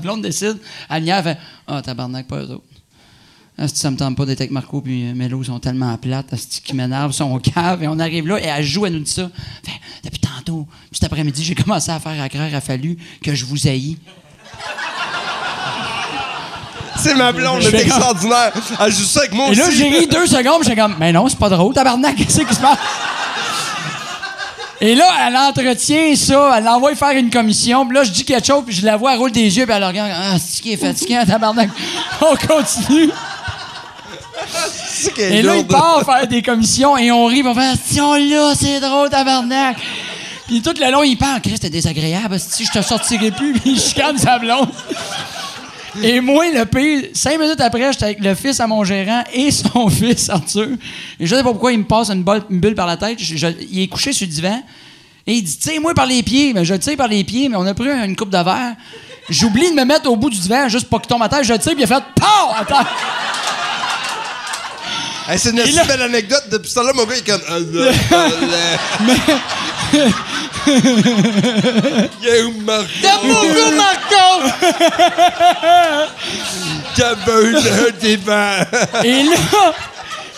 blonde 0.02 0.22
décide, 0.22 0.58
lumière, 0.92 1.20
elle 1.20 1.24
fait 1.36 1.38
Ah, 1.66 1.82
tabarnak, 1.82 2.28
pas 2.28 2.42
eux 2.42 2.50
autres. 2.52 2.64
Asti, 3.58 3.80
ça 3.80 3.90
me 3.92 3.96
tente 3.96 4.18
pas 4.18 4.26
d'être 4.26 4.42
avec 4.42 4.52
Marco 4.52 4.82
puis 4.82 5.04
Mélo, 5.14 5.42
ils 5.42 5.46
sont 5.46 5.60
tellement 5.60 5.96
plates, 5.98 6.34
asti, 6.34 6.62
qui 6.62 6.76
m'énervent, 6.76 7.12
ils 7.14 7.16
sont 7.16 7.40
cave. 7.40 7.84
Et 7.84 7.88
on 7.88 8.00
arrive 8.00 8.28
là 8.28 8.38
et 8.38 8.48
elle 8.48 8.66
joue, 8.66 8.86
elle 8.86 8.94
nous 8.94 9.00
dit 9.00 9.12
ça. 9.12 9.32
Fait, 9.64 9.72
depuis 10.04 10.20
tantôt, 10.20 10.68
cet 10.92 11.06
après-midi, 11.06 11.42
j'ai 11.42 11.56
commencé 11.56 11.90
à 11.90 12.02
faire 12.02 12.22
à 12.22 12.28
croire 12.28 12.54
à 12.54 12.60
Fallu 12.60 12.98
que 13.24 13.34
je 13.34 13.46
vous 13.46 13.68
haïs. 13.70 13.98
C'est 17.02 17.16
ma 17.16 17.32
blonde, 17.32 17.62
Je 17.62 17.70
c'est 17.70 17.82
extraordinaire. 17.82 18.52
Elle 18.80 18.92
joue 18.92 19.04
ça 19.06 19.20
avec 19.22 19.34
moi 19.34 19.48
Et 19.48 19.52
aussi. 19.52 19.60
là, 19.60 19.66
j'ai 19.72 19.90
ri 19.90 20.08
deux 20.08 20.28
secondes, 20.28 20.64
j'étais 20.64 20.80
comme, 20.80 20.96
mais 21.00 21.12
non, 21.12 21.28
c'est 21.28 21.38
pas 21.40 21.50
drôle, 21.50 21.74
tabarnak, 21.74 22.16
qu'est-ce 22.18 22.42
qui 22.42 22.56
se 22.56 22.60
passe? 22.60 22.78
Et 24.84 24.96
là, 24.96 25.06
elle 25.28 25.38
entretient 25.38 26.16
ça, 26.16 26.54
elle 26.58 26.64
l'envoie 26.64 26.96
faire 26.96 27.12
une 27.12 27.30
commission, 27.30 27.86
puis 27.86 27.96
là, 27.96 28.04
je 28.04 28.10
dis 28.12 28.26
quelque 28.26 28.46
chose, 28.48 28.64
puis 28.66 28.76
je 28.76 28.84
la 28.84 28.98
vois, 28.98 29.14
elle 29.14 29.20
roule 29.20 29.32
des 29.32 29.56
yeux, 29.56 29.66
puis 29.66 29.76
elle 29.76 29.84
regarde, 29.84 30.12
ah, 30.14 30.38
c'est 30.40 30.62
qui 30.62 30.74
est 30.74 30.78
fatiguant, 30.78 31.24
tabarnak? 31.26 31.70
On 32.22 32.36
continue. 32.36 33.12
Et 35.18 35.42
là, 35.44 35.56
il 35.56 35.68
part 35.68 36.04
faire 36.04 36.28
des 36.28 36.42
commissions, 36.42 36.98
et 36.98 37.12
on 37.12 37.26
rit, 37.26 37.44
on 37.46 37.54
fait, 37.54 37.80
si 37.86 38.02
on 38.02 38.16
là, 38.16 38.54
c'est 38.60 38.80
drôle, 38.80 39.10
tabarnak. 39.10 39.78
Puis 40.48 40.62
tout 40.62 40.74
le 40.80 40.92
long, 40.92 41.04
il 41.04 41.16
parle, 41.16 41.42
Chris, 41.42 41.52
c'était 41.54 41.70
désagréable, 41.70 42.38
si 42.40 42.66
je 42.66 42.72
te 42.72 42.82
sortirai 42.84 43.32
plus, 43.32 43.54
puis 43.60 43.74
il 43.74 43.80
chicane 43.80 44.18
sa 44.18 44.38
blonde. 44.40 44.70
Et 46.02 46.20
moi, 46.22 46.46
le 46.54 46.64
pire, 46.66 47.10
cinq 47.14 47.40
minutes 47.40 47.60
après, 47.60 47.92
j'étais 47.92 48.06
avec 48.06 48.20
le 48.24 48.34
fils 48.36 48.60
à 48.60 48.68
mon 48.68 48.84
gérant 48.84 49.24
et 49.34 49.52
son 49.52 49.90
fils, 49.90 50.30
Arthur. 50.30 50.68
Et 51.20 51.26
je 51.28 51.36
sais 51.36 51.44
pas 51.44 51.52
pourquoi 51.52 51.72
il 51.74 51.80
me 51.80 51.84
passe 51.86 52.10
une, 52.10 52.24
bolle- 52.24 52.44
une 52.50 52.60
bulle 52.60 52.76
par 52.76 52.88
la 52.88 52.96
tête. 52.98 53.18
Je- 53.20 53.36
je- 53.36 53.48
il 53.70 53.82
est 53.82 53.88
couché 53.88 54.14
sur 54.14 54.26
le 54.28 54.32
divan. 54.34 54.64
Et 55.28 55.34
il 55.34 55.44
dit, 55.44 55.58
tire-moi 55.58 55.94
par 55.94 56.06
les 56.06 56.24
pieds. 56.24 56.54
Mais 56.54 56.64
je 56.66 56.74
le 56.74 56.80
tire 56.80 56.96
par 56.98 57.08
les 57.10 57.24
pieds, 57.24 57.50
mais 57.50 57.58
on 57.58 57.66
a 57.66 57.74
pris 57.74 57.90
une 57.90 58.16
coupe 58.16 58.30
de 58.30 58.38
verre. 58.38 58.76
J'oublie 59.30 59.70
de 59.70 59.76
me 59.76 59.84
mettre 59.86 60.10
au 60.10 60.16
bout 60.16 60.30
du 60.30 60.40
divan 60.40 60.68
juste 60.70 60.88
pour 60.90 61.00
qu'il 61.02 61.10
tombe 61.10 61.22
à 61.24 61.30
terre. 61.30 61.44
Je 61.44 61.54
le 61.54 61.60
tire, 61.60 61.74
puis 61.74 61.82
il 61.82 61.84
a 61.84 61.88
fait 61.88 62.04
POW! 62.16 62.54
à 62.60 62.66
terre. 62.66 62.88
Hey, 65.30 65.38
c'est 65.40 65.52
une 65.52 65.58
là- 65.76 65.84
belle 65.86 66.02
anecdote. 66.02 66.44
Depuis 66.52 66.70
ce 66.70 66.76
temps-là, 66.76 66.94
mon 66.94 67.04
gars, 67.06 67.16
il 67.16 67.20
est 67.20 67.32
comme. 67.32 67.42
euh, 67.48 67.92
eu 72.24 72.52
Marco 72.64 72.88
T'as 73.02 73.18
beaucoup, 73.18 73.72
Marco! 73.76 74.26
eu 77.42 77.54
le 77.54 77.92
débat. 78.00 78.66
Et 79.04 79.24
là, 79.24 79.36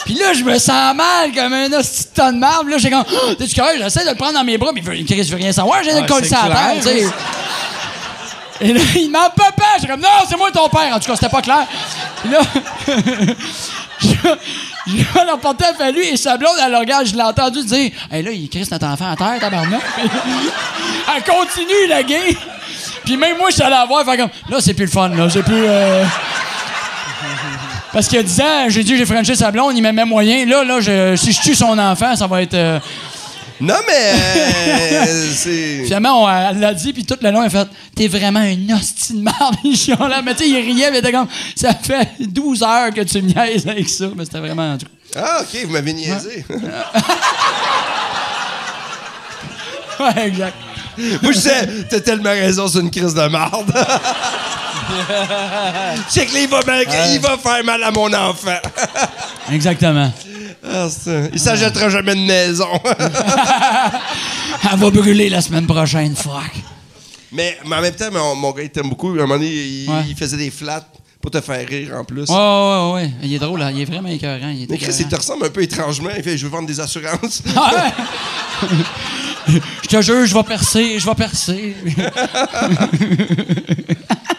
puis 0.06 0.16
là, 0.16 0.34
je 0.34 0.44
me 0.44 0.58
sens 0.58 0.96
mal 0.96 1.32
comme 1.34 1.54
un 1.54 1.70
de 1.70 1.78
tonne 2.14 2.36
de 2.36 2.40
marbre. 2.40 2.70
Là, 2.70 2.78
j'ai 2.78 2.90
comme, 2.90 3.06
oh, 3.08 3.34
t'es-tu 3.38 3.56
correct? 3.60 3.80
J'essaie 3.80 4.04
de 4.04 4.10
le 4.10 4.16
prendre 4.16 4.34
dans 4.34 4.44
mes 4.44 4.58
bras, 4.58 4.72
mais 4.74 4.82
il 4.82 4.86
veut, 4.86 5.24
veut 5.24 5.36
rien 5.36 5.52
savoir. 5.52 5.84
J'ai 5.84 5.94
de 5.94 6.02
le 6.02 6.08
coller 6.08 6.24
c'est 6.28 6.36
ça 6.36 6.44
à 6.44 6.50
terre, 6.50 6.76
tu 6.78 6.84
sais. 6.84 7.06
Et 8.62 8.74
là, 8.74 8.80
il 8.96 9.10
m'en 9.10 9.30
papa. 9.30 9.66
J'ai 9.82 9.88
comme, 9.88 10.02
non, 10.02 10.10
c'est 10.28 10.38
moi 10.38 10.52
ton 10.52 10.70
père. 10.70 10.94
En 10.94 11.00
tout 11.00 11.08
cas, 11.08 11.16
c'était 11.16 11.30
pas 11.30 11.42
clair. 11.42 11.66
Puis 12.22 12.32
là, 12.32 12.40
je, 14.00 14.08
je 14.88 14.95
vais 14.97 15.26
l'emporter 15.27 15.65
à 15.65 15.73
Fallu 15.73 16.01
et 16.03 16.18
sa 16.18 16.38
blonde, 16.38 16.55
elle 16.64 16.72
le 16.72 16.77
regarde. 16.77 17.05
Je 17.05 17.14
l'ai 17.15 17.22
entendu 17.22 17.64
dire, 17.64 17.91
hey, 18.11 18.22
là, 18.23 18.31
il 18.31 18.49
crisse 18.49 18.69
notre 18.72 18.85
enfant 18.88 19.11
à 19.11 19.15
terre, 19.15 19.39
tabarnak. 19.39 19.81
Elle 21.15 21.23
continue, 21.23 21.88
la 21.89 22.03
gay. 22.03 22.35
Puis 23.05 23.18
même 23.18 23.38
moi, 23.38 23.47
je 23.49 23.55
suis 23.55 23.61
allé 23.64 23.72
la 23.76 23.85
voir, 23.85 24.03
faire 24.05 24.18
comme, 24.18 24.30
là, 24.49 24.57
c'est 24.60 24.73
plus 24.73 24.85
le 24.85 24.91
fun, 24.91 25.10
là. 25.10 25.27
J'ai 25.30 25.43
plus. 25.43 25.53
euh, 25.65 26.03
parce 27.91 28.07
qu'il 28.07 28.18
y 28.18 28.19
a 28.19 28.23
10 28.23 28.41
ans, 28.41 28.65
j'ai 28.69 28.84
dit 28.84 28.97
j'ai 28.97 29.05
frenché 29.05 29.35
sa 29.35 29.51
blonde, 29.51 29.73
il 29.77 29.81
m'aimait 29.81 30.05
moyen. 30.05 30.45
Là, 30.47 30.64
là, 30.64 30.80
je- 30.81 31.15
si 31.15 31.31
je 31.31 31.41
tue 31.41 31.53
son 31.55 31.77
enfant, 31.77 32.15
ça 32.15 32.26
va 32.27 32.41
être. 32.41 32.55
euh, 32.55 32.80
Non, 33.62 33.76
mais. 33.88 34.12
euh, 34.14 35.32
c'est. 35.36 35.84
Finalement, 35.86 36.24
on, 36.24 36.30
elle 36.30 36.60
l'a 36.60 36.74
dit, 36.74 36.92
puis 36.94 37.06
tout 37.06 37.18
le 37.22 37.30
long, 37.32 37.42
elle 37.42 37.48
a 37.48 37.50
fait 37.50 37.68
T'es 37.96 38.08
vraiment 38.08 38.40
un 38.40 38.76
hostie 38.76 39.14
de 39.14 39.22
merde, 39.22 39.56
là. 40.10 40.22
Mais 40.24 40.34
tu 40.36 40.44
sais, 40.44 40.50
il 40.50 40.56
riait, 40.58 40.92
mais 40.92 41.00
était 41.00 41.12
comme 41.12 41.28
Ça 41.56 41.74
fait 41.74 42.10
12 42.20 42.64
heures 42.64 42.94
que 42.94 43.02
tu 43.02 43.22
me 43.22 43.28
niaises 43.34 43.68
avec 43.68 43.88
ça. 43.90 44.06
Mais 44.16 44.26
c'était 44.26 44.40
vraiment. 44.40 44.74
en 44.74 44.78
tout 44.78 44.86
cas. 44.86 45.22
Ah, 45.22 45.42
OK, 45.42 45.66
vous 45.66 45.72
m'avez 45.72 45.94
niaisé. 45.94 46.44
Ouais, 50.00 50.12
exact. 50.28 50.56
Moi, 51.22 51.32
je 51.32 51.40
sais, 51.40 51.68
t'as 51.90 52.00
tellement 52.02 52.32
raison, 52.32 52.68
c'est 52.68 52.80
une 52.80 52.92
crise 52.92 53.14
de 53.14 53.28
marde. 53.28 53.72
C'est 56.10 56.26
que 56.26 56.34
là, 56.34 56.39
il 56.41 56.47
va, 56.49 56.60
mal- 56.65 56.85
il 57.14 57.19
va 57.19 57.38
faire 57.38 57.64
mal 57.64 57.84
à 57.84 57.91
mon 57.91 58.11
enfant. 58.14 58.57
Exactement. 59.51 60.11
Ah, 60.65 60.88
c'est- 60.89 61.30
il 61.34 61.39
s'achètera 61.39 61.89
jamais 61.89 62.15
de 62.15 62.22
maison. 62.22 62.68
Elle 64.72 64.80
va 64.80 64.89
brûler 64.89 65.30
la 65.30 65.41
semaine 65.41 65.68
prochaine, 65.68 66.15
fuck. 66.15 66.51
mais, 67.31 67.57
mais 67.65 67.76
en 67.76 67.81
même 67.81 67.93
temps, 67.95 68.11
mon, 68.11 68.35
mon 68.35 68.51
gars, 68.51 68.64
il 68.64 68.69
t'aime 68.69 68.89
beaucoup. 68.89 69.10
À 69.10 69.11
un 69.11 69.15
moment 69.15 69.35
donné, 69.35 69.47
il, 69.47 69.89
Ouais. 69.89 70.03
il 70.07 70.15
faisait 70.15 70.38
des 70.38 70.51
flats 70.51 70.85
pour 71.22 71.31
te 71.31 71.41
faire 71.41 71.65
rire 71.68 71.95
en 71.97 72.03
plus. 72.03 72.30
Ouais, 72.30 72.35
ouais, 72.35 72.91
ouais. 72.93 73.11
Il 73.23 73.34
est 73.34 73.39
drôle, 73.39 73.60
là. 73.60 73.72
Il 73.72 73.81
est 73.81 73.85
vraiment 73.85 74.10
écœurant. 74.10 74.49
Il 74.49 74.64
est 74.64 74.69
Mais 74.69 74.77
Chris, 74.77 74.95
il 74.99 75.07
te 75.07 75.15
ressemble 75.15 75.45
un 75.45 75.49
peu 75.49 75.61
étrangement. 75.64 76.10
Il 76.15 76.23
fait 76.23 76.38
Je 76.38 76.45
veux 76.45 76.51
vendre 76.51 76.68
des 76.68 76.80
assurances. 76.80 77.41
Ah 77.55 77.72
ouais? 77.76 79.55
Je 79.84 79.88
te 79.89 80.01
jure, 80.01 80.26
je 80.26 80.34
vais 80.34 80.43
percer, 80.43 80.97
je 80.99 81.05
vais 81.05 81.15
percer. 81.15 81.76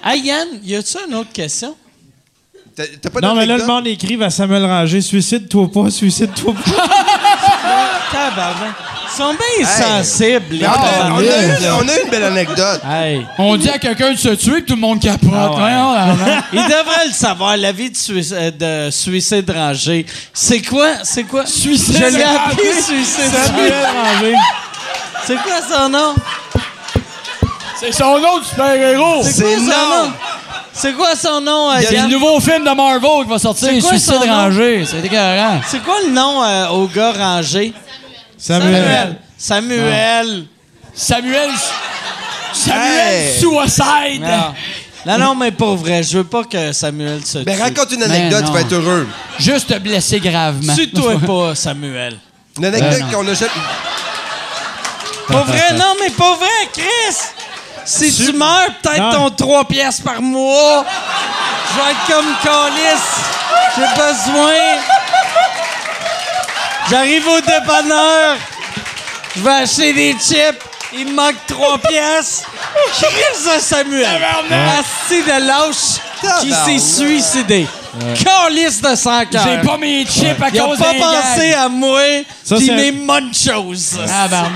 Hey, 0.05 0.21
Yann, 0.21 0.49
y 0.63 0.75
a-tu 0.77 0.99
une 1.09 1.15
autre 1.15 1.33
question? 1.33 1.75
T'as 2.77 2.85
t'as 3.01 3.09
pas 3.11 3.21
Non, 3.21 3.35
mais 3.35 3.47
là, 3.47 3.55
le 3.55 3.61
d'anecdote? 3.61 3.69
monde 3.69 3.87
écrit 3.87 4.23
à 4.23 4.31
Samuel 4.31 4.65
Ranger 4.67 5.01
Suicide-toi 5.01 5.71
pas, 5.73 5.91
suicide-toi 5.91 6.53
pas. 6.55 6.61
Tabarnak. 8.13 8.75
Ils 9.07 9.17
sont 9.17 9.33
bien 9.35 9.67
Hey. 9.67 10.03
sensibles, 10.05 10.45
les 10.57 10.67
on, 10.67 10.71
a, 10.71 10.75
on, 10.75 10.83
tabarnak. 10.83 11.29
a 11.31 11.43
une, 11.59 11.73
on 11.85 11.89
a 11.89 12.01
une 12.03 12.11
belle 12.11 12.25
anecdote. 12.25 12.81
Hey. 12.85 13.25
On 13.39 13.57
dit 13.57 13.69
à 13.71 13.79
quelqu'un 13.79 14.13
de 14.13 14.17
se 14.19 14.31
tuer 14.31 14.61
que 14.63 14.67
tout 14.67 14.75
le 14.75 14.81
monde 14.81 15.01
capote. 15.01 15.31
Ah 15.33 15.51
ouais. 15.51 15.57
Voyons, 15.57 15.91
Armand. 15.93 16.43
Il 16.53 16.63
devrait 16.65 17.07
le 17.07 17.13
savoir, 17.13 17.57
la 17.57 17.71
vie 17.73 17.91
de, 17.91 17.97
suicide, 17.97 18.57
de 18.59 18.91
suicide 18.91 19.49
rangé. 19.51 20.05
C'est 20.33 20.61
quoi? 20.63 21.05
C'est 21.05 21.25
quoi? 21.25 21.47
Suicide 21.47 21.95
Je 21.97 22.17
l'ai 22.17 22.23
appelé 22.25 22.73
suicide 22.83 23.31
Samuel 23.33 23.73
rangé. 23.73 24.17
Ranger. 24.17 24.35
C'est 25.27 25.37
quoi 25.37 25.61
son 25.77 25.89
nom? 25.89 26.15
C'est 27.85 27.93
son 27.93 28.19
nom 28.19 28.39
du 28.39 28.45
super-héros. 28.47 29.23
C'est 29.23 29.33
C'est 29.33 29.43
quoi 29.45 29.57
son 29.59 29.65
non. 29.67 30.05
nom? 30.07 30.13
C'est 30.73 30.93
quoi 30.95 31.17
son 31.17 31.41
nom, 31.41 31.71
euh, 31.71 31.75
C'est 31.89 31.97
le 32.01 32.09
nouveau 32.09 32.41
film 32.41 32.65
de 32.65 32.71
Marvel 32.75 33.25
qui 33.25 33.31
va 33.31 33.39
sortir, 33.39 33.69
C'est 33.69 33.81
quoi 33.81 33.91
Suicide 33.91 34.13
son 34.15 34.27
nom? 34.27 34.33
rangé. 34.33 34.85
C'est 34.87 35.05
écœurant. 35.07 35.61
C'est 35.69 35.83
quoi 35.85 35.97
le 36.05 36.11
nom 36.11 36.43
euh, 36.43 36.67
au 36.69 36.87
gars 36.89 37.13
rangé? 37.13 37.73
Samuel. 38.37 39.17
Samuel. 39.39 40.47
Samuel. 40.95 41.51
Samuel 42.53 42.81
Hey. 42.87 43.33
Suicide. 43.39 44.23
Non. 44.23 44.55
non, 45.07 45.19
non, 45.19 45.35
mais 45.35 45.51
pas 45.51 45.75
vrai. 45.75 46.03
Je 46.03 46.19
veux 46.19 46.25
pas 46.25 46.45
que 46.45 46.73
Samuel 46.73 47.25
se 47.25 47.39
Ben, 47.39 47.57
tue. 47.57 47.63
raconte 47.63 47.93
une 47.93 48.01
Ben 48.01 48.11
anecdote, 48.11 48.41
tu 48.41 48.47
non. 48.47 48.53
vas 48.53 48.61
être 48.61 48.73
heureux. 48.73 49.09
Juste 49.39 49.69
te 49.69 49.79
blesser 49.79 50.21
gravement. 50.21 50.75
Tue-toi 50.75 51.15
pas, 51.27 51.55
Samuel. 51.55 52.19
Une 52.59 52.65
anecdote 52.67 53.01
non. 53.01 53.19
qu'on 53.19 53.29
a 53.29 53.35
jamais. 53.35 53.51
Pas 55.29 55.43
vrai? 55.43 55.73
Non, 55.75 55.95
mais 56.01 56.11
pas 56.11 56.35
vrai, 56.37 56.69
Chris! 56.73 57.17
Si 57.85 58.15
tu 58.15 58.33
meurs, 58.33 58.69
peut-être 58.83 59.11
ton 59.11 59.31
3 59.31 59.65
pièces 59.67 60.01
par 60.01 60.21
mois. 60.23 60.85
Je 61.71 61.83
vais 61.83 61.91
être 61.91 62.07
comme 62.07 62.35
Calis. 62.43 63.05
J'ai 63.77 64.03
besoin. 64.03 64.53
J'arrive 66.91 67.27
au 67.29 67.41
dépanneur. 67.41 68.37
Je 69.37 69.41
vais 69.43 69.51
acheter 69.51 69.93
des 69.93 70.13
chips. 70.13 70.63
Il 70.97 71.07
me 71.09 71.15
manque 71.15 71.35
3 71.49 71.79
pièces. 71.79 72.45
Chris 72.99 73.57
de 73.57 73.61
Samuel. 73.61 74.07
Asti 74.79 75.23
de 75.23 75.47
lâche 75.47 76.01
qui 76.41 76.53
s'est 76.53 76.79
suicidé. 76.79 77.67
Calis 78.25 78.81
de 78.81 78.95
100 78.95 79.21
J'ai 79.33 79.59
pas 79.67 79.77
mes 79.77 80.05
chips 80.07 80.41
à 80.43 80.49
Il 80.53 80.61
a 80.61 80.65
cause 80.65 80.79
pas 80.79 80.95
pensé 80.95 81.51
gag. 81.51 81.59
à 81.59 81.69
moi 81.69 82.01
Ça, 82.45 82.57
pis 82.57 82.71
mes 82.71 82.93
munchos. 82.93 83.97
Ah, 84.09 84.29
barnak. 84.29 84.51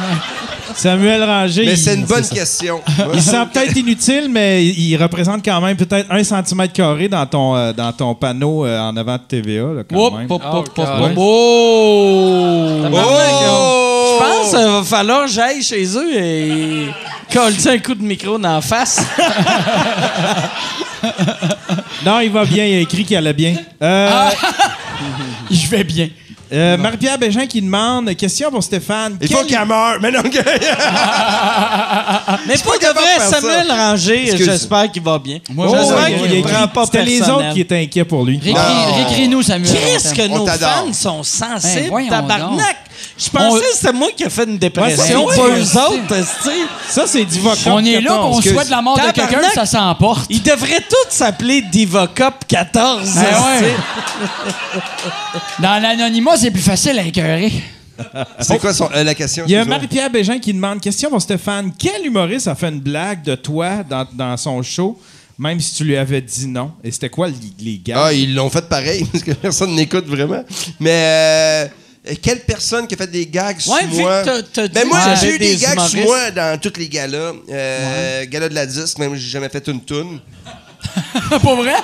Samuel 0.75 1.23
Ranger. 1.25 1.65
Mais 1.65 1.77
c'est 1.77 1.95
une 1.95 2.05
bonne 2.05 2.25
ça. 2.25 2.35
question. 2.35 2.81
Il 3.15 3.23
sent 3.23 3.47
peut-être 3.53 3.77
inutile, 3.77 4.29
mais 4.31 4.65
il 4.65 4.97
représente 4.97 5.45
quand 5.45 5.61
même 5.61 5.77
peut-être 5.77 6.11
un 6.11 6.25
centimètre 6.25 6.73
carré 6.73 7.09
dans 7.09 7.27
ton, 7.27 7.57
euh, 7.57 7.73
dans 7.73 7.93
ton 7.93 8.15
panneau 8.15 8.65
euh, 8.65 8.79
en 8.81 8.97
avant 8.97 9.17
de 9.17 9.23
TVA. 9.23 9.63
Là, 9.75 9.83
quand 9.89 10.17
même. 10.17 10.29
Oh! 10.31 10.41
Oh! 11.17 12.85
Je 12.85 14.19
pense 14.19 14.51
qu'il 14.51 14.59
va 14.67 14.83
falloir 14.83 15.27
que 15.27 15.33
j'aille 15.33 15.63
chez 15.63 15.85
eux 15.97 16.17
et 16.17 16.89
coller 17.33 17.69
un 17.69 17.79
coup 17.79 17.95
de 17.95 18.03
micro 18.03 18.39
dans 18.39 18.55
la 18.55 18.61
face. 18.61 19.01
Non, 22.05 22.21
il 22.21 22.31
va 22.31 22.45
bien. 22.45 22.65
Il 22.65 22.77
a 22.77 22.81
écrit 22.81 23.05
qu'il 23.05 23.17
allait 23.17 23.33
bien. 23.33 23.57
Euh, 23.83 24.31
Je 25.51 25.67
vais 25.69 25.85
bien. 25.85 26.09
Euh, 26.53 26.77
Marie-Pierre 26.79 27.19
Bégin 27.19 27.47
qui 27.47 27.61
demande 27.61 28.15
question 28.17 28.51
pour 28.51 28.63
Stéphane. 28.63 29.17
Il 29.21 29.29
Quel- 29.29 29.37
faut 29.37 29.45
qu'elle 29.45 29.67
meure. 29.67 29.99
Mais 30.01 30.11
non, 30.11 30.21
Mais 30.25 30.31
pas 32.59 32.75
de 32.75 32.79
capable 32.79 33.01
vrai, 33.01 33.15
de 33.17 33.21
faire 33.21 33.29
ça. 33.29 33.41
Samuel 33.41 33.71
Ranger, 33.71 34.23
Excuse. 34.29 34.45
j'espère 34.47 34.91
qu'il 34.91 35.03
va 35.03 35.19
bien. 35.19 35.39
Moi, 35.51 35.67
Oh, 35.69 35.75
j'espère 35.79 36.09
il 36.09 36.15
a- 36.15 36.19
qu'il 36.29 36.37
ne 36.39 36.43
prend 36.43 36.69
pas 36.69 36.85
C'était 36.87 37.03
les 37.05 37.23
autres 37.23 37.53
qui 37.53 37.61
étaient 37.61 37.83
inquiets 37.83 38.05
pour 38.05 38.25
lui. 38.25 38.39
Récris-. 38.39 39.05
Récris-nous, 39.05 39.43
Samuel. 39.43 39.73
Qu'est-ce 39.73 40.15
que 40.15 40.23
On 40.31 40.39
nos 40.39 40.45
t'adore. 40.47 40.69
fans 40.87 40.93
sont 40.93 41.23
sensibles, 41.23 41.83
Ben, 41.85 41.91
voyons 41.91 42.09
tabarnak! 42.11 42.77
Je 43.19 43.29
pensais 43.31 43.61
que 43.61 43.67
c'était 43.75 43.93
moi 43.93 44.09
qui 44.17 44.23
ai 44.23 44.31
fait 44.31 44.45
une 44.45 44.59
dépression, 44.59 45.27
Ouais, 45.27 45.37
pas 45.37 45.49
eux 45.49 45.63
autres. 45.63 46.25
Ça, 46.89 47.07
c'est 47.07 47.25
Divocop. 47.25 47.59
On 47.67 47.85
est 47.85 48.01
là, 48.01 48.11
14. 48.13 48.37
on 48.39 48.41
souhaite 48.43 48.71
la 48.71 48.81
mort 48.83 48.97
de 48.97 49.11
quelqu'un, 49.13 49.43
ça 49.55 49.67
s'emporte. 49.67 50.27
Ils 50.31 50.43
devraient 50.43 50.81
tous 50.89 51.11
s'appeler 51.11 51.63
Divocop 51.63 52.45
14. 52.47 53.15
Ben 53.15 53.23
ouais. 53.23 53.75
Dans 55.59 55.83
l'anonymat, 55.83 56.37
c'est 56.37 56.51
plus 56.51 56.63
facile 56.63 56.99
à 56.99 57.03
écœurer. 57.03 57.53
C'est 58.41 58.59
quoi 58.61 58.73
son- 58.73 58.89
euh, 58.95 59.03
la 59.03 59.15
question? 59.15 59.45
Il 59.47 59.53
y 59.53 59.57
a? 59.57 59.65
Marie-Pierre 59.65 60.11
Bégin 60.11 60.39
qui 60.39 60.53
demande 60.53 60.81
question 60.81 61.11
pour 61.11 61.21
Stéphane. 61.21 61.73
Quel 61.77 62.07
humoriste 62.07 62.47
a 62.47 62.55
fait 62.55 62.69
une 62.69 62.79
blague 62.81 63.23
de 63.25 63.35
toi 63.35 63.83
dans, 63.89 64.07
dans 64.13 64.37
son 64.37 64.63
show, 64.63 64.97
même 65.37 65.59
si 65.59 65.75
tu 65.75 65.83
lui 65.85 65.97
avais 65.97 66.21
dit 66.21 66.47
non? 66.47 66.71
Et 66.85 66.93
c'était 66.93 67.09
quoi 67.11 67.27
les, 67.27 67.35
les 67.59 67.79
gars? 67.85 68.05
Ah, 68.07 68.13
ils 68.13 68.33
l'ont 68.37 68.51
fait 68.51 68.69
pareil, 68.69 69.05
parce 69.13 69.25
que 69.25 69.33
personne 69.33 69.75
n'écoute 69.75 70.07
vraiment. 70.07 70.45
Mais 70.79 70.91
euh, 70.93 71.67
quelle 72.23 72.41
personne 72.41 72.87
qui 72.87 72.95
a 72.95 72.99
fait 72.99 73.11
des 73.11 73.27
gags 73.27 73.59
sur 73.61 73.73
Ouais, 73.73 73.87
moi? 73.87 74.23
t'as 74.53 74.69
Ben 74.69 74.87
moi, 74.87 75.15
j'ai 75.21 75.35
eu 75.35 75.39
des, 75.39 75.57
gags 75.57 75.81
sur 75.81 76.01
moi 76.03 76.31
dans 76.31 76.59
tous 76.61 76.79
les 76.79 76.89
galas. 76.89 77.33
Euh, 77.51 78.25
Gala 78.27 78.49
de 78.49 78.55
la 78.55 78.67
disque, 78.67 78.99
même 78.99 79.15
j'ai 79.15 79.29
jamais 79.29 79.49
fait 79.49 79.67
une 79.69 79.81
toune. 79.81 80.21
Pas 81.31 81.55
vrai? 81.55 81.75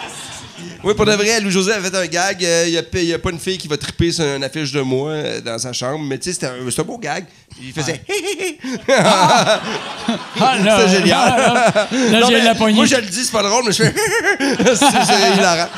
Oui, 0.85 0.94
pour 0.94 1.06
de 1.06 1.12
vrai, 1.12 1.40
Louis-José 1.40 1.73
avait 1.73 1.90
fait 1.90 1.97
un 1.97 2.06
gag. 2.06 2.43
Il 2.66 3.05
n'y 3.05 3.12
a, 3.12 3.19
pas 3.19 3.31
une 3.31 3.39
fille 3.39 3.59
qui 3.59 3.69
va 3.69 3.77
triper 3.77 4.12
sur 4.12 4.24
une 4.24 4.44
affiche 4.44 4.73
de 4.73 4.81
moi 4.81 5.11
euh, 5.11 5.40
dans 5.40 5.59
sa 5.59 5.73
chambre. 5.73 6.05
Mais 6.05 6.19
tu 6.19 6.24
sais, 6.24 6.32
c'était 6.35 6.47
un, 6.47 6.85
beau 6.85 6.98
gag. 6.98 7.24
Il 7.62 7.73
faisait 7.73 8.01
hé 8.09 8.12
hé 8.12 8.47
hé. 8.47 8.59
Ah, 8.89 9.61
là, 10.65 10.81
C'est 10.81 10.98
génial. 10.98 11.28
Là, 11.28 11.89
là, 11.90 12.20
Non, 12.20 12.27
j'ai 12.28 12.35
mais 12.35 12.44
la 12.44 12.55
poignée. 12.55 12.77
Moi, 12.77 12.86
je 12.86 12.97
le 12.97 13.02
dis, 13.02 13.24
c'est 13.24 13.32
pas 13.32 13.43
drôle, 13.43 13.65
mais 13.66 13.73
je 13.73 13.85
fais. 13.85 13.94
c'est 14.74 15.36
hilarant. 15.36 15.69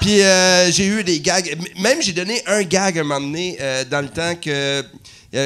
Puis 0.00 0.22
euh, 0.22 0.70
j'ai 0.70 0.86
eu 0.86 1.04
des 1.04 1.20
gags. 1.20 1.56
Même 1.78 2.00
j'ai 2.00 2.12
donné 2.12 2.42
un 2.46 2.62
gag 2.62 2.98
à 2.98 3.00
un 3.00 3.04
moment 3.04 3.20
donné 3.20 3.56
euh, 3.60 3.84
dans 3.84 4.00
le 4.00 4.08
temps 4.08 4.34
que 4.34 4.50
euh, 4.50 4.82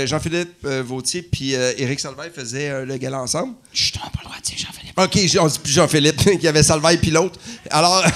Jean-Philippe 0.07 0.65
euh, 0.65 0.83
Vautier 0.83 1.23
puis 1.23 1.55
euh, 1.55 1.73
Éric 1.79 2.01
Salvaille 2.01 2.31
faisaient 2.35 2.71
euh, 2.71 2.85
le 2.85 2.97
gala 2.97 3.21
ensemble. 3.21 3.55
On 3.55 4.05
n'a 4.05 4.11
pas 4.11 4.19
le 4.21 4.25
droit 4.25 4.37
de 4.39 4.43
dire 4.43 4.59
Jean-Philippe. 4.59 4.99
OK, 4.99 5.41
on 5.41 5.47
dit 5.49 5.59
plus 5.59 5.73
Jean-Philippe, 5.73 6.39
qui 6.41 6.49
avait 6.49 6.63
Salvaille 6.63 6.99
puis 6.99 7.11
l'autre. 7.11 7.39
Alors. 7.71 8.05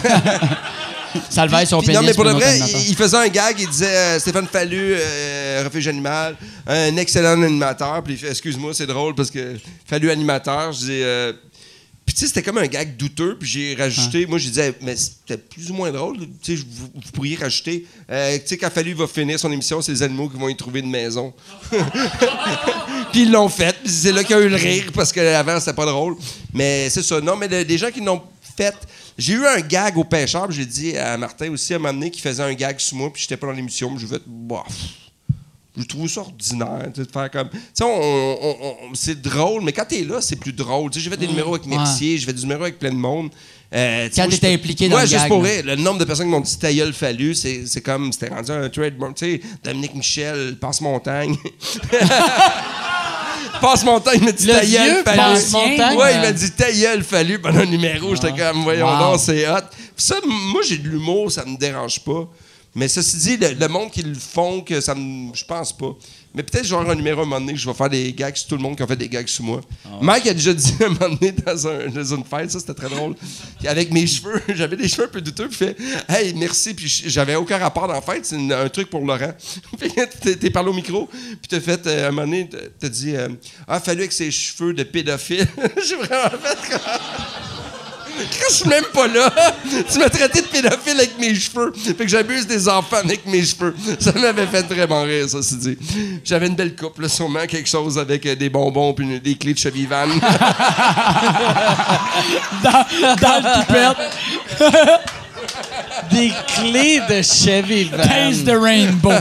Salvaille, 1.28 1.66
son 1.66 1.82
non, 1.82 2.02
mais 2.02 2.14
pour 2.14 2.24
le 2.24 2.30
vrai, 2.30 2.58
il, 2.58 2.90
il 2.90 2.96
faisait 2.96 3.16
un 3.16 3.28
gag, 3.28 3.56
il 3.58 3.68
disait 3.68 3.86
euh, 3.86 4.18
Stéphane 4.18 4.46
Fallu, 4.46 4.94
euh, 4.96 5.62
refuge 5.64 5.88
animal, 5.88 6.36
un 6.66 6.96
excellent 6.96 7.42
animateur. 7.42 8.02
Puis 8.02 8.18
il 8.22 8.28
Excuse-moi, 8.28 8.72
c'est 8.72 8.86
drôle 8.86 9.14
parce 9.14 9.30
que 9.30 9.56
Fallu 9.86 10.10
animateur, 10.10 10.72
je 10.72 10.78
dis. 10.78 11.02
Puis 12.12 12.18
tu 12.18 12.26
sais, 12.26 12.26
c'était 12.26 12.42
comme 12.42 12.58
un 12.58 12.66
gag 12.66 12.94
douteux, 12.98 13.38
puis 13.38 13.48
j'ai 13.48 13.74
rajouté, 13.74 14.26
moi 14.26 14.36
je 14.36 14.46
disais, 14.48 14.74
mais 14.82 14.94
c'était 14.96 15.38
plus 15.38 15.70
ou 15.70 15.74
moins 15.74 15.90
drôle, 15.90 16.18
tu 16.42 16.58
sais, 16.58 16.62
vous, 16.68 16.90
vous 16.94 17.10
pourriez 17.10 17.36
rajouter, 17.36 17.86
euh, 18.10 18.36
tu 18.36 18.48
sais, 18.48 18.58
quand 18.58 18.68
Fallu 18.70 18.92
va 18.92 19.06
finir 19.06 19.40
son 19.40 19.50
émission, 19.50 19.80
c'est 19.80 19.92
les 19.92 20.02
animaux 20.02 20.28
qui 20.28 20.36
vont 20.38 20.50
y 20.50 20.54
trouver 20.54 20.80
une 20.80 20.90
maison. 20.90 21.32
puis 23.12 23.22
ils 23.22 23.32
l'ont 23.32 23.48
fait, 23.48 23.74
puis 23.82 23.90
c'est 23.90 24.12
là 24.12 24.22
qu'il 24.24 24.36
y 24.36 24.38
a 24.38 24.42
eu 24.42 24.50
le 24.50 24.56
rire, 24.56 24.90
parce 24.92 25.10
qu'avant 25.10 25.58
c'était 25.58 25.72
pas 25.72 25.86
drôle. 25.86 26.16
Mais 26.52 26.90
c'est 26.90 27.02
ça, 27.02 27.18
non, 27.18 27.34
mais 27.34 27.48
le- 27.48 27.64
des 27.64 27.78
gens 27.78 27.90
qui 27.90 28.00
l'ont 28.02 28.20
fait, 28.58 28.74
j'ai 29.16 29.32
eu 29.32 29.46
un 29.46 29.60
gag 29.60 29.96
au 29.96 30.04
pêcheur, 30.04 30.48
puis 30.48 30.56
j'ai 30.58 30.66
dit 30.66 30.98
à 30.98 31.16
Martin 31.16 31.50
aussi 31.50 31.72
à 31.72 31.78
donné 31.78 32.10
qui 32.10 32.20
faisait 32.20 32.42
un 32.42 32.52
gag 32.52 32.78
sur 32.78 32.98
moi, 32.98 33.10
puis 33.10 33.22
j'étais 33.22 33.38
pas 33.38 33.46
dans 33.46 33.54
l'émission, 33.54 33.88
puis 33.94 34.02
je 34.02 34.06
vais 34.06 34.20
bof. 34.26 34.66
Je 35.76 35.84
trouve 35.84 36.06
ça 36.06 36.20
ordinaire, 36.20 36.90
tu 36.94 37.00
sais, 37.00 37.06
de 37.06 37.10
faire 37.12 37.30
comme. 37.30 37.48
Tu 37.48 37.58
sais, 37.72 37.84
on- 37.84 37.88
on- 37.88 38.56
on- 38.62 38.76
c'est 38.94 39.20
drôle, 39.22 39.62
mais 39.62 39.72
quand 39.72 39.86
t'es 39.88 40.04
là, 40.04 40.20
c'est 40.20 40.36
plus 40.36 40.52
drôle. 40.52 40.90
Tu 40.90 40.98
sais, 40.98 41.04
j'ai 41.04 41.10
fait 41.10 41.16
des 41.16 41.26
numéros 41.26 41.54
avec. 41.54 41.66
Mercier, 41.66 42.18
j'ai 42.18 42.26
fait 42.26 42.34
des 42.34 42.42
numéros 42.42 42.64
avec 42.64 42.78
plein 42.78 42.90
de 42.90 42.96
monde. 42.96 43.30
Euh, 43.74 44.10
Quand 44.14 44.24
moi, 44.24 44.30
t'étais 44.32 44.48
peux- 44.48 44.52
impliqué 44.62 44.84
dans 44.88 44.96
Moi, 44.96 45.00
le 45.00 45.06
juste 45.06 45.20
gag, 45.20 45.28
pour 45.28 45.42
là. 45.42 45.48
rire, 45.48 45.62
le 45.64 45.76
nombre 45.76 45.98
de 45.98 46.04
personnes 46.04 46.26
qui 46.26 46.32
m'ont 46.32 46.40
dit 46.40 46.58
ta 46.58 46.70
gueule 46.70 46.92
fallu, 46.92 47.34
c'est 47.34 47.62
c'est 47.66 47.80
comme. 47.80 48.12
C'était 48.12 48.28
rendu 48.28 48.50
un 48.50 48.68
trademark. 48.68 49.14
Tu 49.14 49.24
sais, 49.36 49.40
Dominique 49.64 49.94
Michel, 49.94 50.58
Passe-Montagne. 50.60 51.36
Passe-Montagne, 53.60 54.18
il 54.20 54.24
m'a 54.24 54.32
dit 54.32 54.46
ta 54.46 54.64
gueule 54.66 55.02
fallu. 55.04 55.16
Passe-Montagne. 55.16 55.96
Ouais, 55.96 56.14
il 56.16 56.20
m'a 56.20 56.32
dit 56.32 56.50
ta 56.50 56.72
gueule 56.72 57.04
fallu 57.04 57.38
pendant 57.38 57.60
un 57.60 57.66
numéro. 57.66 58.14
J'étais 58.14 58.32
comme, 58.32 58.62
voyons 58.62 58.98
donc, 58.98 59.20
c'est 59.20 59.48
hot. 59.48 59.60
Puis 59.96 60.04
ça, 60.04 60.16
moi, 60.24 60.62
j'ai 60.66 60.78
de 60.78 60.88
l'humour, 60.88 61.30
ça 61.30 61.44
me 61.44 61.56
dérange 61.56 62.00
pas. 62.00 62.28
Mais 62.74 62.88
ceci 62.88 63.16
dit, 63.18 63.36
le, 63.36 63.52
le 63.52 63.68
monde 63.68 63.90
qui 63.90 64.02
le 64.02 64.14
font, 64.14 64.62
que 64.62 64.80
ça 64.80 64.94
me. 64.94 65.34
Je 65.34 65.44
pense 65.44 65.76
pas. 65.76 65.94
Mais 66.34 66.42
peut-être 66.42 66.64
genre 66.64 66.88
un 66.88 66.94
numéro 66.94 67.20
à 67.20 67.22
un 67.24 67.26
moment 67.26 67.40
donné 67.40 67.52
que 67.52 67.58
je 67.58 67.68
vais 67.68 67.74
faire 67.74 67.90
des 67.90 68.10
gags 68.14 68.34
sur 68.34 68.48
tout 68.48 68.56
le 68.56 68.62
monde 68.62 68.74
qui 68.74 68.82
a 68.82 68.86
fait 68.86 68.96
des 68.96 69.10
gags 69.10 69.26
sur 69.28 69.44
moi. 69.44 69.60
Mike 70.00 70.26
a 70.28 70.32
déjà 70.32 70.54
dit 70.54 70.72
à 70.80 70.86
un 70.86 70.88
moment 70.88 71.14
donné 71.14 71.32
dans, 71.32 71.68
un- 71.68 71.88
dans 71.88 72.14
une 72.16 72.24
fête, 72.24 72.50
ça 72.50 72.58
c'était 72.60 72.72
très 72.72 72.88
drôle. 72.88 73.14
Puis 73.58 73.68
avec 73.68 73.92
mes 73.92 74.06
cheveux, 74.06 74.40
j'avais 74.54 74.76
des 74.76 74.88
cheveux 74.88 75.04
un 75.04 75.08
peu 75.08 75.20
douteux, 75.20 75.48
puis 75.48 75.56
fait 75.58 75.76
Hey, 76.08 76.32
merci. 76.34 76.72
Puis 76.72 76.88
j'avais 77.08 77.34
aucun 77.34 77.58
rapport 77.58 77.86
dans 77.86 77.92
la 77.92 78.00
fête, 78.00 78.24
c'est 78.24 78.36
un 78.50 78.68
truc 78.70 78.88
pour 78.88 79.04
Laurent. 79.04 79.32
Puis 79.78 79.90
t'es- 80.38 80.48
parlé 80.50 80.70
au 80.70 80.74
micro, 80.74 81.06
puis 81.12 81.48
t'as 81.50 81.60
fait, 81.60 81.86
euh, 81.86 82.06
à 82.06 82.08
un 82.08 82.10
moment 82.12 82.26
donné, 82.26 82.48
t'as- 82.48 82.58
t'as 82.80 82.88
dit 82.88 83.14
euh, 83.14 83.28
Ah, 83.68 83.80
fallu 83.80 84.00
avec 84.00 84.12
ses 84.12 84.30
cheveux 84.30 84.72
de 84.72 84.82
pédophile. 84.84 85.46
J'ai 85.86 85.96
vraiment 85.96 86.30
fait 86.30 86.70
comme. 86.70 86.80
Je 88.48 88.54
suis 88.54 88.68
même 88.68 88.84
pas 88.92 89.06
là. 89.08 89.32
Tu 89.92 89.98
m'as 89.98 90.08
traité 90.10 90.42
de 90.42 90.46
pédophile 90.46 90.98
avec 90.98 91.18
mes 91.18 91.34
cheveux. 91.34 91.72
Fait 91.74 91.94
que 91.94 92.08
j'abuse 92.08 92.46
des 92.46 92.68
enfants 92.68 92.96
avec 93.04 93.24
mes 93.26 93.44
cheveux. 93.44 93.74
Ça 93.98 94.12
m'avait 94.12 94.46
fait 94.46 94.62
vraiment 94.62 95.02
rire, 95.02 95.28
ça, 95.28 95.38
c'est 95.42 95.58
dit. 95.58 95.76
J'avais 96.24 96.46
une 96.46 96.54
belle 96.54 96.74
coupe, 96.76 96.98
là, 97.00 97.08
sûrement 97.08 97.46
quelque 97.46 97.68
chose 97.68 97.98
avec 97.98 98.24
euh, 98.26 98.34
des 98.36 98.48
bonbons 98.50 98.92
puis 98.94 99.04
une- 99.04 99.18
des 99.18 99.34
clés 99.34 99.54
de 99.54 99.58
cheville 99.58 99.86
van. 99.86 100.06
Dans, 102.62 102.84
dans 103.20 103.42
le. 103.70 103.94
Des 106.10 106.32
clés 106.54 107.00
de 107.08 107.22
Chevy 107.22 107.84
Van. 107.84 107.96
Taste 108.02 108.44
the 108.44 108.56
rainbow. 108.60 109.12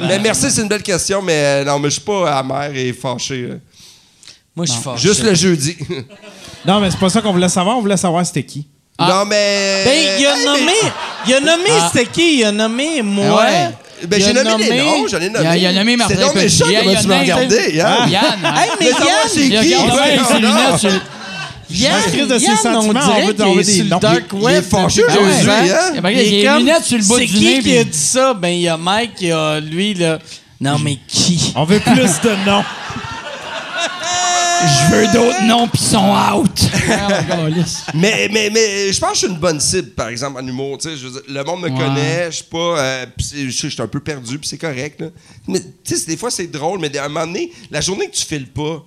mais 0.00 0.18
merci, 0.18 0.50
c'est 0.50 0.62
une 0.62 0.68
belle 0.68 0.82
question, 0.82 1.20
mais 1.22 1.34
euh, 1.34 1.64
non, 1.64 1.78
mais 1.78 1.88
je 1.90 1.94
suis 1.94 2.02
pas 2.02 2.38
amer 2.38 2.70
et 2.74 2.92
fâché. 2.92 3.42
là. 3.48 3.54
Moi, 4.56 4.66
je 4.66 4.72
suis 4.72 4.80
fort. 4.82 4.96
Juste 4.96 5.22
le 5.22 5.34
jeudi. 5.34 5.76
Non, 6.66 6.80
mais 6.80 6.90
c'est 6.90 6.98
pas 7.00 7.08
ça 7.08 7.20
qu'on 7.22 7.32
voulait 7.32 7.48
savoir. 7.48 7.76
On 7.78 7.80
voulait 7.80 7.96
savoir 7.96 8.24
c'était 8.26 8.42
qui. 8.44 8.66
Non, 8.98 9.24
mais. 9.26 9.82
Ben, 9.84 9.92
il 10.18 10.26
a 10.26 10.36
Hey, 10.36 10.44
nommé. 10.44 10.72
Il 11.26 11.34
a 11.34 11.40
nommé, 11.40 11.70
Ah. 11.80 11.90
c'était 11.92 12.06
qui? 12.06 12.38
Il 12.38 12.44
a 12.44 12.52
nommé 12.52 13.00
moi. 13.02 13.36
Ouais. 13.36 13.50
mais- 14.02 14.06
Ben, 14.06 14.20
j'ai 14.20 14.38
a 14.38 14.44
nommé, 14.44 14.64
des 14.68 14.78
noms, 14.78 15.06
j'en 15.08 15.18
ai 15.20 15.28
nommé. 15.30 15.44
Il 15.44 15.46
a- 15.48 15.56
il 15.56 15.66
a 15.66 15.72
nommé 15.72 15.96
Martin 15.96 16.14
C'est 16.14 16.20
donc 16.22 16.34
méchant 16.34 16.64
comment 16.66 16.78
a 16.78 16.80
tu 17.00 17.06
m'as 17.08 17.14
nommé- 17.16 17.20
regardé, 17.32 17.80
hein? 17.80 18.06
Yann. 18.08 18.24
hein? 18.44 18.54
Hey, 18.56 18.70
mais 18.80 18.86
Yann, 18.86 18.98
c'est 19.28 19.40
Il 19.40 19.60
qui? 19.60 19.74
Ouais, 19.74 20.40
lunettes 20.40 20.78
sur- 20.78 20.90
Yann, 21.70 21.92
M'inscrire 21.94 22.26
de 22.26 22.38
ses 22.38 22.44
Yann, 22.46 22.56
sentiments, 22.56 22.80
on 22.80 23.26
veut 23.26 23.32
qu'il 23.34 23.42
envoyer 23.44 23.60
est 23.60 23.64
des 23.64 23.72
sur 23.74 23.84
le 23.84 23.90
noms. 23.90 23.98
dark 23.98 24.22
Il 24.32 24.38
est 24.38 24.42
web. 24.42 24.64
fâché 24.64 25.04
aujourd'hui, 25.04 25.48
ans. 25.48 25.52
hein? 25.52 26.10
Il 26.12 26.46
a 26.48 26.58
lunettes 26.58 26.84
sur 26.84 26.98
le 26.98 27.04
bout 27.04 27.18
C'est 27.18 27.26
du 27.26 27.32
qui 27.34 27.44
nez. 27.44 27.58
qui 27.60 27.78
a 27.78 27.82
puis- 27.82 27.90
dit 27.90 27.98
ça? 27.98 28.34
Ben, 28.34 28.48
il 28.48 28.60
y 28.60 28.68
a 28.68 28.76
Mike, 28.76 29.12
il 29.20 29.28
y 29.28 29.32
a 29.32 29.60
lui, 29.60 29.94
là. 29.94 30.18
Non, 30.60 30.78
mais 30.78 30.98
qui? 31.06 31.52
On 31.56 31.64
veut 31.64 31.80
plus 31.80 31.94
de 31.94 32.46
noms. 32.50 32.64
Je 34.62 34.94
veux 34.94 35.06
d'autres 35.12 35.42
noms, 35.44 35.68
puis 35.68 35.80
ils 35.82 35.88
sont 35.88 36.14
out. 36.34 36.70
Mais, 37.94 38.28
mais, 38.32 38.50
mais 38.50 38.92
je 38.92 39.00
pense 39.00 39.10
que 39.10 39.14
je 39.14 39.20
suis 39.20 39.28
une 39.28 39.38
bonne 39.40 39.60
cible, 39.60 39.90
par 39.90 40.08
exemple, 40.08 40.40
en 40.42 40.46
humour. 40.46 40.76
dire, 40.78 40.92
le 41.28 41.42
monde 41.44 41.62
me 41.62 41.70
Ouais. 41.70 41.78
connaît, 41.78 42.26
je 42.30 42.36
suis 42.36 42.44
pas. 42.44 42.78
euh, 42.78 43.06
je 43.18 43.24
suis 43.50 43.68
je 43.70 43.74
suis 43.74 43.82
un 43.82 43.86
peu 43.86 44.00
perdu, 44.00 44.38
puis 44.38 44.48
c'est 44.48 44.58
correct. 44.58 45.00
Là. 45.00 45.08
Mais 45.46 45.60
tu 45.84 45.96
sais, 45.96 46.06
des 46.06 46.16
fois, 46.16 46.30
c'est 46.30 46.46
drôle, 46.48 46.78
mais 46.80 46.96
à 46.98 47.04
un 47.04 47.08
moment 47.08 47.26
donné, 47.26 47.52
la 47.70 47.80
journée 47.80 48.08
que 48.08 48.16
tu 48.16 48.24
files 48.24 48.48
pas, 48.48 48.84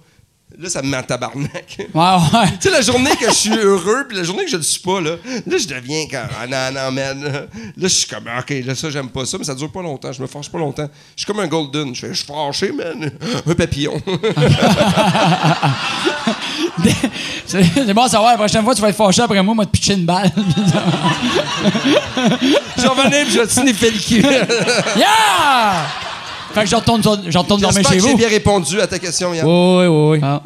là, 0.59 0.69
ça 0.69 0.81
me 0.81 0.87
met 0.89 0.97
en 0.97 1.03
tabarnak. 1.03 1.65
tu 1.67 1.81
Ouais, 1.81 1.87
ouais. 1.93 2.47
sais, 2.59 2.69
la 2.69 2.81
journée 2.81 3.15
que 3.19 3.27
je 3.27 3.33
suis 3.33 3.53
heureux, 3.57 4.05
puis 4.07 4.17
la 4.17 4.23
journée 4.23 4.45
que 4.45 4.51
je 4.51 4.57
le 4.57 4.63
suis 4.63 4.81
pas, 4.81 5.01
là, 5.01 5.11
là, 5.47 5.57
je 5.57 5.67
deviens 5.67 6.05
comme. 6.09 6.29
Ah 6.41 6.47
non, 6.47 6.71
non, 6.79 6.91
man. 6.91 7.23
Là, 7.23 7.41
je 7.77 7.87
suis 7.87 8.07
comme, 8.07 8.25
OK, 8.39 8.53
là, 8.65 8.75
ça, 8.75 8.89
j'aime 8.89 9.09
pas 9.09 9.25
ça, 9.25 9.37
mais 9.37 9.43
ça 9.43 9.55
dure 9.55 9.71
pas 9.71 9.81
longtemps. 9.81 10.11
Je 10.11 10.21
me 10.21 10.27
fâche 10.27 10.49
pas 10.49 10.57
longtemps. 10.59 10.89
Je 11.15 11.23
suis 11.23 11.25
comme 11.31 11.39
un 11.39 11.47
golden. 11.47 11.93
Je 11.95 12.01
fais, 12.01 12.13
je 12.13 12.23
suis 12.23 12.25
fâché, 12.27 12.71
man. 12.71 13.11
Un 13.47 13.53
papillon. 13.55 13.99
C'est 17.45 17.93
bon 17.93 18.03
à 18.03 18.09
savoir, 18.09 18.31
la 18.31 18.37
prochaine 18.37 18.63
fois, 18.63 18.73
tu 18.75 18.81
vas 18.81 18.89
être 18.89 18.95
fâché 18.95 19.21
après 19.21 19.41
moi, 19.43 19.53
moi, 19.53 19.65
te 19.65 19.71
pitcher 19.71 19.93
une 19.93 20.05
balle. 20.05 20.31
je 22.77 22.87
revenais, 22.87 23.23
puis 23.25 23.33
je 23.33 23.39
vais 23.39 23.47
te 23.47 23.51
sniffer 23.53 23.91
le 23.91 23.99
cul. 23.99 24.21
yeah! 24.97 25.85
Fait 26.53 26.61
que 26.63 26.69
je 26.69 26.75
retourne, 26.75 27.01
sur- 27.01 27.19
je 27.31 27.37
retourne 27.37 27.61
dormir 27.61 27.81
chez 27.87 27.95
que 27.95 28.01
j'ai 28.01 28.09
vous. 28.11 28.17
bien 28.17 28.29
répondu 28.29 28.79
à 28.81 28.87
ta 28.87 28.99
question, 28.99 29.33
Yann. 29.33 29.45
Oui, 29.45 29.85
oui, 29.87 30.09
oui. 30.11 30.19
Ah. 30.21 30.41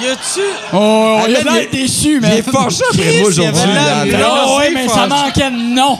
Y 0.00 0.06
a-tu. 0.06 0.40
Oh, 0.72 1.18
il 1.28 1.34
a 1.36 1.38
Ah, 1.40 1.44
man, 1.44 1.54
l'air 1.54 1.62
il 1.72 1.78
est- 1.78 1.82
déçu, 1.82 2.14
Il 2.16 2.20
mais. 2.20 2.38
est 2.38 2.42
fâché 2.42 2.82
après 2.90 3.04
moi 3.04 3.14
il 3.18 3.24
aujourd'hui. 3.24 3.62
Oh, 3.66 4.58
oui, 4.60 4.64
mais 4.74 4.88
ça 4.88 5.06
manquait 5.06 5.50
de 5.50 5.74
nom. 5.74 5.98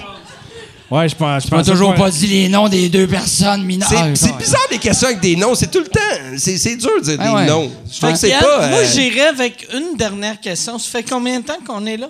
Ouais, 0.90 1.06
je 1.08 1.14
pense. 1.16 1.42
Je 1.44 1.48
pensais 1.48 1.70
toujours 1.70 1.94
pas- 1.94 2.08
dit 2.10 2.26
les 2.28 2.48
noms 2.48 2.68
des 2.68 2.88
deux 2.88 3.06
personnes 3.06 3.62
mineures. 3.64 3.90
C'est 4.14 4.36
bizarre 4.36 4.66
des 4.70 4.78
questions 4.78 5.08
avec 5.08 5.20
des 5.20 5.36
noms, 5.36 5.54
c'est 5.54 5.70
tout 5.70 5.80
le 5.80 5.86
temps. 5.86 6.00
C'est 6.38 6.56
c'est 6.58 6.76
dur 6.76 6.90
de 6.98 7.04
dire 7.04 7.18
Ah 7.20 7.42
des 7.42 7.50
noms. 7.50 7.70
Je 7.92 7.98
trouve 7.98 8.12
que 8.12 8.18
c'est 8.18 8.30
pas. 8.30 8.68
Moi, 8.68 8.78
euh, 8.78 8.86
j'irais 8.90 9.26
avec 9.28 9.66
une 9.74 9.96
dernière 9.98 10.40
question. 10.40 10.78
Ça 10.78 10.88
fait 10.90 11.02
combien 11.02 11.40
de 11.40 11.44
temps 11.44 11.58
qu'on 11.66 11.84
est 11.84 11.96
là? 11.98 12.08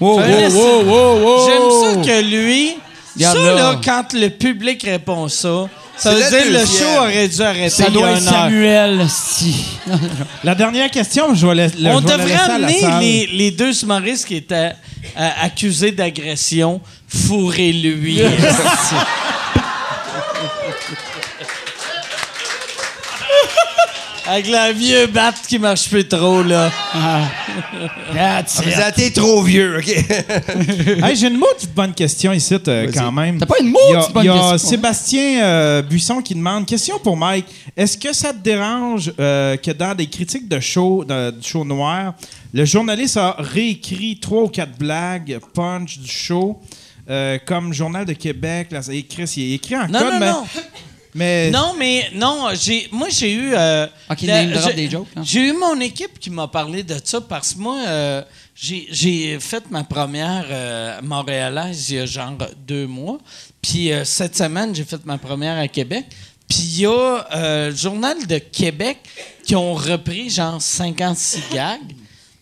Wow, 0.00 0.18
wow, 0.18 0.82
wow, 0.84 1.18
wow. 1.24 1.46
J'aime 1.46 2.04
ça 2.04 2.12
que 2.12 2.20
lui. 2.22 2.76
Regarde 3.16 3.36
ça, 3.38 3.44
là. 3.44 3.54
là, 3.54 3.80
quand 3.84 4.12
le 4.12 4.28
public 4.30 4.82
répond 4.82 5.28
ça, 5.28 5.68
ça 5.96 6.12
veut 6.14 6.20
dire 6.28 6.50
le 6.60 6.66
show 6.66 6.98
aurait 7.00 7.28
dû 7.28 7.40
arrêter 7.40 7.70
Ça 7.70 7.88
doit 7.90 8.10
être. 8.12 8.22
Samuel, 8.22 9.06
si. 9.08 9.54
La 10.44 10.54
dernière 10.56 10.90
question, 10.90 11.34
je 11.34 11.46
vais 11.46 11.54
la- 11.54 11.64
On 11.94 12.00
je 12.00 12.06
vais 12.06 12.10
la 12.10 12.16
devrait 12.16 12.26
laisser 12.26 12.40
à 12.42 12.48
la 12.58 12.66
amener 12.66 12.80
salle. 12.80 13.00
les, 13.00 13.26
les 13.28 13.50
deux 13.52 13.82
humoristes 13.84 14.26
qui 14.26 14.36
étaient 14.36 14.72
euh, 15.16 15.28
accusés 15.42 15.92
d'agression, 15.92 16.80
fourrez-lui. 17.08 18.20
Avec 24.26 24.48
la 24.48 24.72
vieux 24.72 25.06
batte 25.06 25.42
qui 25.46 25.58
marche 25.58 25.88
plus 25.90 26.08
trop, 26.08 26.42
là. 26.42 26.70
That's 28.14 28.60
mais 28.64 28.72
it. 28.72 28.74
ça, 28.78 28.90
T'es 28.92 29.10
trop 29.10 29.42
vieux, 29.42 29.78
OK? 29.78 29.86
Hey, 31.04 31.14
J'ai 31.16 31.26
une 31.28 31.36
maudite 31.36 31.74
bonne 31.74 31.92
question 31.92 32.32
ici, 32.32 32.56
euh, 32.68 32.90
quand 32.92 33.12
même. 33.12 33.38
T'as 33.38 33.44
pas 33.46 33.58
une 33.60 33.68
maudite 33.70 34.12
bonne 34.14 34.24
il 34.24 34.26
y 34.26 34.30
a 34.30 34.52
question? 34.52 34.70
Sébastien 34.70 35.42
euh, 35.44 35.82
Buisson 35.82 36.22
qui 36.22 36.34
demande 36.34 36.64
question 36.64 36.98
pour 36.98 37.16
Mike. 37.18 37.46
Est-ce 37.76 37.98
que 37.98 38.14
ça 38.14 38.32
te 38.32 38.38
dérange 38.38 39.12
euh, 39.20 39.56
que 39.58 39.70
dans 39.72 39.94
des 39.94 40.06
critiques 40.06 40.48
de 40.48 40.58
show, 40.58 41.04
de- 41.04 41.30
du 41.30 41.46
show 41.46 41.64
noir, 41.64 42.14
le 42.54 42.64
journaliste 42.64 43.18
a 43.18 43.36
réécrit 43.38 44.18
trois 44.20 44.44
ou 44.44 44.48
quatre 44.48 44.78
blagues 44.78 45.38
punch 45.52 45.98
du 45.98 46.10
show 46.10 46.60
euh, 47.10 47.36
comme 47.44 47.74
Journal 47.74 48.06
de 48.06 48.14
Québec? 48.14 48.68
Là, 48.70 48.80
Chris, 48.80 49.32
il 49.36 49.52
est 49.52 49.54
écrit 49.56 49.76
en 49.76 49.86
Non, 49.88 49.98
code, 49.98 50.12
non, 50.14 50.20
mais, 50.20 50.30
non. 50.30 50.44
Mais 51.14 51.50
Non, 51.50 51.74
mais 51.78 52.10
non, 52.14 52.48
j'ai, 52.54 52.88
moi, 52.92 53.08
j'ai 53.10 53.32
eu. 53.32 53.52
euh, 53.54 53.86
Ok, 54.10 54.22
la- 54.22 54.44
name 54.44 54.52
drop 54.52 54.64
j'ai- 54.70 54.74
des 54.74 54.90
jokes, 54.90 55.06
hein. 55.16 55.22
J'ai 55.24 55.40
eu 55.48 55.52
mon 55.52 55.78
équipe 55.80 56.18
qui 56.18 56.30
m'a 56.30 56.48
parlé 56.48 56.82
de 56.82 56.96
ça 57.02 57.20
parce 57.20 57.54
que 57.54 57.58
moi, 57.60 57.78
euh, 57.86 58.22
j'ai, 58.54 58.86
j'ai 58.90 59.38
fait 59.40 59.64
ma 59.70 59.84
première 59.84 60.46
euh, 60.50 61.00
montréalaise 61.02 61.90
il 61.90 61.96
y 61.96 61.98
a 62.00 62.06
genre 62.06 62.32
deux 62.66 62.86
mois. 62.86 63.18
Puis 63.62 63.92
euh, 63.92 64.04
cette 64.04 64.36
semaine, 64.36 64.74
j'ai 64.74 64.84
fait 64.84 65.04
ma 65.06 65.18
première 65.18 65.58
à 65.58 65.68
Québec. 65.68 66.06
Puis 66.48 66.58
il 66.62 66.80
y 66.82 66.86
a 66.86 67.26
euh, 67.34 67.70
le 67.70 67.76
Journal 67.76 68.26
de 68.26 68.38
Québec 68.38 68.98
qui 69.44 69.56
ont 69.56 69.74
repris 69.74 70.28
genre 70.30 70.60
56 70.60 71.42
gags. 71.52 71.80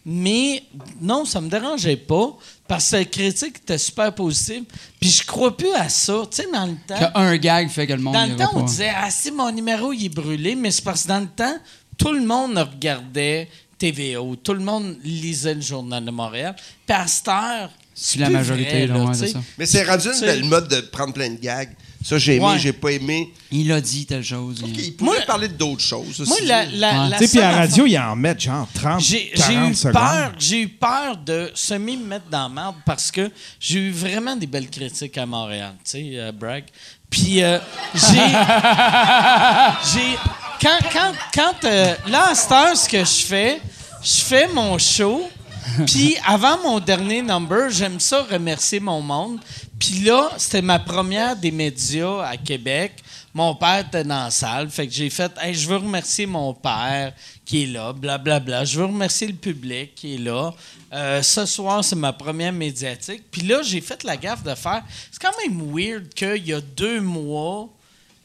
Mais 0.04 0.64
non, 1.00 1.24
ça 1.24 1.40
me 1.40 1.48
dérangeait 1.48 1.96
pas 1.96 2.36
parce 2.72 2.90
que 2.90 2.96
la 2.96 3.04
critique 3.04 3.56
était 3.58 3.76
super 3.76 4.14
positive. 4.14 4.64
Puis 4.98 5.10
je 5.10 5.26
crois 5.26 5.54
plus 5.54 5.74
à 5.74 5.90
ça. 5.90 6.22
Tu 6.30 6.36
sais, 6.42 6.48
dans 6.50 6.64
le 6.64 6.76
temps. 6.86 7.10
Qu'un 7.12 7.36
gag 7.36 7.68
fait 7.68 7.86
que 7.86 7.92
le 7.92 7.98
monde 8.00 8.14
Dans 8.14 8.24
le 8.24 8.34
temps, 8.34 8.48
on 8.54 8.60
pas. 8.60 8.66
disait 8.66 8.90
Ah, 8.96 9.10
si 9.10 9.30
mon 9.30 9.52
numéro 9.52 9.92
il 9.92 10.06
est 10.06 10.08
brûlé, 10.08 10.54
mais 10.54 10.70
c'est 10.70 10.82
parce 10.82 11.02
que 11.02 11.08
dans 11.08 11.20
le 11.20 11.26
temps, 11.26 11.54
tout 11.98 12.14
le 12.14 12.24
monde 12.24 12.56
regardait 12.56 13.50
TVO, 13.76 14.36
tout 14.36 14.54
le 14.54 14.60
monde 14.60 14.96
lisait 15.04 15.52
le 15.52 15.60
Journal 15.60 16.02
de 16.02 16.10
Montréal. 16.10 16.56
Puis 16.86 16.96
à 16.96 17.06
cette 17.06 17.28
heure, 17.28 17.70
Si 17.94 18.16
la 18.16 18.30
majorité, 18.30 18.70
vrai, 18.70 18.86
là, 18.86 18.94
là, 18.94 19.04
ouais, 19.04 19.12
tu 19.12 19.18
c'est 19.18 19.26
sais. 19.26 19.32
ça. 19.34 19.40
Mais 19.58 19.66
c'est 19.66 19.82
rendu 19.84 20.08
une 20.08 20.20
belle 20.20 20.44
mode 20.44 20.68
de 20.68 20.80
prendre 20.80 21.12
plein 21.12 21.28
de 21.28 21.38
gags. 21.38 21.74
Ça, 22.04 22.18
j'ai 22.18 22.36
aimé, 22.36 22.44
Ouais. 22.44 22.58
j'ai 22.58 22.72
pas 22.72 22.90
aimé. 22.90 23.32
Il 23.50 23.70
a 23.70 23.80
dit 23.80 24.04
telle 24.06 24.24
chose. 24.24 24.62
il- 24.66 24.80
Il 24.80 24.96
pourrait 24.96 25.18
Moi- 25.18 25.26
parler 25.26 25.48
d'autres 25.48 25.82
choses. 25.84 26.18
Moi, 26.26 26.36
aussi. 26.36 26.46
la, 26.46 26.64
la, 26.66 27.16
tu 27.18 27.26
sais, 27.26 27.30
puis 27.30 27.40
à 27.40 27.52
la 27.52 27.58
radio, 27.58 27.86
ils 27.86 27.98
en 27.98 28.16
mettent 28.16 28.40
genre 28.40 28.66
30, 28.74 29.00
J'ai 29.00 29.30
40 29.36 29.46
j'ai 29.46 29.70
eu 29.70 29.74
secondes. 29.74 29.92
peur, 29.92 30.32
j'ai 30.38 30.60
eu 30.62 30.68
peur 30.68 31.16
de 31.16 31.50
semi 31.54 31.96
me 31.96 32.06
mettre 32.06 32.26
dans 32.30 32.42
la 32.42 32.48
merde 32.48 32.74
parce 32.84 33.10
que 33.10 33.30
j'ai 33.60 33.78
eu 33.78 33.90
vraiment 33.92 34.34
des 34.36 34.46
belles 34.46 34.68
critiques 34.70 35.16
à 35.18 35.26
Montréal, 35.26 35.74
tu 35.84 35.90
sais, 35.92 36.10
euh, 36.14 36.32
brag. 36.32 36.64
Puis 37.08 37.42
euh, 37.42 37.58
j'ai, 37.94 38.00
j'ai, 39.92 40.16
quand, 40.60 40.78
quand, 40.92 41.12
quand, 41.34 41.64
euh, 41.68 41.94
là 42.08 42.30
à 42.30 42.34
cette 42.34 42.52
heure, 42.52 42.76
ce 42.76 42.88
que 42.88 42.98
je 43.04 43.24
fais, 43.26 43.60
je 44.02 44.20
fais 44.22 44.48
mon 44.48 44.78
show. 44.78 45.28
Puis 45.86 46.16
avant 46.26 46.60
mon 46.62 46.80
dernier 46.80 47.22
number, 47.22 47.70
j'aime 47.70 48.00
ça 48.00 48.22
remercier 48.22 48.80
mon 48.80 49.00
monde. 49.00 49.40
Puis 49.78 50.00
là, 50.00 50.30
c'était 50.36 50.62
ma 50.62 50.78
première 50.78 51.36
des 51.36 51.50
médias 51.50 52.22
à 52.22 52.36
Québec. 52.36 53.02
Mon 53.34 53.54
père 53.54 53.86
était 53.86 54.04
dans 54.04 54.24
la 54.24 54.30
salle, 54.30 54.68
fait 54.68 54.86
que 54.86 54.92
j'ai 54.92 55.08
fait 55.08 55.32
Hey, 55.40 55.54
je 55.54 55.66
veux 55.66 55.76
remercier 55.76 56.26
mon 56.26 56.52
père 56.52 57.14
qui 57.44 57.62
est 57.62 57.66
là, 57.66 57.92
blablabla. 57.92 58.64
Je 58.64 58.78
veux 58.78 58.84
remercier 58.84 59.26
le 59.26 59.34
public 59.34 59.94
qui 59.94 60.14
est 60.14 60.18
là. 60.18 60.52
Euh, 60.92 61.22
ce 61.22 61.46
soir, 61.46 61.82
c'est 61.82 61.96
ma 61.96 62.12
première 62.12 62.52
médiatique. 62.52 63.22
Puis 63.30 63.42
là, 63.42 63.62
j'ai 63.62 63.80
fait 63.80 64.04
la 64.04 64.16
gaffe 64.16 64.42
de 64.42 64.54
faire. 64.54 64.82
C'est 65.10 65.20
quand 65.20 65.32
même 65.42 65.74
weird 65.74 66.12
qu'il 66.12 66.46
y 66.46 66.52
a 66.52 66.60
deux 66.60 67.00
mois, 67.00 67.68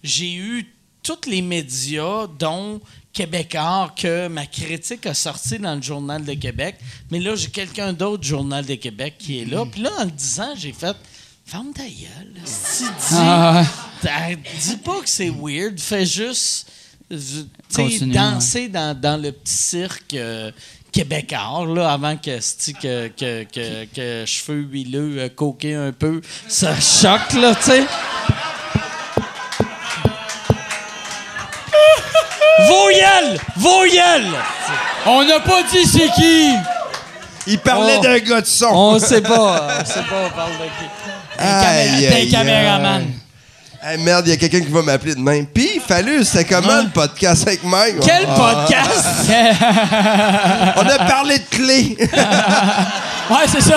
j'ai 0.04 0.34
eu 0.34 0.74
tous 1.02 1.30
les 1.30 1.42
médias, 1.42 2.28
dont 2.38 2.82
Québécois, 3.18 3.92
que 3.96 4.28
ma 4.28 4.46
critique 4.46 5.08
a 5.08 5.16
sorti 5.16 5.58
dans 5.58 5.74
le 5.74 5.82
Journal 5.82 6.24
de 6.24 6.36
Québec. 6.36 6.76
Mais 7.10 7.20
là, 7.20 7.36
j'ai 7.36 7.48
quelqu'un 7.50 7.92
d'autre 7.92 8.22
du 8.22 8.30
Journal 8.30 8.64
de 8.64 8.76
Québec 8.76 9.16
qui 9.18 9.42
est 9.42 9.46
là. 9.46 9.66
Puis 9.66 9.82
là, 9.82 9.90
en 9.98 10.04
le 10.04 10.12
disant, 10.12 10.54
j'ai 10.56 10.72
fait 10.72 10.96
Ferme 11.44 11.72
ta 11.74 11.84
gueule. 11.84 12.34
Si 12.46 12.84
dis, 12.84 13.16
Ah, 13.16 13.64
dis 14.60 14.78
pas 14.78 15.02
que 15.02 15.10
c'est 15.10 15.32
weird. 15.32 15.80
Fais 15.80 16.06
juste 16.06 16.70
danser 17.10 18.68
dans, 18.68 18.96
dans 19.00 19.20
le 19.20 19.32
petit 19.32 19.54
cirque 19.54 20.14
euh, 20.14 20.52
québécois, 20.92 21.66
là, 21.74 21.92
avant 21.92 22.18
que, 22.18 22.38
que, 22.74 23.08
que, 23.08 23.86
que 23.86 24.26
cheveux 24.28 24.62
huileux, 24.62 25.16
euh, 25.20 25.30
coqués 25.30 25.74
un 25.74 25.92
peu, 25.92 26.22
ça 26.48 26.80
choque, 26.80 27.34
là, 27.34 27.56
tu 27.56 27.64
sais. 27.64 27.86
Vos 33.58 33.84
gueules! 33.86 34.32
On 35.06 35.24
n'a 35.24 35.40
pas 35.40 35.62
dit 35.72 35.86
c'est 35.86 36.10
qui! 36.16 36.54
Il 37.48 37.60
parlait 37.60 37.96
Oh. 38.00 38.04
d'un 38.04 38.20
gars 38.20 38.42
de 38.42 38.46
son. 38.46 38.66
On 38.74 39.00
sait 39.00 39.22
pas. 39.22 39.68
On 39.82 39.86
sait 39.86 39.94
pas, 40.02 40.26
on 40.26 40.30
parle 40.36 40.52
de 40.52 40.66
qui. 40.66 41.40
Aïe, 41.40 42.08
aïe, 42.08 42.30
caméraman. 42.32 43.02
aïe. 43.04 43.08
Hey, 43.94 43.98
merde, 44.00 44.28
il 44.28 44.32
y 44.32 44.34
a 44.34 44.38
quelqu'un 44.38 44.60
qui 44.60 44.72
va 44.72 44.82
m'appeler 44.82 45.16
demain. 45.16 45.44
Puis, 45.54 45.80
fallu, 45.88 46.26
c'était 46.26 46.44
comment 46.46 46.82
le 46.82 46.90
podcast 46.90 47.48
avec 47.48 47.64
Mike? 47.64 47.98
Quel 48.04 48.28
Ah. 48.28 48.36
podcast! 48.66 49.08
On 50.78 50.86
a 50.90 51.06
parlé 51.08 51.40
de 51.40 51.46
clés. 51.50 51.98
Ouais, 53.30 53.46
c'est 53.48 53.62
ça. 53.62 53.76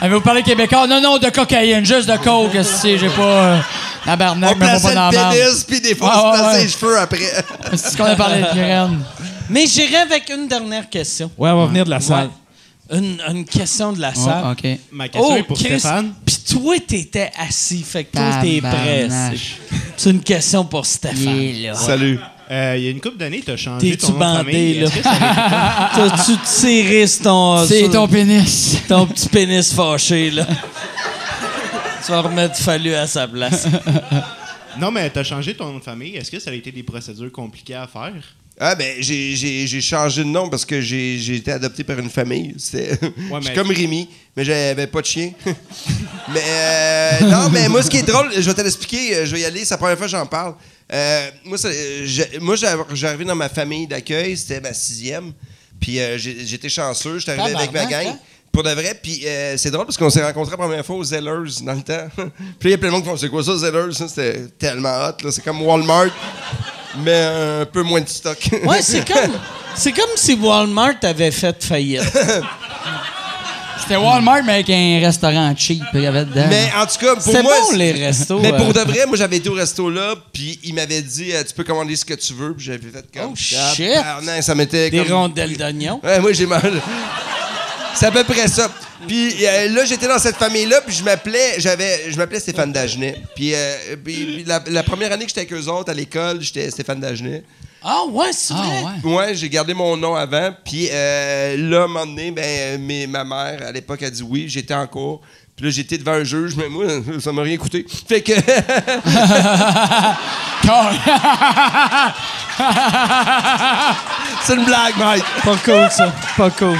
Avez-vous 0.00 0.22
parlé 0.22 0.42
québécois? 0.42 0.86
Non, 0.86 1.00
non, 1.02 1.18
de 1.18 1.28
cocaïne, 1.28 1.84
juste 1.84 2.08
de 2.08 2.16
coke, 2.16 2.56
si 2.64 2.98
j'ai 2.98 3.08
pas. 3.10 3.22
Euh, 3.22 3.58
tabarnak, 4.04 4.52
On 4.54 4.58
mais 4.58 4.66
pas 4.66 4.78
plaçait 4.80 4.94
dans 4.94 5.10
le 5.10 5.16
pénis, 5.40 5.64
puis 5.64 5.80
des 5.80 5.94
fois, 5.94 6.12
on 6.14 6.30
ouais, 6.30 6.36
se 6.36 6.42
plaçait 6.42 6.56
ouais. 6.58 6.64
les 6.64 6.70
cheveux 6.70 6.98
après. 6.98 7.18
C'est 7.72 7.90
ce 7.90 7.96
qu'on 7.96 8.04
a 8.04 8.16
parlé 8.16 8.40
de 8.42 8.46
Irène. 8.58 9.00
Mais 9.50 9.66
j'irai 9.66 9.96
avec 9.96 10.30
une 10.30 10.48
dernière 10.48 10.88
question. 10.88 11.30
Ouais, 11.36 11.50
on 11.50 11.60
va 11.60 11.66
venir 11.66 11.84
de 11.84 11.90
la 11.90 12.00
salle. 12.00 12.30
Une, 12.92 13.18
une 13.30 13.44
question 13.46 13.92
de 13.92 14.00
la 14.00 14.14
salle. 14.14 14.44
Oh, 14.46 14.50
OK. 14.52 14.78
Ma 14.92 15.08
question 15.08 15.36
est 15.36 15.42
pour 15.42 15.56
Oh, 15.58 15.62
Chris, 15.64 15.80
Stéphane. 15.80 16.12
Puis 16.24 16.36
toi, 16.50 16.74
t'étais 16.86 17.30
assis. 17.38 17.82
Fait 17.82 18.04
que 18.04 18.12
toi, 18.16 18.30
t'es 18.42 18.60
prêt. 18.60 19.08
C'est- 19.96 20.10
une 20.10 20.20
question 20.20 20.64
pour 20.66 20.84
Stéphane. 20.84 21.18
Il 21.36 21.64
est 21.64 21.68
là. 21.68 21.74
Salut. 21.74 22.18
Euh, 22.50 22.74
il 22.76 22.84
y 22.84 22.88
a 22.88 22.90
une 22.90 23.00
couple 23.00 23.16
d'années, 23.16 23.42
tu 23.42 23.50
as 23.52 23.56
changé 23.56 23.90
T'es-tu 23.92 24.06
ton 24.06 24.12
nom 24.12 24.18
de 24.18 24.18
bandé, 24.18 24.52
famille. 24.52 24.80
là? 24.80 24.88
T'as-tu 25.96 26.32
tiré 26.44 27.06
ton, 27.22 27.66
C'est 27.66 27.78
sur 27.80 27.90
ton 27.90 28.06
pénis. 28.06 28.76
ton 28.86 29.06
petit 29.06 29.28
pénis 29.30 29.72
fâché, 29.72 30.30
là? 30.30 30.46
Tu 32.04 32.12
vas 32.12 32.20
remettre 32.20 32.56
Fallu 32.56 32.94
à 32.94 33.06
sa 33.06 33.26
place. 33.28 33.66
Non, 34.76 34.90
mais 34.90 35.08
tu 35.08 35.20
as 35.20 35.22
changé 35.24 35.54
ton 35.54 35.66
nom 35.70 35.78
de 35.78 35.84
famille. 35.84 36.16
Est-ce 36.16 36.32
que 36.32 36.40
ça 36.40 36.50
a 36.50 36.52
été 36.52 36.72
des 36.72 36.82
procédures 36.82 37.30
compliquées 37.30 37.76
à 37.76 37.86
faire? 37.86 38.12
Ah 38.58 38.74
ben 38.74 38.96
j'ai- 39.00 39.80
changé 39.80 40.22
de 40.24 40.28
nom 40.28 40.48
parce 40.48 40.64
que 40.64 40.80
j'ai 40.80 41.18
j'ai 41.18 41.36
été 41.36 41.52
adopté 41.52 41.84
par 41.84 41.98
une 41.98 42.10
famille. 42.10 42.56
Mais- 42.72 43.54
comme 43.54 43.70
Rémi, 43.70 44.08
mais 44.36 44.44
j'avais 44.44 44.86
pas 44.88 45.00
de 45.00 45.06
chien. 45.06 45.32
mais 46.32 46.40
euh, 46.44 47.20
non, 47.22 47.50
mais 47.50 47.68
moi 47.68 47.82
ce 47.82 47.90
qui 47.90 47.98
est 47.98 48.02
drôle, 48.06 48.30
je 48.34 48.40
vais 48.40 48.54
te 48.54 48.60
l'expliquer, 48.60 49.14
euh, 49.14 49.26
je 49.26 49.34
vais 49.34 49.42
y 49.42 49.44
aller, 49.44 49.64
c'est 49.64 49.74
la 49.74 49.78
première 49.78 49.96
fois 49.96 50.06
que 50.06 50.12
j'en 50.12 50.26
parle. 50.26 50.54
Euh, 50.92 51.30
moi, 51.44 51.56
moi 52.40 52.56
arrivé 53.04 53.24
dans 53.24 53.34
ma 53.36 53.48
famille 53.48 53.86
d'accueil, 53.86 54.36
c'était 54.36 54.60
ma 54.60 54.72
sixième. 54.74 55.32
Puis 55.80 55.98
euh, 56.00 56.16
j'étais 56.18 56.68
chanceux, 56.68 57.18
j'étais 57.18 57.32
arrivé 57.32 57.56
avec 57.56 57.72
ma 57.72 57.86
gang. 57.86 58.06
hein? 58.06 58.18
Pour 58.54 58.62
de 58.62 58.70
vrai, 58.70 58.96
puis 59.02 59.20
euh, 59.26 59.56
c'est 59.56 59.72
drôle 59.72 59.84
parce 59.84 59.98
qu'on 59.98 60.10
s'est 60.10 60.24
rencontrés 60.24 60.52
la 60.52 60.58
première 60.58 60.86
fois 60.86 60.94
aux 60.94 61.02
Zellers 61.02 61.50
dans 61.62 61.72
le 61.72 61.82
temps. 61.82 62.06
puis 62.60 62.68
il 62.68 62.70
y 62.70 62.74
a 62.74 62.78
plein 62.78 62.86
de 62.86 62.92
monde 62.92 63.02
qui 63.02 63.08
font 63.08 63.16
C'est 63.16 63.28
quoi 63.28 63.42
ça, 63.42 63.56
Zellers? 63.56 63.92
C'était 63.92 64.46
tellement 64.56 64.94
hot, 64.94 65.24
là. 65.24 65.32
C'est 65.32 65.42
comme 65.42 65.60
Walmart, 65.60 66.10
mais 67.02 67.60
un 67.62 67.66
peu 67.66 67.82
moins 67.82 68.00
de 68.00 68.08
stock. 68.08 68.38
Ouais, 68.64 68.80
c'est 68.80 69.04
comme, 69.04 69.32
c'est 69.74 69.90
comme 69.90 70.10
si 70.14 70.34
Walmart 70.34 70.94
avait 71.02 71.32
fait 71.32 71.64
faillite. 71.64 72.02
C'était 73.80 73.96
Walmart, 73.96 74.44
mais 74.44 74.52
avec 74.52 74.70
un 74.70 75.00
restaurant 75.00 75.52
cheap. 75.56 75.82
Il 75.92 76.00
y 76.02 76.06
avait 76.06 76.24
dedans. 76.24 76.46
Mais 76.48 76.70
en 76.74 76.86
tout 76.86 77.04
cas, 77.04 77.16
pour 77.16 77.42
moi. 77.42 77.42
bon, 77.42 77.76
les 77.76 77.92
restos. 77.92 78.38
Mais 78.38 78.52
euh. 78.52 78.56
pour 78.56 78.72
de 78.72 78.80
vrai, 78.80 79.04
moi, 79.06 79.16
j'avais 79.16 79.36
été 79.38 79.48
au 79.50 79.54
resto 79.54 79.90
là, 79.90 80.14
puis 80.32 80.60
il 80.62 80.74
m'avait 80.74 81.02
dit 81.02 81.32
euh, 81.32 81.42
Tu 81.42 81.52
peux 81.52 81.64
commander 81.64 81.96
ce 81.96 82.04
que 82.04 82.14
tu 82.14 82.32
veux, 82.32 82.54
puis 82.54 82.64
j'avais 82.64 82.78
fait 82.78 83.04
comme. 83.12 83.32
Oh, 83.32 83.36
shit. 83.36 83.92
Tabarnak, 83.92 84.42
ça 84.44 84.54
m'était 84.54 84.90
Des 84.90 84.98
comme. 84.98 85.12
rondelles 85.12 85.56
d'oignon. 85.56 86.00
Ouais, 86.02 86.20
moi, 86.20 86.32
j'ai 86.32 86.46
mal. 86.46 86.72
C'est 87.94 88.06
à 88.06 88.10
peu 88.10 88.24
près 88.24 88.48
ça. 88.48 88.68
Puis 89.06 89.34
euh, 89.46 89.68
là, 89.70 89.84
j'étais 89.84 90.08
dans 90.08 90.18
cette 90.18 90.36
famille-là, 90.36 90.80
puis 90.80 90.94
je 90.94 91.04
m'appelais, 91.04 91.54
j'avais, 91.58 92.10
je 92.10 92.16
m'appelais 92.16 92.40
Stéphane 92.40 92.72
Dagenet. 92.72 93.16
Puis, 93.34 93.54
euh, 93.54 93.96
puis- 94.02 94.44
la, 94.44 94.60
la 94.66 94.82
première 94.82 95.12
année 95.12 95.24
que 95.24 95.28
j'étais 95.30 95.42
avec 95.42 95.52
eux 95.52 95.68
autres 95.70 95.90
à 95.90 95.94
l'école, 95.94 96.40
j'étais 96.40 96.70
Stéphane 96.70 97.00
Dagenet. 97.00 97.44
Ah, 97.82 98.04
ouais, 98.10 98.32
c'est 98.32 98.54
Ah, 98.56 98.62
vrai? 98.62 98.82
ouais. 99.04 99.14
Ouais, 99.14 99.34
j'ai 99.34 99.48
gardé 99.50 99.74
mon 99.74 99.94
nom 99.96 100.14
avant. 100.14 100.50
Puis 100.64 100.88
euh, 100.90 101.56
là, 101.58 101.82
à 101.82 101.84
un 101.84 101.86
moment 101.86 102.06
donné, 102.06 102.30
ben, 102.30 102.80
mes- 102.80 103.06
ma 103.06 103.24
mère, 103.24 103.60
à 103.68 103.72
l'époque, 103.72 104.02
a 104.02 104.10
dit 104.10 104.22
oui. 104.22 104.46
J'étais 104.48 104.72
en 104.74 104.86
cours. 104.86 105.20
Puis 105.54 105.66
là, 105.66 105.70
j'étais 105.70 105.98
devant 105.98 106.12
un 106.14 106.24
juge, 106.24 106.54
mais 106.56 106.68
moi, 106.68 106.86
ça 107.20 107.30
m'a 107.30 107.42
rien 107.42 107.58
coûté. 107.58 107.84
Fait 108.08 108.22
que. 108.22 108.32
c'est 114.44 114.54
une 114.54 114.64
blague, 114.64 114.94
Mike. 114.98 115.24
Pas 115.44 115.56
cool, 115.64 115.88
ça. 115.90 116.12
Pas 116.36 116.50
cool. 116.50 116.78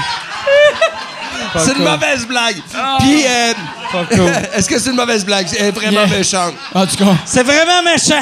C'est 1.57 1.71
une 1.73 1.83
mauvaise 1.83 2.25
blague. 2.27 2.57
Puis, 2.99 3.23
euh, 3.25 3.53
Pas 3.91 4.05
cool. 4.15 4.31
est-ce 4.55 4.67
que 4.69 4.79
c'est 4.79 4.89
une 4.89 4.95
mauvaise 4.95 5.23
blague? 5.25 5.47
Elle 5.57 5.65
est 5.67 5.71
vraiment 5.71 6.05
Yeah. 6.05 6.17
méchante. 6.17 6.53
En 6.73 6.85
tout 6.85 6.97
cas, 6.97 7.15
C'est 7.25 7.43
vraiment 7.43 7.81
méchant. 7.83 8.21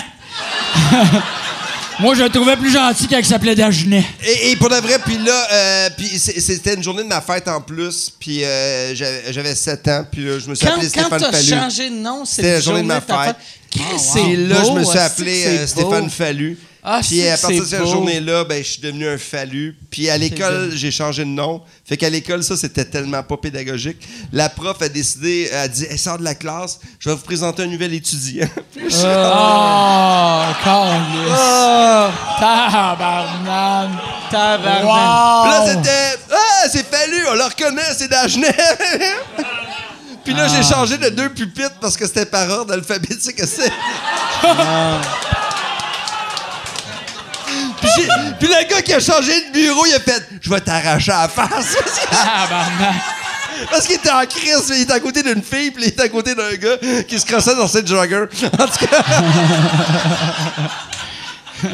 moi, 2.00 2.16
je 2.16 2.24
le 2.24 2.30
trouvais 2.30 2.56
plus 2.58 2.72
gentil 2.74 3.08
quand 3.08 3.18
il 3.18 3.26
s'appelait 3.26 3.56
Dagenet. 3.56 4.04
Et, 4.26 4.52
et 4.52 4.56
pour 4.56 4.70
de 4.70 4.76
vrai, 4.76 5.00
puis 5.06 5.18
là, 5.20 5.48
euh, 5.52 5.90
puis 5.98 6.08
c'est- 6.20 6.40
c'était 6.40 6.74
une 6.74 6.84
journée 6.84 7.04
de 7.04 7.08
ma 7.08 7.22
fête 7.22 7.48
en 7.48 7.62
plus. 7.62 8.12
Puis 8.20 8.44
euh, 8.44 8.94
j'avais 8.96 9.32
j'avais 9.32 9.56
7 9.56 9.88
ans. 9.88 10.06
Puis 10.12 10.24
là, 10.26 10.40
je 10.40 10.50
me 10.50 10.56
suis 10.56 10.66
Quand, 10.66 10.74
appelé 10.74 10.90
quand 10.94 11.02
Stéphane 11.02 11.20
t'as 11.22 11.32
Fallu. 11.32 11.48
changé 11.50 11.90
de 11.90 11.96
nom, 11.96 12.26
C'était 12.26 12.42
c'était 12.42 12.54
la 12.56 12.60
journée 12.62 12.82
de 12.82 12.88
ma 12.88 13.02
fête. 13.02 13.36
Chris, 13.72 13.84
Ah, 13.92 13.98
c'est 13.98 14.22
Et 14.32 14.36
là, 14.38 14.56
je 14.64 14.72
me 14.72 14.80
suis 14.84 14.88
hostie 14.90 14.98
appelé 15.00 15.46
euh, 15.46 15.58
c'est 15.62 15.68
Stéphane. 15.68 16.10
Fallu. 16.10 16.58
Ah, 16.85 16.99
Puis 17.01 17.26
à 17.26 17.38
partir 17.38 17.61
de 17.61 17.65
cette 17.68 17.85
journée-là, 17.88 18.43
ben, 18.43 18.61
je 18.61 18.69
suis 18.72 18.81
devenu 18.81 19.07
un 19.07 19.18
fallu. 19.18 19.77
Puis 19.89 20.10
à 20.10 20.18
l'école, 20.18 20.72
j'ai 20.76 20.91
changé 20.91 21.23
de 21.23 21.30
nom. 21.30 21.61
Fait 21.85 21.95
qu'à 21.95 22.10
l'école, 22.10 22.43
ça, 22.43 22.57
c'était 22.57 22.84
tellement 22.84 23.23
pas 23.23 23.38
pédagogique. 23.38 24.05
La 24.34 24.49
prof 24.49 24.81
a 24.81 24.89
décidé, 24.89 25.47
elle 25.49 25.57
a 25.60 25.68
dit 25.69 25.85
hey, 25.89 25.97
sors 25.97 26.18
de 26.18 26.26
la 26.26 26.35
classe, 26.35 26.80
je 26.99 27.07
vais 27.10 27.15
vous 27.15 27.22
présenter 27.22 27.64
un 27.64 27.68
nouvel 27.68 27.93
étudiant. 27.93 28.49
Oh, 28.76 28.80
câlisse. 30.61 31.31
Oh, 31.31 32.10
Tabarnak. 32.39 33.89
tabarnak. 34.30 34.84
Wow. 34.84 35.45
Là, 35.49 35.65
c'était 35.68 36.19
Ah, 36.31 36.68
c'est 36.69 36.85
fallu, 36.85 37.15
on 37.31 37.35
le 37.35 37.43
reconnaît, 37.45 37.81
c'est 37.97 38.10
Dagenet. 38.10 38.53
Puis 40.26 40.34
là, 40.34 40.47
Ah. 40.49 40.53
j'ai 40.55 40.64
changé 40.64 40.97
de 40.97 41.10
deux 41.10 41.30
pupitres 41.30 41.76
parce 41.81 41.95
que 41.97 42.05
c'était 42.07 42.26
par 42.26 42.49
ordre 42.49 42.73
alphabétique. 42.73 43.39
c'est- 43.45 43.72
Ah. 44.43 45.01
Puis, 48.39 48.47
le 48.47 48.69
gars 48.69 48.81
qui 48.81 48.93
a 48.93 48.99
changé 48.99 49.31
de 49.47 49.51
bureau, 49.53 49.85
il 49.85 49.93
a 49.93 49.99
fait 49.99 50.27
Je 50.41 50.49
vais 50.49 50.61
t'arracher 50.61 51.11
à 51.11 51.23
la 51.23 51.27
face. 51.30 51.76
Tabarnak. 52.10 52.95
Parce 53.69 53.85
qu'il 53.85 53.95
était 53.95 54.10
en 54.11 54.26
crise, 54.26 54.72
il 54.76 54.81
était 54.81 54.93
à 54.93 54.99
côté 54.99 55.22
d'une 55.23 55.43
fille, 55.43 55.72
puis 55.72 55.84
il 55.84 55.88
était 55.89 56.01
à 56.03 56.10
côté 56.10 56.34
d'un 56.35 56.53
gars 56.55 56.77
qui 57.07 57.19
se 57.19 57.26
crossait 57.26 57.55
dans 57.55 57.68
cette 57.68 57.88
jogger. 57.88 58.26
En 58.60 58.68
tout 58.68 58.85
cas. 58.85 59.03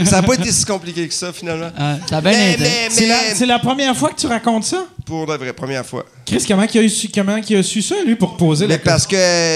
Ça 0.06 0.22
n'a 0.22 0.24
pas 0.24 0.34
été 0.36 0.52
si 0.52 0.66
compliqué 0.66 1.08
que 1.08 1.14
ça, 1.14 1.32
finalement. 1.34 1.70
Ah, 1.78 1.98
ça 2.10 2.18
a 2.18 2.22
bien 2.22 2.32
Mais, 2.32 2.54
été. 2.54 2.64
mais, 2.64 2.88
C'est 2.90 3.08
la, 3.08 3.16
mais, 3.16 3.36
c'est 3.36 3.46
la 3.46 3.60
première 3.60 3.96
fois 3.96 4.10
que 4.10 4.20
tu 4.20 4.28
racontes 4.28 4.66
ça? 4.66 4.86
pour 5.06 5.26
la 5.26 5.38
vraie 5.38 5.54
première 5.54 5.84
fois. 5.84 6.06
Chris, 6.24 6.44
comment 6.48 6.68
il 6.72 6.80
a, 6.80 6.84
eu 6.84 6.90
su, 6.90 7.10
comment 7.12 7.36
il 7.38 7.56
a 7.58 7.64
su 7.64 7.82
ça, 7.82 7.96
lui, 8.06 8.16
pour 8.16 8.38
poser 8.38 8.68
Mais 8.68 8.74
la 8.76 8.80
parce 8.80 9.08
que 9.08 9.16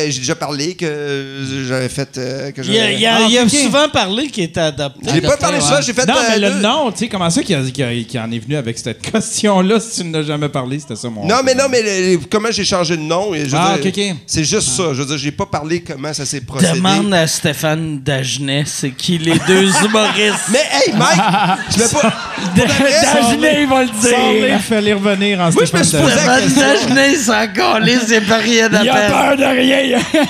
j'ai 0.09 0.17
déjà 0.17 0.33
parlé 0.33 0.73
que 0.73 1.43
j'avais 1.67 1.89
fait. 1.89 2.17
euh, 2.17 2.49
que 2.51 2.61
Il 2.63 2.71
a, 2.71 2.73
j'avais- 2.81 2.95
il 2.97 3.05
a- 3.05 3.15
Ah, 3.17 3.27
il 3.29 3.37
a 3.37 3.43
ok. 3.43 3.49
souvent 3.51 3.87
parlé 3.89 4.27
qu'il 4.29 4.45
était 4.45 4.59
adopté. 4.61 5.07
Je 5.09 5.13
l'ai 5.13 5.21
pas 5.21 5.37
parlé 5.37 5.59
de 5.59 5.63
ouais. 5.63 5.69
ça, 5.69 5.81
j'ai 5.81 5.93
fait. 5.93 6.07
Non, 6.07 6.15
mais 6.27 6.43
euh, 6.43 6.49
le 6.49 6.55
deux- 6.55 6.61
nom, 6.61 6.91
tu 6.91 6.97
sais, 6.99 7.07
comment 7.07 7.29
ça 7.29 7.43
qu'il 7.43 7.55
a- 7.55 7.61
qu'il 8.03 8.19
en 8.19 8.31
est 8.31 8.39
venu 8.39 8.55
avec 8.55 8.79
cette 8.79 8.99
question-là 9.11 9.79
si 9.79 10.01
tu 10.01 10.07
n'as 10.07 10.23
jamais 10.23 10.49
parlé? 10.49 10.79
C'était 10.79 10.95
ça 10.95 11.07
mon. 11.09 11.23
Non, 11.27 11.41
mais 11.45 11.53
non, 11.53 11.65
mais 11.69 11.83
le- 11.83 12.19
comment 12.31 12.49
j'ai 12.49 12.65
changé 12.65 12.97
de 12.97 13.03
nom? 13.03 13.35
et 13.35 13.47
je 13.47 13.55
Ah, 13.55 13.77
dire, 13.79 13.91
ok, 13.91 13.97
ok. 14.11 14.15
C'est 14.25 14.43
juste 14.43 14.69
ça. 14.69 14.85
Je 14.93 15.01
veux 15.03 15.05
dire, 15.05 15.17
j'ai 15.19 15.31
pas 15.31 15.45
parlé 15.45 15.81
comment 15.81 16.11
ça 16.13 16.25
s'est 16.25 16.41
procédé. 16.41 16.73
Demande 16.73 17.13
à 17.13 17.27
Stéphane 17.27 17.99
Dagenet, 18.01 18.63
c'est 18.65 18.89
qui 18.89 19.19
les 19.19 19.37
deux 19.47 19.69
humoristes. 19.85 20.17
Mais 20.49 20.59
hey, 20.71 20.93
Mike, 20.93 21.21
je 21.75 21.79
mets 21.79 21.87
pas. 21.89 22.13
Dagenet, 22.55 23.61
il 23.61 23.67
va 23.67 23.83
le 23.83 23.89
dire. 23.89 24.55
il 24.55 24.59
fallait 24.59 24.93
revenir 24.93 25.39
en 25.39 25.51
Moi, 25.51 25.63
je 25.71 25.77
me 25.77 25.83
suis 25.83 25.97
posé 25.97 26.15
la 26.25 26.39
question. 26.41 26.61
Dagenet, 26.61 27.09
les 27.85 27.99
c'est 28.07 28.21
pas 28.21 28.37
rien 28.37 28.67
Il 28.69 28.75
a 28.75 28.83
d'appel. 28.83 29.11
peur 29.11 29.37
de 29.37 29.43
rien. 29.43 29.99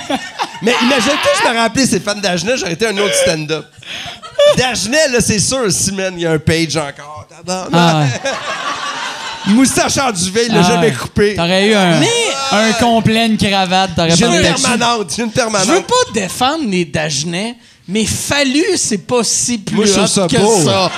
Mais 0.62 0.74
imagine 0.82 1.12
que 1.12 1.30
je 1.40 1.44
m'aurais 1.48 1.66
appelé 1.66 1.86
Stéphane 1.86 2.22
Dagenet, 2.22 2.58
j'aurais 2.58 2.74
été 2.74 2.88
un 2.88 2.98
autre 2.98 3.14
stand-up. 3.16 3.66
Dagenet, 4.58 5.10
là, 5.10 5.20
c'est 5.20 5.40
sûr, 5.40 5.70
Simon, 5.72 6.12
il 6.16 6.22
y 6.22 6.26
a 6.26 6.32
un 6.32 6.40
page 6.40 6.78
encore. 6.78 7.28
Ah. 7.74 8.04
Moustache 9.48 9.98
en 9.98 10.12
duvet, 10.12 10.46
il 10.48 10.54
l'a 10.54 10.62
Ah, 10.64 10.70
jamais 10.76 10.92
coupé. 10.94 11.36
T'aurais 11.36 11.68
eu 11.68 11.74
un, 11.74 12.00
Mais- 12.00 12.08
un 12.54 12.72
complet, 12.74 13.26
une 13.26 13.38
cravate. 13.38 13.92
T'aurais 13.94 14.16
J'ai 14.16 14.26
pas 14.26 14.32
une 14.32 14.38
de 14.38 14.48
permanente, 14.48 15.14
j'ai 15.16 15.24
une 15.24 15.30
Je 15.36 15.42
veux 15.42 15.52
permanente. 15.52 15.86
pas 15.88 16.12
défendre 16.14 16.64
les 16.70 16.86
Dagenet, 16.86 17.56
mais 17.88 18.06
Fallu, 18.06 18.64
c'est 18.76 19.00
pas 19.00 19.24
si 19.24 19.58
plus 19.58 19.76
Moi, 19.76 19.86
je 19.86 19.92
trouve 19.92 20.04
hot 20.04 20.08
ça 20.08 20.28
que 20.28 20.38
beau. 20.38 20.64
ça. 20.64 20.92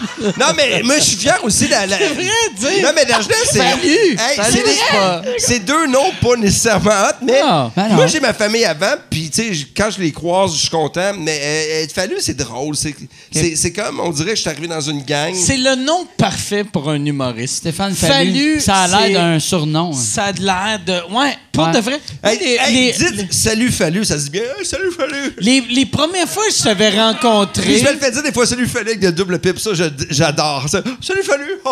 Non, 0.38 0.46
mais 0.56 0.82
moi, 0.82 0.96
je 0.98 1.04
suis 1.04 1.16
fier 1.16 1.38
aussi 1.42 1.66
de 1.66 1.70
la. 1.70 1.86
la- 1.86 1.98
C'est 2.06 2.08
vrai, 2.08 2.24
dis. 2.58 2.82
Non, 2.82 2.90
mais 2.94 3.02
c'est. 3.06 3.58
Salut! 3.58 3.88
Hey, 3.88 4.36
Salut, 4.36 4.50
c'est 4.52 4.62
des- 4.64 4.70
c'est 4.70 4.96
pas- 4.98 5.22
C'est 5.38 5.58
deux 5.60 5.86
noms 5.86 6.10
pas 6.20 6.36
nécessairement 6.36 6.90
hot, 6.90 7.24
mais. 7.24 7.40
Ben 7.42 7.88
non. 7.88 7.94
moi, 7.94 8.06
j'ai 8.06 8.20
ma 8.20 8.32
famille 8.32 8.64
avant, 8.64 8.94
puis, 9.10 9.30
tu 9.30 9.42
sais, 9.42 9.54
j- 9.54 9.66
quand 9.76 9.90
je 9.90 10.00
les 10.00 10.12
croise, 10.12 10.52
je 10.54 10.60
suis 10.60 10.70
content, 10.70 11.12
mais 11.18 11.38
euh, 11.42 11.82
être 11.84 11.92
fallu, 11.92 12.16
c'est 12.20 12.36
drôle. 12.36 12.76
C'est 12.76 12.94
c'est- 13.32 13.56
c'est 13.56 13.72
comme, 13.72 14.00
on 14.00 14.10
dirait 14.10 14.30
que 14.30 14.36
je 14.36 14.40
suis 14.42 14.50
arrivé 14.50 14.66
dans 14.68 14.80
une 14.80 15.02
gang. 15.02 15.34
C'est 15.34 15.56
le 15.56 15.74
nom 15.76 16.06
parfait 16.16 16.64
pour 16.64 16.88
un 16.90 17.04
humoriste. 17.04 17.56
Stéphane 17.58 17.94
Fallu. 17.94 18.60
Ça 18.60 18.82
a 18.82 18.88
c'est- 18.88 19.08
l'air 19.08 19.20
d'un 19.20 19.38
surnom. 19.38 19.90
hein. 19.92 19.96
Ça 19.98 20.24
a 20.26 20.32
de 20.32 20.42
l'air 20.42 20.80
de. 20.86 20.92
Ouais, 21.14 21.36
pour 21.52 21.64
Ouais. 21.66 21.72
de 21.72 21.78
vrai. 21.78 22.00
Hey, 22.22 22.38
Les- 22.38 22.56
hey, 22.60 22.74
les, 22.74 22.92
dites 23.22 23.32
salut 23.32 23.70
fallu, 23.70 24.04
ça 24.04 24.18
se 24.18 24.24
dit 24.24 24.30
bien. 24.30 24.42
Hey, 24.58 24.64
salut 24.64 24.90
fallu. 24.96 25.34
les, 25.38 25.60
les 25.70 25.86
premières 25.86 26.28
fois 26.28 26.44
que 26.48 26.54
je 26.54 26.62
t'avais 26.62 26.90
Puis 26.90 27.00
rencontré. 27.00 27.78
je 27.78 27.84
vais 27.84 27.92
le 27.92 27.98
faire 27.98 28.12
dire 28.12 28.22
des 28.22 28.32
fois 28.32 28.46
salut 28.46 28.66
fallu 28.66 28.88
avec 28.90 29.00
de 29.00 29.10
double 29.10 29.38
pipe, 29.38 29.58
ça 29.58 29.70
je- 29.74 29.84
j'adore. 30.10 30.68
Ça, 30.68 30.80
Salut 31.00 31.22
fallu. 31.22 31.60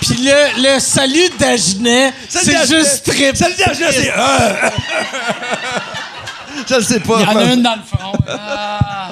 Puis 0.00 0.16
le, 0.22 0.74
le 0.74 0.80
salut 0.80 1.28
d'Agenet, 1.38 2.12
c'est 2.28 2.66
juste 2.66 3.04
très... 3.10 3.34
Salut 3.34 3.54
Dagenet, 3.56 3.92
c'est. 3.92 4.12
Je 6.68 6.74
le 6.74 6.82
sais 6.82 7.00
pas. 7.00 7.20
Il 7.20 7.22
y 7.22 7.26
en 7.26 7.36
a 7.36 7.44
une 7.52 7.62
dans 7.62 7.76
le 7.76 7.82
front. 7.82 8.12
Ah. 8.28 9.10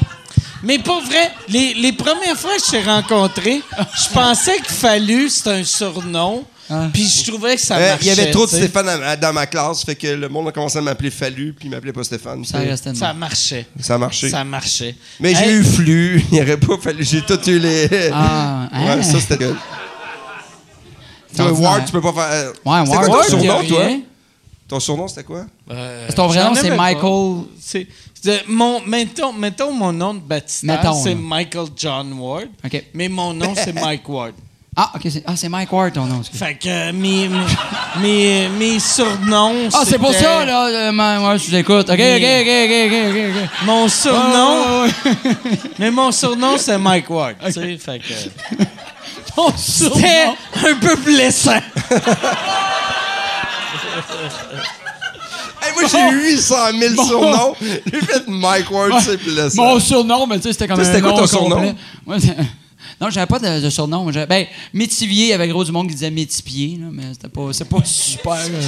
Mais 0.63 0.79
pour 0.79 1.01
vrai, 1.03 1.31
les, 1.49 1.75
les 1.75 1.93
premières 1.93 2.37
fois 2.37 2.57
que 2.57 2.63
je 2.65 2.71
t'ai 2.73 2.83
rencontré, 2.83 3.63
je 3.95 4.09
pensais 4.13 4.59
que 4.59 4.73
Fallu, 4.73 5.29
c'était 5.29 5.51
un 5.51 5.65
surnom. 5.65 6.45
Puis 6.93 7.07
je 7.09 7.31
trouvais 7.31 7.55
que 7.57 7.61
ça 7.61 7.77
Euh, 7.77 7.91
marchait. 7.91 8.05
il 8.05 8.09
y 8.09 8.11
avait 8.21 8.31
trop 8.31 8.45
de. 8.47 8.51
Stéphane 8.51 8.89
à- 8.89 9.17
dans 9.17 9.33
ma 9.33 9.47
classe, 9.47 9.85
fait 9.85 9.95
que 9.95 10.07
le 10.09 10.29
monde 10.29 10.49
a 10.49 10.53
commencé 10.53 10.79
à 10.79 10.81
m'appeler 10.81 11.11
Fallu, 11.11 11.53
puis 11.53 11.69
il 11.69 11.71
m'appelait 11.71 11.93
pas 11.93 12.03
Stéphane. 12.05 12.45
Ça 12.45 12.59
C'est- 12.61 12.69
restait 12.69 12.91
de 12.93 12.97
Ça 12.97 13.09
même. 13.09 13.19
marchait. 13.19 13.67
Ça 13.81 13.95
a 13.95 13.99
marché. 13.99 14.31
Ça 14.31 14.45
marchait. 14.45 14.95
Mais 15.21 15.35
j'ai 15.35 15.45
Hey, 15.45 15.55
eu 15.57 15.65
Flu, 15.65 16.23
il 16.33 16.35
n'y 16.35 16.41
aurait 16.43 16.57
pas 16.59 16.77
fallu. 16.79 17.05
J'ai 17.05 17.23
tout 17.23 17.41
eu 17.49 17.59
les. 17.59 18.11
Ah, 18.13 18.69
hein? 18.73 18.97
Ouais, 18.97 19.03
ça 19.03 19.21
c'était 19.21 19.37
good. 19.45 19.57
Toi, 21.37 21.47
ordinaire. 21.47 21.71
Ward, 21.71 21.85
tu 21.87 21.93
peux 21.93 22.01
pas 22.01 22.13
faire. 22.13 22.23
euh, 22.31 22.53
Ouais, 22.65 22.85
C'était 22.85 22.97
Ward, 22.97 23.07
quoi 23.11 23.27
ton 23.27 23.39
il 23.39 23.45
y 23.45 23.49
a 23.49 23.53
surnom, 23.53 23.69
toi? 23.69 23.85
rien. 23.85 24.01
Ton 24.69 24.81
surnom, 24.81 25.07
c'était 25.09 25.23
quoi? 25.25 25.47
euh, 25.71 26.09
Ton 26.17 26.27
vrai 26.27 26.39
j'en 26.41 26.49
nom, 26.49 26.55
c'est 26.61 26.69
pas. 26.71 26.77
Michael. 26.77 27.43
C'est, 27.61 27.87
mon, 28.49 28.81
mettons, 28.85 29.33
mettons 29.33 29.73
mon 29.73 29.93
nom 29.93 30.15
de 30.15 30.19
baptistère, 30.21 30.77
Mettons, 30.83 31.01
c'est 31.05 31.11
là. 31.15 31.21
Michael 31.23 31.67
John 31.77 32.13
Ward. 32.15 32.49
OK. 32.65 32.85
Mais 32.95 33.09
mon 33.09 33.33
nom, 33.35 33.55
c'est 33.55 33.73
Mike 33.81 34.09
Ward. 34.09 34.33
Ah, 34.79 34.91
OK. 34.95 35.01
c'est- 35.11 35.23
Ah, 35.27 35.33
c'est 35.37 35.49
Mike 35.49 35.73
Ward, 35.73 35.95
ton 35.95 36.05
nom. 36.05 36.21
Fait 36.31 36.55
que 36.55 36.69
euh, 36.69 36.93
mes, 36.93 37.31
mes, 38.01 38.49
mes, 38.51 38.79
surnoms. 38.79 39.69
Ah, 39.73 39.83
c'est 39.87 39.99
pour 39.99 40.13
c'était- 40.13 40.25
ça, 40.25 40.45
là. 40.45 40.67
euh, 40.67 40.93
ouais, 40.93 41.39
je 41.39 41.47
vous 41.51 41.55
écoute. 41.57 41.89
OK, 41.89 41.99
OK, 41.99 41.99
OK, 41.99 42.47
OK, 42.67 42.75
OK, 42.87 43.17
OK. 43.17 43.49
Mon 43.65 43.89
surnom? 43.89 44.87
Mais 45.79 45.91
mon 45.91 46.13
surnom, 46.13 46.59
c'est 46.59 46.77
Mike 46.79 47.09
Ward. 47.09 47.37
tu 47.47 47.53
sais, 47.53 47.79
fait 47.79 48.01
que. 48.01 48.65
Ton 49.35 49.53
C'était 49.57 49.89
surnom. 49.91 50.37
un 50.71 50.75
peu 50.75 50.97
blessant. 50.97 51.61
Hey, 55.63 55.73
moi, 55.75 55.85
j'ai 55.91 55.99
eu 56.17 56.33
800 56.37 56.55
000 56.79 57.07
surnoms. 57.07 57.55
J'ai 57.61 58.01
fait 58.01 58.25
Mike 58.29 58.71
Ward, 58.71 58.93
c'est 59.03 59.17
blessant. 59.23 59.63
Mon 59.65 59.81
surnom, 59.81 60.27
mais 60.27 60.37
tu 60.37 60.43
sais, 60.45 60.53
c'était 60.53 60.69
comme 60.69 60.77
Toi, 60.77 60.85
un 60.87 60.89
c'était 60.91 61.01
quoi 61.03 61.13
ton 61.13 61.27
surnom? 61.27 61.75
Moi, 62.07 62.17
non, 63.01 63.11
j'avais 63.11 63.27
pas 63.27 63.39
de, 63.39 63.61
de 63.61 63.69
surnom. 63.71 64.11
Ben, 64.29 64.47
Métivier, 64.73 65.35
avec 65.35 65.51
gros 65.51 65.65
du 65.65 65.73
monde 65.73 65.89
qui 65.89 65.95
disait 65.95 66.11
Métipier, 66.11 66.79
là, 66.81 66.87
mais 66.91 67.13
c'était 67.13 67.29
pas, 67.29 67.53
c'est 67.53 67.69
pas 67.69 67.81
super. 67.85 68.35
là. 68.35 68.59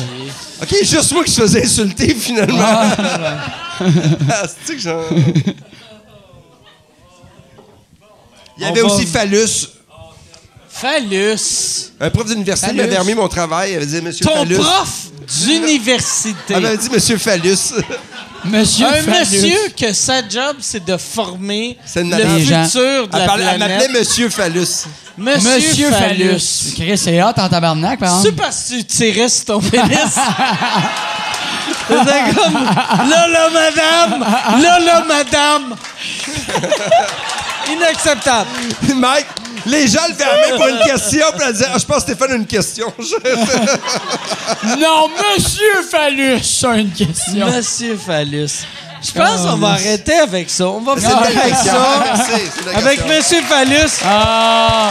Ok, 0.63 0.75
juste 0.83 1.13
moi 1.13 1.25
qui 1.25 1.31
se 1.33 1.41
faisais 1.41 1.65
insulter 1.65 2.15
finalement. 2.15 2.59
Ah, 2.61 3.37
c'est 4.65 4.75
que 4.75 4.81
j'en. 4.81 5.01
Il 8.57 8.65
y 8.65 8.67
avait 8.67 8.83
aussi 8.83 9.07
Phallus. 9.07 9.69
Phallus. 10.69 11.93
Un 12.01 12.11
prof 12.11 12.27
d'université 12.27 12.69
Phallus. 12.69 12.81
m'avait 12.83 12.99
remis 12.99 13.15
mon 13.15 13.29
travail. 13.29 13.73
Il 13.73 13.77
avait 13.77 13.87
dit 13.87 14.01
Monsieur 14.01 14.25
Ton 14.27 14.35
Phallus. 14.37 14.57
prof 14.57 15.07
d'université. 15.29 16.55
Elle 16.55 16.61
m'avait 16.63 16.77
dit 16.77 16.89
Monsieur 16.91 17.19
Phallus. 17.19 17.73
Monsieur 18.45 18.87
Un 18.87 18.93
Phallus. 19.03 19.11
monsieur 19.31 19.59
que 19.77 19.93
sa 19.93 20.27
job, 20.29 20.57
c'est 20.61 20.85
de 20.85 20.97
former 20.97 21.77
le 21.97 22.39
gens. 22.45 22.65
futur 22.65 23.09
de 23.09 23.09
Elle, 23.13 23.19
la 23.19 23.27
parlait- 23.27 23.45
elle 23.45 23.57
planète. 23.59 23.79
m'appelait 23.81 23.99
Monsieur 23.99 24.29
Phallus. 24.31 24.67
Monsieur, 25.17 25.57
Monsieur 25.57 25.91
Phallus. 25.91 26.25
Phallus. 26.29 26.73
Chris, 26.77 26.99
c'est 26.99 27.21
hot 27.23 27.33
en 27.37 27.49
tabarnak, 27.49 27.99
par 27.99 28.11
C'est 28.11 28.29
exemple. 28.29 28.37
parce 28.43 28.65
que 28.69 28.75
tu 28.77 28.85
tirais 28.85 29.29
sur 29.29 29.45
ton 29.47 29.61
pénis. 29.61 29.91
C'était 31.89 32.35
comme 32.35 32.55
là, 32.55 33.27
là, 33.29 33.49
madame! 33.51 34.21
Là, 34.63 34.79
là, 34.79 35.05
madame! 35.09 35.75
Inacceptable. 37.73 38.49
Mike, 38.95 39.27
les 39.69 39.87
gens 39.89 40.01
le 40.09 40.15
fermaient 40.15 40.57
pour 40.57 40.67
une 40.69 40.79
question, 40.79 41.27
puis 41.37 41.47
elle 41.47 41.53
disait 41.53 41.67
ah, 41.73 41.79
Je 41.79 41.85
pense 41.85 41.97
que 41.97 42.03
Stéphane 42.03 42.33
a 42.33 42.35
une 42.37 42.47
question. 42.47 42.93
Non, 44.79 45.09
Monsieur 45.09 45.83
Phallus, 45.91 46.41
a 46.65 46.77
une 46.79 46.91
question. 46.91 47.47
Monsieur 47.47 47.97
Phallus. 47.97 48.65
Je 49.03 49.13
pense 49.13 49.43
qu'on 49.43 49.57
va 49.57 49.69
arrêter 49.71 50.19
avec 50.19 50.51
ça. 50.51 50.69
On 50.69 50.81
va 50.81 50.97
finir 50.97 51.17
avec 51.19 51.35
question. 51.35 51.73
ça. 51.73 52.77
Avec. 52.77 53.07
Monsieur 53.07 53.43
Phallus. 53.43 53.91
Ah! 54.05 54.91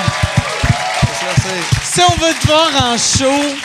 Merci. 1.24 1.92
Si 1.94 2.02
on 2.02 2.22
veut 2.22 2.34
te 2.42 2.48
voir 2.48 2.70
en 2.84 2.98
show, 2.98 3.56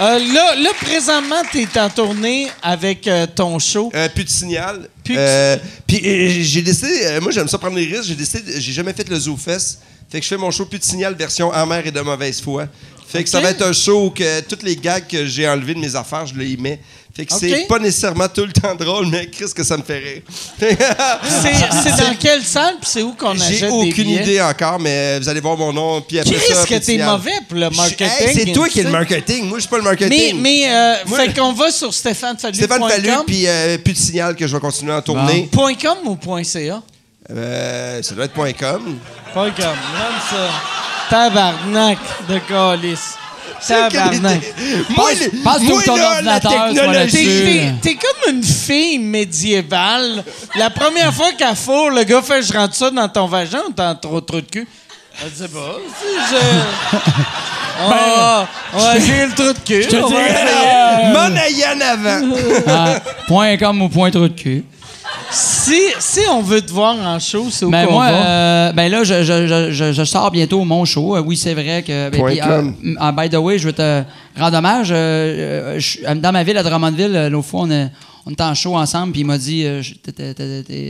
euh, 0.00 0.18
là, 0.32 0.54
là, 0.56 0.70
présentement, 0.80 1.42
tu 1.50 1.60
es 1.60 1.78
en 1.78 1.90
tournée 1.90 2.50
avec 2.62 3.06
euh, 3.06 3.26
ton 3.26 3.58
show. 3.58 3.90
Euh, 3.94 4.08
plus 4.08 4.24
de 4.24 4.30
signal. 4.30 4.88
Euh, 5.16 5.56
Puis 5.86 6.00
euh, 6.04 6.42
j'ai 6.42 6.62
décidé, 6.62 6.92
euh, 7.04 7.20
moi 7.20 7.32
j'aime 7.32 7.48
ça 7.48 7.58
prendre 7.58 7.76
des 7.76 7.84
risques, 7.84 8.04
j'ai 8.04 8.14
décidé, 8.14 8.60
j'ai 8.60 8.72
jamais 8.72 8.92
fait 8.92 9.08
le 9.08 9.18
Zoo 9.18 9.36
Fest. 9.36 9.80
Fait 10.08 10.18
que 10.18 10.24
je 10.24 10.28
fais 10.28 10.36
mon 10.36 10.50
show 10.50 10.66
plus 10.66 10.78
de 10.78 10.84
signal 10.84 11.14
version 11.14 11.52
amère 11.52 11.86
et 11.86 11.90
de 11.92 12.00
mauvaise 12.00 12.40
foi. 12.40 12.66
Fait 13.06 13.24
que 13.24 13.28
ça 13.28 13.40
va 13.40 13.50
être 13.50 13.62
un 13.62 13.72
show 13.72 14.10
que 14.10 14.40
toutes 14.42 14.62
les 14.62 14.76
gags 14.76 15.06
que 15.06 15.26
j'ai 15.26 15.48
enlevés 15.48 15.74
de 15.74 15.80
mes 15.80 15.96
affaires, 15.96 16.26
je 16.26 16.34
les 16.34 16.56
mets. 16.56 16.80
Fait 17.20 17.26
que 17.26 17.34
c'est 17.38 17.66
pas 17.68 17.78
nécessairement 17.78 18.28
tout 18.28 18.44
le 18.44 18.52
temps 18.52 18.74
drôle, 18.74 19.06
mais 19.06 19.28
Chris 19.28 19.50
que 19.54 19.62
ça 19.64 19.76
me 19.76 19.82
fait 19.82 19.98
rire. 19.98 20.22
C'est 20.58 20.76
dans 22.04 22.14
quelle 22.18 22.42
salle 22.42 22.76
puis 22.80 22.88
c'est 22.90 23.02
où 23.02 23.12
qu'on 23.12 23.38
achète 23.38 23.58
J'ai 23.58 23.68
aucune 23.68 24.10
idée 24.10 24.40
encore, 24.40 24.78
mais 24.78 25.18
vous 25.18 25.28
allez 25.28 25.40
voir 25.40 25.56
mon 25.56 25.72
nom. 25.72 26.00
Puis 26.00 26.18
après 26.18 26.34
Chris, 26.34 26.54
ça, 26.54 26.66
que 26.66 26.74
t'es 26.84 26.98
mauvais 26.98 27.30
pour 27.48 27.58
le 27.58 27.70
marketing. 27.70 28.08
Hey, 28.28 28.34
c'est 28.34 28.52
toi 28.52 28.68
qui 28.68 28.80
es 28.80 28.84
le 28.84 28.90
marketing. 28.90 29.48
Moi, 29.48 29.58
je 29.58 29.62
suis 29.62 29.70
pas 29.70 29.76
le 29.78 29.82
Mais, 29.82 29.88
marketing. 29.90 30.40
mais 30.40 30.70
euh, 30.70 30.94
Moi- 31.06 31.18
fait 31.18 31.34
qu'on 31.34 31.52
va 31.52 31.70
sur 31.70 31.92
stéphanefallu.com. 31.92 32.54
Stéphane 32.54 32.88
Fallu, 32.88 33.12
puis 33.26 33.46
euh, 33.46 33.78
plus 33.78 33.92
de 33.92 33.98
signal 33.98 34.34
que 34.36 34.46
je 34.46 34.54
vais 34.54 34.60
continuer 34.60 34.92
à 34.92 35.02
tourner. 35.02 35.48
Point 35.52 35.74
.com 35.74 35.98
ou 36.04 36.16
point 36.16 36.44
.ca? 36.44 36.82
Euh, 37.30 38.02
ça 38.02 38.14
doit 38.14 38.24
être 38.24 38.32
point 38.32 38.52
.com. 38.52 38.98
Point 39.32 39.50
.com. 39.52 39.76
Ça. 40.30 40.50
Tabarnak 41.10 41.98
de 42.28 42.38
calice. 42.38 43.14
Tabarnak. 43.66 44.40
Moi, 44.96 45.10
Passe- 45.44 45.60
moi, 45.62 45.82
ton 45.84 45.96
là, 45.96 46.10
ordinateur, 46.14 46.52
la 46.66 46.68
tu 46.70 46.74
vas 46.76 46.86
là-dessus. 46.92 47.16
technologie. 47.16 47.72
T'es, 47.82 47.94
comme 47.94 48.34
une 48.34 48.42
fille 48.42 48.98
médiévale. 48.98 50.24
La 50.56 50.70
première 50.70 51.12
fois 51.14 51.32
qu'elle 51.36 51.54
fourre, 51.56 51.90
le 51.90 52.04
gars 52.04 52.22
fait 52.22 52.42
Je 52.42 52.52
rentre 52.52 52.74
ça 52.74 52.90
dans 52.90 53.08
ton 53.08 53.26
vagin 53.26 53.60
ou 53.68 53.72
t'as 53.72 53.94
trop, 53.94 54.20
trop 54.20 54.40
de 54.40 54.46
cul? 54.46 54.66
Elle 55.22 55.30
dit 55.30 55.48
pas. 55.52 55.76
Si 56.00 56.34
je. 56.34 56.96
Ah, 57.82 58.46
ouais, 58.74 59.00
j'ai 59.06 59.26
le 59.26 59.32
trou 59.32 59.52
de 59.52 59.58
cul. 59.64 59.86
te 59.86 59.96
on 59.96 60.08
va 60.08 60.20
essayer. 60.28 61.12
M'en 61.12 61.36
aille 61.36 61.64
en 61.64 61.80
avant. 61.80 62.36
Ah, 62.66 63.00
point 63.26 63.56
com 63.56 63.82
ou 63.82 63.88
point 63.88 64.10
trou 64.10 64.28
de 64.28 64.34
cul. 64.40 64.64
Si, 65.32 65.78
si 66.00 66.20
on 66.30 66.42
veut 66.42 66.60
te 66.60 66.72
voir 66.72 66.96
en 66.96 67.18
show, 67.20 67.46
c'est 67.50 67.64
où 67.64 67.70
Ben 67.70 67.86
qu'on 67.86 67.92
moi, 67.92 68.10
va? 68.10 68.26
euh, 68.26 68.72
ben 68.72 68.90
là, 68.90 69.04
je, 69.04 69.22
je, 69.22 69.46
je, 69.46 69.70
je, 69.70 69.92
je 69.92 70.04
sors 70.04 70.30
bientôt 70.30 70.64
mon 70.64 70.84
show. 70.84 71.16
Euh, 71.16 71.22
oui, 71.24 71.36
c'est 71.36 71.54
vrai 71.54 71.82
que. 71.86 72.10
ben, 72.10 72.20
com. 72.40 72.74
euh, 73.00 73.12
by 73.12 73.28
the 73.30 73.36
way, 73.36 73.58
je 73.58 73.66
veux 73.66 73.72
te 73.72 74.02
rendre 74.38 74.58
hommage. 74.58 74.88
euh, 74.90 75.78
dans 76.16 76.32
ma 76.32 76.42
ville, 76.42 76.58
à 76.58 76.62
Drummondville, 76.64 77.28
l'autre 77.30 77.46
fois, 77.46 77.60
on, 77.62 77.70
est- 77.70 77.90
on 78.26 78.30
était 78.32 78.42
en 78.42 78.54
show 78.54 78.76
ensemble, 78.76 79.12
puis 79.12 79.22
il 79.22 79.26
m'a 79.26 79.38
dit. 79.38 79.62
euh, 79.64 79.82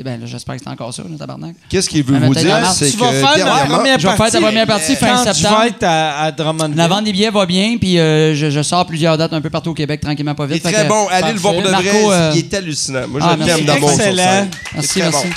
ben 0.05 0.21
là, 0.21 0.27
j'espère 0.27 0.57
que 0.57 0.63
c'est 0.65 0.71
encore 0.71 0.93
ça, 0.93 1.03
là, 1.03 1.09
tabarnak. 1.19 1.55
Qu'est-ce 1.69 1.89
qu'il 1.89 2.03
veut 2.03 2.19
vous 2.19 2.35
dire? 2.35 2.57
C'est 2.75 2.91
tu 2.91 2.97
que 2.97 3.01
vas 3.05 3.13
faire 3.13 3.31
la 3.31 3.37
dernièrement- 3.45 3.85
Je 3.99 4.09
vais 4.09 4.17
faire 4.17 4.31
ta 4.31 4.41
première 4.41 4.67
partie 4.67 4.97
fin 4.97 5.25
quand 5.25 5.33
septembre. 5.33 5.55
tu 5.55 5.61
vas 5.61 5.67
être 5.69 5.83
à, 5.85 6.23
à 6.25 6.33
Drummondville. 6.33 6.77
La 6.77 6.89
vente 6.89 7.05
des 7.05 7.13
billets 7.13 7.31
va 7.31 7.47
bien, 7.47 7.77
puis 7.79 7.99
euh, 7.99 8.35
je, 8.35 8.51
je 8.51 8.63
sors 8.63 8.85
plusieurs 8.87 9.17
dates 9.17 9.33
un 9.33 9.41
peu 9.41 9.51
partout 9.51 9.71
au 9.71 9.75
Québec, 9.75 10.01
tranquillement, 10.01 10.35
pas 10.35 10.45
Il 10.47 10.51
est 10.53 10.55
vite. 10.55 10.63
Très 10.65 10.83
que- 10.85 10.89
bon. 10.89 11.07
Allez 11.11 11.33
le 11.33 11.39
voir 11.39 11.55
pour 11.55 11.63
de 11.63 11.69
Marco, 11.71 11.85
vrai. 11.87 12.17
euh, 12.17 12.33
Il 12.35 12.39
est 12.41 12.55
hallucinant. 12.55 13.07
Moi, 13.09 13.21
je 13.21 13.27
ah, 13.27 13.33
le 13.33 13.45
merci. 13.45 13.55
t'aime 13.55 13.65
d'amour 13.67 13.91
sur 13.91 14.01
Excellent. 14.01 14.17
scène. 14.23 14.51
Merci, 14.75 14.99
merci. 14.99 15.27
bon. 15.29 15.35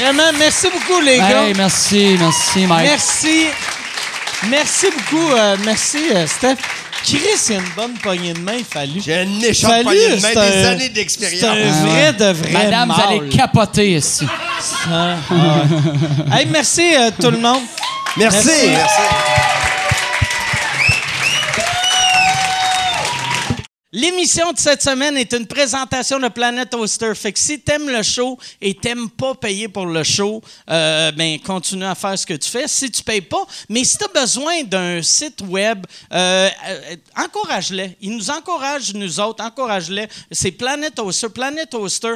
Vraiment, 0.00 0.38
merci 0.38 0.66
beaucoup, 0.72 1.00
les 1.00 1.18
gars. 1.18 1.42
Hey, 1.48 1.54
merci, 1.56 2.16
merci, 2.18 2.66
Mike. 2.66 2.88
Merci. 2.90 3.46
Merci 4.48 4.86
beaucoup. 4.96 5.32
euh, 5.32 5.56
merci, 5.64 5.98
euh, 6.14 6.26
Steph. 6.26 6.56
Chris, 7.02 7.18
il 7.48 7.52
y 7.52 7.56
a 7.56 7.60
une 7.60 7.68
bonne 7.76 7.94
poignée 7.94 8.32
de 8.34 8.38
main, 8.40 8.58
fallu. 8.68 9.00
J'ai 9.04 9.22
une 9.22 9.38
méchante 9.40 9.70
Fallu, 9.70 9.84
poignée 9.84 10.08
de 10.08 10.20
main, 10.22 10.28
c'est 10.34 10.34
des 10.34 10.64
un- 10.66 10.70
années 10.70 10.80
C'est 10.84 10.88
d'expérience. 10.90 11.44
un 11.44 11.54
Ah, 11.56 11.86
vrai 11.86 12.12
de 12.12 12.32
vrai 12.38 12.52
Madame, 12.52 12.92
vous 12.94 13.00
allez 13.02 13.28
capoter 13.30 13.92
ici. 13.92 14.26
Ah, 14.90 15.16
ah. 15.30 16.36
hey, 16.38 16.46
merci 16.50 16.94
euh, 16.94 17.10
tout 17.20 17.30
le 17.30 17.38
monde. 17.38 17.62
Merci. 18.16 18.46
Merci. 18.48 18.66
Merci. 18.68 19.59
L'émission 23.92 24.52
de 24.52 24.58
cette 24.58 24.82
semaine 24.82 25.16
est 25.16 25.32
une 25.32 25.48
présentation 25.48 26.20
de 26.20 26.28
Planet 26.28 26.72
Oster. 26.74 27.12
Fait 27.16 27.32
que 27.32 27.38
si 27.40 27.58
t'aimes 27.58 27.88
le 27.88 28.04
show 28.04 28.38
et 28.60 28.72
t'aimes 28.72 29.10
pas 29.10 29.34
payer 29.34 29.66
pour 29.66 29.84
le 29.84 30.04
show, 30.04 30.40
euh, 30.70 31.10
ben 31.10 31.40
continue 31.40 31.86
à 31.86 31.96
faire 31.96 32.16
ce 32.16 32.24
que 32.24 32.34
tu 32.34 32.48
fais. 32.48 32.68
Si 32.68 32.88
tu 32.88 33.02
payes 33.02 33.20
pas, 33.20 33.44
mais 33.68 33.82
si 33.82 33.98
t'as 33.98 34.06
besoin 34.06 34.62
d'un 34.62 35.02
site 35.02 35.40
web, 35.40 35.84
euh, 36.12 36.48
euh, 36.68 36.96
encourage-les. 37.16 37.96
Ils 38.00 38.12
nous 38.12 38.30
encouragent, 38.30 38.94
nous 38.94 39.18
autres, 39.18 39.42
encourage-les. 39.42 40.06
C'est 40.30 40.52
Planet 40.52 40.96
Oster. 41.00 41.28
Planet 41.28 41.74
Oster, 41.74 42.14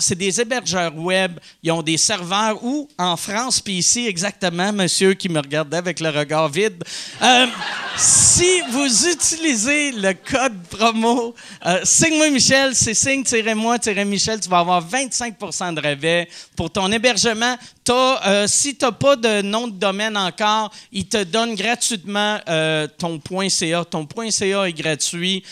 c'est 0.00 0.18
des 0.18 0.40
hébergeurs 0.40 0.96
web. 0.96 1.38
Ils 1.62 1.70
ont 1.70 1.82
des 1.82 1.98
serveurs 1.98 2.64
où, 2.64 2.88
en 2.98 3.16
France, 3.16 3.60
puis 3.60 3.74
ici 3.74 4.08
exactement, 4.08 4.72
monsieur 4.72 5.14
qui 5.14 5.28
me 5.28 5.38
regardait 5.38 5.76
avec 5.76 6.00
le 6.00 6.08
regard 6.08 6.48
vide. 6.48 6.82
Euh, 7.22 7.46
si 7.96 8.60
vous 8.72 9.08
utilisez 9.08 9.92
le 9.92 10.14
code 10.14 10.60
promo 10.68 11.11
euh, 11.66 11.80
Signe-moi 11.84 12.30
Michel, 12.30 12.74
c'est 12.74 12.94
signe-moi-michel, 12.94 14.40
tu 14.40 14.48
vas 14.48 14.58
avoir 14.58 14.86
25% 14.86 15.74
de 15.74 15.80
rabais 15.80 16.28
pour 16.56 16.70
ton 16.70 16.90
hébergement. 16.90 17.56
Euh, 17.90 18.46
si 18.46 18.76
tu 18.76 18.84
n'as 18.84 18.92
pas 18.92 19.16
de 19.16 19.42
nom 19.42 19.68
de 19.68 19.74
domaine 19.74 20.16
encore, 20.16 20.72
ils 20.92 21.06
te 21.06 21.22
donnent 21.24 21.54
gratuitement 21.54 22.38
euh, 22.48 22.86
ton 22.98 23.20
.ca. 23.48 23.84
Ton 23.84 24.06
.ca 24.30 24.68
est 24.68 24.72
gratuit. 24.72 25.42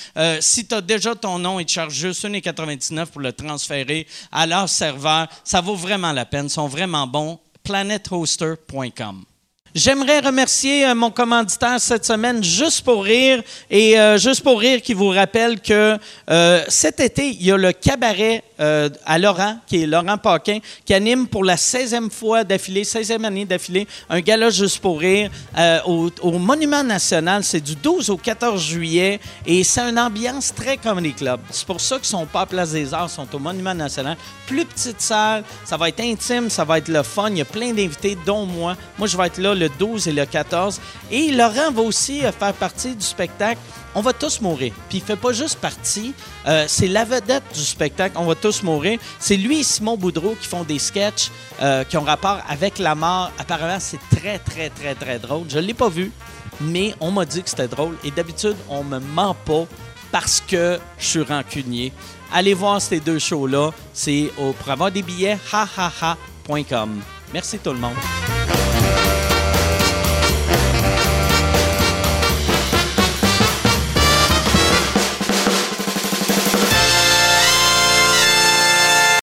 Si 0.40 0.66
tu 0.66 0.74
as 0.74 0.80
déjà 0.80 1.14
ton 1.14 1.38
nom, 1.38 1.60
ils 1.60 1.66
te 1.66 1.72
chargent 1.72 1.94
juste 1.94 2.24
1,99 2.24 3.06
pour 3.06 3.20
le 3.20 3.32
transférer 3.32 4.06
à 4.30 4.46
leur 4.46 4.68
serveur. 4.68 5.28
Ça 5.44 5.60
vaut 5.60 5.76
vraiment 5.76 6.12
la 6.12 6.24
peine. 6.24 6.46
Ils 6.46 6.50
sont 6.50 6.68
vraiment 6.68 7.06
bons. 7.06 7.38
planethoster.com. 7.64 9.24
J'aimerais 9.72 10.18
remercier 10.18 10.84
euh, 10.84 10.96
mon 10.96 11.12
commanditaire 11.12 11.80
cette 11.80 12.04
semaine, 12.04 12.42
Juste 12.42 12.84
pour 12.84 13.04
rire, 13.04 13.40
et 13.70 14.00
euh, 14.00 14.18
Juste 14.18 14.42
pour 14.42 14.58
rire 14.58 14.82
qui 14.82 14.94
vous 14.94 15.10
rappelle 15.10 15.60
que 15.60 15.96
euh, 16.28 16.64
cet 16.66 16.98
été, 16.98 17.28
il 17.28 17.44
y 17.44 17.52
a 17.52 17.56
le 17.56 17.72
cabaret 17.72 18.42
à 19.06 19.18
Laurent, 19.18 19.56
qui 19.66 19.82
est 19.82 19.86
Laurent 19.86 20.18
Paquin, 20.18 20.58
qui 20.84 20.92
anime 20.92 21.28
pour 21.28 21.44
la 21.44 21.56
16e 21.56 22.10
fois 22.10 22.44
d'affilée, 22.44 22.82
16e 22.82 23.24
année 23.24 23.46
d'affilée, 23.46 23.88
un 24.10 24.20
gala 24.20 24.50
Juste 24.50 24.80
pour 24.80 25.00
rire 25.00 25.30
au, 25.86 26.38
Monument 26.38 26.84
National. 26.84 27.42
C'est 27.42 27.62
du 27.62 27.74
12 27.74 28.10
au 28.10 28.18
14 28.18 28.62
juillet, 28.62 29.18
et 29.46 29.64
c'est 29.64 29.80
une 29.80 29.98
ambiance 29.98 30.52
très 30.54 30.76
Comedy 30.76 31.14
Club. 31.14 31.40
C'est 31.48 31.66
pour 31.66 31.80
ça 31.80 31.96
qu'ils 31.96 32.04
sont 32.04 32.26
pas 32.26 32.42
à 32.42 32.46
Place 32.46 32.72
des 32.72 32.92
Arts, 32.92 33.08
ils 33.10 33.14
sont 33.14 33.34
au 33.34 33.38
Monument 33.38 33.74
National. 33.74 34.18
Plus 34.46 34.66
petite 34.66 35.00
salle, 35.00 35.42
ça 35.64 35.78
va 35.78 35.88
être 35.88 36.00
intime, 36.00 36.50
ça 36.50 36.64
va 36.64 36.76
être 36.76 36.88
le 36.88 37.02
fun. 37.02 37.30
Il 37.30 37.38
y 37.38 37.40
a 37.40 37.46
plein 37.46 37.72
d'invités, 37.72 38.18
dont 38.26 38.44
moi. 38.44 38.76
Moi, 38.98 39.08
je 39.08 39.16
vais 39.16 39.26
être 39.28 39.38
là 39.38 39.54
le 39.60 39.68
12 39.68 40.08
et 40.08 40.12
le 40.12 40.24
14. 40.26 40.80
Et 41.10 41.30
Laurent 41.30 41.70
va 41.72 41.82
aussi 41.82 42.24
euh, 42.24 42.32
faire 42.32 42.52
partie 42.54 42.94
du 42.96 43.04
spectacle 43.04 43.60
On 43.94 44.00
va 44.00 44.12
tous 44.12 44.40
mourir. 44.40 44.72
Puis 44.88 44.98
il 44.98 45.04
fait 45.04 45.16
pas 45.16 45.32
juste 45.32 45.58
partie, 45.60 46.12
euh, 46.46 46.64
c'est 46.68 46.88
la 46.88 47.04
vedette 47.04 47.44
du 47.54 47.60
spectacle 47.60 48.16
On 48.18 48.24
va 48.24 48.34
tous 48.34 48.62
mourir. 48.62 48.98
C'est 49.18 49.36
lui 49.36 49.60
et 49.60 49.62
Simon 49.64 49.96
Boudreau 49.96 50.36
qui 50.40 50.48
font 50.48 50.64
des 50.64 50.78
sketchs 50.78 51.30
euh, 51.62 51.84
qui 51.84 51.96
ont 51.96 52.02
rapport 52.02 52.38
avec 52.48 52.78
la 52.78 52.94
mort. 52.94 53.30
Apparemment, 53.38 53.78
c'est 53.80 54.00
très, 54.16 54.38
très, 54.38 54.70
très, 54.70 54.94
très 54.94 55.18
drôle. 55.18 55.44
Je 55.48 55.58
l'ai 55.58 55.74
pas 55.74 55.88
vu, 55.88 56.10
mais 56.60 56.94
on 57.00 57.10
m'a 57.10 57.24
dit 57.24 57.42
que 57.42 57.50
c'était 57.50 57.68
drôle. 57.68 57.96
Et 58.04 58.10
d'habitude, 58.10 58.56
on 58.68 58.82
me 58.84 58.98
ment 58.98 59.34
pas 59.44 59.66
parce 60.12 60.40
que 60.40 60.78
je 60.98 61.06
suis 61.06 61.22
rancunier. 61.22 61.92
Allez 62.32 62.54
voir 62.54 62.80
ces 62.80 63.00
deux 63.00 63.18
shows-là. 63.18 63.70
C'est 63.92 64.30
au- 64.38 64.52
pour 64.52 64.90
des 64.90 65.02
billets, 65.02 65.38
hahaha.com. 65.52 67.00
Merci 67.32 67.58
tout 67.58 67.72
le 67.72 67.78
monde. 67.78 68.59